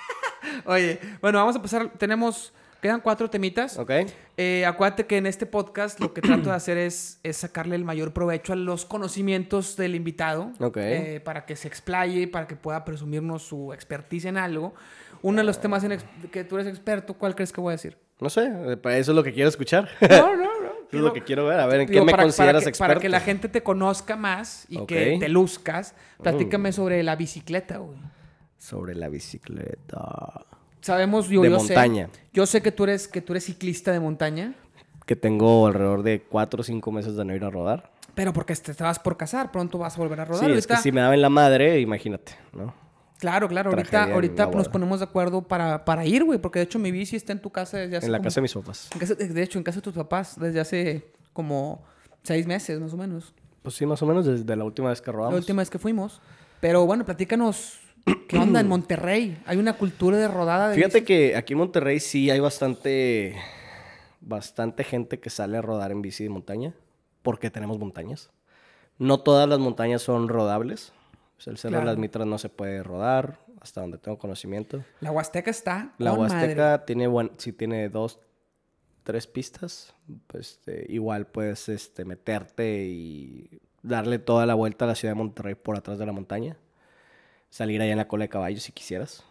Oye, 0.66 1.00
bueno, 1.22 1.40
vamos 1.40 1.58
a 1.58 1.62
pasar. 1.62 1.92
Tenemos 1.98 2.54
Quedan 2.82 3.02
cuatro 3.02 3.30
temitas. 3.30 3.78
Ok. 3.80 3.92
Eh, 4.38 4.66
acuérdate 4.66 5.08
que 5.08 5.18
en 5.18 5.26
este 5.26 5.46
podcast 5.46 6.00
lo 6.00 6.14
que 6.14 6.22
trato 6.22 6.50
de 6.50 6.56
hacer 6.56 6.78
es, 6.78 7.20
es 7.24 7.38
sacarle 7.38 7.76
el 7.76 7.84
mayor 7.84 8.14
provecho 8.14 8.54
a 8.54 8.56
los 8.56 8.86
conocimientos 8.86 9.76
del 9.78 9.96
invitado. 9.96 10.52
Ok. 10.60 10.78
eh, 10.78 11.22
para 11.24 11.46
que 11.46 11.56
se 11.56 11.68
explaye, 11.68 12.28
para 12.28 12.48
que 12.48 12.56
pueda 12.56 12.86
presumirnos 12.86 13.44
su 13.44 13.74
expertise 13.74 14.26
en 14.26 14.38
algo. 14.38 14.76
Uno 15.24 15.40
de 15.40 15.44
los 15.44 15.60
temas 15.60 15.84
en 15.84 15.98
que 16.32 16.44
tú 16.44 16.58
eres 16.58 16.68
experto, 16.68 17.16
¿cuál 17.16 17.34
crees 17.34 17.52
que 17.52 17.60
voy 17.60 17.72
a 17.72 17.76
decir? 17.76 17.98
No 18.20 18.30
sé, 18.30 18.46
eh, 18.46 18.78
para 18.78 18.98
eso 18.98 19.12
es 19.12 19.16
lo 19.16 19.24
que 19.24 19.34
quiero 19.34 19.50
escuchar. 19.50 19.90
No, 20.10 20.36
no, 20.36 20.57
es 20.92 21.02
lo 21.02 21.12
que 21.14 21.22
quiero 21.24 21.46
ver. 21.46 21.60
A 21.60 21.66
ver, 21.68 21.82
¿en 21.82 21.88
qué 21.88 22.02
me 22.02 22.12
para- 22.12 22.24
consideras 22.24 22.54
para 22.56 22.64
que, 22.64 22.70
experto? 22.70 22.90
Para 22.92 23.02
que 23.02 23.10
la 23.10 23.20
gente 23.20 23.50
te 23.50 23.62
conozca 23.64 24.16
más 24.16 24.66
y 24.70 24.86
que 24.86 25.18
te 25.20 25.30
luzcas, 25.30 25.94
platícame 26.22 26.72
sobre 26.72 27.04
la 27.04 27.16
bicicleta, 27.16 27.78
güey. 27.78 27.98
Sobre 28.58 28.96
la 28.96 29.10
bicicleta. 29.10 30.46
Sabemos, 30.82 31.28
yo, 31.30 31.42
De 31.42 31.50
yo 31.50 31.58
montaña. 31.58 32.08
sé, 32.12 32.20
yo 32.34 32.46
sé 32.46 32.62
que 32.62 32.72
tú 32.72 32.84
eres 32.86 33.08
que 33.08 33.22
tú 33.22 33.34
eres 33.34 33.44
ciclista 33.46 33.92
de 33.92 34.00
montaña, 34.00 34.54
Que 35.06 35.16
tengo 35.16 35.68
alrededor 35.68 36.04
de 36.04 36.22
4 36.22 36.62
o 36.62 36.64
5 36.64 36.92
meses 36.92 37.16
de 37.16 37.24
no 37.26 37.34
ir 37.36 37.44
a 37.44 37.50
rodar. 37.50 37.92
pero 38.16 38.34
porque 38.34 38.56
te 38.56 38.72
estabas 38.72 39.00
por 39.00 39.16
casar, 39.16 39.52
pronto 39.52 39.78
vas 39.78 39.96
a 39.96 40.00
volver 40.00 40.20
a 40.22 40.26
rodar. 40.26 40.46
Sí, 40.46 40.52
es 40.52 40.66
que 40.68 40.76
si 40.78 40.92
me 40.92 41.02
daban 41.02 41.22
la 41.22 41.30
madre, 41.30 41.80
imagínate, 41.80 42.34
¿no? 42.54 42.74
Claro, 43.18 43.48
claro, 43.48 43.72
ahorita, 43.72 44.14
ahorita 44.14 44.46
nos 44.48 44.70
ponemos 44.70 45.00
de 45.00 45.06
acuerdo 45.06 45.42
para, 45.42 45.84
para 45.86 46.06
ir, 46.06 46.24
güey, 46.24 46.40
porque 46.40 46.60
de 46.60 46.66
hecho 46.66 46.78
mi 46.78 46.92
bici 46.92 47.16
está 47.16 47.34
en 47.34 47.42
tu 47.42 47.50
casa 47.50 47.78
desde 47.78 47.98
hace 47.98 48.06
En 48.06 48.12
la 48.12 48.20
como- 48.20 48.26
casa 48.28 48.36
de 48.36 48.42
mis 48.44 48.54
papás. 48.54 48.90
en 48.94 49.00
casa- 49.00 49.16
de 49.16 49.44
hecho, 49.44 49.58
en 49.58 49.64
casa 49.64 49.78
de 49.78 49.82
tus 49.82 49.94
papás 49.96 50.40
desde 50.40 50.60
hace 50.60 51.12
como 51.34 51.84
seis 52.24 52.46
meses, 52.46 52.80
más 52.80 52.94
o 52.94 52.98
menos. 52.98 53.34
Pues 53.64 53.76
sí, 53.76 53.86
más 53.86 54.02
o 54.02 54.06
menos 54.06 54.26
desde 54.26 54.56
la 54.56 54.64
última 54.64 54.90
vez 54.90 55.02
que 55.02 55.12
rodamos. 55.12 55.34
La 55.34 55.40
última 55.40 55.62
vez 55.62 55.70
que 55.70 55.80
fuimos. 55.80 56.22
Pero 56.62 56.86
bueno, 56.86 57.06
platícanos 57.06 57.80
qué 58.28 58.38
onda 58.38 58.60
en 58.60 58.68
Monterrey. 58.68 59.42
Hay 59.46 59.58
una 59.58 59.74
cultura 59.74 60.18
de 60.18 60.28
rodada 60.28 60.70
de 60.70 60.76
Fíjate 60.76 61.00
bici? 61.02 61.06
que 61.06 61.36
aquí 61.36 61.54
en 61.54 61.60
Monterrey 61.60 62.00
sí 62.00 62.30
hay 62.30 62.40
bastante, 62.40 63.36
bastante 64.22 64.84
gente 64.84 65.20
que 65.20 65.30
sale 65.30 65.58
a 65.58 65.62
rodar 65.62 65.92
en 65.92 66.02
bici 66.02 66.24
de 66.24 66.30
montaña, 66.30 66.74
porque 67.24 67.50
tenemos 67.50 67.78
montañas. 67.80 68.30
No 69.00 69.20
todas 69.20 69.48
las 69.50 69.60
montañas 69.60 70.02
son 70.02 70.28
rodables. 70.28 70.94
Sea, 71.38 71.52
el 71.52 71.58
Cerro 71.58 71.72
Claro. 71.72 71.86
de 71.86 71.92
las 71.94 71.98
Mitras 72.00 72.26
no 72.28 72.38
se 72.38 72.50
puede 72.50 72.82
rodar, 72.84 73.40
hasta 73.62 73.82
donde 73.82 73.98
tengo 73.98 74.18
conocimiento. 74.18 74.84
La 75.02 75.12
Huasteca 75.12 75.52
está 75.52 75.94
La 75.98 76.12
con 76.12 76.22
madre. 76.22 76.38
Huasteca 76.38 76.86
tiene 76.86 77.08
buen, 77.08 77.32
sí 77.38 77.54
tiene 77.54 77.90
dos, 77.90 78.20
tres 79.04 79.28
pistas. 79.28 79.94
Pues 80.28 80.52
este, 80.52 80.86
igual 80.90 81.28
puedes 81.28 81.70
este, 81.70 82.06
meterte 82.06 82.86
y 82.86 83.60
darle 83.84 84.20
toda 84.20 84.46
la 84.46 84.56
vuelta 84.56 84.86
a 84.86 84.88
la 84.90 84.96
ciudad 84.96 85.12
de 85.14 85.18
Monterrey 85.20 85.56
por 85.56 85.78
atrás 85.78 85.98
de 86.00 86.06
la 86.06 86.12
montaña. 86.12 86.58
Salir 87.50 87.82
allá 87.82 87.92
en 87.92 87.98
la 87.98 88.08
cola 88.08 88.24
de 88.26 88.30
caballo 88.30 88.60
si 88.60 88.72
quisieras. 88.72 89.24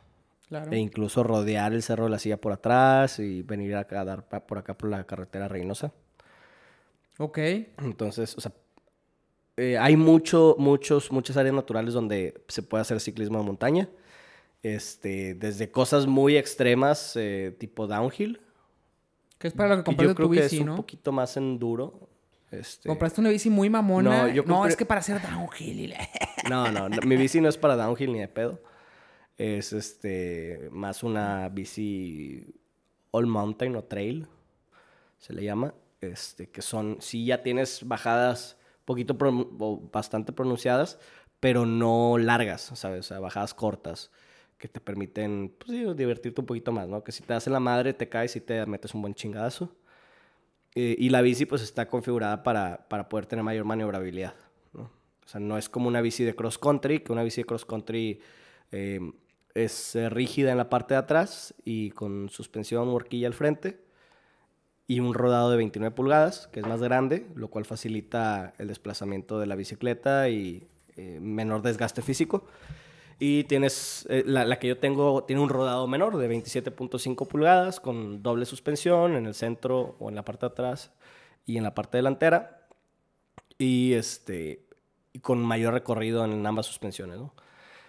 Claro. 0.49 0.71
E 0.71 0.79
incluso 0.79 1.25
rodear 1.25 1.73
el 1.73 1.83
Cerro 1.83 2.05
de 2.05 2.11
la 2.11 2.19
Silla 2.21 2.37
por 2.41 2.53
atrás 2.53 3.19
y 3.19 3.43
venir 3.43 3.75
acá 3.75 4.01
a 4.01 4.05
dar 4.05 4.25
por 4.47 4.59
acá 4.59 4.79
por 4.79 4.89
la 4.91 5.05
carretera 5.05 5.49
Reynosa. 5.49 5.93
Ok. 7.19 7.39
Entonces, 7.79 8.37
o 8.37 8.41
sea, 8.41 8.53
eh, 9.57 9.79
hay 9.79 9.97
mucho, 9.97 10.55
muchos, 10.59 11.11
muchas 11.13 11.37
áreas 11.37 11.55
naturales 11.55 11.95
donde 11.95 12.35
se 12.49 12.63
puede 12.63 12.83
hacer 12.83 13.01
ciclismo 13.01 13.39
de 13.39 13.45
montaña. 13.45 13.89
Este, 14.63 15.35
desde 15.35 15.71
cosas 15.71 16.07
muy 16.07 16.37
extremas, 16.37 17.13
eh, 17.17 17.55
tipo 17.59 17.87
downhill. 17.87 18.41
Que 19.39 19.49
es 19.49 19.55
para 19.55 19.71
lo 19.71 19.77
que 19.77 19.85
compraste 19.85 20.11
yo 20.11 20.15
creo 20.15 20.29
tu 20.29 20.35
que 20.35 20.41
bici, 20.43 20.57
es 20.57 20.61
un 20.63 20.67
¿no? 20.69 20.77
poquito 20.77 21.13
más 21.13 21.37
enduro. 21.37 22.09
Este, 22.51 22.89
Compraste 22.89 23.21
una 23.21 23.31
bici 23.31 23.51
muy 23.51 23.69
mamona. 23.71 24.11
No, 24.23 24.29
No, 24.29 24.35
yo 24.35 24.45
compré- 24.45 24.69
es 24.71 24.77
que 24.77 24.87
para 24.87 25.01
hacer 25.01 25.21
downhill. 25.23 25.95
No, 26.51 26.71
no, 26.71 26.89
no, 26.89 26.97
mi 27.05 27.17
bici 27.17 27.41
no 27.41 27.49
es 27.49 27.57
para 27.59 27.75
downhill 27.75 28.13
ni 28.13 28.21
de 28.21 28.29
pedo. 28.29 28.61
Es 29.37 29.73
este 29.73 30.69
más 30.71 31.03
una 31.03 31.49
bici 31.49 32.47
all 33.11 33.27
mountain 33.27 33.75
o 33.75 33.83
trail, 33.83 34.29
se 35.19 35.33
le 35.33 35.43
llama. 35.43 35.75
Este, 36.01 36.49
que 36.49 36.63
son, 36.63 36.99
sí 37.01 37.25
ya 37.27 37.43
tienes 37.43 37.87
bajadas 37.87 38.57
poquito 38.87 39.17
o 39.21 39.91
bastante 39.93 40.33
pronunciadas, 40.33 40.99
pero 41.41 41.67
no 41.67 42.17
largas, 42.17 42.73
¿sabes? 42.75 43.11
Bajadas 43.11 43.53
cortas 43.53 44.11
que 44.57 44.69
te 44.69 44.81
permiten, 44.81 45.55
pues 45.59 45.97
divertirte 45.97 46.41
un 46.41 46.47
poquito 46.47 46.73
más, 46.73 46.89
¿no? 46.89 47.05
Que 47.05 47.13
si 47.13 47.23
te 47.23 47.35
das 47.35 47.47
en 47.47 47.53
la 47.53 47.61
madre, 47.61 47.93
te 47.93 48.09
caes 48.09 48.37
y 48.37 48.41
te 48.41 48.65
metes 48.65 48.95
un 48.95 49.03
buen 49.03 49.15
chingadazo. 49.15 49.77
Eh, 50.75 50.95
y 50.99 51.09
la 51.09 51.23
bici 51.23 51.47
pues 51.47 51.63
está 51.63 51.89
configurada 51.89 52.43
para, 52.43 52.87
para 52.89 53.09
poder 53.09 53.27
tener 53.27 53.43
mayor 53.43 53.65
maniobrabilidad. 53.65 54.35
¿no? 54.75 54.83
O 54.83 55.29
sea, 55.29 55.41
no 55.41 55.57
es 55.57 55.71
como 55.71 55.89
una 55.89 56.03
bici 56.03 56.23
de 56.23 56.35
cross 56.35 56.59
country, 56.59 57.01
que 57.01 57.13
una 57.13 57.23
bici 57.23 57.41
de 57.41 57.47
cross 57.47 57.65
country 57.65 58.21
eh, 58.73 59.01
es 59.55 59.97
eh, 59.97 60.11
rígida 60.11 60.53
en 60.53 60.59
la 60.59 60.69
parte 60.69 60.93
de 60.93 60.99
atrás 60.99 61.55
y 61.65 61.91
con 61.93 62.29
suspensión 62.29 62.89
horquilla 62.89 63.27
al 63.27 63.33
frente. 63.33 63.86
Y 64.87 65.01
un 65.01 65.15
rodado 65.15 65.51
de 65.51 65.57
29 65.57 65.95
pulgadas, 65.95 66.49
que 66.53 66.61
es 66.61 66.67
más 66.67 66.81
grande, 66.81 67.27
lo 67.35 67.49
cual 67.49 67.65
facilita 67.65 68.55
el 68.59 68.69
desplazamiento 68.69 69.39
de 69.41 69.47
la 69.47 69.57
bicicleta 69.57 70.29
y 70.29 70.69
eh, 70.97 71.19
menor 71.21 71.63
desgaste 71.63 72.03
físico. 72.03 72.45
Y 73.19 73.45
tienes, 73.45 74.07
eh, 74.11 74.23
la, 74.27 74.45
la 74.45 74.59
que 74.59 74.69
yo 74.69 74.79
tengo 74.79 75.25
tiene 75.25 75.43
un 75.43 75.49
rodado 75.49 75.87
menor 75.89 76.19
de 76.19 76.29
27.5 76.29 77.27
pulgadas 77.27 77.81
con 77.81 78.23
doble 78.23 78.45
suspensión 78.45 79.17
en 79.17 79.27
el 79.27 79.35
centro 79.35 79.97
o 79.99 80.09
en 80.09 80.15
la 80.15 80.25
parte 80.25 80.47
de 80.47 80.53
atrás 80.53 80.93
y 81.47 81.57
en 81.57 81.65
la 81.65 81.75
parte 81.75 81.99
delantera. 81.99 82.69
Y 83.59 83.95
este 83.95 84.67
con 85.23 85.43
mayor 85.43 85.75
recorrido 85.75 86.25
en 86.25 86.47
ambas 86.47 86.67
suspensiones, 86.67 87.19
¿no? 87.19 87.33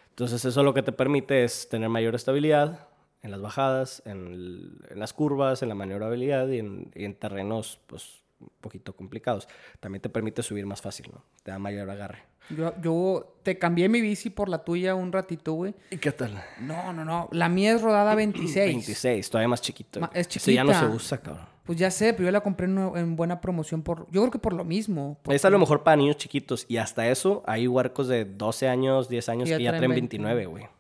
Entonces 0.10 0.44
eso 0.46 0.64
lo 0.64 0.74
que 0.74 0.82
te 0.82 0.92
permite 0.92 1.44
es 1.44 1.70
tener 1.70 1.90
mayor 1.90 2.16
estabilidad 2.16 2.87
en 3.24 3.32
las 3.32 3.42
bajadas, 3.42 4.02
en, 4.06 4.28
el- 4.28 4.86
en 4.90 5.00
las 5.00 5.14
curvas, 5.14 5.62
en 5.64 5.70
la 5.70 5.76
maniobrabilidad 5.76 6.48
y 6.50 6.60
en, 6.60 6.92
y 6.96 7.06
en 7.06 7.16
terrenos 7.16 7.80
pues 7.88 8.22
un 8.40 8.50
poquito 8.62 8.96
complicados. 8.96 9.48
También 9.80 10.02
te 10.02 10.10
permite 10.10 10.44
subir 10.44 10.66
más 10.66 10.82
fácil, 10.82 11.08
¿no? 11.12 11.24
Te 11.44 11.52
da 11.52 11.58
mayor 11.60 11.90
agarre. 11.90 12.20
Yo, 12.50 12.74
yo 12.82 13.36
te 13.44 13.58
cambié 13.58 13.90
mi 13.90 14.00
bici 14.00 14.30
por 14.30 14.48
la 14.48 14.64
tuya 14.64 14.96
un 14.96 15.12
ratito, 15.12 15.54
güey. 15.54 15.74
¿Y 15.92 15.98
qué 15.98 16.12
tal? 16.14 16.42
No, 16.62 16.94
no, 16.94 17.04
no. 17.04 17.28
La 17.32 17.50
mía 17.50 17.74
es 17.74 17.82
rodada 17.82 18.16
26. 18.16 18.68
26, 18.68 19.30
todavía 19.30 19.48
más 19.50 19.62
chiquito. 19.62 20.00
Ma- 20.00 20.12
es 20.14 20.28
Ese 20.34 20.54
ya 20.54 20.64
no 20.64 20.72
se 20.72 20.80
chiquita. 20.80 20.96
usa, 20.96 21.18
cabrón. 21.18 21.46
Pues 21.66 21.78
ya 21.78 21.92
sé, 21.92 22.14
pero 22.14 22.26
yo 22.28 22.32
la 22.32 22.40
compré 22.40 22.68
en, 22.68 22.78
en 22.96 23.16
buena 23.18 23.42
promoción 23.42 23.82
por... 23.82 24.06
Yo 24.12 24.22
creo 24.22 24.32
que 24.32 24.40
por 24.40 24.54
lo 24.54 24.64
mismo. 24.64 25.20
porque- 25.24 25.36
Es 25.36 25.44
a 25.44 25.50
lo 25.50 25.60
mejor 25.60 25.84
para 25.84 25.98
niños 25.98 26.16
chiquitos. 26.16 26.66
Y 26.70 26.78
hasta 26.78 27.10
eso 27.10 27.44
hay 27.46 27.68
huercos 27.68 28.08
de 28.08 28.24
12 28.24 28.70
años, 28.70 29.10
10 29.10 29.28
años 29.30 29.48
Y 29.50 29.52
ya 29.52 29.58
que 29.58 29.64
ya 29.64 29.72
traen 29.72 29.82
traen 29.82 29.92
29, 29.92 30.36
29, 30.36 30.46
güey. 30.46 30.72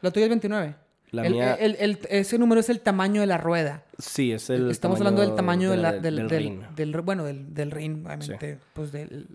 La 0.00 0.10
tuya 0.10 0.24
es 0.26 0.30
29. 0.30 0.74
La 1.10 1.26
El- 1.26 1.32
mía- 1.32 1.54
el- 1.54 1.76
el- 1.80 1.98
ese 2.08 2.38
número 2.38 2.60
es 2.60 2.68
el 2.68 2.80
tamaño 2.80 3.20
de 3.20 3.26
la 3.26 3.36
rueda. 3.38 3.84
Sí, 3.98 4.32
es 4.32 4.48
el. 4.50 4.70
Estamos 4.70 4.98
hablando 4.98 5.22
del 5.22 5.34
tamaño 5.34 5.70
de 5.70 5.76
la- 5.76 5.92
del, 5.92 6.16
del, 6.16 6.28
del 6.28 6.62
del- 6.92 7.00
bueno, 7.02 7.24
del, 7.24 7.52
del 7.52 7.70
rin, 7.72 8.04
obviamente. 8.06 8.58
Pues 8.72 8.92
del 8.92 9.26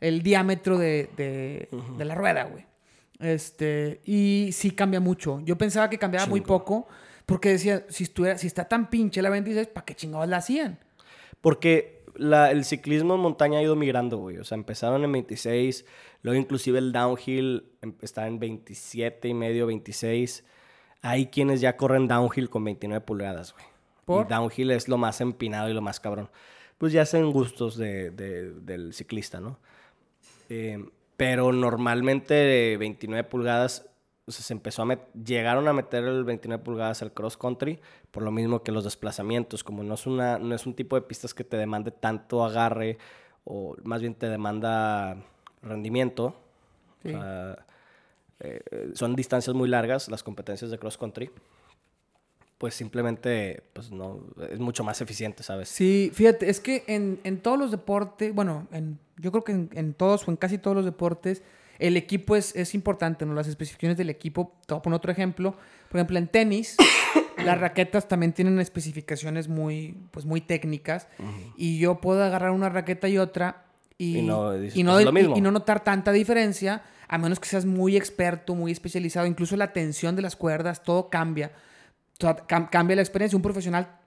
el 0.00 0.22
diámetro 0.22 0.78
de, 0.78 1.08
de- 1.16 1.68
de 1.96 2.04
la 2.04 2.14
rueda, 2.16 2.42
güey. 2.44 2.66
Este, 3.20 4.00
y 4.04 4.50
sí 4.52 4.72
cambia 4.72 4.98
mucho. 5.00 5.40
Yo 5.44 5.56
pensaba 5.56 5.88
que 5.88 5.98
cambiaba 5.98 6.26
muy 6.26 6.40
Chingo. 6.40 6.58
poco, 6.58 6.88
porque 7.24 7.50
decía, 7.50 7.84
si, 7.88 8.02
estuviera, 8.04 8.36
si 8.36 8.48
está 8.48 8.64
tan 8.66 8.90
pinche 8.90 9.22
la 9.22 9.30
26, 9.30 9.68
¿para 9.68 9.84
qué 9.84 9.94
chingados 9.94 10.28
la 10.28 10.38
hacían? 10.38 10.80
Porque 11.40 12.02
la- 12.16 12.50
el 12.50 12.64
ciclismo 12.64 13.14
en 13.14 13.20
montaña 13.20 13.60
ha 13.60 13.62
ido 13.62 13.76
migrando, 13.76 14.16
güey. 14.18 14.38
O 14.38 14.44
sea, 14.44 14.56
empezaron 14.56 15.04
en 15.04 15.12
26, 15.12 15.84
luego 16.22 16.40
inclusive 16.40 16.78
el 16.80 16.90
downhill 16.92 17.64
em- 17.80 17.94
está 18.02 18.26
en 18.26 18.40
27 18.40 19.28
y 19.28 19.34
medio, 19.34 19.66
26. 19.68 20.44
Hay 21.02 21.26
quienes 21.26 21.60
ya 21.60 21.76
corren 21.76 22.06
downhill 22.08 22.48
con 22.48 22.64
29 22.64 23.04
pulgadas, 23.04 23.52
güey. 23.52 23.64
¿Por? 24.04 24.26
Y 24.26 24.28
downhill 24.28 24.70
es 24.70 24.88
lo 24.88 24.98
más 24.98 25.20
empinado 25.20 25.68
y 25.68 25.72
lo 25.74 25.82
más 25.82 26.00
cabrón. 26.00 26.28
Pues 26.78 26.92
ya 26.92 27.02
hacen 27.02 27.30
gustos 27.32 27.76
de- 27.76 28.10
de- 28.10 28.52
del 28.52 28.92
ciclista, 28.94 29.40
¿no? 29.40 29.58
Eh, 30.48 30.84
pero 31.16 31.52
normalmente 31.52 32.72
eh, 32.72 32.76
29 32.76 33.24
pulgadas, 33.24 33.86
o 34.26 34.32
sea, 34.32 34.44
se 34.44 34.52
empezó 34.52 34.82
a 34.82 34.98
llegaron 35.24 35.68
a 35.68 35.72
meter 35.72 36.04
el 36.04 36.24
29 36.24 36.62
pulgadas 36.64 37.02
al 37.02 37.12
cross 37.12 37.36
country, 37.36 37.80
por 38.10 38.22
lo 38.22 38.30
mismo 38.32 38.62
que 38.62 38.72
los 38.72 38.84
desplazamientos, 38.84 39.62
como 39.64 39.82
no 39.84 39.94
es, 39.94 40.06
una, 40.06 40.38
no 40.38 40.54
es 40.54 40.66
un 40.66 40.74
tipo 40.74 40.96
de 40.96 41.02
pistas 41.02 41.34
que 41.34 41.44
te 41.44 41.56
demande 41.56 41.90
tanto 41.92 42.44
agarre, 42.44 42.98
o 43.44 43.76
más 43.84 44.00
bien 44.00 44.14
te 44.14 44.28
demanda 44.28 45.16
rendimiento. 45.62 46.26
o 46.26 46.34
Sí. 47.02 47.10
sea, 47.10 47.66
eh, 48.42 48.90
son 48.94 49.14
distancias 49.14 49.54
muy 49.54 49.68
largas 49.68 50.08
las 50.08 50.22
competencias 50.22 50.70
de 50.70 50.78
cross 50.78 50.98
country. 50.98 51.30
Pues 52.58 52.74
simplemente, 52.74 53.64
pues 53.72 53.90
no, 53.90 54.20
es 54.50 54.58
mucho 54.60 54.84
más 54.84 55.00
eficiente, 55.00 55.42
¿sabes? 55.42 55.68
Sí, 55.68 56.10
fíjate, 56.14 56.48
es 56.48 56.60
que 56.60 56.84
en, 56.86 57.20
en 57.24 57.40
todos 57.40 57.58
los 57.58 57.70
deportes, 57.72 58.32
bueno, 58.32 58.68
en, 58.70 58.98
yo 59.16 59.32
creo 59.32 59.42
que 59.42 59.52
en, 59.52 59.70
en 59.72 59.94
todos 59.94 60.26
o 60.28 60.30
en 60.30 60.36
casi 60.36 60.58
todos 60.58 60.76
los 60.76 60.84
deportes, 60.84 61.42
el 61.80 61.96
equipo 61.96 62.36
es, 62.36 62.54
es 62.54 62.74
importante, 62.74 63.26
¿no? 63.26 63.34
Las 63.34 63.48
especificaciones 63.48 63.98
del 63.98 64.10
equipo. 64.10 64.52
Te 64.66 64.74
voy 64.74 64.78
a 64.78 64.82
poner 64.82 64.96
otro 64.96 65.10
ejemplo. 65.10 65.56
Por 65.88 65.98
ejemplo, 65.98 66.18
en 66.18 66.28
tenis, 66.28 66.76
las 67.44 67.60
raquetas 67.60 68.06
también 68.06 68.32
tienen 68.32 68.60
especificaciones 68.60 69.48
muy, 69.48 69.96
pues, 70.12 70.24
muy 70.24 70.40
técnicas. 70.40 71.08
Y 71.56 71.78
yo 71.78 72.00
puedo 72.00 72.22
agarrar 72.22 72.52
una 72.52 72.68
raqueta 72.68 73.08
y 73.08 73.18
otra 73.18 73.64
y, 73.98 74.18
Y 74.18 74.22
no 74.22 74.52
dices, 74.52 74.76
y 74.76 74.84
no, 74.84 74.92
pues, 74.92 75.04
lo 75.04 75.12
mismo. 75.12 75.36
y 75.36 75.40
no 75.40 75.50
notar 75.50 75.82
tanta 75.82 76.12
diferencia, 76.12 76.82
a 77.12 77.18
menos 77.18 77.38
que 77.38 77.48
seas 77.48 77.64
muy 77.66 77.96
experto, 77.96 78.54
muy 78.54 78.72
especializado. 78.72 79.26
Incluso 79.26 79.56
la 79.56 79.72
tensión 79.72 80.16
de 80.16 80.22
las 80.22 80.34
cuerdas, 80.34 80.82
todo 80.82 81.10
cambia. 81.10 81.52
cam- 82.18 82.70
cambia 82.70 82.96
la 82.96 83.02
experiencia. 83.02 83.36
Un 83.36 83.42
profesional 83.42 83.98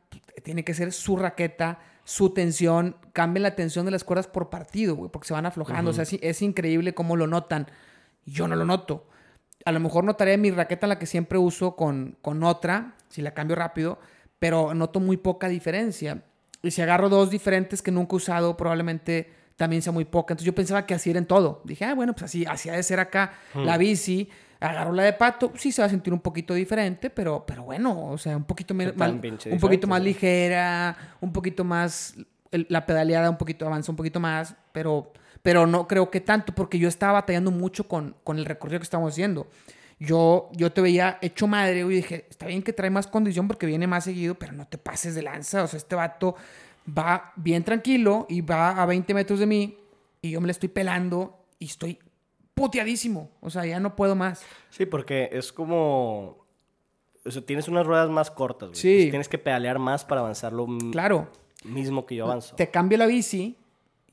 tiene 0.43 0.63
que 0.63 0.73
ser 0.73 0.91
su 0.91 1.15
raqueta, 1.15 1.79
su 2.03 2.31
tensión, 2.31 2.95
cambia 3.13 3.41
la 3.41 3.55
tensión 3.55 3.85
de 3.85 3.91
las 3.91 4.03
cuerdas 4.03 4.27
por 4.27 4.49
partido, 4.49 4.95
güey, 4.95 5.11
porque 5.11 5.27
se 5.27 5.33
van 5.33 5.45
aflojando. 5.45 5.91
O 5.91 5.93
sea, 5.93 6.03
es, 6.03 6.13
es 6.21 6.41
increíble 6.41 6.93
cómo 6.93 7.15
lo 7.15 7.27
notan. 7.27 7.67
Yo 8.25 8.47
no 8.47 8.55
lo 8.55 8.65
noto. 8.65 9.07
A 9.65 9.71
lo 9.71 9.79
mejor 9.79 10.03
notaré 10.03 10.37
mi 10.37 10.49
raqueta, 10.51 10.87
la 10.87 10.97
que 10.99 11.05
siempre 11.05 11.37
uso, 11.37 11.75
con, 11.75 12.17
con 12.21 12.43
otra, 12.43 12.95
si 13.09 13.21
la 13.21 13.33
cambio 13.35 13.55
rápido, 13.55 13.99
pero 14.39 14.73
noto 14.73 14.99
muy 14.99 15.17
poca 15.17 15.47
diferencia. 15.47 16.23
Y 16.63 16.71
si 16.71 16.81
agarro 16.81 17.09
dos 17.09 17.29
diferentes 17.29 17.81
que 17.83 17.91
nunca 17.91 18.13
he 18.13 18.17
usado, 18.17 18.57
probablemente 18.57 19.31
también 19.55 19.81
sea 19.81 19.91
muy 19.93 20.05
poca. 20.05 20.33
Entonces 20.33 20.45
yo 20.45 20.55
pensaba 20.55 20.85
que 20.85 20.93
así 20.93 21.09
era 21.09 21.19
en 21.19 21.25
todo. 21.25 21.61
Dije, 21.63 21.85
ah, 21.85 21.93
bueno, 21.95 22.13
pues 22.13 22.23
así, 22.23 22.45
así 22.45 22.69
ha 22.69 22.73
de 22.73 22.83
ser 22.83 22.99
acá 22.99 23.33
la 23.53 23.77
bici. 23.77 24.29
Agarro 24.59 24.93
la 24.93 25.03
de 25.03 25.13
pato, 25.13 25.51
sí 25.55 25.71
se 25.71 25.81
va 25.81 25.85
a 25.87 25.89
sentir 25.89 26.13
un 26.13 26.21
poquito 26.21 26.53
diferente, 26.53 27.09
pero, 27.09 27.43
pero 27.45 27.63
bueno, 27.63 28.07
o 28.07 28.17
sea, 28.17 28.35
un 28.37 28.45
poquito, 28.45 28.73
¿Qué 28.73 28.77
menos, 28.79 28.95
tan 28.95 29.19
pinche 29.19 29.51
un 29.51 29.59
poquito 29.59 29.85
más 29.87 30.01
ligera, 30.01 30.97
un 31.21 31.31
poquito 31.33 31.63
más, 31.63 32.15
el- 32.51 32.65
la 32.69 32.85
pedaleada 32.85 33.29
un 33.29 33.37
poquito, 33.37 33.65
avanza 33.67 33.91
un 33.91 33.95
poquito 33.97 34.19
más, 34.21 34.55
pero, 34.71 35.11
pero 35.41 35.67
no 35.67 35.87
creo 35.87 36.09
que 36.09 36.21
tanto, 36.21 36.55
porque 36.55 36.79
yo 36.79 36.87
estaba 36.87 37.11
batallando 37.13 37.51
mucho 37.51 37.87
con, 37.87 38.15
con 38.23 38.37
el 38.39 38.45
recorrido 38.45 38.79
que 38.79 38.83
estábamos 38.85 39.13
haciendo. 39.13 39.47
Yo, 39.99 40.49
yo 40.53 40.71
te 40.71 40.81
veía 40.81 41.19
hecho 41.21 41.47
madre, 41.47 41.79
y 41.81 41.83
dije, 41.83 42.25
está 42.29 42.47
bien 42.47 42.63
que 42.63 42.73
trae 42.73 42.89
más 42.89 43.07
condición 43.07 43.47
porque 43.47 43.65
viene 43.65 43.87
más 43.87 44.05
seguido, 44.05 44.35
pero 44.35 44.53
no 44.53 44.65
te 44.67 44.77
pases 44.77 45.15
de 45.15 45.21
lanza. 45.21 45.63
O 45.63 45.67
sea, 45.67 45.77
este 45.77 45.95
vato 45.95 46.35
va 46.87 47.31
bien 47.35 47.63
tranquilo 47.63 48.25
y 48.29 48.41
va 48.41 48.81
a 48.81 48.85
20 48.85 49.13
metros 49.13 49.39
de 49.39 49.45
mí 49.45 49.77
y 50.21 50.31
yo 50.31 50.41
me 50.41 50.47
le 50.47 50.51
estoy 50.51 50.69
pelando 50.69 51.37
y 51.59 51.65
estoy 51.65 51.99
puteadísimo. 52.53 53.31
O 53.41 53.49
sea, 53.49 53.65
ya 53.65 53.79
no 53.79 53.95
puedo 53.95 54.15
más. 54.15 54.43
Sí, 54.69 54.85
porque 54.85 55.29
es 55.31 55.51
como... 55.51 56.45
O 57.25 57.31
sea, 57.31 57.41
tienes 57.43 57.67
unas 57.67 57.85
ruedas 57.87 58.09
más 58.09 58.29
cortas, 58.29 58.69
güey. 58.69 58.79
Sí. 58.79 58.87
Entonces 58.89 59.09
tienes 59.11 59.29
que 59.29 59.37
pedalear 59.39 59.79
más 59.79 60.05
para 60.05 60.21
avanzar 60.21 60.53
lo 60.53 60.67
Claro, 60.91 61.27
mismo 61.63 62.05
que 62.05 62.15
yo 62.15 62.25
avanzo. 62.25 62.55
te 62.55 62.69
cambio 62.69 62.97
la 62.99 63.07
bici 63.07 63.57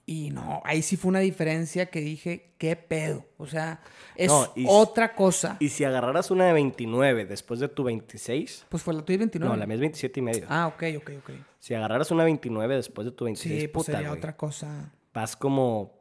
y 0.05 0.31
no, 0.31 0.61
ahí 0.65 0.83
sí 0.83 0.97
fue 0.97 1.11
una 1.11 1.21
diferencia 1.21 1.87
que 1.87 2.01
dije, 2.01 2.55
qué 2.59 2.75
pedo. 2.75 3.25
O 3.39 3.47
sea, 3.47 3.81
es 4.17 4.29
No, 4.29 4.53
y- 4.57 4.65
otra 4.69 5.15
cosa. 5.15 5.57
Y 5.61 5.69
si 5.69 5.85
agarraras 5.85 6.31
una 6.31 6.47
de 6.47 6.53
29 6.53 7.25
después 7.27 7.61
de 7.61 7.69
tu 7.69 7.85
26... 7.85 8.67
Pues 8.69 8.83
fue 8.83 8.95
la 8.95 9.05
tuya 9.05 9.19
29. 9.19 9.49
No, 9.55 9.57
la 9.59 9.67
mía 9.67 9.75
es 9.75 9.81
27 9.81 10.21
y 10.21 10.23
medio. 10.23 10.47
Ah, 10.49 10.67
ok, 10.67 10.83
ok, 10.99 11.11
ok. 11.19 11.31
Si 11.61 11.75
agarraras 11.75 12.11
una 12.11 12.25
29 12.25 12.75
después 12.75 13.05
de 13.05 13.13
tu 13.13 13.25
26, 13.25 13.61
Sí, 13.63 13.69
pues 13.69 13.87
puta, 13.87 13.93
sería 13.99 14.09
güey, 14.09 14.19
otra 14.19 14.37
cosa. 14.37 14.93
Vas 15.15 15.37
como... 15.37 16.01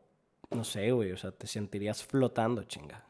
No 0.49 0.63
sé, 0.63 0.91
güey. 0.91 1.11
O 1.11 1.17
sea, 1.17 1.31
te 1.31 1.45
sentirías 1.47 2.03
flotando, 2.03 2.63
chinga. 2.63 3.05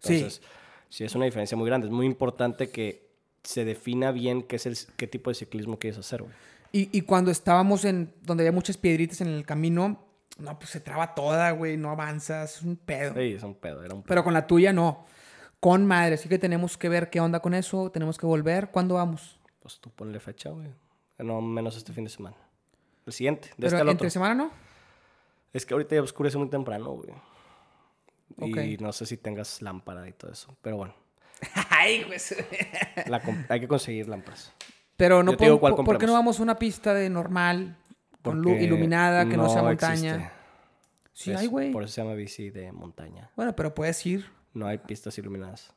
Sí. 0.00 0.14
Entonces, 0.16 0.42
sí. 0.88 1.04
es 1.04 1.14
una 1.14 1.24
diferencia 1.24 1.56
muy 1.56 1.66
grande. 1.66 1.86
Es 1.86 1.92
muy 1.92 2.04
importante 2.04 2.68
que 2.68 3.08
se 3.44 3.64
defina 3.64 4.10
bien 4.10 4.42
qué, 4.42 4.56
es 4.56 4.66
el, 4.66 4.76
qué 4.96 5.06
tipo 5.06 5.30
de 5.30 5.34
ciclismo 5.36 5.78
quieres 5.78 5.98
hacer, 5.98 6.22
güey. 6.22 6.34
Y, 6.72 6.90
y 6.92 7.02
cuando 7.02 7.30
estábamos 7.30 7.84
en 7.84 8.12
donde 8.22 8.42
había 8.42 8.52
muchas 8.52 8.76
piedritas 8.76 9.20
en 9.20 9.28
el 9.28 9.46
camino, 9.46 10.04
no, 10.36 10.58
pues 10.58 10.70
se 10.70 10.80
traba 10.80 11.14
toda, 11.14 11.50
güey, 11.52 11.76
no 11.76 11.90
avanzas, 11.90 12.56
es 12.56 12.62
un 12.62 12.76
pedo. 12.76 13.14
Sí, 13.14 13.34
es 13.36 13.42
un 13.42 13.54
pedo, 13.54 13.82
era 13.82 13.94
un 13.94 14.02
pedo. 14.02 14.08
Pero 14.08 14.24
con 14.24 14.34
la 14.34 14.46
tuya 14.46 14.72
no. 14.72 15.06
Con 15.60 15.86
madre, 15.86 16.14
así 16.14 16.28
que 16.28 16.38
tenemos 16.38 16.76
que 16.76 16.88
ver 16.88 17.10
qué 17.10 17.20
onda 17.20 17.40
con 17.40 17.54
eso, 17.54 17.90
tenemos 17.90 18.18
que 18.18 18.26
volver. 18.26 18.70
¿Cuándo 18.70 18.96
vamos? 18.96 19.40
Pues 19.60 19.80
tú 19.80 19.90
ponle 19.90 20.20
fecha, 20.20 20.50
güey. 20.50 20.68
No 21.18 21.40
menos 21.40 21.76
este 21.76 21.92
fin 21.92 22.04
de 22.04 22.10
semana. 22.10 22.36
El 23.06 23.12
siguiente, 23.12 23.48
de 23.48 23.54
Pero 23.56 23.66
este 23.68 23.80
al 23.80 23.88
entre 23.88 24.06
otro. 24.06 24.10
semana 24.10 24.34
no. 24.34 24.50
Es 25.52 25.64
que 25.64 25.74
ahorita 25.74 25.94
ya 25.94 26.02
oscurece 26.02 26.36
muy 26.36 26.50
temprano, 26.50 26.90
güey. 26.90 27.10
Y 28.70 28.76
no 28.76 28.92
sé 28.92 29.06
si 29.06 29.16
tengas 29.16 29.62
lámpara 29.62 30.06
y 30.08 30.12
todo 30.12 30.30
eso. 30.30 30.54
Pero 30.60 30.76
bueno, 30.76 30.94
Ay, 31.70 32.04
pues. 32.06 32.34
la 33.06 33.22
hay 33.48 33.60
que 33.60 33.68
conseguir 33.68 34.08
lámparas. 34.08 34.52
Pero 34.96 35.22
no 35.22 35.36
cuál 35.36 35.74
¿por 35.76 35.98
qué 35.98 36.06
no 36.06 36.14
vamos 36.14 36.40
a 36.40 36.42
una 36.42 36.58
pista 36.58 36.94
de 36.94 37.10
normal, 37.10 37.76
con 38.26 38.42
lu- 38.42 38.50
Porque 38.50 38.64
iluminada, 38.64 39.28
que 39.28 39.36
no, 39.36 39.48
sea 39.48 39.62
montaña? 39.62 40.14
existe. 40.14 40.30
Sí, 41.12 41.32
Es- 41.32 41.40
hay, 41.40 41.46
güey. 41.46 41.70
Por 41.72 41.82
eso 41.84 41.92
se 41.94 42.02
llama 42.02 42.14
bici 42.14 42.50
de 42.50 42.72
montaña. 42.72 43.30
Bueno, 43.36 43.54
pero 43.56 43.74
puedes 43.74 44.04
ir. 44.06 44.26
No 44.54 44.66
hay 44.66 44.78
pistas 44.78 45.16
iluminadas. 45.18 45.72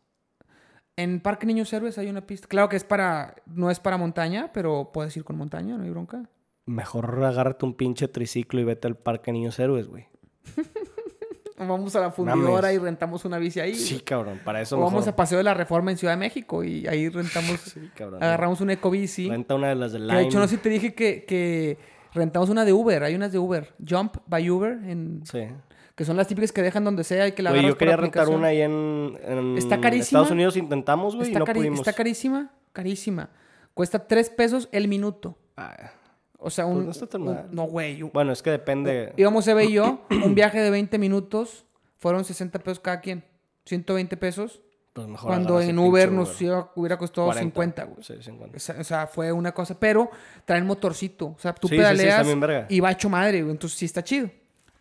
En 0.97 1.21
Parque 1.21 1.45
Niños 1.45 1.71
Héroes 1.71 1.97
hay 1.97 2.09
una 2.09 2.27
pista. 2.27 2.47
Claro 2.47 2.67
que 2.67 2.75
es 2.75 2.83
para, 2.83 3.35
no 3.45 3.71
es 3.71 3.79
para 3.79 3.97
montaña, 3.97 4.51
pero 4.53 4.91
puedes 4.93 5.15
ir 5.15 5.23
con 5.23 5.37
montaña, 5.37 5.77
no 5.77 5.83
hay 5.85 5.89
bronca. 5.89 6.23
Mejor 6.65 7.23
agárrate 7.23 7.65
un 7.65 7.73
pinche 7.73 8.07
triciclo 8.09 8.59
y 8.59 8.63
vete 8.65 8.87
al 8.87 8.95
Parque 8.97 9.31
Niños 9.31 9.57
Héroes, 9.59 9.87
güey. 9.87 10.07
Vamos 11.57 11.93
a 11.97 11.99
la 11.99 12.11
fundidora 12.11 12.61
Mames. 12.67 12.75
y 12.75 12.77
rentamos 12.77 13.25
una 13.25 13.37
bici 13.37 13.59
ahí. 13.59 13.75
Sí, 13.75 13.99
cabrón, 13.99 14.39
para 14.45 14.61
eso 14.61 14.77
o 14.77 14.81
vamos 14.81 15.05
a 15.09 15.15
Paseo 15.15 15.37
de 15.39 15.43
la 15.43 15.53
Reforma 15.53 15.91
en 15.91 15.97
Ciudad 15.97 16.13
de 16.13 16.17
México 16.17 16.63
y 16.63 16.87
ahí 16.87 17.09
rentamos, 17.09 17.59
Sí, 17.73 17.89
cabrón. 17.95 18.23
agarramos 18.23 18.61
una 18.61 18.73
ecobici. 18.73 19.27
Renta 19.29 19.55
una 19.55 19.67
de 19.67 19.75
las 19.75 19.91
de 19.91 19.97
Que 19.99 20.05
Lime. 20.05 20.19
de 20.19 20.23
hecho, 20.25 20.39
no 20.39 20.47
sé 20.47 20.55
si 20.55 20.61
te 20.61 20.69
dije 20.69 20.93
que, 20.95 21.25
que 21.25 21.77
rentamos 22.13 22.49
una 22.49 22.65
de 22.65 22.73
Uber. 22.73 23.03
Hay 23.03 23.15
unas 23.15 23.31
de 23.31 23.39
Uber. 23.39 23.73
Jump 23.87 24.17
by 24.27 24.49
Uber, 24.49 24.79
en, 24.85 25.21
Sí. 25.25 25.47
que 25.95 26.05
son 26.05 26.17
las 26.17 26.27
típicas 26.27 26.51
que 26.51 26.61
dejan 26.61 26.83
donde 26.83 27.03
sea 27.03 27.27
y 27.27 27.31
que 27.33 27.41
la 27.43 27.49
Güey, 27.51 27.59
agarras 27.59 27.75
yo 27.75 27.77
quería 27.77 27.97
rentar 27.97 28.29
una 28.29 28.47
ahí 28.47 28.61
en, 28.61 29.17
en 29.23 29.57
Está 29.57 29.79
carísima. 29.81 30.19
Estados 30.19 30.31
Unidos 30.31 30.57
intentamos, 30.57 31.15
güey, 31.15 31.31
y 31.31 31.33
no 31.35 31.45
pudimos. 31.45 31.79
está 31.79 31.93
carísima, 31.93 32.51
carísima. 32.73 33.29
Cuesta 33.73 34.07
3 34.07 34.29
pesos 34.31 34.69
el 34.71 34.87
minuto. 34.87 35.37
Ah, 35.57 35.91
O 36.37 36.49
sea, 36.49 36.65
un... 36.65 36.85
Pues 36.85 37.01
no 37.13 37.19
un- 37.31 37.37
no, 37.51 37.63
güey. 37.63 38.01
un- 38.01 38.11
Bueno, 38.13 38.31
es 38.31 38.41
que 38.41 38.49
depende. 38.51 39.13
Íbamos 39.17 39.45
Eve 39.47 39.65
y 39.65 39.73
yo, 39.73 40.05
un 40.09 40.33
viaje 40.35 40.59
de 40.61 40.69
20 40.69 40.97
minutos, 40.97 41.65
fueron 41.97 42.23
60 42.23 42.59
pesos 42.59 42.79
cada 42.79 43.01
quien. 43.01 43.23
120 43.65 44.15
pesos. 44.17 44.61
Pues 44.93 45.07
mejor 45.07 45.27
Cuando 45.29 45.61
en 45.61 45.77
Uber 45.79 46.11
nos 46.11 46.41
iba- 46.41 46.71
hubiera 46.75 46.97
costado 46.97 47.27
40. 47.27 47.43
50, 47.45 47.83
güey. 47.85 48.03
Sí, 48.03 48.13
50. 48.21 48.57
O 48.57 48.59
sea, 48.59 48.75
o 48.79 48.83
sea, 48.83 49.07
fue 49.07 49.31
una 49.31 49.51
cosa, 49.53 49.79
pero 49.79 50.09
traen 50.45 50.65
motorcito. 50.65 51.27
O 51.27 51.37
sea, 51.39 51.53
tú 51.53 51.67
Sí, 51.67 51.75
sí, 51.75 51.77
sí, 51.77 51.81
pedaleas 51.81 52.39
verga. 52.39 52.65
y 52.69 52.79
va 52.79 52.91
hecho 52.91 53.07
madre, 53.09 53.41
güey. 53.43 53.51
Entonces 53.51 53.77
sí 53.77 53.85
está 53.85 54.03
chido. 54.03 54.29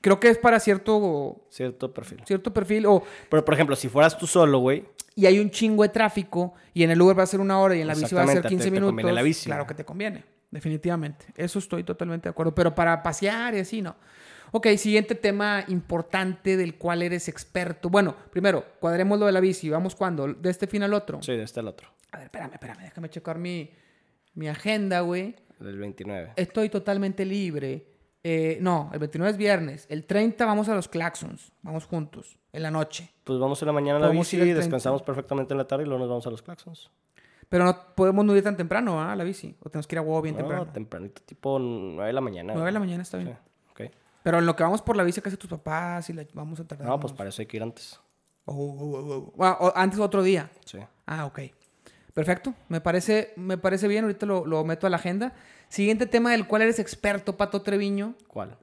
Creo 0.01 0.19
que 0.21 0.29
es 0.29 0.39
para 0.39 0.61
cierto, 0.61 1.45
Cierto 1.51 1.93
perfil. 1.93 2.23
cierto 2.25 2.53
perfil. 2.55 2.87
O, 2.87 3.03
Pero, 3.29 3.45
por 3.45 3.53
ejemplo, 3.55 3.77
si 3.77 3.89
fueras 3.89 4.17
tú 4.17 4.27
solo, 4.27 4.61
güey, 4.61 4.85
y 5.15 5.27
hay 5.27 5.41
un 5.41 5.51
chingo 5.51 5.83
de 5.83 5.89
tráfico 5.91 6.55
y 6.73 6.85
en 6.85 6.91
el 6.93 7.03
Uber 7.03 7.19
va 7.19 7.25
a 7.25 7.27
ser 7.27 7.41
una 7.41 7.59
hora 7.61 7.75
y 7.77 7.81
en 7.81 7.89
la 7.89 7.95
bici 7.95 8.15
va 8.15 8.23
a 8.23 8.27
ser 8.27 8.37
Exactamente, 8.39 8.49
15 8.49 8.65
te- 8.65 8.71
te 8.71 8.75
minutos. 8.75 8.91
conviene 8.93 9.13
la 9.13 9.23
bici, 9.23 9.47
claro 9.47 9.67
que 9.67 9.75
te 9.75 9.85
conviene. 9.85 10.25
Definitivamente. 10.51 11.27
Eso 11.37 11.59
estoy 11.59 11.85
totalmente 11.85 12.29
de 12.29 12.31
acuerdo. 12.31 12.55
Pero 12.55 12.75
para 12.75 13.03
pasear 13.03 13.55
y 13.55 13.59
así, 13.59 13.83
no. 13.83 13.97
Ok, 14.53 14.67
siguiente 14.77 15.15
tema 15.15 15.65
importante 15.69 16.57
del 16.57 16.77
cual 16.77 17.03
eres 17.03 17.29
experto. 17.29 17.91
Bueno, 17.91 18.15
primero, 18.31 18.65
cuadremos 18.81 19.19
lo 19.19 19.27
de 19.27 19.33
la 19.33 19.41
bici. 19.41 19.69
¿Vamos 19.71 19.95
cuándo? 19.95 20.27
¿De 20.33 20.51
este 20.51 20.67
fin 20.67 20.83
al 20.83 20.95
otro? 20.95 21.23
sí, 21.23 21.33
de 21.33 21.43
este 21.43 21.61
al 21.61 21.69
otro. 21.69 21.89
A 22.13 22.17
ver, 22.19 22.27
espérame, 22.27 22.53
espérame. 22.55 22.81
Déjame 22.83 23.11
checar 23.11 23.39
mi, 23.39 23.71
mi 24.35 24.49
agenda, 24.49 25.01
güey. 25.01 25.37
Del 25.61 25.79
29. 25.79 26.33
Estoy 26.37 26.69
totalmente 26.71 27.25
libre. 27.25 27.87
Eh, 28.25 28.59
no, 28.61 28.91
el 28.93 28.99
29 28.99 29.31
es 29.33 29.37
viernes. 29.37 29.87
El 29.91 30.05
30 30.07 30.45
vamos 30.47 30.69
a 30.69 30.75
los 30.75 30.89
Claxons. 30.89 31.53
Vamos 31.63 31.85
juntos. 31.85 32.39
En 32.53 32.63
la 32.63 32.71
noche. 32.71 33.11
Pues 33.25 33.39
vamos 33.39 33.61
en 33.63 33.67
la 33.67 33.73
mañana 33.73 33.99
a 33.99 34.03
la 34.03 34.09
bici, 34.09 34.37
30. 34.39 34.59
descansamos 34.61 35.03
perfectamente 35.03 35.53
en 35.55 35.59
la 35.59 35.67
tarde 35.67 35.85
y 35.85 35.87
luego 35.87 36.01
nos 36.01 36.09
vamos 36.09 36.27
a 36.27 36.31
los 36.31 36.43
claxons. 36.43 36.91
Pero 37.49 37.65
no 37.65 37.95
podemos 37.95 38.25
no 38.25 38.35
ir 38.37 38.43
tan 38.43 38.57
temprano, 38.57 39.01
¿ah? 39.01 39.13
A 39.13 39.17
la 39.17 39.25
bici. 39.25 39.55
O 39.61 39.71
tenemos 39.71 39.87
que 39.87 39.95
ir 39.95 39.99
a 39.99 40.03
huevo 40.03 40.21
bien 40.23 40.35
No, 40.35 40.41
temprano. 40.41 40.67
tempranito, 40.73 41.23
tipo 41.23 41.59
9 41.59 42.07
de 42.07 42.13
la 42.13 42.21
mañana. 42.21 42.53
9 42.55 42.67
de 42.67 42.73
la 42.73 42.81
mañana 42.81 43.03
está 43.03 43.19
Sí, 43.19 43.25
bien. 43.25 43.37
ok. 43.37 43.43
Pero 44.29 44.41
en 44.41 44.45
lo 44.45 44.55
que 44.57 44.63
vamos 44.63 44.83
por 44.83 44.95
la 44.95 45.05
bici, 45.05 45.23
casi 45.23 45.39
tus 45.39 45.49
papás 45.49 46.11
y 46.11 46.13
la 46.13 46.23
vamos 46.35 46.61
a 46.61 46.65
tardar. 46.67 46.87
No, 46.87 47.01
pues 47.01 47.15
para 47.15 47.31
eso 47.31 47.41
hay 47.41 47.47
que 47.47 47.57
ir 47.57 47.63
antes. 47.63 47.99
Oh, 48.45 48.53
oh, 48.53 48.99
oh, 48.99 49.33
oh. 49.35 49.43
Ah, 49.43 49.57
o- 49.59 49.73
antes 49.75 49.99
otro 49.99 50.23
día. 50.23 50.51
Sí. 50.67 50.77
Ah, 51.07 51.25
ok. 51.25 51.41
Perfecto. 52.13 52.53
Me 52.69 52.83
parece, 52.83 53.33
me 53.37 53.57
parece 53.57 53.89
bien. 53.89 54.05
Ahorita 54.05 54.27
lo, 54.27 54.45
lo 54.45 54.65
meto 54.65 54.87
a 54.87 54.91
la 54.91 54.97
agenda. 54.97 55.33
Siguiente 55.71 56.05
tema 56.05 56.33
del 56.33 56.47
cual 56.47 56.61
eres 56.61 56.79
experto, 56.79 57.39
Pato 57.39 57.63
Treviño. 57.63 58.17
¿Cuál? 58.27 58.55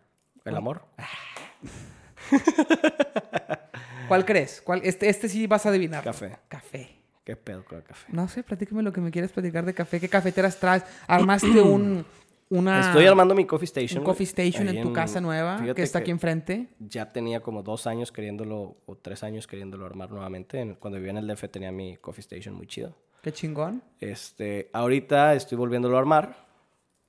¿El 0.43 0.55
amor? 0.55 0.83
¿Cuál 4.07 4.23
crees? 4.23 4.61
¿Cuál? 4.61 4.81
Este, 4.83 5.09
este 5.09 5.27
sí 5.29 5.47
vas 5.47 5.65
a 5.65 5.69
adivinar. 5.69 6.03
Café. 6.03 6.37
Café. 6.47 6.95
¿Qué 7.23 7.35
pedo 7.35 7.65
con 7.65 7.79
el 7.79 7.83
café? 7.83 8.05
No 8.11 8.27
sé, 8.27 8.43
platícame 8.43 8.83
lo 8.83 8.93
que 8.93 9.01
me 9.01 9.09
quieres 9.09 9.31
platicar 9.31 9.65
de 9.65 9.73
café. 9.73 9.99
¿Qué 9.99 10.09
cafeteras 10.09 10.59
traes? 10.59 10.83
¿Armaste 11.07 11.47
un, 11.61 12.05
una, 12.49 12.79
Estoy 12.81 13.05
armando 13.07 13.33
mi 13.33 13.45
coffee 13.45 13.65
station. 13.65 13.99
un 13.99 14.05
coffee 14.05 14.25
station 14.25 14.67
Ahí 14.67 14.77
en 14.77 14.83
tu 14.83 14.93
casa 14.93 15.19
nueva 15.19 15.59
que 15.73 15.81
está 15.81 15.99
aquí 15.99 16.11
enfrente? 16.11 16.67
Ya 16.79 17.11
tenía 17.11 17.41
como 17.41 17.63
dos 17.63 17.87
años 17.87 18.11
queriéndolo, 18.11 18.77
o 18.85 18.95
tres 18.97 19.23
años 19.23 19.47
queriéndolo 19.47 19.85
armar 19.85 20.11
nuevamente. 20.11 20.59
En- 20.59 20.75
Cuando 20.75 20.97
vivía 20.97 21.11
en 21.11 21.17
el 21.17 21.27
DF 21.27 21.47
tenía 21.49 21.71
mi 21.71 21.97
coffee 21.97 22.21
station 22.21 22.53
muy 22.55 22.67
chido. 22.67 22.95
Qué 23.21 23.31
chingón. 23.33 23.81
Este, 23.99 24.69
ahorita 24.73 25.33
estoy 25.33 25.57
volviéndolo 25.57 25.95
a 25.95 25.99
armar 25.99 26.45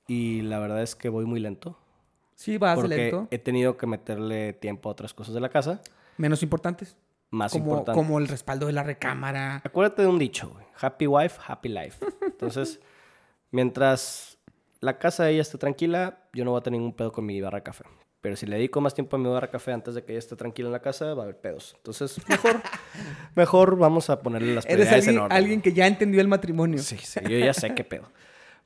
y 0.07 0.41
la 0.41 0.57
verdad 0.59 0.81
es 0.81 0.95
que 0.95 1.09
voy 1.09 1.25
muy 1.25 1.39
lento. 1.39 1.77
Sí, 2.33 2.57
vas 2.57 2.75
porque 2.79 2.95
lento. 2.95 3.27
he 3.31 3.37
tenido 3.39 3.77
que 3.77 3.85
meterle 3.87 4.53
tiempo 4.53 4.89
a 4.89 4.91
otras 4.93 5.13
cosas 5.13 5.33
de 5.35 5.39
la 5.41 5.49
casa, 5.49 5.81
Menos 6.17 6.41
importantes. 6.43 6.95
más 7.29 7.51
Como, 7.51 7.65
importante. 7.65 7.95
como 7.99 8.17
el 8.19 8.27
respaldo 8.27 8.65
de 8.67 8.73
la 8.73 8.81
recámara. 8.83 9.61
Acuérdate 9.63 10.01
de 10.03 10.07
un 10.07 10.17
dicho, 10.17 10.49
güey. 10.49 10.65
Happy 10.79 11.05
wife, 11.07 11.39
happy 11.45 11.69
life. 11.69 12.03
Entonces, 12.25 12.79
mientras 13.51 14.36
la 14.79 14.97
casa 14.99 15.23
de 15.25 15.31
ella 15.31 15.41
esté 15.41 15.57
tranquila, 15.57 16.19
yo 16.33 16.45
no 16.45 16.51
voy 16.51 16.59
a 16.59 16.63
tener 16.63 16.79
ningún 16.79 16.95
pedo 16.95 17.11
con 17.11 17.25
mi 17.25 17.39
barra 17.41 17.57
de 17.59 17.63
café. 17.63 17.83
Pero 18.21 18.35
si 18.35 18.45
le 18.45 18.55
dedico 18.57 18.81
más 18.81 18.93
tiempo 18.93 19.15
a 19.15 19.19
mi 19.19 19.29
barra 19.29 19.49
café 19.49 19.71
antes 19.73 19.93
de 19.95 20.03
que 20.03 20.11
ella 20.13 20.19
esté 20.19 20.35
tranquila 20.35 20.67
en 20.69 20.73
la 20.73 20.81
casa, 20.81 21.13
va 21.13 21.21
a 21.21 21.23
haber 21.25 21.37
pedos. 21.39 21.73
Entonces, 21.77 22.17
mejor, 22.27 22.61
mejor 23.35 23.77
vamos 23.77 24.09
a 24.09 24.19
ponerle 24.21 24.53
las 24.55 24.65
Eres 24.65 24.87
prioridades 24.87 25.03
en 25.05 25.09
alguien, 25.09 25.23
orden. 25.25 25.37
alguien 25.37 25.61
que 25.61 25.73
ya 25.73 25.87
entendió 25.87 26.21
el 26.21 26.27
matrimonio. 26.27 26.79
Sí, 26.79 26.97
sí, 26.97 27.19
yo 27.29 27.37
ya 27.37 27.53
sé 27.53 27.73
qué 27.75 27.83
pedo. 27.83 28.11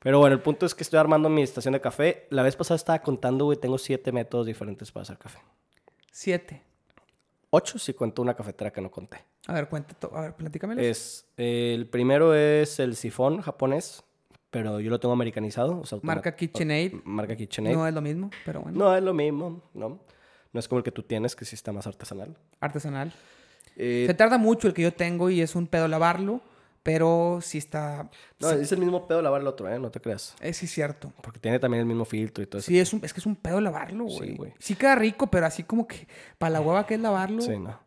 Pero 0.00 0.18
bueno, 0.18 0.34
el 0.34 0.40
punto 0.42 0.66
es 0.66 0.74
que 0.74 0.82
estoy 0.82 0.98
armando 0.98 1.28
mi 1.28 1.42
estación 1.42 1.72
de 1.72 1.80
café. 1.80 2.26
La 2.30 2.42
vez 2.42 2.56
pasada 2.56 2.76
estaba 2.76 2.98
contando, 3.00 3.44
güey, 3.44 3.58
tengo 3.58 3.78
siete 3.78 4.10
métodos 4.10 4.46
diferentes 4.46 4.90
para 4.90 5.02
hacer 5.02 5.18
café. 5.18 5.38
Siete. 6.10 6.62
Ocho 7.50 7.78
si 7.78 7.92
cuento 7.92 8.22
una 8.22 8.34
cafetera 8.34 8.72
que 8.72 8.80
no 8.80 8.90
conté. 8.90 9.18
A 9.46 9.52
ver, 9.52 9.68
cuenta. 9.68 9.94
to- 9.94 10.16
A 10.16 10.22
ver, 10.22 10.34
platícamelo. 10.34 10.80
Es, 10.80 11.26
eh, 11.36 11.72
el 11.76 11.86
primero 11.86 12.34
es 12.34 12.80
el 12.80 12.96
sifón 12.96 13.42
japonés, 13.42 14.02
pero 14.52 14.78
yo 14.78 14.90
lo 14.90 15.00
tengo 15.00 15.12
americanizado. 15.14 15.80
o 15.80 15.86
sea, 15.86 15.98
Marca 16.02 16.36
KitchenAid. 16.36 16.92
Marca 17.02 17.34
KitchenAid. 17.34 17.74
No 17.74 17.80
No, 17.80 17.88
es 17.88 17.94
lo 17.94 18.00
mismo, 18.02 18.30
pero 18.44 18.60
bueno. 18.60 18.94
es 18.96 19.02
lo 19.02 19.12
mismo, 19.14 19.62
¿no? 19.74 19.98
No 20.52 20.60
es 20.60 20.68
como 20.68 20.78
el 20.78 20.84
que 20.84 20.92
tú 20.92 21.02
tienes, 21.02 21.34
que 21.34 21.44
sí 21.44 21.56
está 21.56 21.72
más 21.72 21.86
artesanal. 21.86 22.36
Artesanal. 22.60 23.12
Eh, 23.76 24.04
Se 24.06 24.14
tarda 24.14 24.36
mucho 24.38 24.68
el 24.68 24.74
que 24.74 24.82
yo 24.82 24.92
tengo 24.92 25.30
y 25.30 25.40
es 25.40 25.56
un 25.56 25.66
pedo 25.66 25.88
lavarlo, 25.88 26.42
pero 26.82 27.38
sí 27.40 27.56
está... 27.56 28.10
no, 28.38 28.50
es 28.50 28.70
el 28.72 28.78
mismo 28.78 29.08
pedo 29.08 29.22
lavar 29.22 29.40
el 29.40 29.46
otro, 29.46 29.72
¿eh? 29.72 29.78
No 29.78 29.90
te 29.90 29.98
creas. 30.00 30.36
Es 30.40 30.58
sí 30.58 30.66
cierto. 30.66 31.10
Porque 31.22 31.40
tiene 31.40 31.58
también 31.58 31.80
el 31.80 31.86
mismo 31.86 32.04
filtro 32.04 32.44
y 32.44 32.46
todo 32.46 32.58
eso. 32.58 32.66
Sí, 32.66 32.78
es, 32.78 32.92
un, 32.92 33.02
es 33.02 33.14
que 33.14 33.20
es 33.20 33.26
un 33.26 33.36
pedo 33.36 33.60
lavarlo, 33.62 34.06
Sí, 34.10 34.16
güey. 34.18 34.34
güey. 34.36 34.52
Sí, 34.58 34.74
queda 34.74 34.94
rico, 34.94 35.28
pero 35.28 35.46
así 35.46 35.62
como 35.62 35.86
que 35.88 36.06
para 36.36 36.50
la 36.50 36.60
hueva 36.60 36.86
que 36.86 36.94
es 36.94 37.00
lavarlo. 37.00 37.40
Sí, 37.40 37.58
no. 37.58 37.80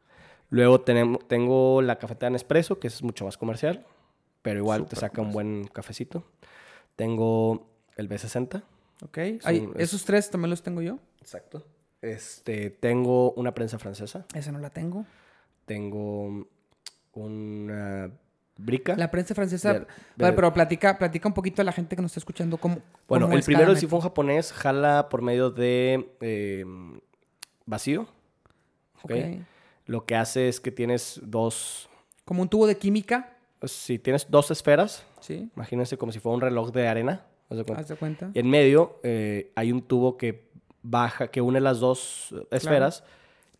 Luego 0.49 0.81
tenemos, 0.81 1.27
tengo 1.27 1.83
la 1.83 1.99
cafetera 1.99 2.31
Nespresso, 2.31 2.79
que 2.79 2.87
es 2.87 3.03
mucho 3.03 3.25
más 3.25 3.37
comercial, 3.37 3.85
pero 4.45 4.59
igual 4.59 4.85
te 4.85 4.95
saca 4.95 5.21
un 5.21 5.31
buen 5.31 5.65
cafecito. 5.73 6.23
Tengo 6.95 7.67
el 7.97 8.07
B60. 8.07 8.61
Ok. 9.01 9.17
Ay, 9.43 9.67
es- 9.75 9.89
esos 9.89 10.05
tres 10.05 10.29
también 10.29 10.51
los 10.51 10.61
tengo 10.61 10.83
yo. 10.83 10.99
Exacto. 11.19 11.65
Este, 12.03 12.69
tengo 12.69 13.31
una 13.31 13.55
prensa 13.55 13.79
francesa. 13.79 14.25
Esa 14.35 14.51
no 14.51 14.59
la 14.59 14.69
tengo. 14.69 15.03
Tengo 15.65 16.45
una 17.13 18.11
brica. 18.57 18.95
La 18.95 19.09
prensa 19.09 19.33
francesa... 19.33 19.73
De- 19.73 19.79
de- 19.79 20.33
pero 20.33 20.53
platica, 20.53 20.97
platica 20.99 21.27
un 21.27 21.33
poquito 21.33 21.63
a 21.63 21.65
la 21.65 21.71
gente 21.71 21.95
que 21.95 22.01
nos 22.03 22.11
está 22.11 22.19
escuchando 22.19 22.57
cómo... 22.57 22.77
bueno, 23.07 23.25
cómo 23.25 23.37
el 23.37 23.43
primero, 23.43 23.71
el 23.71 23.77
sifón 23.77 24.01
japonés, 24.01 24.53
jala 24.53 25.09
por 25.09 25.23
medio 25.23 25.49
de 25.49 26.15
eh, 26.21 26.63
vacío. 27.65 28.03
¿ok? 29.01 29.11
Ok. 29.11 29.15
Lo 29.87 30.05
que 30.05 30.15
hace 30.15 30.47
es 30.49 30.59
que 30.59 30.71
tienes 30.71 31.19
dos... 31.23 31.89
Como 32.23 32.41
un 32.43 32.49
tubo 32.49 32.65
de 32.67 32.77
química, 32.77 33.34
Si 33.65 33.99
tienes 33.99 34.29
dos 34.29 34.51
esferas, 34.51 35.05
¿sí? 35.19 35.49
imagínense 35.55 35.97
como 35.97 36.11
si 36.11 36.19
fuera 36.19 36.35
un 36.35 36.41
reloj 36.41 36.71
de 36.71 36.87
arena. 36.87 37.25
¿haz 37.49 37.57
de 37.57 37.63
cuenta? 37.63 37.81
Haz 37.81 37.87
de 37.87 37.95
cuenta. 37.95 38.31
Y 38.33 38.39
en 38.39 38.49
medio 38.49 38.99
eh, 39.03 39.51
hay 39.55 39.71
un 39.71 39.81
tubo 39.81 40.17
que 40.17 40.49
baja, 40.81 41.27
que 41.27 41.41
une 41.41 41.59
las 41.59 41.79
dos 41.79 42.33
esferas, 42.51 43.03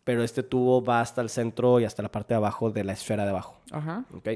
pero 0.04 0.22
este 0.22 0.42
tubo 0.42 0.84
va 0.84 1.00
hasta 1.00 1.20
el 1.20 1.30
centro 1.30 1.80
y 1.80 1.84
hasta 1.84 2.02
la 2.02 2.10
parte 2.10 2.34
de 2.34 2.36
abajo 2.36 2.70
de 2.70 2.84
la 2.84 2.92
esfera 2.92 3.24
de 3.24 3.30
abajo. 3.30 3.56
Ajá. 3.72 4.04
¿ok? 4.14 4.28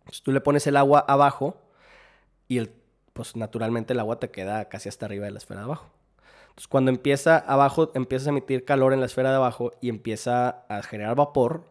Entonces 0.00 0.22
tú 0.22 0.32
le 0.32 0.40
pones 0.40 0.66
el 0.66 0.76
agua 0.76 1.04
abajo 1.06 1.56
y 2.48 2.58
el, 2.58 2.72
pues 3.12 3.36
naturalmente 3.36 3.92
el 3.92 4.00
agua 4.00 4.18
te 4.18 4.30
queda 4.30 4.68
casi 4.68 4.88
hasta 4.88 5.06
arriba 5.06 5.24
de 5.24 5.30
la 5.30 5.38
esfera 5.38 5.60
de 5.60 5.64
abajo. 5.64 5.86
Entonces 6.50 6.68
cuando 6.68 6.90
empieza 6.90 7.38
abajo, 7.38 7.90
empiezas 7.94 8.26
a 8.26 8.30
emitir 8.30 8.64
calor 8.64 8.92
en 8.92 9.00
la 9.00 9.06
esfera 9.06 9.30
de 9.30 9.36
abajo 9.36 9.72
y 9.80 9.88
empieza 9.88 10.64
a 10.68 10.82
generar 10.82 11.14
vapor 11.16 11.64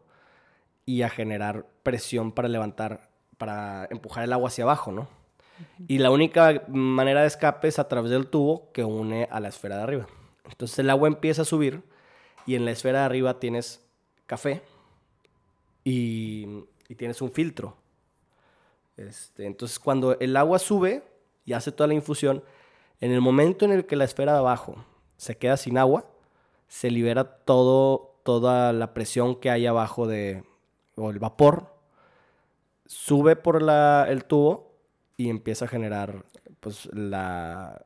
y 0.86 1.03
a 1.03 1.09
generar 1.09 1.67
presión 1.84 2.32
para 2.32 2.47
levantar, 2.47 3.09
para 3.39 3.87
empujar 3.89 4.23
el 4.23 4.33
agua 4.33 4.49
hacia 4.49 4.65
abajo, 4.65 4.91
¿no? 4.91 5.07
Y 5.87 5.97
la 5.97 6.11
única 6.11 6.63
manera 6.67 7.21
de 7.21 7.27
escape 7.27 7.67
es 7.67 7.79
a 7.79 7.87
través 7.87 8.11
del 8.11 8.27
tubo 8.27 8.71
que 8.71 8.83
une 8.83 9.27
a 9.31 9.39
la 9.39 9.47
esfera 9.47 9.77
de 9.77 9.83
arriba. 9.83 10.07
Entonces 10.45 10.77
el 10.79 10.89
agua 10.89 11.07
empieza 11.07 11.41
a 11.41 11.45
subir 11.45 11.81
y 12.45 12.55
en 12.55 12.65
la 12.65 12.71
esfera 12.71 12.99
de 12.99 13.05
arriba 13.05 13.39
tienes 13.39 13.83
café 14.25 14.61
y, 15.83 16.65
tienes 16.97 17.21
un 17.21 17.31
filtro. 17.31 17.75
Este, 18.97 19.45
entonces 19.45 19.79
cuando 19.79 20.19
el 20.19 20.35
agua 20.35 20.59
sube 20.59 21.03
y 21.45 21.53
hace 21.53 21.71
toda 21.71 21.87
la 21.87 21.93
infusión, 21.93 22.43
en 22.99 23.11
el 23.11 23.21
momento 23.21 23.65
en 23.65 23.71
el 23.71 23.85
que 23.85 23.95
la 23.95 24.03
esfera 24.03 24.33
de 24.33 24.39
abajo 24.39 24.75
se 25.17 25.37
queda 25.37 25.55
sin 25.55 25.77
agua, 25.77 26.05
se 26.67 26.91
libera 26.91 27.23
todo, 27.23 28.19
toda 28.23 28.73
la 28.73 28.93
presión 28.93 29.35
que 29.35 29.49
hay 29.49 29.65
abajo 29.65 30.07
de, 30.07 30.43
o 30.95 31.09
el 31.09 31.19
vapor, 31.19 31.78
sube 32.91 33.35
por 33.35 33.61
la- 33.61 34.07
el 34.09 34.23
tubo 34.25 34.73
y 35.15 35.29
empieza 35.29 35.65
a 35.65 35.67
generar 35.67 36.25
pues 36.59 36.89
la... 36.91 37.85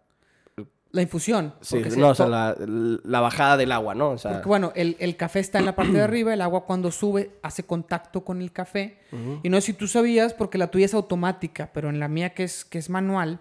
La 0.91 1.01
infusión. 1.01 1.55
Sí, 1.61 1.81
no, 1.97 2.09
o 2.09 2.15
sea, 2.15 2.27
la, 2.27 2.55
la 2.65 3.19
bajada 3.19 3.57
del 3.57 3.71
agua, 3.71 3.95
¿no? 3.95 4.11
O 4.11 4.17
sea, 4.19 4.33
Porque 4.33 4.47
bueno, 4.47 4.71
el, 4.75 4.95
el 4.99 5.17
café 5.17 5.39
está 5.39 5.57
en 5.57 5.65
la 5.65 5.75
parte 5.75 5.93
de 5.93 6.01
arriba, 6.03 6.33
el 6.33 6.41
agua 6.41 6.65
cuando 6.65 6.91
sube 6.91 7.31
hace 7.41 7.63
contacto 7.63 8.23
con 8.23 8.41
el 8.43 8.51
café. 8.51 8.99
Y 9.41 9.49
no 9.49 9.59
sé 9.59 9.67
si 9.67 9.73
tú 9.73 9.87
sabías, 9.87 10.33
porque 10.35 10.59
la 10.59 10.67
tuya 10.69 10.85
es 10.85 10.93
automática, 10.93 11.71
pero 11.73 11.89
en 11.89 11.99
la 11.99 12.07
mía 12.07 12.35
que 12.35 12.43
es, 12.43 12.63
que 12.63 12.77
es 12.77 12.91
manual, 12.91 13.39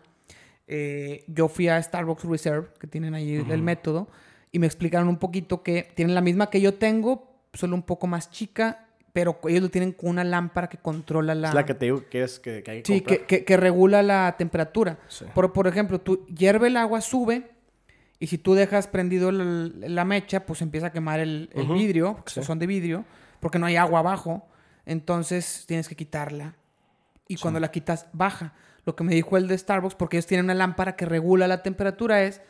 eh, 0.67 1.25
yo 1.29 1.49
fui 1.49 1.69
a 1.69 1.83
Starbucks 1.83 2.25
Reserve, 2.25 2.69
que 2.81 2.87
tienen 2.87 3.13
ahí 3.15 3.35
el 3.35 3.63
método, 3.63 4.09
y 4.51 4.59
me 4.59 4.67
explicaron 4.67 5.09
un 5.09 5.19
poquito 5.19 5.63
que 5.63 5.93
tienen 5.95 6.15
la 6.15 6.23
misma 6.23 6.49
que 6.49 6.61
yo 6.63 6.75
tengo, 6.75 7.37
solo 7.53 7.75
un 7.77 7.83
poco 7.83 8.07
más 8.07 8.31
chica, 8.31 8.87
pero 9.13 9.39
ellos 9.45 9.63
lo 9.63 9.69
tienen 9.71 9.93
con 9.93 10.11
una 10.11 10.25
lámpara 10.25 10.69
que 10.69 10.79
controla 10.79 11.35
la... 11.35 11.49
es 11.49 11.55
la 11.55 11.67
que 11.67 11.75
te 11.75 11.85
digo 11.87 12.05
que 12.09 12.23
es 12.23 12.39
que, 12.41 12.63
que 12.63 12.71
hay 12.71 12.83
que 12.83 12.87
Sí, 12.93 13.01
comprar. 13.01 13.19
que, 13.21 13.27
que- 13.27 13.45
que 13.45 13.57
regula 13.57 14.03
la 14.03 14.35
temperatura. 14.39 14.99
Sí. 15.09 15.25
Por, 15.35 15.53
por 15.53 15.67
ejemplo, 15.67 16.01
tú 16.01 16.25
hierve 16.27 16.69
el 16.69 16.77
agua, 16.77 17.01
sube, 17.01 17.51
y 18.19 18.29
si 18.29 18.39
tú 18.39 18.55
dejas 18.55 18.87
prendido 18.87 19.31
la, 19.33 19.45
la 19.89 20.05
mecha, 20.05 20.47
pues 20.47 20.63
empieza 20.63 20.87
a 20.89 20.93
quemar 20.93 21.21
el, 21.21 21.51
vidrio, 21.75 22.15
porque 22.17 22.31
Sí. 22.33 22.43
son 22.45 22.59
de 22.59 22.67
vidrio, 22.67 23.05
porque 23.41 23.59
no 23.59 23.67
hay 23.67 23.77
agua 23.77 23.99
abajo. 23.99 24.47
Entonces 24.87 25.65
tienes 25.67 25.89
que 25.89 25.97
quitarla. 25.97 26.55
Y 27.29 27.37
cuando 27.37 27.61
la 27.61 27.71
quitas, 27.71 28.07
baja. 28.13 28.53
Lo 28.85 28.97
que 28.97 29.05
me 29.05 29.15
dijo 29.15 29.37
el 29.37 29.47
de 29.49 29.57
Starbucks, 29.57 29.95
porque 29.95 30.17
ellos 30.17 30.27
tienen 30.27 30.47
una 30.47 30.55
lámpara 30.55 30.97
que 30.97 31.07
regula 31.07 31.47
la 31.49 31.63
temperatura, 31.63 32.23
es 32.23 32.41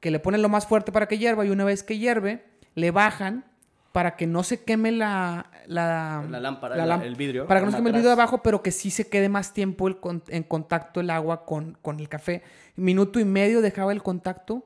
que 0.00 0.10
le 0.10 0.18
ponen 0.18 0.42
lo 0.42 0.48
más 0.48 0.66
fuerte 0.66 0.90
para 0.90 1.06
que 1.06 1.18
hierva 1.18 1.44
y 1.44 1.50
una 1.50 1.64
vez 1.64 1.82
que 1.82 1.98
hierve, 1.98 2.44
le 2.74 2.90
bajan 2.90 3.44
para 3.92 4.16
que 4.16 4.26
no 4.26 4.42
se 4.42 4.64
queme 4.64 4.90
la, 4.92 5.50
la, 5.66 6.24
La 6.28 6.40
lámpara, 6.40 6.76
la 6.76 6.94
el 7.04 7.14
vidrio, 7.14 7.46
Para 7.46 7.60
que 7.60 7.66
no 7.66 7.72
se 7.72 7.76
queme 7.78 7.90
el 7.90 7.94
vidrio 7.96 8.08
de 8.08 8.12
abajo, 8.20 8.42
pero 8.42 8.62
que 8.62 8.70
sí 8.70 8.90
se 8.90 9.08
quede 9.08 9.28
más 9.28 9.52
tiempo 9.52 9.86
el 9.88 9.98
con- 9.98 10.22
en 10.28 10.42
contacto 10.42 11.00
el 11.00 11.10
agua 11.10 11.44
con, 11.44 11.76
con 11.82 12.00
el 12.00 12.08
café. 12.08 12.42
Minuto 12.76 13.20
y 13.20 13.24
medio 13.24 13.60
dejaba 13.60 13.92
el 13.92 14.02
contacto 14.02 14.64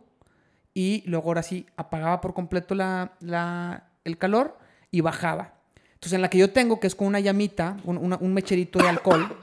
y 0.75 1.03
luego 1.07 1.29
ahora 1.29 1.43
sí 1.43 1.67
apagaba 1.77 2.21
por 2.21 2.35
completo 2.35 2.75
la, 2.75 3.13
la- 3.21 3.89
el 4.05 4.17
calor 4.17 4.57
y 4.93 5.01
bajaba. 5.01 5.55
Entonces 5.95 6.13
en 6.13 6.23
la 6.23 6.31
que 6.31 6.39
yo 6.39 6.53
tengo, 6.53 6.79
que 6.79 6.87
es 6.87 6.95
con 6.95 7.09
una 7.09 7.19
llamita, 7.21 7.77
un, 7.85 7.97
una- 7.99 8.19
un 8.21 8.33
mecherito 8.33 8.79
de 8.79 8.89
alcohol, 8.89 9.37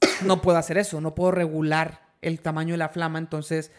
no 0.24 0.40
puedo 0.40 0.56
hacer 0.56 0.78
eso, 0.78 1.00
no 1.00 1.14
puedo 1.14 1.30
regular 1.30 2.00
el 2.22 2.40
tamaño 2.40 2.72
de 2.74 2.78
la 2.78 2.88
flama, 2.88 3.18
entonces 3.18 3.70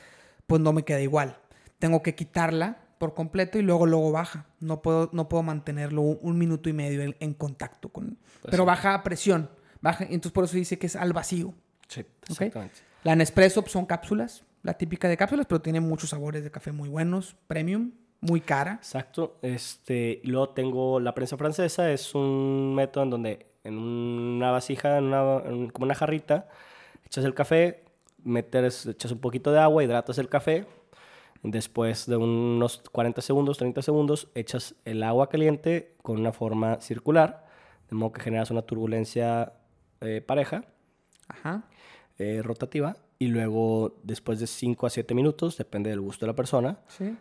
pues 0.45 0.61
no 0.61 0.71
me 0.73 0.83
queda 0.83 0.99
igual. 1.01 1.37
Tengo 1.79 2.03
que 2.03 2.13
quitarla 2.13 2.77
por 3.01 3.15
completo 3.15 3.57
y 3.57 3.63
luego 3.63 3.87
luego 3.87 4.11
baja. 4.11 4.45
No 4.59 4.83
puedo, 4.83 5.09
no 5.11 5.27
puedo 5.27 5.41
mantenerlo 5.41 6.03
un, 6.03 6.37
minuto 6.37 6.69
y 6.69 6.73
medio 6.73 7.01
en, 7.01 7.15
en 7.19 7.33
contacto 7.33 7.89
con... 7.89 8.19
pero 8.43 8.61
sí. 8.61 8.67
baja 8.67 8.93
a 8.93 9.01
presión. 9.01 9.49
Baja, 9.81 10.03
entonces 10.03 10.31
por 10.31 10.43
eso 10.43 10.55
dice 10.55 10.77
que 10.77 10.85
es 10.85 10.95
al 10.95 11.11
vacío. 11.11 11.55
Sí, 11.87 12.05
exactamente. 12.29 12.75
La 13.03 13.15
Nespresso 13.15 13.63
pues, 13.63 13.71
son 13.71 13.87
cápsulas, 13.87 14.43
la 14.61 14.75
típica 14.75 15.09
de 15.09 15.17
cápsulas, 15.17 15.47
pero 15.47 15.63
tiene 15.63 15.79
muchos 15.81 16.11
sabores 16.11 16.43
de 16.43 16.51
café 16.51 16.71
muy 16.71 16.89
buenos, 16.89 17.35
premium, 17.47 17.93
muy 18.19 18.39
cara. 18.39 18.73
Exacto. 18.73 19.39
Este, 19.41 20.21
y 20.23 20.27
luego 20.27 20.49
tengo 20.49 20.99
la 20.99 21.15
prensa 21.15 21.37
francesa, 21.37 21.91
es 21.91 22.13
un 22.13 22.75
método 22.75 23.05
en 23.05 23.09
donde 23.09 23.47
en 23.63 23.79
una 23.79 24.51
vasija, 24.51 24.99
en 24.99 25.05
una, 25.05 25.37
en 25.43 25.69
como 25.71 25.85
una 25.85 25.95
jarrita, 25.95 26.47
echas 27.03 27.25
el 27.25 27.33
café, 27.33 27.83
metes, 28.23 28.85
echas 28.85 29.11
un 29.11 29.19
poquito 29.21 29.51
de 29.51 29.59
agua, 29.59 29.83
hidratas 29.83 30.19
el 30.19 30.29
café. 30.29 30.67
Después 31.43 32.05
de 32.05 32.17
unos 32.17 32.83
40 32.91 33.21
segundos, 33.21 33.57
30 33.57 33.81
segundos, 33.81 34.27
echas 34.35 34.75
el 34.85 35.01
agua 35.01 35.27
caliente 35.29 35.95
con 36.03 36.19
una 36.19 36.31
forma 36.33 36.79
circular, 36.81 37.47
de 37.89 37.95
modo 37.95 38.11
que 38.11 38.21
generas 38.21 38.51
una 38.51 38.61
turbulencia 38.61 39.53
eh, 40.01 40.21
pareja. 40.25 40.65
Ajá. 41.27 41.63
eh, 42.19 42.41
rotativa 42.43 42.97
y 43.17 43.27
luego 43.27 43.95
después 44.03 44.39
de 44.39 44.45
5 44.45 44.85
a 44.85 44.89
7 44.91 45.15
minutos, 45.15 45.57
depende 45.57 45.89
del 45.89 46.01
gusto 46.01 46.25
de 46.25 46.31
la 46.31 46.35
persona, 46.35 46.77
Sí. 46.87 47.15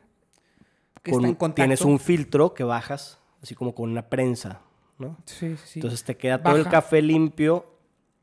Que 1.02 1.10
con- 1.12 1.20
está 1.20 1.28
en 1.28 1.34
contacto. 1.36 1.54
tienes 1.62 1.80
un 1.82 1.98
filtro 1.98 2.52
que 2.52 2.64
bajas 2.64 3.18
así 3.42 3.54
como 3.54 3.74
con 3.74 3.88
una 3.90 4.10
prensa, 4.10 4.60
¿no? 4.98 5.16
Sí, 5.24 5.56
sí, 5.56 5.62
sí. 5.64 5.78
Entonces 5.78 6.04
te 6.04 6.16
queda 6.18 6.42
todo 6.42 6.56
el 6.56 6.68
café 6.68 7.00
limpio, 7.00 7.64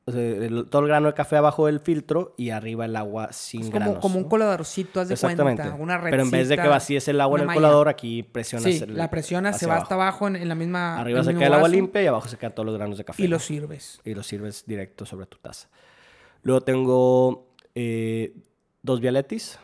o 0.07 0.11
sea, 0.13 0.21
el- 0.21 0.65
todo 0.69 0.81
el 0.83 0.87
grano 0.87 1.07
de 1.07 1.13
café 1.13 1.35
abajo 1.35 1.65
del 1.67 1.79
filtro 1.81 2.33
y 2.37 2.49
arriba 2.51 2.85
el 2.85 2.95
agua 2.95 3.31
sin 3.33 3.61
es 3.61 3.67
como, 3.67 3.79
granos. 3.79 3.99
como 4.01 4.17
un 4.17 4.23
coladorcito, 4.23 5.01
haz 5.01 5.09
de 5.09 5.15
Exactamente. 5.15 5.61
cuenta. 5.63 5.81
Una 5.83 6.01
Pero 6.01 6.23
en 6.23 6.31
vez 6.31 6.47
de 6.49 6.57
que 6.57 6.67
vacíes 6.67 7.07
el 7.09 7.19
agua 7.21 7.37
en 7.37 7.41
el 7.41 7.47
malla. 7.47 7.57
colador, 7.57 7.89
aquí 7.89 8.23
presionas 8.23 8.63
Sí, 8.73 8.83
el- 8.83 8.95
la 8.95 9.09
presionas, 9.09 9.59
se 9.59 9.65
va 9.67 9.73
abajo. 9.73 9.83
hasta 9.83 9.95
abajo 9.95 10.27
en, 10.29 10.37
en 10.37 10.47
la 10.47 10.55
misma. 10.55 10.97
Arriba 10.97 11.23
se 11.23 11.33
queda 11.35 11.47
el 11.47 11.53
agua 11.53 11.67
limpia 11.69 12.01
y 12.01 12.07
abajo 12.07 12.27
se 12.29 12.37
quedan 12.37 12.55
todos 12.55 12.65
los 12.65 12.75
granos 12.77 12.97
de 12.97 13.03
café. 13.03 13.21
Y 13.21 13.27
¿no? 13.27 13.31
lo 13.35 13.39
sirves. 13.39 13.99
y 14.05 14.13
lo 14.15 14.23
sirves 14.23 14.63
directo 14.65 15.05
sobre 15.05 15.25
tu 15.25 15.37
taza. 15.37 15.67
Luego 16.41 16.61
tengo 16.61 17.47
eh, 17.75 18.33
dos 18.81 19.01
Vialetis. 19.01 19.59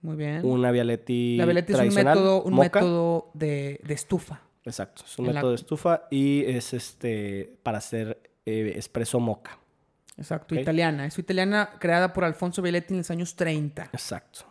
Muy 0.00 0.16
bien. 0.16 0.44
Una 0.44 0.70
Vialetti 0.70 1.36
la 1.36 1.44
Vialetti 1.44 1.72
es 1.74 1.78
un 1.80 1.94
método, 1.94 2.42
un 2.42 2.54
moca. 2.54 2.80
método 2.80 3.30
de, 3.34 3.80
de 3.84 3.94
estufa. 3.94 4.40
Exacto, 4.64 5.02
es 5.06 5.18
un 5.18 5.26
en 5.26 5.34
la- 5.34 5.40
método 5.40 5.50
de 5.50 5.56
estufa 5.56 6.02
y 6.10 6.42
es 6.46 6.72
este 6.72 7.54
para 7.62 7.78
hacer 7.78 8.18
eh, 8.46 8.72
espresso 8.76 9.20
moca. 9.20 9.58
Exacto, 10.16 10.54
Ok. 10.54 10.60
italiana. 10.60 11.06
Es 11.06 11.18
italiana 11.18 11.70
creada 11.78 12.12
por 12.12 12.24
Alfonso 12.24 12.62
Vialetti 12.62 12.94
en 12.94 12.98
los 12.98 13.10
años 13.10 13.34
30. 13.36 13.84
Exacto. 13.92 14.46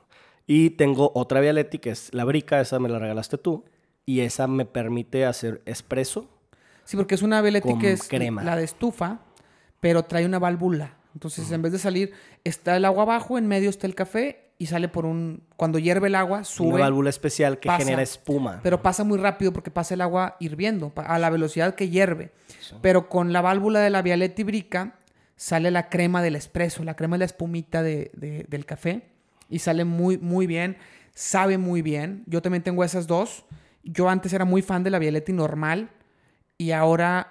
Y 0.45 0.71
tengo 0.71 1.11
otra 1.15 1.39
Vialetti 1.39 1.79
que 1.79 1.91
es 1.91 2.13
la 2.13 2.25
brica, 2.25 2.59
esa 2.59 2.79
me 2.79 2.89
la 2.89 2.99
regalaste 2.99 3.37
tú. 3.37 3.63
Y 4.05 4.19
esa 4.19 4.47
me 4.47 4.65
permite 4.65 5.25
hacer 5.25 5.61
espresso. 5.65 6.29
Sí, 6.83 6.97
porque 6.97 7.15
es 7.15 7.21
una 7.21 7.41
Vialetti 7.41 7.77
que 7.79 7.93
es 7.93 8.07
crema. 8.09 8.43
la 8.43 8.57
de 8.57 8.65
estufa, 8.65 9.19
pero 9.79 10.03
trae 10.03 10.25
una 10.25 10.39
válvula. 10.39 10.97
Entonces, 11.13 11.49
en 11.51 11.61
vez 11.61 11.71
de 11.71 11.79
salir, 11.79 12.11
está 12.43 12.75
el 12.75 12.83
agua 12.83 13.03
abajo, 13.03 13.37
en 13.37 13.47
medio 13.47 13.69
está 13.69 13.87
el 13.87 13.95
café 13.95 14.51
y 14.57 14.65
sale 14.65 14.89
por 14.89 15.05
un... 15.05 15.43
Cuando 15.55 15.79
hierve 15.79 16.07
el 16.07 16.15
agua, 16.15 16.37
Una 16.39 16.43
sube, 16.45 16.81
válvula 16.81 17.09
especial 17.09 17.59
que 17.59 17.67
pasa. 17.67 17.79
genera 17.85 18.01
espuma. 18.01 18.59
pero 18.63 18.81
pasa 18.81 19.03
muy 19.05 19.17
rápido 19.19 19.53
porque 19.53 19.71
pasa 19.71 19.93
el 19.93 20.01
agua 20.01 20.35
hirviendo 20.41 20.91
a 20.95 21.17
la 21.19 21.29
velocidad 21.29 21.75
que 21.75 21.87
hierve. 21.89 22.31
Pero 22.81 23.07
con 23.07 23.31
la 23.31 23.41
válvula 23.41 23.79
de 23.79 23.89
la 23.91 24.01
Vialetti 24.01 24.43
Brica 24.43 24.95
sale 25.35 25.71
la 25.71 25.89
crema 25.89 26.21
del 26.21 26.35
espresso, 26.35 26.83
la 26.83 26.95
crema 26.95 27.15
de 27.15 27.19
la 27.19 27.25
espumita 27.25 27.81
de- 27.83 28.11
de- 28.13 28.45
del 28.47 28.65
café 28.65 29.01
y 29.49 29.59
sale 29.59 29.83
muy, 29.85 30.17
muy 30.17 30.47
bien. 30.47 30.77
Sabe 31.15 31.57
muy 31.57 31.81
bien. 31.81 32.23
Yo 32.27 32.41
también 32.41 32.63
tengo 32.63 32.83
esas 32.83 33.07
dos. 33.07 33.45
Yo 33.83 34.09
antes 34.09 34.33
era 34.33 34.45
muy 34.45 34.61
fan 34.61 34.83
de 34.83 34.89
la 34.89 34.99
Vialetti 34.99 35.33
normal 35.33 35.89
y 36.57 36.71
ahora 36.71 37.29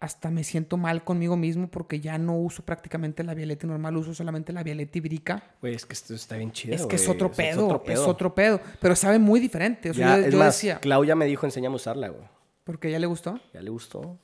hasta 0.00 0.30
me 0.30 0.44
siento 0.44 0.76
mal 0.76 1.02
conmigo 1.02 1.34
mismo 1.36 1.68
porque 1.68 1.98
ya 1.98 2.18
no 2.18 2.36
uso 2.36 2.62
prácticamente 2.62 3.24
la 3.24 3.32
Vialetti 3.32 3.66
normal, 3.66 3.96
uso 3.96 4.12
solamente 4.12 4.52
la 4.52 4.62
Vialetti 4.62 5.00
Brica. 5.00 5.54
Güey, 5.62 5.74
es 5.74 5.86
que 5.86 5.94
esto 5.94 6.14
está 6.14 6.36
bien 6.36 6.52
chido. 6.52 6.74
es 6.74 6.84
que 6.84 6.96
es 6.96 7.08
otro 7.08 7.28
O 7.28 7.34
sea, 7.34 7.50
pedo, 7.52 7.82
es 7.86 7.98
otro 8.00 8.34
pedo, 8.34 8.60
pero 8.80 8.94
sabe 8.94 9.18
muy 9.18 9.40
diferente. 9.40 9.88
O 9.90 9.94
sea, 9.94 10.08
Ya, 10.08 10.18
yo, 10.20 10.26
es 10.26 10.32
yo 10.32 10.38
más, 10.38 10.54
decía, 10.54 10.78
Clau 10.80 11.04
ya 11.04 11.14
me 11.16 11.24
dijo, 11.24 11.46
enséñame 11.46 11.72
a 11.72 11.76
usarla, 11.76 12.08
güey. 12.08 12.24
porque 12.64 12.90
ya 12.90 12.98
le 12.98 13.06
gustó. 13.06 13.40
Ya 13.54 13.62
le 13.62 13.70
gustó. 13.70 14.18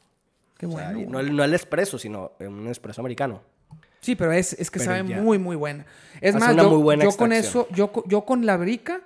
Qué 0.60 0.66
O 0.66 0.72
sea, 0.72 0.92
bueno. 0.92 1.08
no, 1.10 1.20
el, 1.20 1.34
no 1.34 1.42
el 1.42 1.54
espresso, 1.54 1.98
sino 1.98 2.32
un 2.38 2.68
espresso 2.68 3.00
americano. 3.00 3.40
Sí, 4.00 4.14
pero 4.14 4.30
es, 4.30 4.52
es 4.52 4.70
que 4.70 4.78
Pero 4.78 4.90
sabe 4.90 5.08
ya. 5.08 5.22
muy, 5.22 5.38
muy 5.38 5.56
buena. 5.56 5.86
Es 6.20 6.34
Hace 6.34 6.44
más, 6.44 6.52
una 6.52 6.62
yo, 6.64 6.70
muy 6.70 6.82
buena 6.82 7.04
yo 7.04 7.12
con 7.12 7.32
eso, 7.32 7.66
yo, 7.70 7.90
yo 8.06 8.26
con 8.26 8.44
la 8.44 8.58
brica 8.58 9.00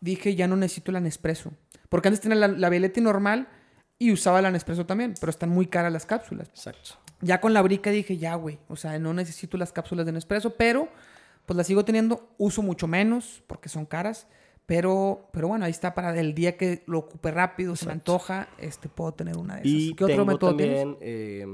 dije 0.00 0.34
ya 0.34 0.48
no 0.48 0.56
necesito 0.56 0.92
la 0.92 1.00
Nespresso. 1.00 1.52
Porque 1.90 2.08
antes 2.08 2.22
tenía 2.22 2.36
la, 2.36 2.48
la 2.48 2.90
normal 3.02 3.48
y 3.98 4.12
usaba 4.12 4.40
la 4.40 4.50
Nespresso 4.50 4.86
también, 4.86 5.12
pero 5.20 5.28
están 5.28 5.50
muy 5.50 5.66
caras 5.66 5.92
las 5.92 6.06
cápsulas. 6.06 6.48
Exacto. 6.48 6.92
Ya 7.20 7.38
con 7.42 7.52
la 7.52 7.60
brica 7.60 7.90
dije 7.90 8.16
ya, 8.16 8.34
güey, 8.36 8.58
o 8.68 8.76
sea, 8.76 8.98
no 8.98 9.12
necesito 9.12 9.58
las 9.58 9.72
cápsulas 9.72 10.06
de 10.06 10.12
Nespresso, 10.12 10.56
pero 10.56 10.88
pues 11.44 11.54
las 11.58 11.66
sigo 11.66 11.84
teniendo, 11.84 12.34
uso 12.38 12.62
mucho 12.62 12.86
menos 12.86 13.42
porque 13.46 13.68
son 13.68 13.84
caras. 13.84 14.26
Pero, 14.66 15.28
pero 15.32 15.48
bueno, 15.48 15.66
ahí 15.66 15.70
está 15.70 15.94
para 15.94 16.18
el 16.18 16.34
día 16.34 16.56
que 16.56 16.82
lo 16.86 17.00
ocupe 17.00 17.30
rápido, 17.30 17.76
se 17.76 17.86
me 17.86 17.92
antoja, 17.92 18.48
este, 18.58 18.88
puedo 18.88 19.12
tener 19.12 19.36
una 19.36 19.56
de 19.56 19.60
esas. 19.60 19.72
Y 19.72 19.94
¿Qué 19.94 20.04
otro 20.04 20.24
método 20.24 20.56
tienes? 20.56 20.80
también... 20.80 20.98
eh, 21.02 21.46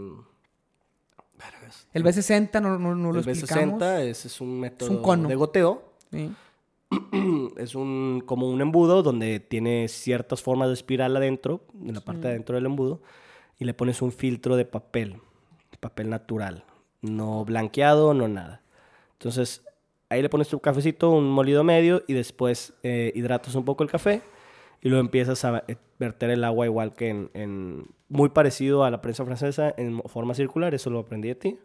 vergas. 1.36 1.88
El 1.92 2.04
B60 2.04 2.62
no, 2.62 2.78
no, 2.78 2.94
no 2.94 3.12
lo 3.12 3.20
el 3.20 3.28
explicamos. 3.28 3.80
B60 3.80 4.00
ese 4.02 4.28
es 4.28 4.40
un 4.40 4.60
método 4.60 5.02
cono. 5.02 5.28
de 5.28 5.34
goteo. 5.34 5.82
Sí. 6.12 6.30
Es 7.56 7.74
un, 7.76 8.22
como 8.26 8.48
un 8.50 8.60
embudo 8.60 9.02
donde 9.02 9.38
tiene 9.38 9.86
ciertas 9.88 10.42
formas 10.42 10.68
de 10.68 10.74
espiral 10.74 11.16
adentro, 11.16 11.60
en 11.84 11.94
la 11.94 12.00
parte 12.00 12.22
de 12.22 12.28
adentro 12.30 12.56
del 12.56 12.66
embudo, 12.66 13.00
y 13.58 13.64
le 13.64 13.74
pones 13.74 14.02
un 14.02 14.10
filtro 14.10 14.56
de 14.56 14.64
papel, 14.64 15.20
papel 15.78 16.10
natural, 16.10 16.64
no 17.00 17.44
blanqueado, 17.44 18.12
no 18.12 18.26
nada. 18.26 18.62
Entonces, 19.12 19.62
ahí 20.10 20.20
le 20.20 20.28
pones 20.28 20.48
tu 20.48 20.60
cafecito, 20.60 21.10
un 21.10 21.30
molido 21.30 21.64
medio, 21.64 22.02
y 22.06 22.12
después 22.12 22.74
eh, 22.82 23.12
hidratas 23.14 23.54
un 23.54 23.64
poco 23.64 23.82
el 23.84 23.90
café, 23.90 24.20
y 24.82 24.88
luego 24.90 25.00
empiezas 25.00 25.44
a 25.44 25.64
eh, 25.68 25.76
verter 25.98 26.30
el 26.30 26.44
agua 26.44 26.66
igual 26.66 26.92
que 26.92 27.08
en, 27.08 27.30
en- 27.34 27.86
muy 28.08 28.28
parecido 28.28 28.84
a 28.84 28.90
la 28.90 29.00
prensa 29.00 29.24
francesa, 29.24 29.72
en 29.76 30.02
forma 30.02 30.34
circular, 30.34 30.74
eso 30.74 30.90
lo 30.90 30.98
aprendí 30.98 31.28
de 31.28 31.34
ti. 31.36 31.58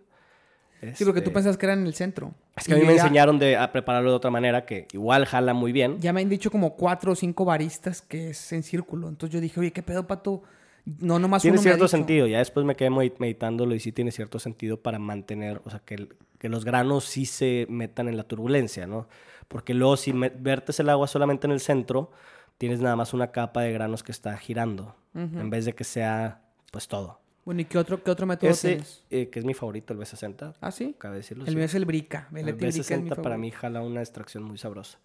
Sí, 0.94 1.04
porque 1.06 1.22
tú 1.22 1.30
Este, 1.30 1.32
pensas 1.32 1.58
que 1.58 1.66
era 1.66 1.74
en 1.74 1.88
el 1.88 1.96
centro. 1.96 2.34
Es 2.56 2.68
que 2.68 2.74
a 2.74 2.78
Y 2.78 2.82
mí 2.82 2.86
me 2.86 2.96
ya- 2.96 3.02
enseñaron 3.04 3.40
de, 3.40 3.58
a 3.58 3.72
prepararlo 3.72 4.12
de 4.12 4.16
otra 4.18 4.30
manera 4.30 4.66
que 4.66 4.88
igual 4.94 5.26
jala 5.26 5.54
muy 5.56 5.72
bien. 5.72 6.00
Ya 6.00 6.14
me 6.14 6.22
han 6.22 6.30
dicho 6.30 6.52
como 6.52 6.76
cuatro 6.76 7.14
o 7.14 7.16
cinco 7.16 7.44
baristas 7.46 8.02
que 8.04 8.30
es 8.30 8.54
en 8.54 8.62
círculo. 8.62 9.10
Entonces 9.10 9.34
yo 9.34 9.42
dije, 9.42 9.60
oye, 9.60 9.72
¿qué 9.72 9.82
pedo, 9.82 10.06
pato? 10.06 10.44
No, 10.86 11.18
nomás 11.20 11.42
Tiene 11.42 11.58
uno 11.58 11.64
me 11.64 11.70
ha 11.70 11.74
cierto 11.74 11.86
dicho. 11.86 11.98
sentido. 11.98 12.28
Ya 12.28 12.38
después 12.40 12.66
me 12.66 12.76
quedé 12.76 12.90
medi- 12.92 13.14
meditándolo 13.18 13.74
y 13.76 13.80
sí 13.80 13.92
tiene 13.92 14.12
cierto 14.12 14.38
sentido 14.40 14.82
para 14.82 15.00
mantener, 15.00 15.62
o 15.66 15.70
sea, 15.70 15.80
que, 15.80 15.96
el- 15.96 16.16
que 16.38 16.48
los 16.50 16.64
granos 16.64 17.06
sí 17.06 17.26
se 17.26 17.66
metan 17.70 18.08
en 18.08 18.18
la 18.18 18.24
turbulencia, 18.24 18.86
¿no? 18.88 19.08
Porque 19.48 19.74
luego 19.74 19.98
si 19.98 20.14
me- 20.14 20.30
vertes 20.30 20.80
el 20.80 20.90
agua 20.90 21.08
solamente 21.08 21.48
en 21.48 21.52
el 21.54 21.60
centro, 21.60 22.12
tienes 22.58 22.82
nada 22.82 22.96
más 22.96 23.14
una 23.14 23.32
capa 23.32 23.62
de 23.62 23.72
granos 23.74 24.04
que 24.04 24.12
está 24.12 24.38
girando, 24.38 24.96
en 25.14 25.50
vez 25.50 25.66
de 25.66 25.74
que 25.74 25.84
sea, 25.84 26.42
pues, 26.72 26.88
todo. 26.88 27.20
Bueno, 27.46 27.62
¿y 27.62 27.66
qué 27.66 27.78
otro, 27.78 28.04
qué 28.04 28.12
otro 28.12 28.26
método 28.26 28.50
Ese, 28.50 28.70
tienes? 28.70 29.04
eh, 29.12 29.30
que 29.30 29.40
es 29.40 29.46
mi 29.46 29.54
favorito, 29.54 29.94
el 29.94 30.00
B60, 30.00 30.56
¿Ah, 30.62 30.72
sí? 30.72 30.96
cabe 30.98 31.18
decirlo. 31.18 31.44
El 31.46 31.52
sí. 31.52 31.56
mío 31.56 31.66
es 31.66 31.76
el 31.76 31.86
Brica. 31.86 32.28
El, 32.32 32.40
El 32.40 32.46
Leti 32.48 32.58
Brica 32.58 32.68
es 32.96 33.02
mi 33.02 33.10
B60 33.10 33.22
para 33.22 33.38
mí 33.38 33.52
jala 33.52 33.82
una 33.82 34.02
extracción 34.02 34.44
muy 34.44 34.58
sabrosa. 34.58 35.00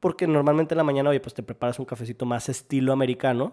Porque 0.00 0.26
normalmente 0.26 0.74
en 0.74 0.78
la 0.78 0.84
mañana, 0.84 1.10
oye, 1.10 1.20
pues 1.20 1.34
te 1.34 1.42
preparas 1.42 1.78
un 1.78 1.84
cafecito 1.84 2.26
más 2.26 2.48
estilo 2.48 2.92
americano. 2.92 3.52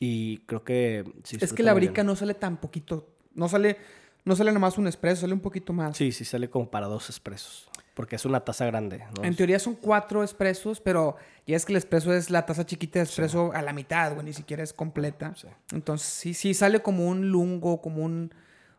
Y 0.00 0.38
creo 0.46 0.64
que... 0.64 1.04
sí 1.24 1.36
Es 1.40 1.52
que 1.52 1.62
la 1.62 1.74
Brica 1.74 2.02
no 2.02 2.16
sale 2.16 2.34
tan 2.34 2.56
poquito. 2.56 3.06
No 3.34 3.48
sale, 3.48 3.76
no 4.24 4.34
sale 4.34 4.50
nomás 4.50 4.78
un 4.78 4.88
espresso, 4.88 5.20
sale 5.20 5.34
un 5.34 5.40
poquito 5.40 5.74
más. 5.74 5.96
Sí, 5.96 6.10
sí 6.10 6.24
sale 6.24 6.48
como 6.48 6.70
para 6.70 6.86
dos 6.86 7.10
expresos. 7.10 7.68
Porque 7.94 8.16
es 8.16 8.24
una 8.24 8.40
taza 8.40 8.64
grande, 8.64 9.04
¿no? 9.14 9.24
En 9.24 9.36
teoría 9.36 9.58
son 9.58 9.74
cuatro 9.74 10.24
espressos, 10.24 10.80
pero 10.80 11.16
ya 11.46 11.54
es 11.54 11.66
que 11.66 11.74
el 11.74 11.76
espresso 11.76 12.14
es 12.14 12.30
la 12.30 12.46
taza 12.46 12.64
chiquita 12.64 12.98
de 12.98 13.04
espresso 13.04 13.52
a 13.52 13.60
la 13.60 13.74
mitad, 13.74 14.14
güey, 14.14 14.24
ni 14.24 14.32
siquiera 14.32 14.62
es 14.62 14.72
completa. 14.72 15.34
Sí. 15.36 15.48
Entonces 15.72 16.08
sí, 16.08 16.32
sí 16.32 16.54
sale 16.54 16.80
como 16.80 17.06
un 17.06 17.30
lungo, 17.30 17.82
como 17.82 18.02
un, 18.02 18.32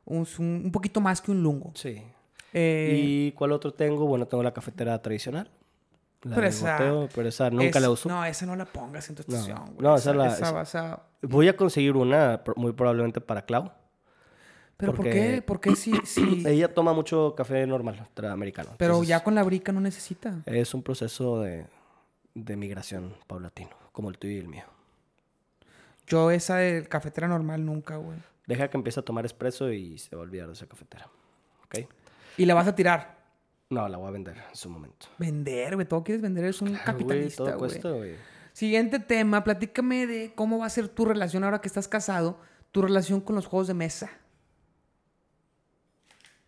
un, 0.06 0.28
un 0.40 0.72
poquito 0.72 1.02
más 1.02 1.22
que 1.22 1.30
un 1.30 1.44
lungo. 1.44 1.72
Sí. 1.76 2.02
Eh, 2.54 3.00
¿Y 3.00 3.32
cuál 3.34 3.52
otro 3.52 3.74
tengo? 3.74 4.08
Bueno, 4.08 4.28
tengo 4.28 4.42
la 4.42 4.54
cafetera 4.54 5.00
tradicional. 5.02 5.52
La 6.24 6.36
Pero 6.36 6.48
esa- 6.48 6.78
pero 7.16 7.28
esa 7.28 7.50
nunca 7.50 7.80
es- 7.80 7.82
la 7.82 7.90
uso. 7.90 8.08
No, 8.08 8.24
esa 8.26 8.46
no 8.46 8.56
la 8.56 8.66
pongas 8.66 9.10
en 9.10 9.16
tu 9.16 9.24
No. 9.28 9.36
estación, 9.38 9.66
güey. 9.74 9.78
No, 9.80 9.96
esa 9.96 10.14
la- 10.14 10.28
esa 10.28 10.52
vas 10.52 10.76
a- 10.76 11.02
Voy 11.24 11.48
a 11.48 11.56
conseguir 11.58 11.96
una, 11.96 12.42
muy 12.56 12.74
probablemente 12.74 13.22
para 13.22 13.44
Clau. 13.44 13.72
Pero 14.78 14.94
¿por 14.96 15.06
qué? 15.10 15.44
¿Por 15.46 15.60
qué 15.60 15.76
sí, 15.76 15.94
sí? 16.06 16.44
Ella 16.48 16.74
toma 16.74 16.94
mucho 16.94 17.36
café 17.36 17.66
normal, 17.68 18.08
americano. 18.24 18.72
Pero 18.78 18.94
Entonces, 18.94 19.10
ya 19.10 19.24
con 19.24 19.36
la 19.36 19.44
brica 19.44 19.72
no 19.72 19.80
necesita. 19.82 20.42
Es 20.46 20.74
un 20.74 20.82
proceso 20.84 21.40
de, 21.42 21.68
de 22.34 22.56
migración 22.56 23.16
paulatino, 23.28 23.72
como 23.92 24.10
el 24.10 24.18
tuyo 24.18 24.34
y 24.36 24.40
el 24.40 24.48
mío. 24.48 24.64
Yo 26.08 26.32
esa 26.32 26.58
de 26.58 26.88
cafetera 26.88 27.28
normal 27.28 27.66
nunca, 27.66 27.96
güey. 27.98 28.18
Deja 28.48 28.70
que 28.70 28.78
empiece 28.78 29.00
a 29.00 29.04
tomar 29.04 29.26
espresso 29.26 29.72
y 29.72 29.98
se 29.98 30.16
va 30.16 30.22
a 30.22 30.26
olvidar 30.26 30.48
de 30.48 30.54
esa 30.54 30.66
cafetera. 30.66 31.08
¿Ok? 31.66 31.88
Y 32.38 32.46
la 32.46 32.54
vas 32.56 32.68
a 32.68 32.76
tirar. 32.76 33.21
No, 33.72 33.88
la 33.90 33.98
voy 33.98 34.08
a 34.08 34.12
vender 34.12 34.36
en 34.38 34.56
su 34.56 34.70
momento. 34.70 35.08
Vender, 35.18 35.74
güey. 35.76 35.88
Todo 35.88 36.04
quieres 36.04 36.22
vender. 36.22 36.46
Es 36.46 36.62
un 36.62 36.76
capitalista, 36.76 37.38
todo 37.38 37.48
güey. 37.58 37.60
cuesta, 37.60 37.90
güey. 37.90 38.16
Siguiente 38.54 39.00
tema. 39.00 39.44
Platícame 39.44 40.06
de 40.06 40.34
cómo 40.36 40.60
va 40.60 40.66
a 40.68 40.70
ser 40.70 40.88
tu 40.90 41.06
relación 41.06 41.44
ahora 41.44 41.62
que 41.62 41.68
estás 41.70 41.88
casado. 41.88 42.38
Tu 42.72 42.82
relación 42.82 43.22
con 43.22 43.36
los 43.36 43.48
juegos 43.48 43.68
de 43.68 43.74
mesa. 43.74 44.12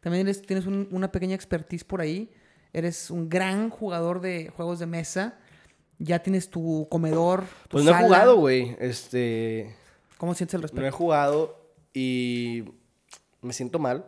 También 0.01 0.27
eres- 0.27 0.41
tienes 0.41 0.65
un- 0.65 0.87
una 0.91 1.11
pequeña 1.11 1.35
expertise 1.35 1.83
por 1.83 2.01
ahí. 2.01 2.29
Eres 2.73 3.09
un 3.09 3.29
gran 3.29 3.69
jugador 3.69 4.19
de 4.19 4.49
juegos 4.55 4.79
de 4.79 4.85
mesa. 4.85 5.39
Ya 5.99 6.19
tienes 6.19 6.49
tu 6.49 6.87
comedor. 6.89 7.43
tu 7.63 7.69
Pues 7.69 7.85
no 7.85 7.91
he 7.91 8.03
jugado, 8.03 8.35
güey. 8.37 8.75
Este. 8.79 9.75
¿Cómo 10.17 10.33
sientes 10.33 10.55
al 10.55 10.69
No 10.73 10.85
he 10.85 10.91
jugado 10.91 11.71
y 11.93 12.65
me 13.41 13.53
siento 13.53 13.79
mal 13.79 14.05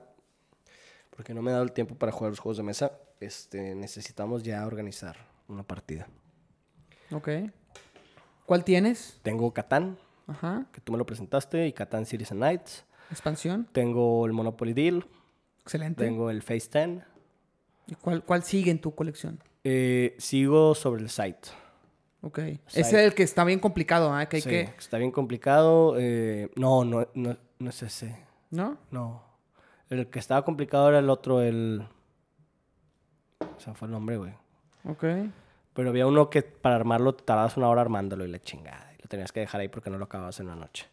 porque 1.15 1.33
no 1.33 1.41
me 1.41 1.51
he 1.51 1.53
dado 1.53 1.63
el 1.63 1.71
tiempo 1.71 1.95
para 1.95 2.11
jugar 2.11 2.31
los 2.31 2.39
juegos 2.39 2.57
de 2.57 2.63
mesa. 2.63 2.91
Este, 3.19 3.75
necesitamos 3.75 4.43
ya 4.43 4.65
organizar 4.65 5.15
una 5.47 5.63
partida. 5.63 6.07
Ok. 7.11 7.29
¿Cuál 8.45 8.63
tienes? 8.63 9.19
Tengo 9.23 9.53
Catán, 9.53 9.97
Ajá. 10.27 10.65
que 10.71 10.81
tú 10.81 10.91
me 10.91 10.97
lo 10.97 11.05
presentaste, 11.05 11.67
y 11.67 11.73
Catán 11.73 12.05
Cities 12.05 12.31
and 12.31 12.41
Nights. 12.41 12.85
Expansión. 13.11 13.67
Tengo 13.71 14.25
el 14.25 14.33
Monopoly 14.33 14.73
Deal, 14.73 15.05
Excelente. 15.61 16.03
tengo 16.03 16.29
el 16.29 16.41
Face 16.41 16.69
10. 16.71 17.03
¿Y 17.87 17.95
cuál, 17.95 18.23
cuál 18.23 18.43
sigue 18.43 18.71
en 18.71 18.79
tu 18.81 18.93
colección? 18.95 19.39
Eh, 19.63 20.15
sigo 20.19 20.73
sobre 20.75 21.01
el 21.03 21.09
site. 21.09 21.49
Ok. 22.21 22.39
Site. 22.39 22.61
Ese 22.81 22.81
es 22.81 22.93
el 22.93 23.13
que 23.13 23.23
está 23.23 23.43
bien 23.43 23.59
complicado, 23.59 24.11
¿ah? 24.13 24.25
Que 24.27 24.37
hay 24.37 24.41
Sí, 24.41 24.49
que... 24.49 24.61
Está 24.77 24.97
bien 24.97 25.11
complicado. 25.11 25.95
eh, 25.97 26.49
no, 26.55 26.83
no, 26.83 27.07
no, 27.13 27.37
no 27.59 27.69
es 27.69 27.83
ese. 27.83 28.15
¿No? 28.49 28.77
No. 28.89 29.23
El 29.89 30.07
que 30.07 30.17
estaba 30.19 30.43
complicado 30.43 30.89
era 30.89 30.99
el 30.99 31.09
otro, 31.11 31.41
el... 31.41 31.87
O 33.39 33.59
sea, 33.59 33.73
fue 33.73 33.87
el 33.87 33.91
nombre, 33.91 34.17
güey. 34.17 34.33
Ok. 34.85 35.03
Pero 35.73 35.89
había 35.89 36.07
uno 36.07 36.29
que 36.29 36.41
para 36.41 36.75
armarlo 36.75 37.15
tardabas 37.15 37.57
una 37.57 37.69
hora 37.69 37.81
armándolo 37.81 38.25
y 38.25 38.29
la 38.29 38.39
chingada. 38.39 38.93
Y 38.97 39.01
lo 39.01 39.09
tenías 39.09 39.31
que 39.31 39.41
dejar 39.41 39.61
ahí 39.61 39.67
porque 39.67 39.89
no 39.89 39.97
lo 39.97 40.05
acababas 40.05 40.39
en 40.39 40.47
una 40.47 40.55
noche. 40.55 40.87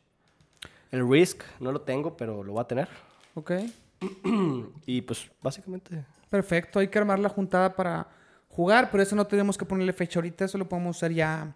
El 0.91 1.09
Risk 1.09 1.43
no 1.61 1.73
lo 1.73 1.81
tengo, 1.83 2.17
pero 2.17 2.43
lo 2.43 2.53
voy 2.53 2.61
a 2.61 2.65
tener. 2.65 2.89
Ok. 3.35 3.53
Y 4.87 5.03
pues 5.03 5.31
básicamente... 5.41 6.05
Perfecto. 6.29 6.79
Hay 6.79 6.89
que 6.89 6.99
armar 6.99 7.19
la 7.19 7.29
juntada 7.29 7.77
para 7.77 8.09
jugar, 8.49 8.91
pero 8.91 9.03
eso 9.03 9.17
no 9.17 9.27
tenemos 9.27 9.57
que 9.57 9.65
ponerle 9.65 9.93
fecha 9.93 10.19
ahorita, 10.19 10.45
eso 10.45 10.59
lo 10.59 10.69
podemos 10.69 10.97
hacer 10.97 11.13
ya, 11.13 11.55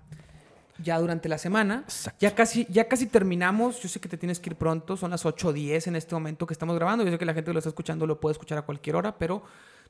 ya 0.82 0.98
durante 0.98 1.28
la 1.28 1.38
semana. 1.38 1.82
Exacto. 1.84 2.18
Ya 2.20 2.34
casi, 2.34 2.66
ya 2.70 2.88
casi 2.88 3.06
terminamos, 3.06 3.80
yo 3.80 3.88
sé 3.88 4.00
que 4.00 4.08
te 4.08 4.16
tienes 4.16 4.40
que 4.40 4.50
ir 4.50 4.56
pronto, 4.56 4.96
son 4.96 5.10
las 5.10 5.24
8.10 5.24 5.88
en 5.88 5.96
este 5.96 6.14
momento 6.14 6.46
que 6.46 6.54
estamos 6.54 6.74
grabando, 6.76 7.04
yo 7.04 7.10
sé 7.10 7.18
que 7.18 7.24
la 7.24 7.34
gente 7.34 7.50
que 7.50 7.52
lo 7.54 7.58
está 7.58 7.70
escuchando 7.70 8.06
lo 8.06 8.20
puede 8.20 8.32
escuchar 8.32 8.58
a 8.58 8.62
cualquier 8.62 8.96
hora, 8.96 9.16
pero 9.16 9.42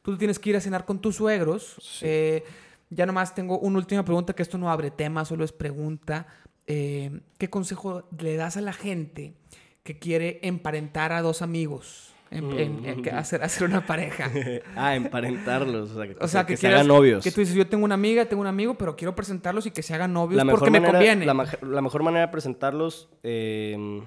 tú 0.07 0.17
tienes 0.17 0.39
que 0.39 0.51
ir 0.51 0.57
a 0.57 0.61
cenar 0.61 0.85
con 0.85 1.01
tus 1.01 1.17
suegros. 1.17 1.77
Eh, 2.01 2.45
ya 2.91 3.05
nomás 3.07 3.35
tengo 3.35 3.59
una 3.59 3.79
última 3.79 4.05
pregunta, 4.05 4.33
que 4.33 4.43
esto 4.43 4.57
no 4.57 4.71
abre 4.71 4.91
tema, 4.93 5.25
solo 5.25 5.45
es 5.45 5.51
pregunta. 5.53 6.29
Eh, 6.69 7.21
¿Qué 7.39 7.51
consejo 7.51 8.05
le 8.19 8.37
das 8.37 8.57
a 8.57 8.61
la 8.61 8.73
gente 8.73 9.35
que 9.83 9.99
quiere 9.99 10.39
emparentar 10.43 11.13
a 11.13 11.21
dos 11.23 11.43
amigos? 11.43 12.13
En- 12.31 12.51
en- 12.59 12.85
en- 12.87 13.03
que 13.03 13.11
hacer, 13.11 13.43
hacer 13.43 13.69
una 13.69 13.85
pareja. 13.87 14.31
ah, 14.77 14.95
emparentarlos. 14.97 15.91
O 15.91 15.95
sea, 15.95 16.07
que, 16.07 16.17
O 16.25 16.29
sea, 16.29 16.47
que, 16.47 16.57
se 16.57 16.61
quieras- 16.63 16.81
hagan 16.81 16.89
novios. 16.89 17.23
Que 17.25 17.31
tú 17.33 17.41
dices, 17.41 17.55
yo 17.57 17.67
tengo 17.67 17.85
una 17.85 17.95
amiga, 17.95 18.25
tengo 18.27 18.41
un 18.43 18.49
amigo, 18.49 18.75
pero 18.75 18.95
quiero 18.97 19.15
presentarlos 19.15 19.67
y 19.67 19.71
que 19.73 19.83
se 19.83 19.95
hagan 19.95 20.13
novios 20.13 20.43
porque 20.51 20.71
me 20.71 20.83
conviene. 20.85 21.25
La, 21.27 21.35
mejor 21.83 22.03
manera 22.05 22.27
de 22.27 22.33
presentarlos, 22.33 23.09
eh, 23.23 24.03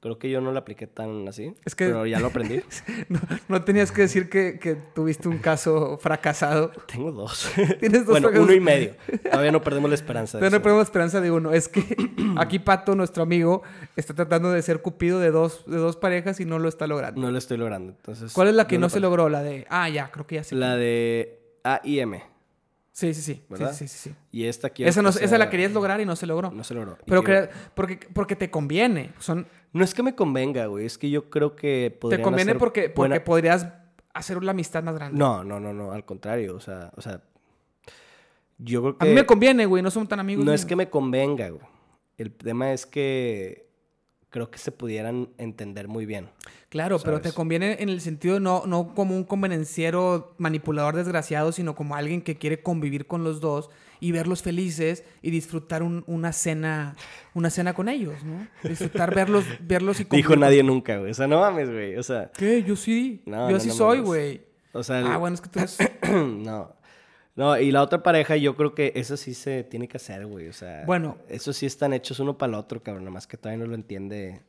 creo 0.00 0.18
que 0.18 0.30
yo 0.30 0.40
no 0.40 0.52
la 0.52 0.60
apliqué 0.60 0.86
tan 0.86 1.26
así. 1.28 1.54
Es 1.64 1.74
que- 1.74 1.86
Pero 1.86 2.06
ya 2.06 2.20
lo 2.20 2.28
aprendí. 2.28 2.60
No, 3.08 3.20
no 3.48 3.64
tenías 3.64 3.90
que 3.90 4.02
decir 4.02 4.28
que, 4.28 4.58
que 4.58 4.74
tuviste 4.74 5.28
un 5.28 5.38
caso 5.38 5.98
fracasado. 5.98 6.70
Tengo 6.86 7.10
dos. 7.12 7.50
Tienes 7.80 8.00
dos 8.04 8.10
bueno, 8.10 8.28
fracasos. 8.28 8.46
uno 8.46 8.54
y 8.54 8.60
medio. 8.60 8.94
Todavía 9.30 9.50
no 9.52 9.62
perdemos 9.62 9.88
la 9.90 9.94
esperanza. 9.94 10.38
Pero 10.38 10.50
no 10.50 10.62
perdemos 10.62 10.84
esperanza 10.86 11.20
de 11.20 11.30
uno. 11.30 11.52
Es 11.52 11.68
que 11.68 11.82
aquí 12.36 12.58
Pato, 12.58 12.94
nuestro 12.94 13.22
amigo, 13.22 13.62
está 13.96 14.14
tratando 14.14 14.50
de 14.52 14.60
ser 14.62 14.82
cupido 14.82 15.18
de 15.20 15.30
dos, 15.30 15.64
de 15.66 15.78
dos 15.78 15.96
parejas 15.96 16.38
y 16.40 16.44
no 16.44 16.58
lo 16.58 16.68
está 16.68 16.86
logrando. 16.86 17.20
No 17.20 17.30
lo 17.30 17.38
estoy 17.38 17.56
logrando. 17.56 17.92
Entonces, 17.92 18.32
¿Cuál 18.32 18.48
es 18.48 18.54
la 18.54 18.66
que 18.66 18.78
no 18.78 18.88
se 18.88 19.00
logró? 19.00 19.28
La 19.28 19.42
de... 19.42 19.66
Ah, 19.70 19.88
ya, 19.88 20.10
creo 20.10 20.26
que 20.26 20.36
ya 20.36 20.44
sé. 20.44 20.54
La 20.54 20.76
de 20.76 21.40
A 21.64 21.80
y 21.82 21.98
M. 22.00 22.22
Sí, 22.92 23.14
sí, 23.14 23.22
sí. 23.22 23.44
¿Verdad? 23.48 23.72
Sí, 23.74 23.86
sí, 23.86 23.96
sí, 23.96 24.08
sí. 24.10 24.16
Y 24.32 24.44
esta 24.46 24.70
quiero 24.70 24.90
Esa, 24.90 25.02
no- 25.02 25.12
que 25.12 25.24
esa 25.24 25.38
la 25.38 25.48
querías 25.50 25.70
lograr 25.72 26.00
y 26.00 26.04
no 26.04 26.16
se 26.16 26.26
logró. 26.26 26.50
No 26.50 26.64
se 26.64 26.74
logró. 26.74 26.98
Pero 27.06 27.22
que- 27.22 27.48
porque, 27.74 28.00
porque 28.12 28.34
te 28.34 28.50
conviene. 28.50 29.12
Son, 29.20 29.46
No 29.72 29.84
es 29.84 29.94
que 29.94 30.02
me 30.02 30.14
convenga, 30.14 30.66
güey. 30.66 30.86
Es 30.86 30.98
que 30.98 31.10
yo 31.10 31.30
creo 31.30 31.54
que 31.54 31.90
te 31.92 31.98
podrían 31.98 32.22
conviene 32.22 32.52
hacer 32.52 32.58
porque, 32.58 32.90
podrías 32.90 33.68
hacer 34.14 34.42
la 34.42 34.52
amistad 34.52 34.82
más 34.82 34.94
grande. 34.94 35.18
No, 35.18 35.44
no, 35.44 35.60
no, 35.60 35.72
no. 35.72 35.92
Al 35.92 36.04
contrario. 36.04 36.56
O 36.56 36.60
sea, 36.60 36.90
o 36.96 37.02
sea... 37.02 37.22
Yo 38.58 38.82
creo 38.82 38.98
que... 38.98 39.04
A 39.06 39.08
mí 39.08 39.14
me 39.14 39.24
conviene, 39.24 39.66
güey. 39.66 39.82
No 39.82 39.90
somos 39.90 40.08
tan 40.08 40.20
amigos. 40.20 40.44
No 40.44 40.50
ni- 40.50 40.54
es 40.56 40.64
que 40.64 40.74
me 40.74 40.88
convenga, 40.90 41.50
güey. 41.50 41.64
El 42.16 42.32
tema 42.32 42.72
es 42.72 42.86
que 42.86 43.68
creo 44.30 44.50
que 44.50 44.58
se 44.58 44.72
pudieran 44.72 45.28
entender 45.38 45.88
muy 45.88 46.04
bien. 46.06 46.28
Claro, 46.68 46.98
pero 47.02 47.20
te 47.20 47.32
conviene 47.32 47.76
en 47.80 47.88
el 47.88 48.00
sentido 48.00 48.40
no, 48.40 48.64
no 48.66 48.94
como 48.94 49.16
un 49.16 49.24
convenenciero 49.24 50.34
manipulador 50.38 50.96
desgraciado, 50.96 51.52
sino 51.52 51.74
como 51.74 51.94
alguien 51.94 52.20
que 52.20 52.36
quiere 52.36 52.62
convivir 52.62 53.06
con 53.06 53.24
los 53.24 53.40
dos 53.40 53.70
y 54.00 54.12
verlos 54.12 54.42
felices 54.42 55.04
y 55.22 55.30
disfrutar 55.30 55.82
un- 55.82 56.04
una 56.06 56.32
cena 56.32 56.94
una 57.34 57.50
cena 57.50 57.74
con 57.74 57.88
ellos, 57.88 58.22
¿no? 58.24 58.46
Disfrutar 58.68 59.14
verlos 59.14 59.44
verlos 59.60 60.00
y 60.00 60.04
Dijo 60.10 60.30
convivir. 60.30 60.38
nadie 60.38 60.62
nunca, 60.62 60.96
güey. 60.98 61.10
O 61.10 61.14
sea, 61.14 61.26
no 61.26 61.40
mames, 61.40 61.70
güey. 61.70 61.96
O 61.96 62.02
sea, 62.02 62.30
¿Qué? 62.36 62.62
Yo 62.62 62.76
sí. 62.76 63.22
No, 63.26 63.48
Yo 63.48 63.54
no, 63.56 63.60
sí 63.60 63.68
no 63.68 63.74
soy, 63.74 64.00
güey. 64.00 64.42
o 64.72 64.82
sea... 64.82 65.00
el- 65.00 65.06
Ah, 65.06 65.16
bueno, 65.18 65.34
es 65.34 65.40
que 65.40 65.48
tú 65.48 65.58
eres... 65.58 65.78
no. 66.12 66.76
No, 67.36 67.56
y 67.56 67.70
la 67.70 67.82
otra 67.82 68.02
pareja, 68.02 68.36
yo 68.36 68.56
creo 68.56 68.74
que 68.74 68.92
eso 68.96 69.16
sí 69.16 69.32
se 69.32 69.62
tiene 69.62 69.86
que 69.86 69.96
hacer, 69.98 70.26
güey. 70.26 70.48
O 70.48 70.52
sea, 70.52 70.82
Bueno. 70.86 71.18
eso 71.28 71.52
sí 71.52 71.66
están 71.66 71.92
hechos 71.92 72.18
uno 72.18 72.36
para 72.36 72.50
el 72.50 72.54
otro, 72.58 72.82
cabrón. 72.82 73.04
Nada 73.04 73.12
más 73.14 73.28
que 73.28 73.36
todavía 73.36 73.62
no 73.64 73.70
lo 73.70 73.76
entiende 73.76 74.40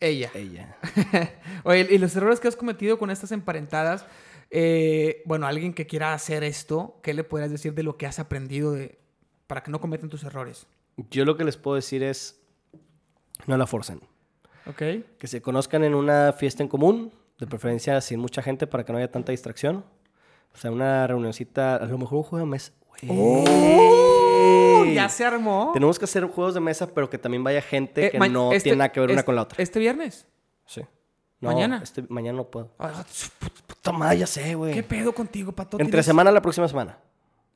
ella. 0.00 0.28
ella. 0.34 0.76
Oye, 1.62 1.86
y 1.90 1.98
los 1.98 2.16
errores 2.16 2.40
que 2.40 2.48
has 2.48 2.56
cometido 2.56 2.98
con 2.98 3.10
estas 3.10 3.30
emparentadas, 3.30 4.04
eh, 4.50 5.22
bueno, 5.26 5.46
alguien 5.46 5.74
que 5.74 5.86
quiera 5.86 6.14
hacer 6.14 6.42
esto, 6.44 6.98
¿qué 7.02 7.14
le 7.14 7.24
podrías 7.24 7.50
decir 7.50 7.74
de 7.74 7.82
lo 7.82 7.96
que 7.96 8.06
has 8.06 8.18
aprendido 8.18 8.72
de, 8.72 8.98
para 9.46 9.62
que 9.62 9.70
no 9.70 9.80
cometan 9.80 10.08
tus 10.08 10.24
errores? 10.24 10.66
Yo 11.10 11.24
lo 11.24 11.36
que 11.36 11.44
les 11.44 11.56
puedo 11.56 11.74
decir 11.76 12.02
es, 12.02 12.40
no 13.46 13.56
la 13.56 13.66
forcen. 13.66 14.00
¿Ok? 14.66 14.82
Que 15.18 15.26
se 15.26 15.40
conozcan 15.40 15.84
en 15.84 15.94
una 15.94 16.32
fiesta 16.32 16.62
en 16.62 16.68
común, 16.68 17.12
de 17.38 17.46
preferencia 17.46 18.00
sin 18.00 18.18
mucha 18.20 18.42
gente 18.42 18.66
para 18.66 18.84
que 18.84 18.92
no 18.92 18.98
haya 18.98 19.10
tanta 19.10 19.32
distracción. 19.32 19.84
O 20.54 20.56
sea, 20.58 20.70
una 20.72 21.06
reunioncita, 21.06 21.76
a 21.76 21.86
lo 21.86 21.98
mejor 21.98 22.18
un 22.18 22.24
juego 22.24 22.44
de 22.44 22.50
mesa. 22.50 22.72
¡Oh! 23.08 24.84
Ya 24.92 25.08
se 25.08 25.24
armó. 25.24 25.70
Tenemos 25.72 25.98
que 25.98 26.04
hacer 26.06 26.24
juegos 26.24 26.54
de 26.54 26.60
mesa, 26.60 26.92
pero 26.92 27.08
que 27.08 27.18
también 27.18 27.44
vaya 27.44 27.62
gente 27.62 28.06
Eh, 28.06 28.10
que 28.10 28.18
no 28.18 28.52
este- 28.52 28.64
tiene 28.64 28.78
nada 28.78 28.92
que 28.92 29.00
ver 29.00 29.10
una 29.10 29.20
este- 29.20 29.26
con 29.26 29.36
la 29.36 29.42
otra. 29.42 29.62
¿Este 29.62 29.78
viernes? 29.78 30.26
Sí. 30.66 30.82
No, 31.40 31.52
¿Mañana? 31.52 31.80
Este, 31.82 32.02
mañana 32.08 32.38
no 32.38 32.44
puedo. 32.44 32.70
Ah, 32.78 33.04
Puta 33.66 33.92
madre, 33.92 34.18
ya 34.18 34.26
sé, 34.26 34.54
güey. 34.54 34.74
¿Qué 34.74 34.82
pedo 34.82 35.12
contigo, 35.12 35.52
Pato? 35.52 35.76
Entre 35.78 35.92
Tienes- 36.00 36.04
semana 36.06 36.32
la 36.32 36.42
próxima 36.42 36.66
semana. 36.66 36.98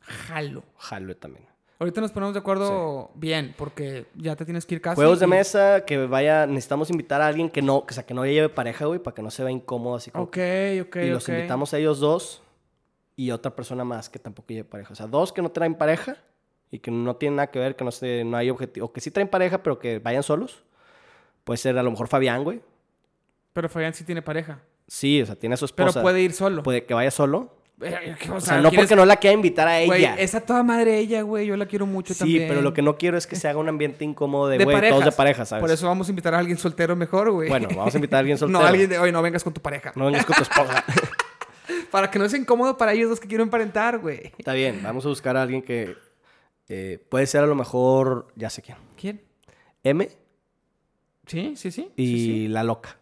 Jalo. 0.01 0.62
Jalo 0.78 1.16
también. 1.16 1.47
Ahorita 1.80 2.01
nos 2.01 2.12
ponemos 2.12 2.33
de 2.33 2.39
acuerdo 2.39 3.11
bien, 3.14 3.55
porque 3.59 4.07
ya 4.14 4.37
te 4.37 4.45
tienes 4.45 4.66
que 4.66 4.76
ir 4.76 4.80
casi. 4.80 4.95
Juegos 4.95 5.18
de 5.18 5.26
mesa, 5.26 5.85
que 5.85 6.07
vaya, 6.07 6.47
necesitamos 6.47 6.91
invitar 6.91 7.20
a 7.20 7.26
alguien 7.26 7.51
que 7.51 7.61
no, 7.61 7.85
que, 7.85 7.93
o 7.93 7.95
sea, 7.95 8.07
que 8.07 8.14
no 8.14 8.24
lleve 8.24 8.49
pareja, 8.49 8.85
güey, 8.87 9.01
para 9.01 9.16
que 9.16 9.22
no 9.22 9.33
se 9.33 9.43
vea 9.43 9.51
incómodo 9.51 9.97
así 9.97 10.12
como. 10.12 10.24
Ok, 10.24 10.39
ok, 10.83 10.97
y 11.03 11.11
los 11.11 11.28
invitamos 11.28 11.74
a 11.74 11.78
ellos 11.78 11.99
dos 11.99 12.41
y 13.16 13.33
otra 13.33 13.57
persona 13.57 13.83
más 13.83 14.09
que 14.09 14.20
tampoco 14.20 14.47
lleve 14.51 14.62
pareja. 14.64 14.93
O 14.93 14.97
sea, 14.97 15.09
dos 15.09 15.33
que 15.33 15.43
no 15.43 15.51
traen 15.51 15.74
pareja 15.74 16.18
y 16.70 16.78
que 16.78 16.93
no 16.93 17.16
tienen 17.16 17.37
nada 17.37 17.51
que 17.51 17.59
ver, 17.59 17.74
que 17.74 17.83
no, 17.85 17.91
se, 17.91 18.22
no 18.22 18.37
hay 18.37 18.49
objetivo. 18.49 18.87
O 18.87 18.93
que 18.93 19.01
sí 19.01 19.11
traen 19.11 19.26
pareja, 19.28 19.61
pero 19.64 19.80
que 19.80 19.99
vayan 19.99 20.22
solos. 20.22 20.62
Puede 21.43 21.57
ser 21.59 21.76
a 21.78 21.83
lo 21.83 21.91
mejor 21.91 22.07
Fabián, 22.07 22.45
güey. 22.45 22.61
Pero 23.53 23.68
Fabián 23.68 23.94
sí 23.94 24.05
tiene 24.05 24.22
pareja. 24.22 24.61
Sí, 24.86 25.22
o 25.22 25.26
sea, 25.26 25.36
tiene 25.36 25.55
a 25.55 25.57
su 25.57 25.66
Pero 25.68 25.88
esposa. 25.88 26.03
puede 26.03 26.20
ir 26.20 26.32
solo. 26.32 26.62
Puede 26.62 26.84
que 26.84 26.94
vaya 26.94 27.11
solo. 27.11 27.57
Eh, 27.80 28.14
O 28.30 28.34
O 28.34 28.40
sea, 28.40 28.59
no 28.61 28.68
¿quieres- 28.70 28.86
porque 28.86 28.96
no 28.96 29.05
la 29.05 29.16
quiera 29.16 29.34
invitar 29.34 29.66
a 29.66 29.84
Güey, 29.84 30.00
ella. 30.03 30.14
esa 30.16 30.40
toda 30.40 30.62
madre 30.62 30.98
ella, 30.98 31.22
güey. 31.22 31.46
Yo 31.46 31.57
la 31.57 31.66
quiero 31.66 31.84
mucho 31.86 32.14
Sí, 32.14 32.20
también. 32.20 32.48
pero 32.48 32.62
lo 32.62 32.72
que 32.72 32.80
no 32.82 32.96
quiero 32.96 33.16
es 33.18 33.26
que 33.26 33.34
se 33.34 33.48
haga 33.48 33.59
un 33.59 33.68
ambiente 33.68 34.05
incómodo 34.05 34.48
de, 34.48 34.62
güey, 34.62 34.88
todos 34.88 35.05
de 35.05 35.12
pareja, 35.12 35.44
¿sabes? 35.44 35.61
Por 35.62 35.70
eso 35.70 35.86
vamos 35.88 36.07
a 36.07 36.11
invitar 36.11 36.34
a 36.34 36.38
alguien 36.38 36.59
soltero 36.59 36.94
mejor, 36.94 37.30
güey. 37.32 37.48
Bueno, 37.48 37.68
vamos 37.74 37.92
a 37.94 37.98
invitar 37.98 38.18
a 38.18 38.20
alguien 38.20 38.38
soltero. 38.38 38.61
No, 38.61 38.66
alguien 38.66 38.88
de, 38.88 38.98
oye, 38.98 39.11
no 39.11 39.20
vengas 39.22 39.42
con 39.42 39.53
tu 39.53 39.61
pareja. 39.61 39.92
No 39.96 40.07
vengas 40.07 40.24
con 40.24 40.36
tu 40.36 40.42
esposa. 40.42 40.84
Para 41.90 42.11
que 42.11 42.18
no 42.18 42.28
sea 42.28 42.38
incómodo 42.38 42.76
para 42.78 42.92
ellos 42.92 43.11
dos 43.11 43.20
que 43.20 43.28
quiero 43.28 43.42
emparentar, 43.44 43.98
güey. 43.98 44.32
Está 44.38 44.53
bien, 44.53 44.80
vamos 44.82 45.05
a 45.05 45.09
buscar 45.09 45.36
a 45.36 45.42
alguien 45.42 45.62
que 45.62 45.94
eh, 46.68 47.05
puede 47.09 47.26
ser 47.26 47.42
a 47.42 47.46
lo 47.46 47.55
mejor, 47.55 48.28
ya 48.36 48.48
sé 48.50 48.62
quién. 48.62 48.78
¿Quién? 48.96 49.22
M 49.82 50.09
Sí, 51.26 51.55
sí, 51.57 51.70
sí. 51.70 51.90
y 51.96 52.07
sí, 52.07 52.24
sí. 52.24 52.48
la 52.48 52.64
loca. 52.64 52.98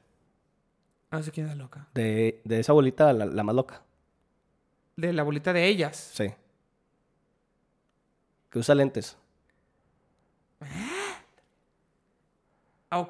No 1.10 1.22
sé 1.22 1.30
quién 1.32 1.46
es 1.46 1.56
la 1.56 1.62
loca. 1.64 1.88
De, 1.94 2.40
de 2.44 2.60
esa 2.60 2.72
bolita, 2.72 3.12
la, 3.12 3.26
la 3.26 3.42
más 3.42 3.54
loca. 3.54 3.82
De 4.96 5.12
la 5.12 5.22
bolita 5.22 5.52
de 5.52 5.66
ellas. 5.66 5.96
Sí. 6.14 6.32
Que 8.50 8.58
usa 8.58 8.74
lentes. 8.74 9.16
Ah. 12.92 13.06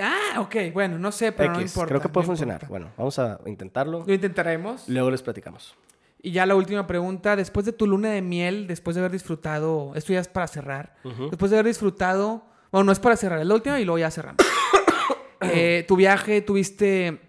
Ah, 0.00 0.40
ok. 0.40 0.56
Bueno, 0.72 0.98
no 0.98 1.12
sé, 1.12 1.32
pero 1.32 1.52
no 1.52 1.60
importa. 1.60 1.88
creo 1.88 2.00
que 2.00 2.08
puede 2.08 2.24
no 2.24 2.28
funcionar. 2.28 2.54
importa. 2.56 2.68
Bueno, 2.68 2.92
vamos 2.96 3.18
a 3.18 3.40
intentarlo. 3.46 4.04
Lo 4.06 4.12
intentaremos. 4.14 4.88
Luego 4.88 5.10
les 5.10 5.22
platicamos. 5.22 5.74
Y 6.22 6.32
ya 6.32 6.46
la 6.46 6.54
última 6.54 6.86
pregunta. 6.86 7.36
Después 7.36 7.66
de 7.66 7.72
tu 7.72 7.86
luna 7.86 8.10
de 8.10 8.22
miel, 8.22 8.66
después 8.66 8.94
de 8.96 9.00
haber 9.00 9.12
disfrutado... 9.12 9.92
Esto 9.94 10.12
ya 10.12 10.20
es 10.20 10.28
para 10.28 10.46
cerrar. 10.48 10.96
Después 11.30 11.50
de 11.50 11.58
haber 11.58 11.66
disfrutado... 11.66 12.44
Bueno, 12.72 12.84
no 12.86 12.92
es 12.92 12.98
para 12.98 13.16
cerrar. 13.16 13.40
Es 13.40 13.46
la 13.46 13.54
última 13.54 13.78
y 13.80 13.84
luego 13.84 13.98
ya 13.98 14.10
cerramos. 14.10 14.38
Eh, 15.40 15.84
tu 15.86 15.94
viaje, 15.96 16.40
tuviste... 16.40 17.20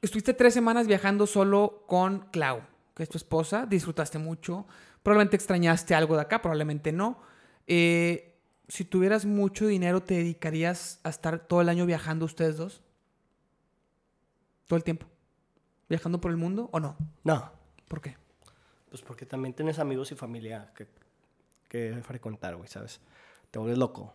Estuviste 0.00 0.34
tres 0.34 0.54
semanas 0.54 0.86
viajando 0.86 1.26
solo 1.26 1.84
con 1.86 2.20
Clau, 2.30 2.62
que 2.94 3.02
es 3.02 3.08
tu 3.08 3.18
esposa. 3.18 3.66
Disfrutaste 3.66 4.18
mucho. 4.18 4.66
Probablemente 5.02 5.36
extrañaste 5.36 5.94
algo 5.94 6.14
de 6.16 6.22
acá, 6.22 6.40
probablemente 6.40 6.92
no. 6.92 7.20
Eh, 7.66 8.38
si 8.68 8.84
tuvieras 8.84 9.24
mucho 9.24 9.66
dinero, 9.66 10.02
¿te 10.02 10.14
dedicarías 10.14 11.00
a 11.02 11.08
estar 11.08 11.38
todo 11.46 11.60
el 11.60 11.68
año 11.68 11.86
viajando 11.86 12.26
ustedes 12.26 12.56
dos? 12.56 12.82
Todo 14.66 14.76
el 14.76 14.84
tiempo. 14.84 15.06
¿Viajando 15.88 16.20
por 16.20 16.30
el 16.30 16.36
mundo 16.36 16.68
o 16.72 16.80
no? 16.80 16.96
No, 17.24 17.50
¿Por 17.88 18.02
qué? 18.02 18.16
pues 18.90 19.02
porque 19.02 19.26
también 19.26 19.54
tienes 19.54 19.78
amigos 19.78 20.12
y 20.12 20.14
familia 20.14 20.72
que, 20.74 20.86
que 21.68 22.00
frecuentar, 22.02 22.56
güey, 22.56 22.68
¿sabes? 22.68 23.00
Te 23.50 23.58
vuelves 23.58 23.78
loco. 23.78 24.14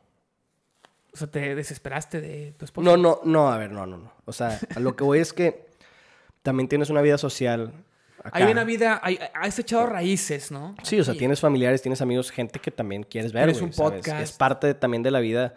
O 1.13 1.17
sea, 1.17 1.27
te 1.29 1.53
desesperaste 1.53 2.21
de 2.21 2.53
tu 2.57 2.65
esposa. 2.65 2.89
No, 2.89 2.97
no, 2.97 3.19
no, 3.23 3.51
a 3.51 3.57
ver, 3.57 3.71
no, 3.71 3.85
no, 3.85 3.97
no. 3.97 4.11
O 4.25 4.33
sea, 4.33 4.59
a 4.75 4.79
lo 4.79 4.95
que 4.95 5.03
voy 5.03 5.19
es 5.19 5.31
que 5.31 5.67
también 6.43 6.67
tienes 6.69 6.89
una 6.91 7.01
vida 7.01 7.17
social. 7.17 7.73
Acá. 8.23 8.31
Hay 8.45 8.51
una 8.51 8.63
vida, 8.63 9.01
hay- 9.03 9.19
has 9.33 9.57
echado 9.59 9.85
raíces, 9.87 10.51
¿no? 10.51 10.75
Sí, 10.83 10.99
o 10.99 11.03
sea, 11.03 11.13
tienes 11.13 11.39
familiares, 11.41 11.81
tienes 11.81 12.01
amigos, 12.01 12.31
gente 12.31 12.59
que 12.59 12.71
también 12.71 13.03
quieres 13.03 13.33
ver, 13.33 13.45
Tienes 13.45 13.61
un 13.61 13.73
¿sabes? 13.73 13.99
podcast. 14.01 14.21
Es 14.21 14.31
parte 14.31 14.67
de- 14.67 14.73
también 14.75 15.03
de 15.03 15.11
la 15.11 15.19
vida. 15.19 15.55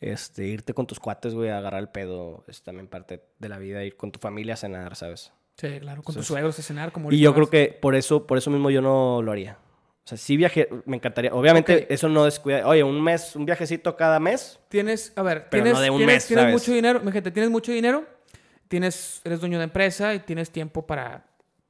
Este, 0.00 0.44
irte 0.46 0.74
con 0.74 0.86
tus 0.86 1.00
cuates, 1.00 1.34
güey, 1.34 1.50
a 1.50 1.58
agarrar 1.58 1.80
el 1.80 1.88
pedo. 1.88 2.44
Es 2.46 2.62
también 2.62 2.86
parte 2.86 3.20
de 3.38 3.48
la 3.48 3.58
vida. 3.58 3.82
Ir 3.84 3.96
con 3.96 4.12
tu 4.12 4.20
familia 4.20 4.54
a 4.54 4.56
cenar, 4.56 4.94
¿sabes? 4.94 5.32
Sí, 5.56 5.80
claro, 5.80 6.02
con 6.04 6.14
tus 6.14 6.24
suegros 6.26 6.56
a 6.58 6.62
cenar 6.62 6.92
como 6.92 7.10
Y 7.10 7.18
yo 7.18 7.34
creo 7.34 7.50
que 7.50 7.76
por 7.82 7.96
eso, 7.96 8.26
por 8.26 8.38
eso 8.38 8.48
mismo 8.50 8.70
yo 8.70 8.80
no 8.80 9.20
lo 9.22 9.32
haría. 9.32 9.58
O 10.04 10.08
sea, 10.08 10.16
sí 10.16 10.36
viajé, 10.36 10.68
me 10.86 10.96
encantaría. 10.96 11.34
Obviamente, 11.34 11.92
eso 11.92 12.08
no 12.08 12.24
descuida. 12.24 12.66
Oye, 12.66 12.82
un 12.84 13.02
mes, 13.02 13.34
un 13.36 13.44
viajecito 13.44 13.96
cada 13.96 14.20
mes. 14.20 14.58
Tienes, 14.68 15.12
a 15.16 15.22
ver, 15.22 15.48
Pero 15.50 15.64
tienes, 15.64 15.72
no 15.74 15.80
de 15.80 15.90
un 15.90 15.96
tienes, 15.98 16.14
mes, 16.14 16.26
tienes 16.28 16.42
¿sabes? 16.44 16.54
mucho 16.54 16.72
dinero, 16.72 17.00
mi 17.00 17.12
gente, 17.12 17.30
tienes 17.32 17.50
mucho 17.50 17.72
dinero, 17.72 18.06
tienes, 18.68 19.20
eres 19.24 19.40
dueño 19.40 19.58
de 19.58 19.64
empresa 19.64 20.14
y 20.14 20.20
tienes 20.20 20.50
tiempo 20.50 20.86
para 20.86 21.24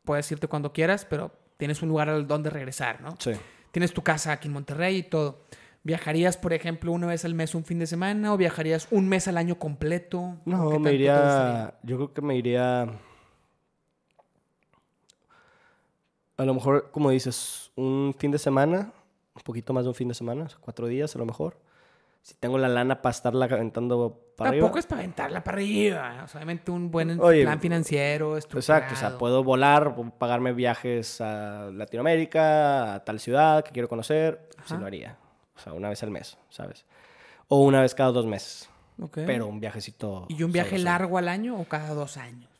puedes 0.04 0.30
irte 0.32 0.48
cuando 0.48 0.72
quieras, 0.72 1.06
pero 1.08 1.30
tienes 1.58 1.82
un 1.82 1.90
lugar 1.90 2.08
al 2.08 2.26
donde 2.26 2.50
regresar, 2.50 3.00
¿no? 3.02 3.14
Sí. 3.18 3.32
Tienes 3.72 3.92
tu 3.92 4.02
casa 4.02 4.32
aquí 4.32 4.48
en 4.48 4.54
Monterrey 4.54 4.96
y 4.96 5.02
todo. 5.02 5.42
¿Viajarías, 5.82 6.36
por 6.36 6.52
ejemplo, 6.52 6.92
una 6.92 7.06
vez 7.06 7.24
al 7.24 7.34
mes 7.34 7.54
un 7.54 7.64
fin 7.64 7.78
de 7.78 7.86
semana 7.86 8.32
o 8.32 8.36
viajarías 8.36 8.88
un 8.90 9.08
mes 9.08 9.28
al 9.28 9.36
año 9.36 9.58
completo? 9.58 10.18
¿O 10.18 10.38
qué 10.44 10.50
No, 10.50 10.78
me 10.78 10.92
iría. 10.92 11.74
Yo 11.82 11.96
creo 11.96 12.14
que 12.14 12.22
me 12.22 12.36
iría. 12.36 12.82
A 16.36 16.44
lo 16.44 16.54
mejor, 16.54 16.90
como 16.90 17.10
dices, 17.10 17.70
un 17.76 18.14
fin 18.18 18.30
de 18.30 18.38
semana, 18.38 18.92
un 19.34 19.42
poquito 19.42 19.72
más 19.72 19.84
de 19.84 19.88
un 19.90 19.94
fin 19.94 20.08
de 20.08 20.14
semana, 20.14 20.44
o 20.44 20.48
sea, 20.48 20.58
cuatro 20.60 20.86
días 20.86 21.14
a 21.14 21.18
lo 21.18 21.26
mejor. 21.26 21.58
Si 22.28 22.34
tengo 22.34 22.58
la 22.58 22.68
lana 22.68 23.00
para 23.00 23.10
estarla 23.10 23.46
aventando 23.46 24.20
para 24.36 24.50
Tampoco 24.50 24.66
arriba. 24.66 24.80
es 24.80 24.86
para 24.86 25.00
aventarla 25.00 25.42
para 25.42 25.56
arriba. 25.56 26.20
O 26.24 26.28
sea, 26.28 26.36
obviamente 26.40 26.70
un 26.70 26.90
buen 26.90 27.18
Oye, 27.18 27.42
plan 27.42 27.58
financiero, 27.58 28.36
estructurado. 28.36 28.82
Exacto, 28.82 28.94
o 28.94 29.08
sea, 29.10 29.16
puedo 29.16 29.42
volar, 29.42 29.94
puedo 29.94 30.10
pagarme 30.10 30.52
viajes 30.52 31.22
a 31.22 31.70
Latinoamérica, 31.72 32.96
a 32.96 33.02
tal 33.02 33.18
ciudad 33.18 33.64
que 33.64 33.70
quiero 33.70 33.88
conocer, 33.88 34.46
sí 34.50 34.74
Ajá. 34.74 34.78
lo 34.78 34.84
haría. 34.84 35.16
O 35.56 35.58
sea, 35.58 35.72
una 35.72 35.88
vez 35.88 36.02
al 36.02 36.10
mes, 36.10 36.36
¿sabes? 36.50 36.84
O 37.48 37.62
una 37.62 37.80
vez 37.80 37.94
cada 37.94 38.12
dos 38.12 38.26
meses, 38.26 38.68
pero 39.14 39.46
un 39.46 39.58
viajecito. 39.58 40.26
¿Y 40.28 40.42
un 40.42 40.52
viaje 40.52 40.78
largo 40.78 41.16
al 41.16 41.28
año 41.28 41.58
o 41.58 41.64
cada 41.64 41.94
dos 41.94 42.18
años? 42.18 42.50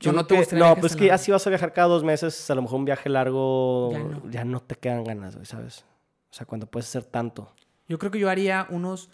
Yo 0.00 0.12
¿O 0.12 0.14
no 0.14 0.24
te 0.24 0.36
No, 0.56 0.74
pues 0.76 0.96
tan 0.96 1.06
que 1.06 1.18
si 1.18 1.32
vas 1.32 1.46
a 1.46 1.50
viajar 1.50 1.74
cada 1.74 1.88
dos 1.88 2.02
meses, 2.02 2.50
a 2.50 2.54
lo 2.54 2.62
mejor 2.62 2.78
un 2.78 2.86
viaje 2.86 3.10
largo 3.10 3.90
Ya 3.92 4.30
ya 4.30 4.44
no. 4.46 4.52
no, 4.52 4.60
te 4.62 4.74
quedan 4.76 5.04
ganas, 5.04 5.36
¿sabes? 5.42 5.84
O 6.30 6.32
sea, 6.34 6.46
cuando 6.46 6.66
puedes 6.66 6.88
hacer 6.88 7.04
tanto. 7.04 7.52
Yo 7.90 7.98
creo 7.98 8.12
que 8.12 8.20
yo 8.20 8.30
haría 8.30 8.68
unos 8.70 9.10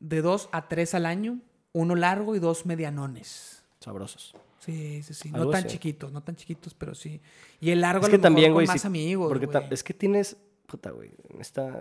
de 0.00 0.22
dos 0.22 0.48
a 0.50 0.66
tres 0.68 0.92
al 0.92 1.06
año, 1.06 1.38
uno 1.72 1.94
largo 1.94 2.34
y 2.34 2.40
dos 2.40 2.66
medianones. 2.66 3.62
Sabrosos. 3.78 4.34
Sí, 4.58 5.04
sí, 5.04 5.14
sí. 5.14 5.30
No 5.30 5.48
tan 5.48 5.66
chiquitos, 5.66 6.10
no 6.12 6.20
tan 6.20 6.34
chiquitos, 6.34 6.74
pero 6.74 6.96
sí. 6.96 7.20
Y 7.60 7.70
el 7.70 7.80
largo 7.80 8.02
Es 8.02 8.08
a 8.08 8.10
que 8.10 8.16
lo 8.16 8.22
mejor 8.22 8.22
también, 8.32 8.50
con 8.50 8.54
güey, 8.54 8.66
más 8.66 8.80
sí, 8.80 8.86
amigos, 8.88 9.28
Porque 9.28 9.46
güey. 9.46 9.64
es 9.70 9.84
que 9.84 9.94
tienes, 9.94 10.36
puta, 10.66 10.90
güey, 10.90 11.12
esta, 11.38 11.80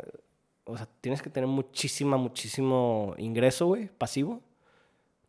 o 0.66 0.78
sea, 0.78 0.88
tienes 1.02 1.24
que 1.24 1.32
tener 1.32 1.48
muchísima, 1.48 2.18
muchísimo 2.18 3.16
ingreso, 3.18 3.66
güey, 3.66 3.90
pasivo, 3.98 4.44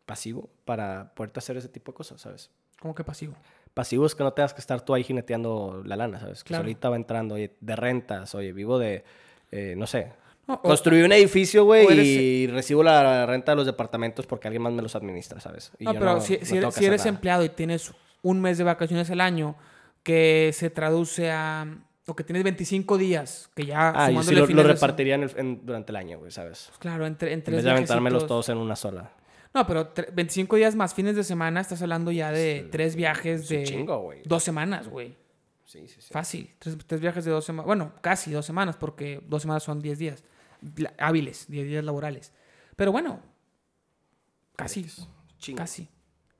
pasivo, 0.04 0.50
para 0.66 1.14
poderte 1.14 1.38
hacer 1.38 1.56
ese 1.56 1.70
tipo 1.70 1.92
de 1.92 1.96
cosas, 1.96 2.20
¿sabes? 2.20 2.50
¿Cómo 2.80 2.94
que 2.94 3.02
pasivo? 3.02 3.34
Pasivo 3.72 4.04
es 4.04 4.14
que 4.14 4.24
no 4.24 4.32
tengas 4.34 4.52
que 4.52 4.60
estar 4.60 4.82
tú 4.82 4.92
ahí 4.92 5.04
jineteando 5.04 5.82
la 5.86 5.96
lana, 5.96 6.20
¿sabes? 6.20 6.44
Que 6.44 6.48
Claro. 6.48 6.64
ahorita 6.64 6.90
va 6.90 6.96
entrando, 6.96 7.36
oye, 7.36 7.56
de 7.60 7.76
rentas, 7.76 8.34
oye, 8.34 8.52
vivo 8.52 8.78
de, 8.78 9.04
eh, 9.50 9.74
no 9.76 9.86
sé, 9.86 10.12
Construí 10.56 11.02
un 11.02 11.12
edificio, 11.12 11.64
güey, 11.64 11.86
eres- 11.86 12.06
y 12.06 12.46
recibo 12.46 12.82
la 12.82 13.26
renta 13.26 13.52
de 13.52 13.56
los 13.56 13.66
departamentos 13.66 14.26
porque 14.26 14.48
alguien 14.48 14.62
más 14.62 14.72
me 14.72 14.82
los 14.82 14.96
administra, 14.96 15.40
¿sabes? 15.40 15.72
Y 15.78 15.84
No, 15.84 15.92
yo 15.92 16.00
pero 16.00 16.14
no- 16.14 16.20
si, 16.20 16.38
no 16.38 16.44
si 16.44 16.54
tengo 16.54 16.72
eres, 16.86 17.02
si 17.02 17.08
empleado 17.08 17.44
y 17.44 17.50
tienes 17.50 17.92
un 18.22 18.40
mes 18.40 18.56
de 18.58 18.64
vacaciones 18.64 19.10
al 19.10 19.20
año, 19.20 19.56
que 20.02 20.50
se 20.54 20.70
traduce 20.70 21.30
a... 21.30 21.66
o 22.06 22.16
que 22.16 22.24
tienes 22.24 22.42
25 22.44 22.96
días, 22.96 23.50
que 23.54 23.66
ya 23.66 23.90
Ah, 23.94 24.10
yo 24.10 24.22
sí 24.22 24.34
lo, 24.34 24.46
lo 24.46 24.62
repartiría 24.62 25.16
en 25.16 25.24
el- 25.24 25.32
en- 25.36 25.66
durante 25.66 25.92
el 25.92 25.96
año, 25.96 26.18
güey, 26.18 26.30
¿sabes? 26.30 26.64
Pues 26.68 26.78
claro, 26.78 27.06
entre, 27.06 27.32
En 27.32 27.40
entre 27.40 27.56
vez 27.56 27.64
de 27.64 27.70
aventármelos 27.70 28.26
todos 28.26 28.48
en 28.48 28.56
una 28.56 28.74
sola. 28.76 29.12
No, 29.54 29.66
pero 29.66 29.92
tre- 29.92 30.08
25 30.14 30.56
días 30.56 30.74
más 30.74 30.94
fines 30.94 31.14
de 31.16 31.24
semana, 31.24 31.60
estás 31.60 31.82
hablando 31.82 32.10
ya 32.10 32.32
de 32.32 32.68
tres 32.70 32.96
viajes 32.96 33.48
de 33.48 33.64
chingo, 33.64 33.98
güey. 34.00 34.22
dos 34.24 34.42
semanas, 34.42 34.88
güey. 34.88 35.14
Sí, 35.64 35.86
sí, 35.88 36.00
sí. 36.00 36.08
Fácil. 36.12 36.50
Tres, 36.58 36.78
tres 36.86 37.00
viajes 37.02 37.26
de 37.26 37.30
dos 37.30 37.44
semanas. 37.44 37.66
Bueno, 37.66 37.92
casi 38.00 38.30
dos 38.30 38.46
semanas, 38.46 38.76
porque 38.76 39.20
dos 39.26 39.42
semanas 39.42 39.62
son 39.62 39.80
10 39.82 39.98
días. 39.98 40.24
Hábiles, 40.98 41.46
10 41.48 41.66
días 41.66 41.84
laborales. 41.84 42.32
Pero 42.76 42.92
bueno, 42.92 43.20
casi. 44.56 44.86
Chingo. 45.38 45.58
Casi. 45.58 45.88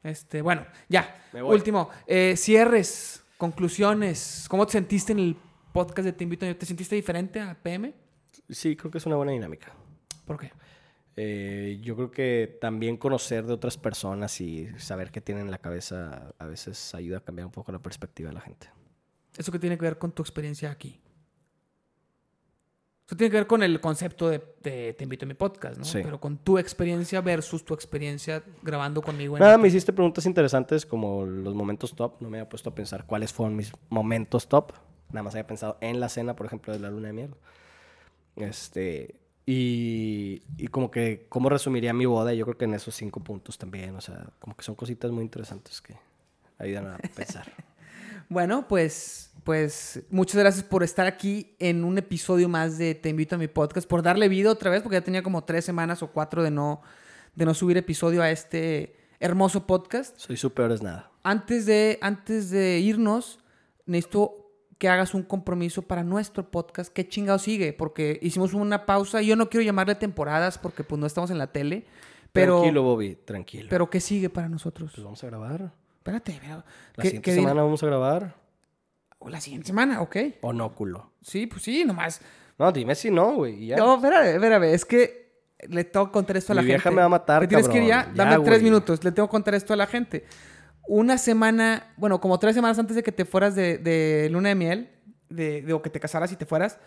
Este, 0.02 0.42
bueno, 0.42 0.66
ya. 0.88 1.22
Último. 1.44 1.90
eh, 2.06 2.34
cierres, 2.36 3.22
conclusiones. 3.36 4.46
¿Cómo 4.48 4.66
te 4.66 4.72
sentiste 4.72 5.12
en 5.12 5.18
el 5.20 5.36
podcast 5.72 6.06
de 6.06 6.12
Te 6.12 6.24
Invito? 6.24 6.56
¿Te 6.56 6.66
sentiste 6.66 6.94
diferente 6.94 7.40
a 7.40 7.54
PM? 7.54 7.94
Sí, 8.48 8.76
creo 8.76 8.90
que 8.90 8.98
es 8.98 9.06
una 9.06 9.16
buena 9.16 9.32
dinámica. 9.32 9.72
¿Por 10.24 10.38
qué? 10.38 10.52
Eh, 11.16 11.80
yo 11.82 11.96
creo 11.96 12.10
que 12.12 12.58
también 12.60 12.96
conocer 12.96 13.44
de 13.44 13.52
otras 13.52 13.76
personas 13.76 14.40
y 14.40 14.68
saber 14.78 15.10
qué 15.10 15.20
tienen 15.20 15.46
en 15.46 15.50
la 15.50 15.58
cabeza 15.58 16.32
a 16.38 16.46
veces 16.46 16.94
ayuda 16.94 17.18
a 17.18 17.20
cambiar 17.20 17.46
un 17.46 17.52
poco 17.52 17.72
la 17.72 17.80
perspectiva 17.80 18.28
de 18.28 18.34
la 18.34 18.40
gente. 18.40 18.68
¿Eso 19.36 19.50
qué 19.50 19.58
tiene 19.58 19.76
que 19.76 19.82
ver 19.84 19.98
con 19.98 20.12
tu 20.12 20.22
experiencia 20.22 20.70
aquí? 20.70 21.00
Eso 23.08 23.16
tiene 23.16 23.30
que 23.30 23.38
ver 23.38 23.46
con 23.46 23.62
el 23.62 23.80
concepto 23.80 24.28
de, 24.28 24.42
de 24.62 24.92
Te 24.92 25.02
invito 25.04 25.24
a 25.24 25.28
mi 25.28 25.32
podcast, 25.32 25.78
¿no? 25.78 25.84
Sí. 25.86 26.00
Pero 26.02 26.20
con 26.20 26.36
tu 26.36 26.58
experiencia 26.58 27.22
versus 27.22 27.64
tu 27.64 27.72
experiencia 27.72 28.42
grabando 28.62 29.00
conmigo. 29.00 29.34
en 29.36 29.40
Nada, 29.40 29.54
el- 29.54 29.60
me 29.62 29.68
hiciste 29.68 29.94
preguntas 29.94 30.26
interesantes 30.26 30.84
como 30.84 31.24
los 31.24 31.54
momentos 31.54 31.94
top. 31.94 32.20
No 32.20 32.28
me 32.28 32.38
había 32.38 32.50
puesto 32.50 32.68
a 32.68 32.74
pensar 32.74 33.06
cuáles 33.06 33.32
fueron 33.32 33.56
mis 33.56 33.72
momentos 33.88 34.46
top. 34.46 34.72
Nada 35.10 35.22
más 35.22 35.32
había 35.34 35.46
pensado 35.46 35.78
en 35.80 36.00
la 36.00 36.10
cena, 36.10 36.36
por 36.36 36.44
ejemplo, 36.44 36.70
de 36.74 36.80
la 36.80 36.90
luna 36.90 37.06
de 37.08 37.14
miel. 37.14 37.34
Este. 38.36 39.14
Y, 39.46 40.42
y 40.58 40.66
como 40.68 40.90
que, 40.90 41.24
¿cómo 41.30 41.48
resumiría 41.48 41.94
mi 41.94 42.04
boda? 42.04 42.34
Yo 42.34 42.44
creo 42.44 42.58
que 42.58 42.66
en 42.66 42.74
esos 42.74 42.94
cinco 42.94 43.20
puntos 43.20 43.56
también. 43.56 43.96
O 43.96 44.02
sea, 44.02 44.26
como 44.38 44.54
que 44.54 44.62
son 44.64 44.74
cositas 44.74 45.10
muy 45.10 45.22
interesantes 45.24 45.80
que 45.80 45.94
ayudan 46.58 46.88
a 46.88 46.98
pensar. 47.16 47.50
Bueno, 48.28 48.68
pues, 48.68 49.32
pues 49.44 50.02
muchas 50.10 50.36
gracias 50.36 50.64
por 50.64 50.82
estar 50.82 51.06
aquí 51.06 51.54
en 51.58 51.84
un 51.84 51.96
episodio 51.96 52.48
más 52.48 52.76
de 52.76 52.94
Te 52.94 53.08
invito 53.08 53.36
a 53.36 53.38
mi 53.38 53.48
podcast, 53.48 53.88
por 53.88 54.02
darle 54.02 54.28
vida 54.28 54.50
otra 54.50 54.70
vez, 54.70 54.82
porque 54.82 54.96
ya 54.96 55.04
tenía 55.04 55.22
como 55.22 55.44
tres 55.44 55.64
semanas 55.64 56.02
o 56.02 56.08
cuatro 56.08 56.42
de 56.42 56.50
no, 56.50 56.82
de 57.34 57.46
no 57.46 57.54
subir 57.54 57.76
episodio 57.78 58.22
a 58.22 58.30
este 58.30 58.96
hermoso 59.18 59.66
podcast. 59.66 60.18
Soy 60.18 60.36
su 60.36 60.52
peor 60.52 60.72
es 60.72 60.82
nada. 60.82 61.10
Antes 61.22 61.64
de, 61.66 61.98
antes 62.02 62.50
de 62.50 62.78
irnos, 62.80 63.40
necesito 63.86 64.52
que 64.78 64.88
hagas 64.88 65.14
un 65.14 65.22
compromiso 65.22 65.82
para 65.82 66.04
nuestro 66.04 66.50
podcast. 66.50 66.92
¿Qué 66.92 67.08
chingado 67.08 67.38
sigue? 67.38 67.72
Porque 67.72 68.18
hicimos 68.22 68.54
una 68.54 68.86
pausa. 68.86 69.22
Yo 69.22 69.36
no 69.36 69.48
quiero 69.48 69.64
llamarle 69.64 69.94
temporadas 69.94 70.58
porque 70.58 70.84
pues 70.84 71.00
no 71.00 71.06
estamos 71.06 71.30
en 71.30 71.38
la 71.38 71.48
tele. 71.48 71.86
Pero, 72.32 72.58
tranquilo, 72.58 72.82
Bobby, 72.82 73.16
tranquilo. 73.16 73.66
pero 73.70 73.88
¿qué 73.90 74.00
sigue 74.00 74.28
para 74.28 74.48
nosotros? 74.48 74.92
pues 74.94 75.02
vamos 75.02 75.24
a 75.24 75.26
grabar. 75.26 75.72
Espérate, 76.08 76.38
pero, 76.40 76.56
La 76.56 76.62
¿qué- 77.02 77.02
siguiente 77.08 77.30
qué 77.30 77.34
semana 77.36 77.62
vamos 77.62 77.82
a 77.82 77.86
grabar. 77.86 78.34
o 79.18 79.28
la 79.28 79.40
siguiente 79.40 79.66
semana, 79.68 80.00
ok. 80.00 80.16
¿O 80.42 80.52
no, 80.52 80.74
culo? 80.74 81.12
Sí, 81.22 81.46
pues 81.46 81.62
sí, 81.62 81.84
nomás. 81.84 82.20
No, 82.58 82.70
dime 82.72 82.94
si 82.94 83.10
no, 83.10 83.34
güey. 83.36 83.66
ya. 83.66 83.76
No, 83.76 83.96
espérame, 83.96 84.34
espérame. 84.34 84.64
Es 84.74 84.84
que 84.84 85.28
le 85.68 85.84
tengo 85.84 86.06
que 86.06 86.12
contar 86.12 86.36
esto 86.36 86.52
a 86.52 86.56
la 86.56 86.62
Mi 86.62 86.68
gente. 86.68 86.78
vieja 86.78 86.90
me 86.90 86.96
va 86.96 87.04
a 87.04 87.08
matar, 87.08 87.42
¿Te 87.42 87.48
tienes 87.48 87.68
que 87.68 87.78
ir 87.78 87.84
ya? 87.88 87.96
cabrón. 88.00 88.16
Dame 88.16 88.30
Ya, 88.30 88.36
tres 88.44 88.58
güey. 88.60 88.62
minutos. 88.62 89.02
Le 89.04 89.12
tengo 89.12 89.28
que 89.28 89.32
contar 89.32 89.54
esto 89.54 89.72
a 89.72 89.76
la 89.76 89.86
gente. 89.86 90.24
Una 90.86 91.18
semana, 91.18 91.92
bueno, 91.96 92.20
como 92.20 92.38
tres 92.38 92.54
semanas 92.54 92.78
antes 92.78 92.96
de 92.96 93.02
que 93.02 93.12
te 93.12 93.24
fueras 93.24 93.54
de, 93.54 93.78
de 93.78 94.28
luna 94.30 94.48
de 94.50 94.54
miel, 94.54 94.90
de, 95.28 95.62
de- 95.62 95.72
o 95.72 95.82
que 95.82 95.90
te 95.90 96.00
casaras 96.00 96.32
y 96.32 96.36
te 96.36 96.46
fueras, 96.46 96.78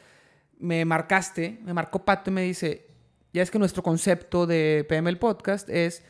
me 0.57 0.83
marcaste, 0.85 1.59
me 1.63 1.73
marcó 1.73 2.03
Pato 2.05 2.29
y 2.31 2.33
me 2.33 2.41
dice, 2.43 2.87
ya 3.33 3.41
es 3.43 3.51
que 3.51 3.59
nuestro 3.59 3.83
concepto 3.83 4.47
de 4.47 4.85
PM 4.89 5.09
el 5.09 5.19
podcast 5.19 5.69
es 5.69 6.03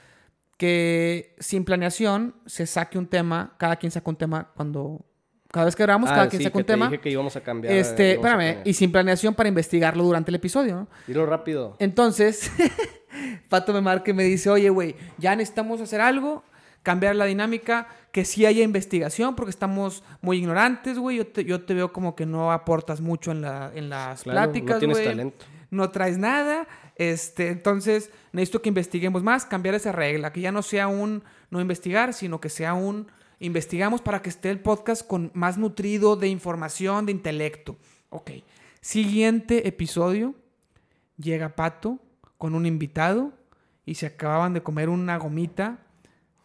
que 0.62 1.34
sin 1.40 1.66
planeación 1.66 2.36
se 2.46 2.68
saque 2.68 3.00
un 3.00 3.08
tema, 3.08 3.56
cada 3.58 3.78
quien 3.78 3.92
saca 3.92 4.08
un 4.12 4.16
tema 4.16 4.52
cuando... 4.56 5.04
Cada 5.52 5.66
vez 5.66 5.76
que 5.76 5.82
grabamos, 5.82 6.08
Ah, 6.12 6.14
cada 6.14 6.30
quien 6.30 6.38
sí, 6.40 6.44
saca 6.44 6.58
un 6.60 6.64
te 6.64 6.74
tema. 6.74 6.86
dije 6.88 7.02
que 7.02 7.10
íbamos 7.10 7.36
a 7.36 7.42
cambiar. 7.42 7.74
Este, 7.74 8.12
íbamos 8.12 8.26
a 8.26 8.38
espérame, 8.44 8.62
y 8.64 8.74
sin 8.76 8.92
planeación 8.92 9.34
para 9.34 9.50
investigarlo 9.50 10.04
durante 10.04 10.30
el 10.30 10.36
episodio, 10.36 10.76
¿no? 10.76 10.88
Dilo 11.08 11.26
rápido. 11.26 11.76
Entonces, 11.80 12.52
Pato 13.50 13.74
me 13.74 13.82
marca 13.82 14.12
y 14.12 14.14
me 14.14 14.24
dice, 14.24 14.52
oye, 14.52 14.70
güey, 14.70 14.96
ya 15.18 15.36
necesitamos 15.36 15.82
hacer 15.82 16.00
algo, 16.00 16.44
cambiar 16.84 17.16
la 17.16 17.26
dinámica, 17.26 17.88
que 18.12 18.24
sí 18.24 18.46
haya 18.46 18.64
investigación, 18.64 19.36
porque 19.36 19.50
estamos 19.50 20.04
muy 20.22 20.38
ignorantes, 20.38 21.00
güey. 21.00 21.18
Yo 21.18 21.26
te, 21.26 21.44
yo 21.44 21.64
te 21.66 21.74
veo 21.74 21.92
como 21.92 22.16
que 22.16 22.28
no 22.28 22.52
aportas 22.52 23.02
mucho 23.02 23.32
en, 23.32 23.42
la, 23.42 23.72
en 23.74 23.90
las 23.90 24.22
Claro, 24.22 24.38
pláticas, 24.52 24.76
no 24.76 24.80
tienes 24.80 25.04
talento. 25.04 25.46
No 25.72 25.90
traes 25.90 26.20
nada. 26.20 26.68
Este, 27.02 27.48
entonces, 27.48 28.12
necesito 28.32 28.62
que 28.62 28.70
investiguemos 28.70 29.24
más, 29.24 29.44
cambiar 29.46 29.74
esa 29.74 29.92
regla, 29.92 30.32
que 30.32 30.42
ya 30.42 30.52
no 30.52 30.62
sea 30.62 30.88
un 30.88 31.24
no 31.50 31.60
investigar, 31.60 32.14
sino 32.14 32.40
que 32.40 32.50
sea 32.50 32.76
un 32.76 33.08
investigamos 33.40 34.02
para 34.02 34.22
que 34.22 34.30
esté 34.30 34.52
el 34.52 34.60
podcast 34.60 35.08
con 35.08 35.32
más 35.34 35.58
nutrido 35.58 36.16
de 36.16 36.28
información, 36.28 37.08
de 37.08 37.12
intelecto. 37.12 37.76
Ok. 38.12 38.30
Siguiente 38.82 39.68
episodio, 39.68 40.36
llega 41.18 41.56
Pato 41.56 41.98
con 42.38 42.54
un 42.54 42.68
invitado 42.68 43.34
y 43.84 43.96
se 43.96 44.06
acababan 44.06 44.54
de 44.54 44.62
comer 44.62 44.88
una 44.88 45.18
gomita 45.18 45.80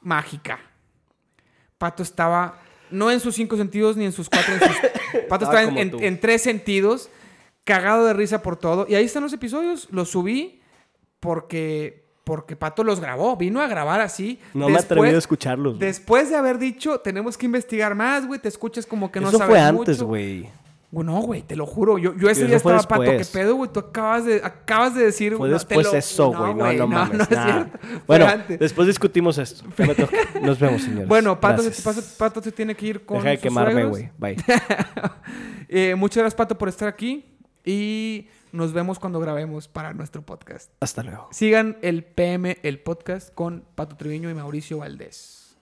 mágica. 0.00 0.59
Pato 1.76 2.02
estaba, 2.02 2.62
no 2.90 3.11
en 3.11 3.20
sus 3.20 3.34
cinco 3.34 3.59
sentidos 3.59 3.98
ni 3.98 4.07
en 4.07 4.12
sus 4.12 4.30
cuatro, 4.30 4.54
en 4.54 4.61
sus- 4.61 4.76
Pato 5.28 5.44
Estaba 5.44 5.62
estaba 5.64 5.80
en, 5.82 6.02
en 6.02 6.18
tres 6.18 6.40
sentidos, 6.40 7.11
cagado 7.67 8.07
de 8.07 8.14
risa 8.14 8.41
por 8.41 8.57
todo. 8.57 8.87
Y 8.89 8.95
ahí 8.95 9.05
están 9.05 9.23
los 9.23 9.33
episodios, 9.35 9.89
los 9.91 10.09
subí 10.09 10.61
porque, 11.21 12.05
porque 12.25 12.57
Pato 12.57 12.85
los 12.85 13.01
grabó, 13.01 13.37
vino 13.37 13.61
a 13.61 13.67
grabar 13.67 14.01
así. 14.01 14.39
No 14.55 14.67
me 14.69 14.73
Después- 14.77 14.85
atrevido 14.85 15.17
a 15.17 15.19
escucharlos. 15.19 15.75
güey. 15.77 15.87
Después 15.87 16.31
de 16.31 16.37
haber 16.37 16.59
dicho, 16.59 17.01
tenemos 17.01 17.37
que 17.37 17.47
investigar 17.47 17.95
más, 17.95 18.27
güey, 18.27 18.41
te 18.41 18.49
escuchas 18.49 18.87
como 18.87 19.11
que 19.12 19.21
no 19.21 19.29
Eso 19.29 19.39
sabes 19.39 19.51
fue 19.51 19.61
antes, 19.61 20.03
güey. 20.03 20.49
No, 20.93 21.21
güey, 21.21 21.43
te 21.43 21.57
lo 21.57 21.67
juro. 21.67 21.99
Yo, 21.99 22.14
yo 22.17 22.31
ese 22.31 22.47
día 22.47 22.57
estaba 22.57 22.81
pato. 22.81 23.03
¿Qué 23.03 23.19
después. 23.19 23.45
pedo, 23.45 23.57
güey? 23.57 23.71
Tú 23.71 23.81
acabas 23.81 24.25
de, 24.25 24.41
acabas 24.43 24.95
de 24.95 25.05
decir. 25.05 25.37
Fue 25.37 25.49
no, 25.49 25.53
después 25.55 25.85
lo- 25.87 25.93
eso, 25.95 26.29
güey. 26.33 26.55
No, 26.55 26.73
no, 26.73 26.87
mames. 26.87 27.19
No, 27.19 27.23
es 27.25 27.29
cierto. 27.29 27.79
Bueno, 28.07 28.27
después 28.61 28.87
discutimos 28.89 29.37
esto. 29.37 29.64
Me. 29.77 29.95
Nos 30.41 30.59
vemos, 30.59 30.81
señores. 30.83 31.09
Bueno, 31.09 31.39
Pato 31.39 31.62
se. 31.62 31.83
Pato- 31.83 32.03
Pato 32.17 32.41
se 32.43 32.51
tiene 32.53 32.75
que 32.75 32.87
ir 32.87 33.05
con. 33.05 33.19
Deja 33.19 33.31
de 33.31 33.39
quemarme, 33.39 33.85
güey. 33.85 34.11
Bye. 34.17 34.37
Eh, 35.69 35.97
muchas 35.97 36.19
gracias, 36.23 36.37
Pato, 36.37 36.57
por 36.57 36.69
estar 36.69 36.87
aquí. 36.89 37.25
Y 37.67 38.29
nos 38.53 38.73
vemos 38.73 39.01
cuando 39.01 39.19
grabemos 39.19 39.67
para 39.67 39.93
nuestro 39.93 40.23
podcast. 40.23 40.71
Hasta 40.81 41.03
luego. 41.03 41.29
Sigan 41.33 41.77
el 41.83 42.05
PM, 42.05 42.59
el 42.62 42.79
podcast, 42.79 43.35
con 43.35 43.64
Pato 43.75 43.97
Treviño 43.97 44.31
y 44.31 44.35
Mauricio 44.35 44.79
Valdés. 44.79 45.59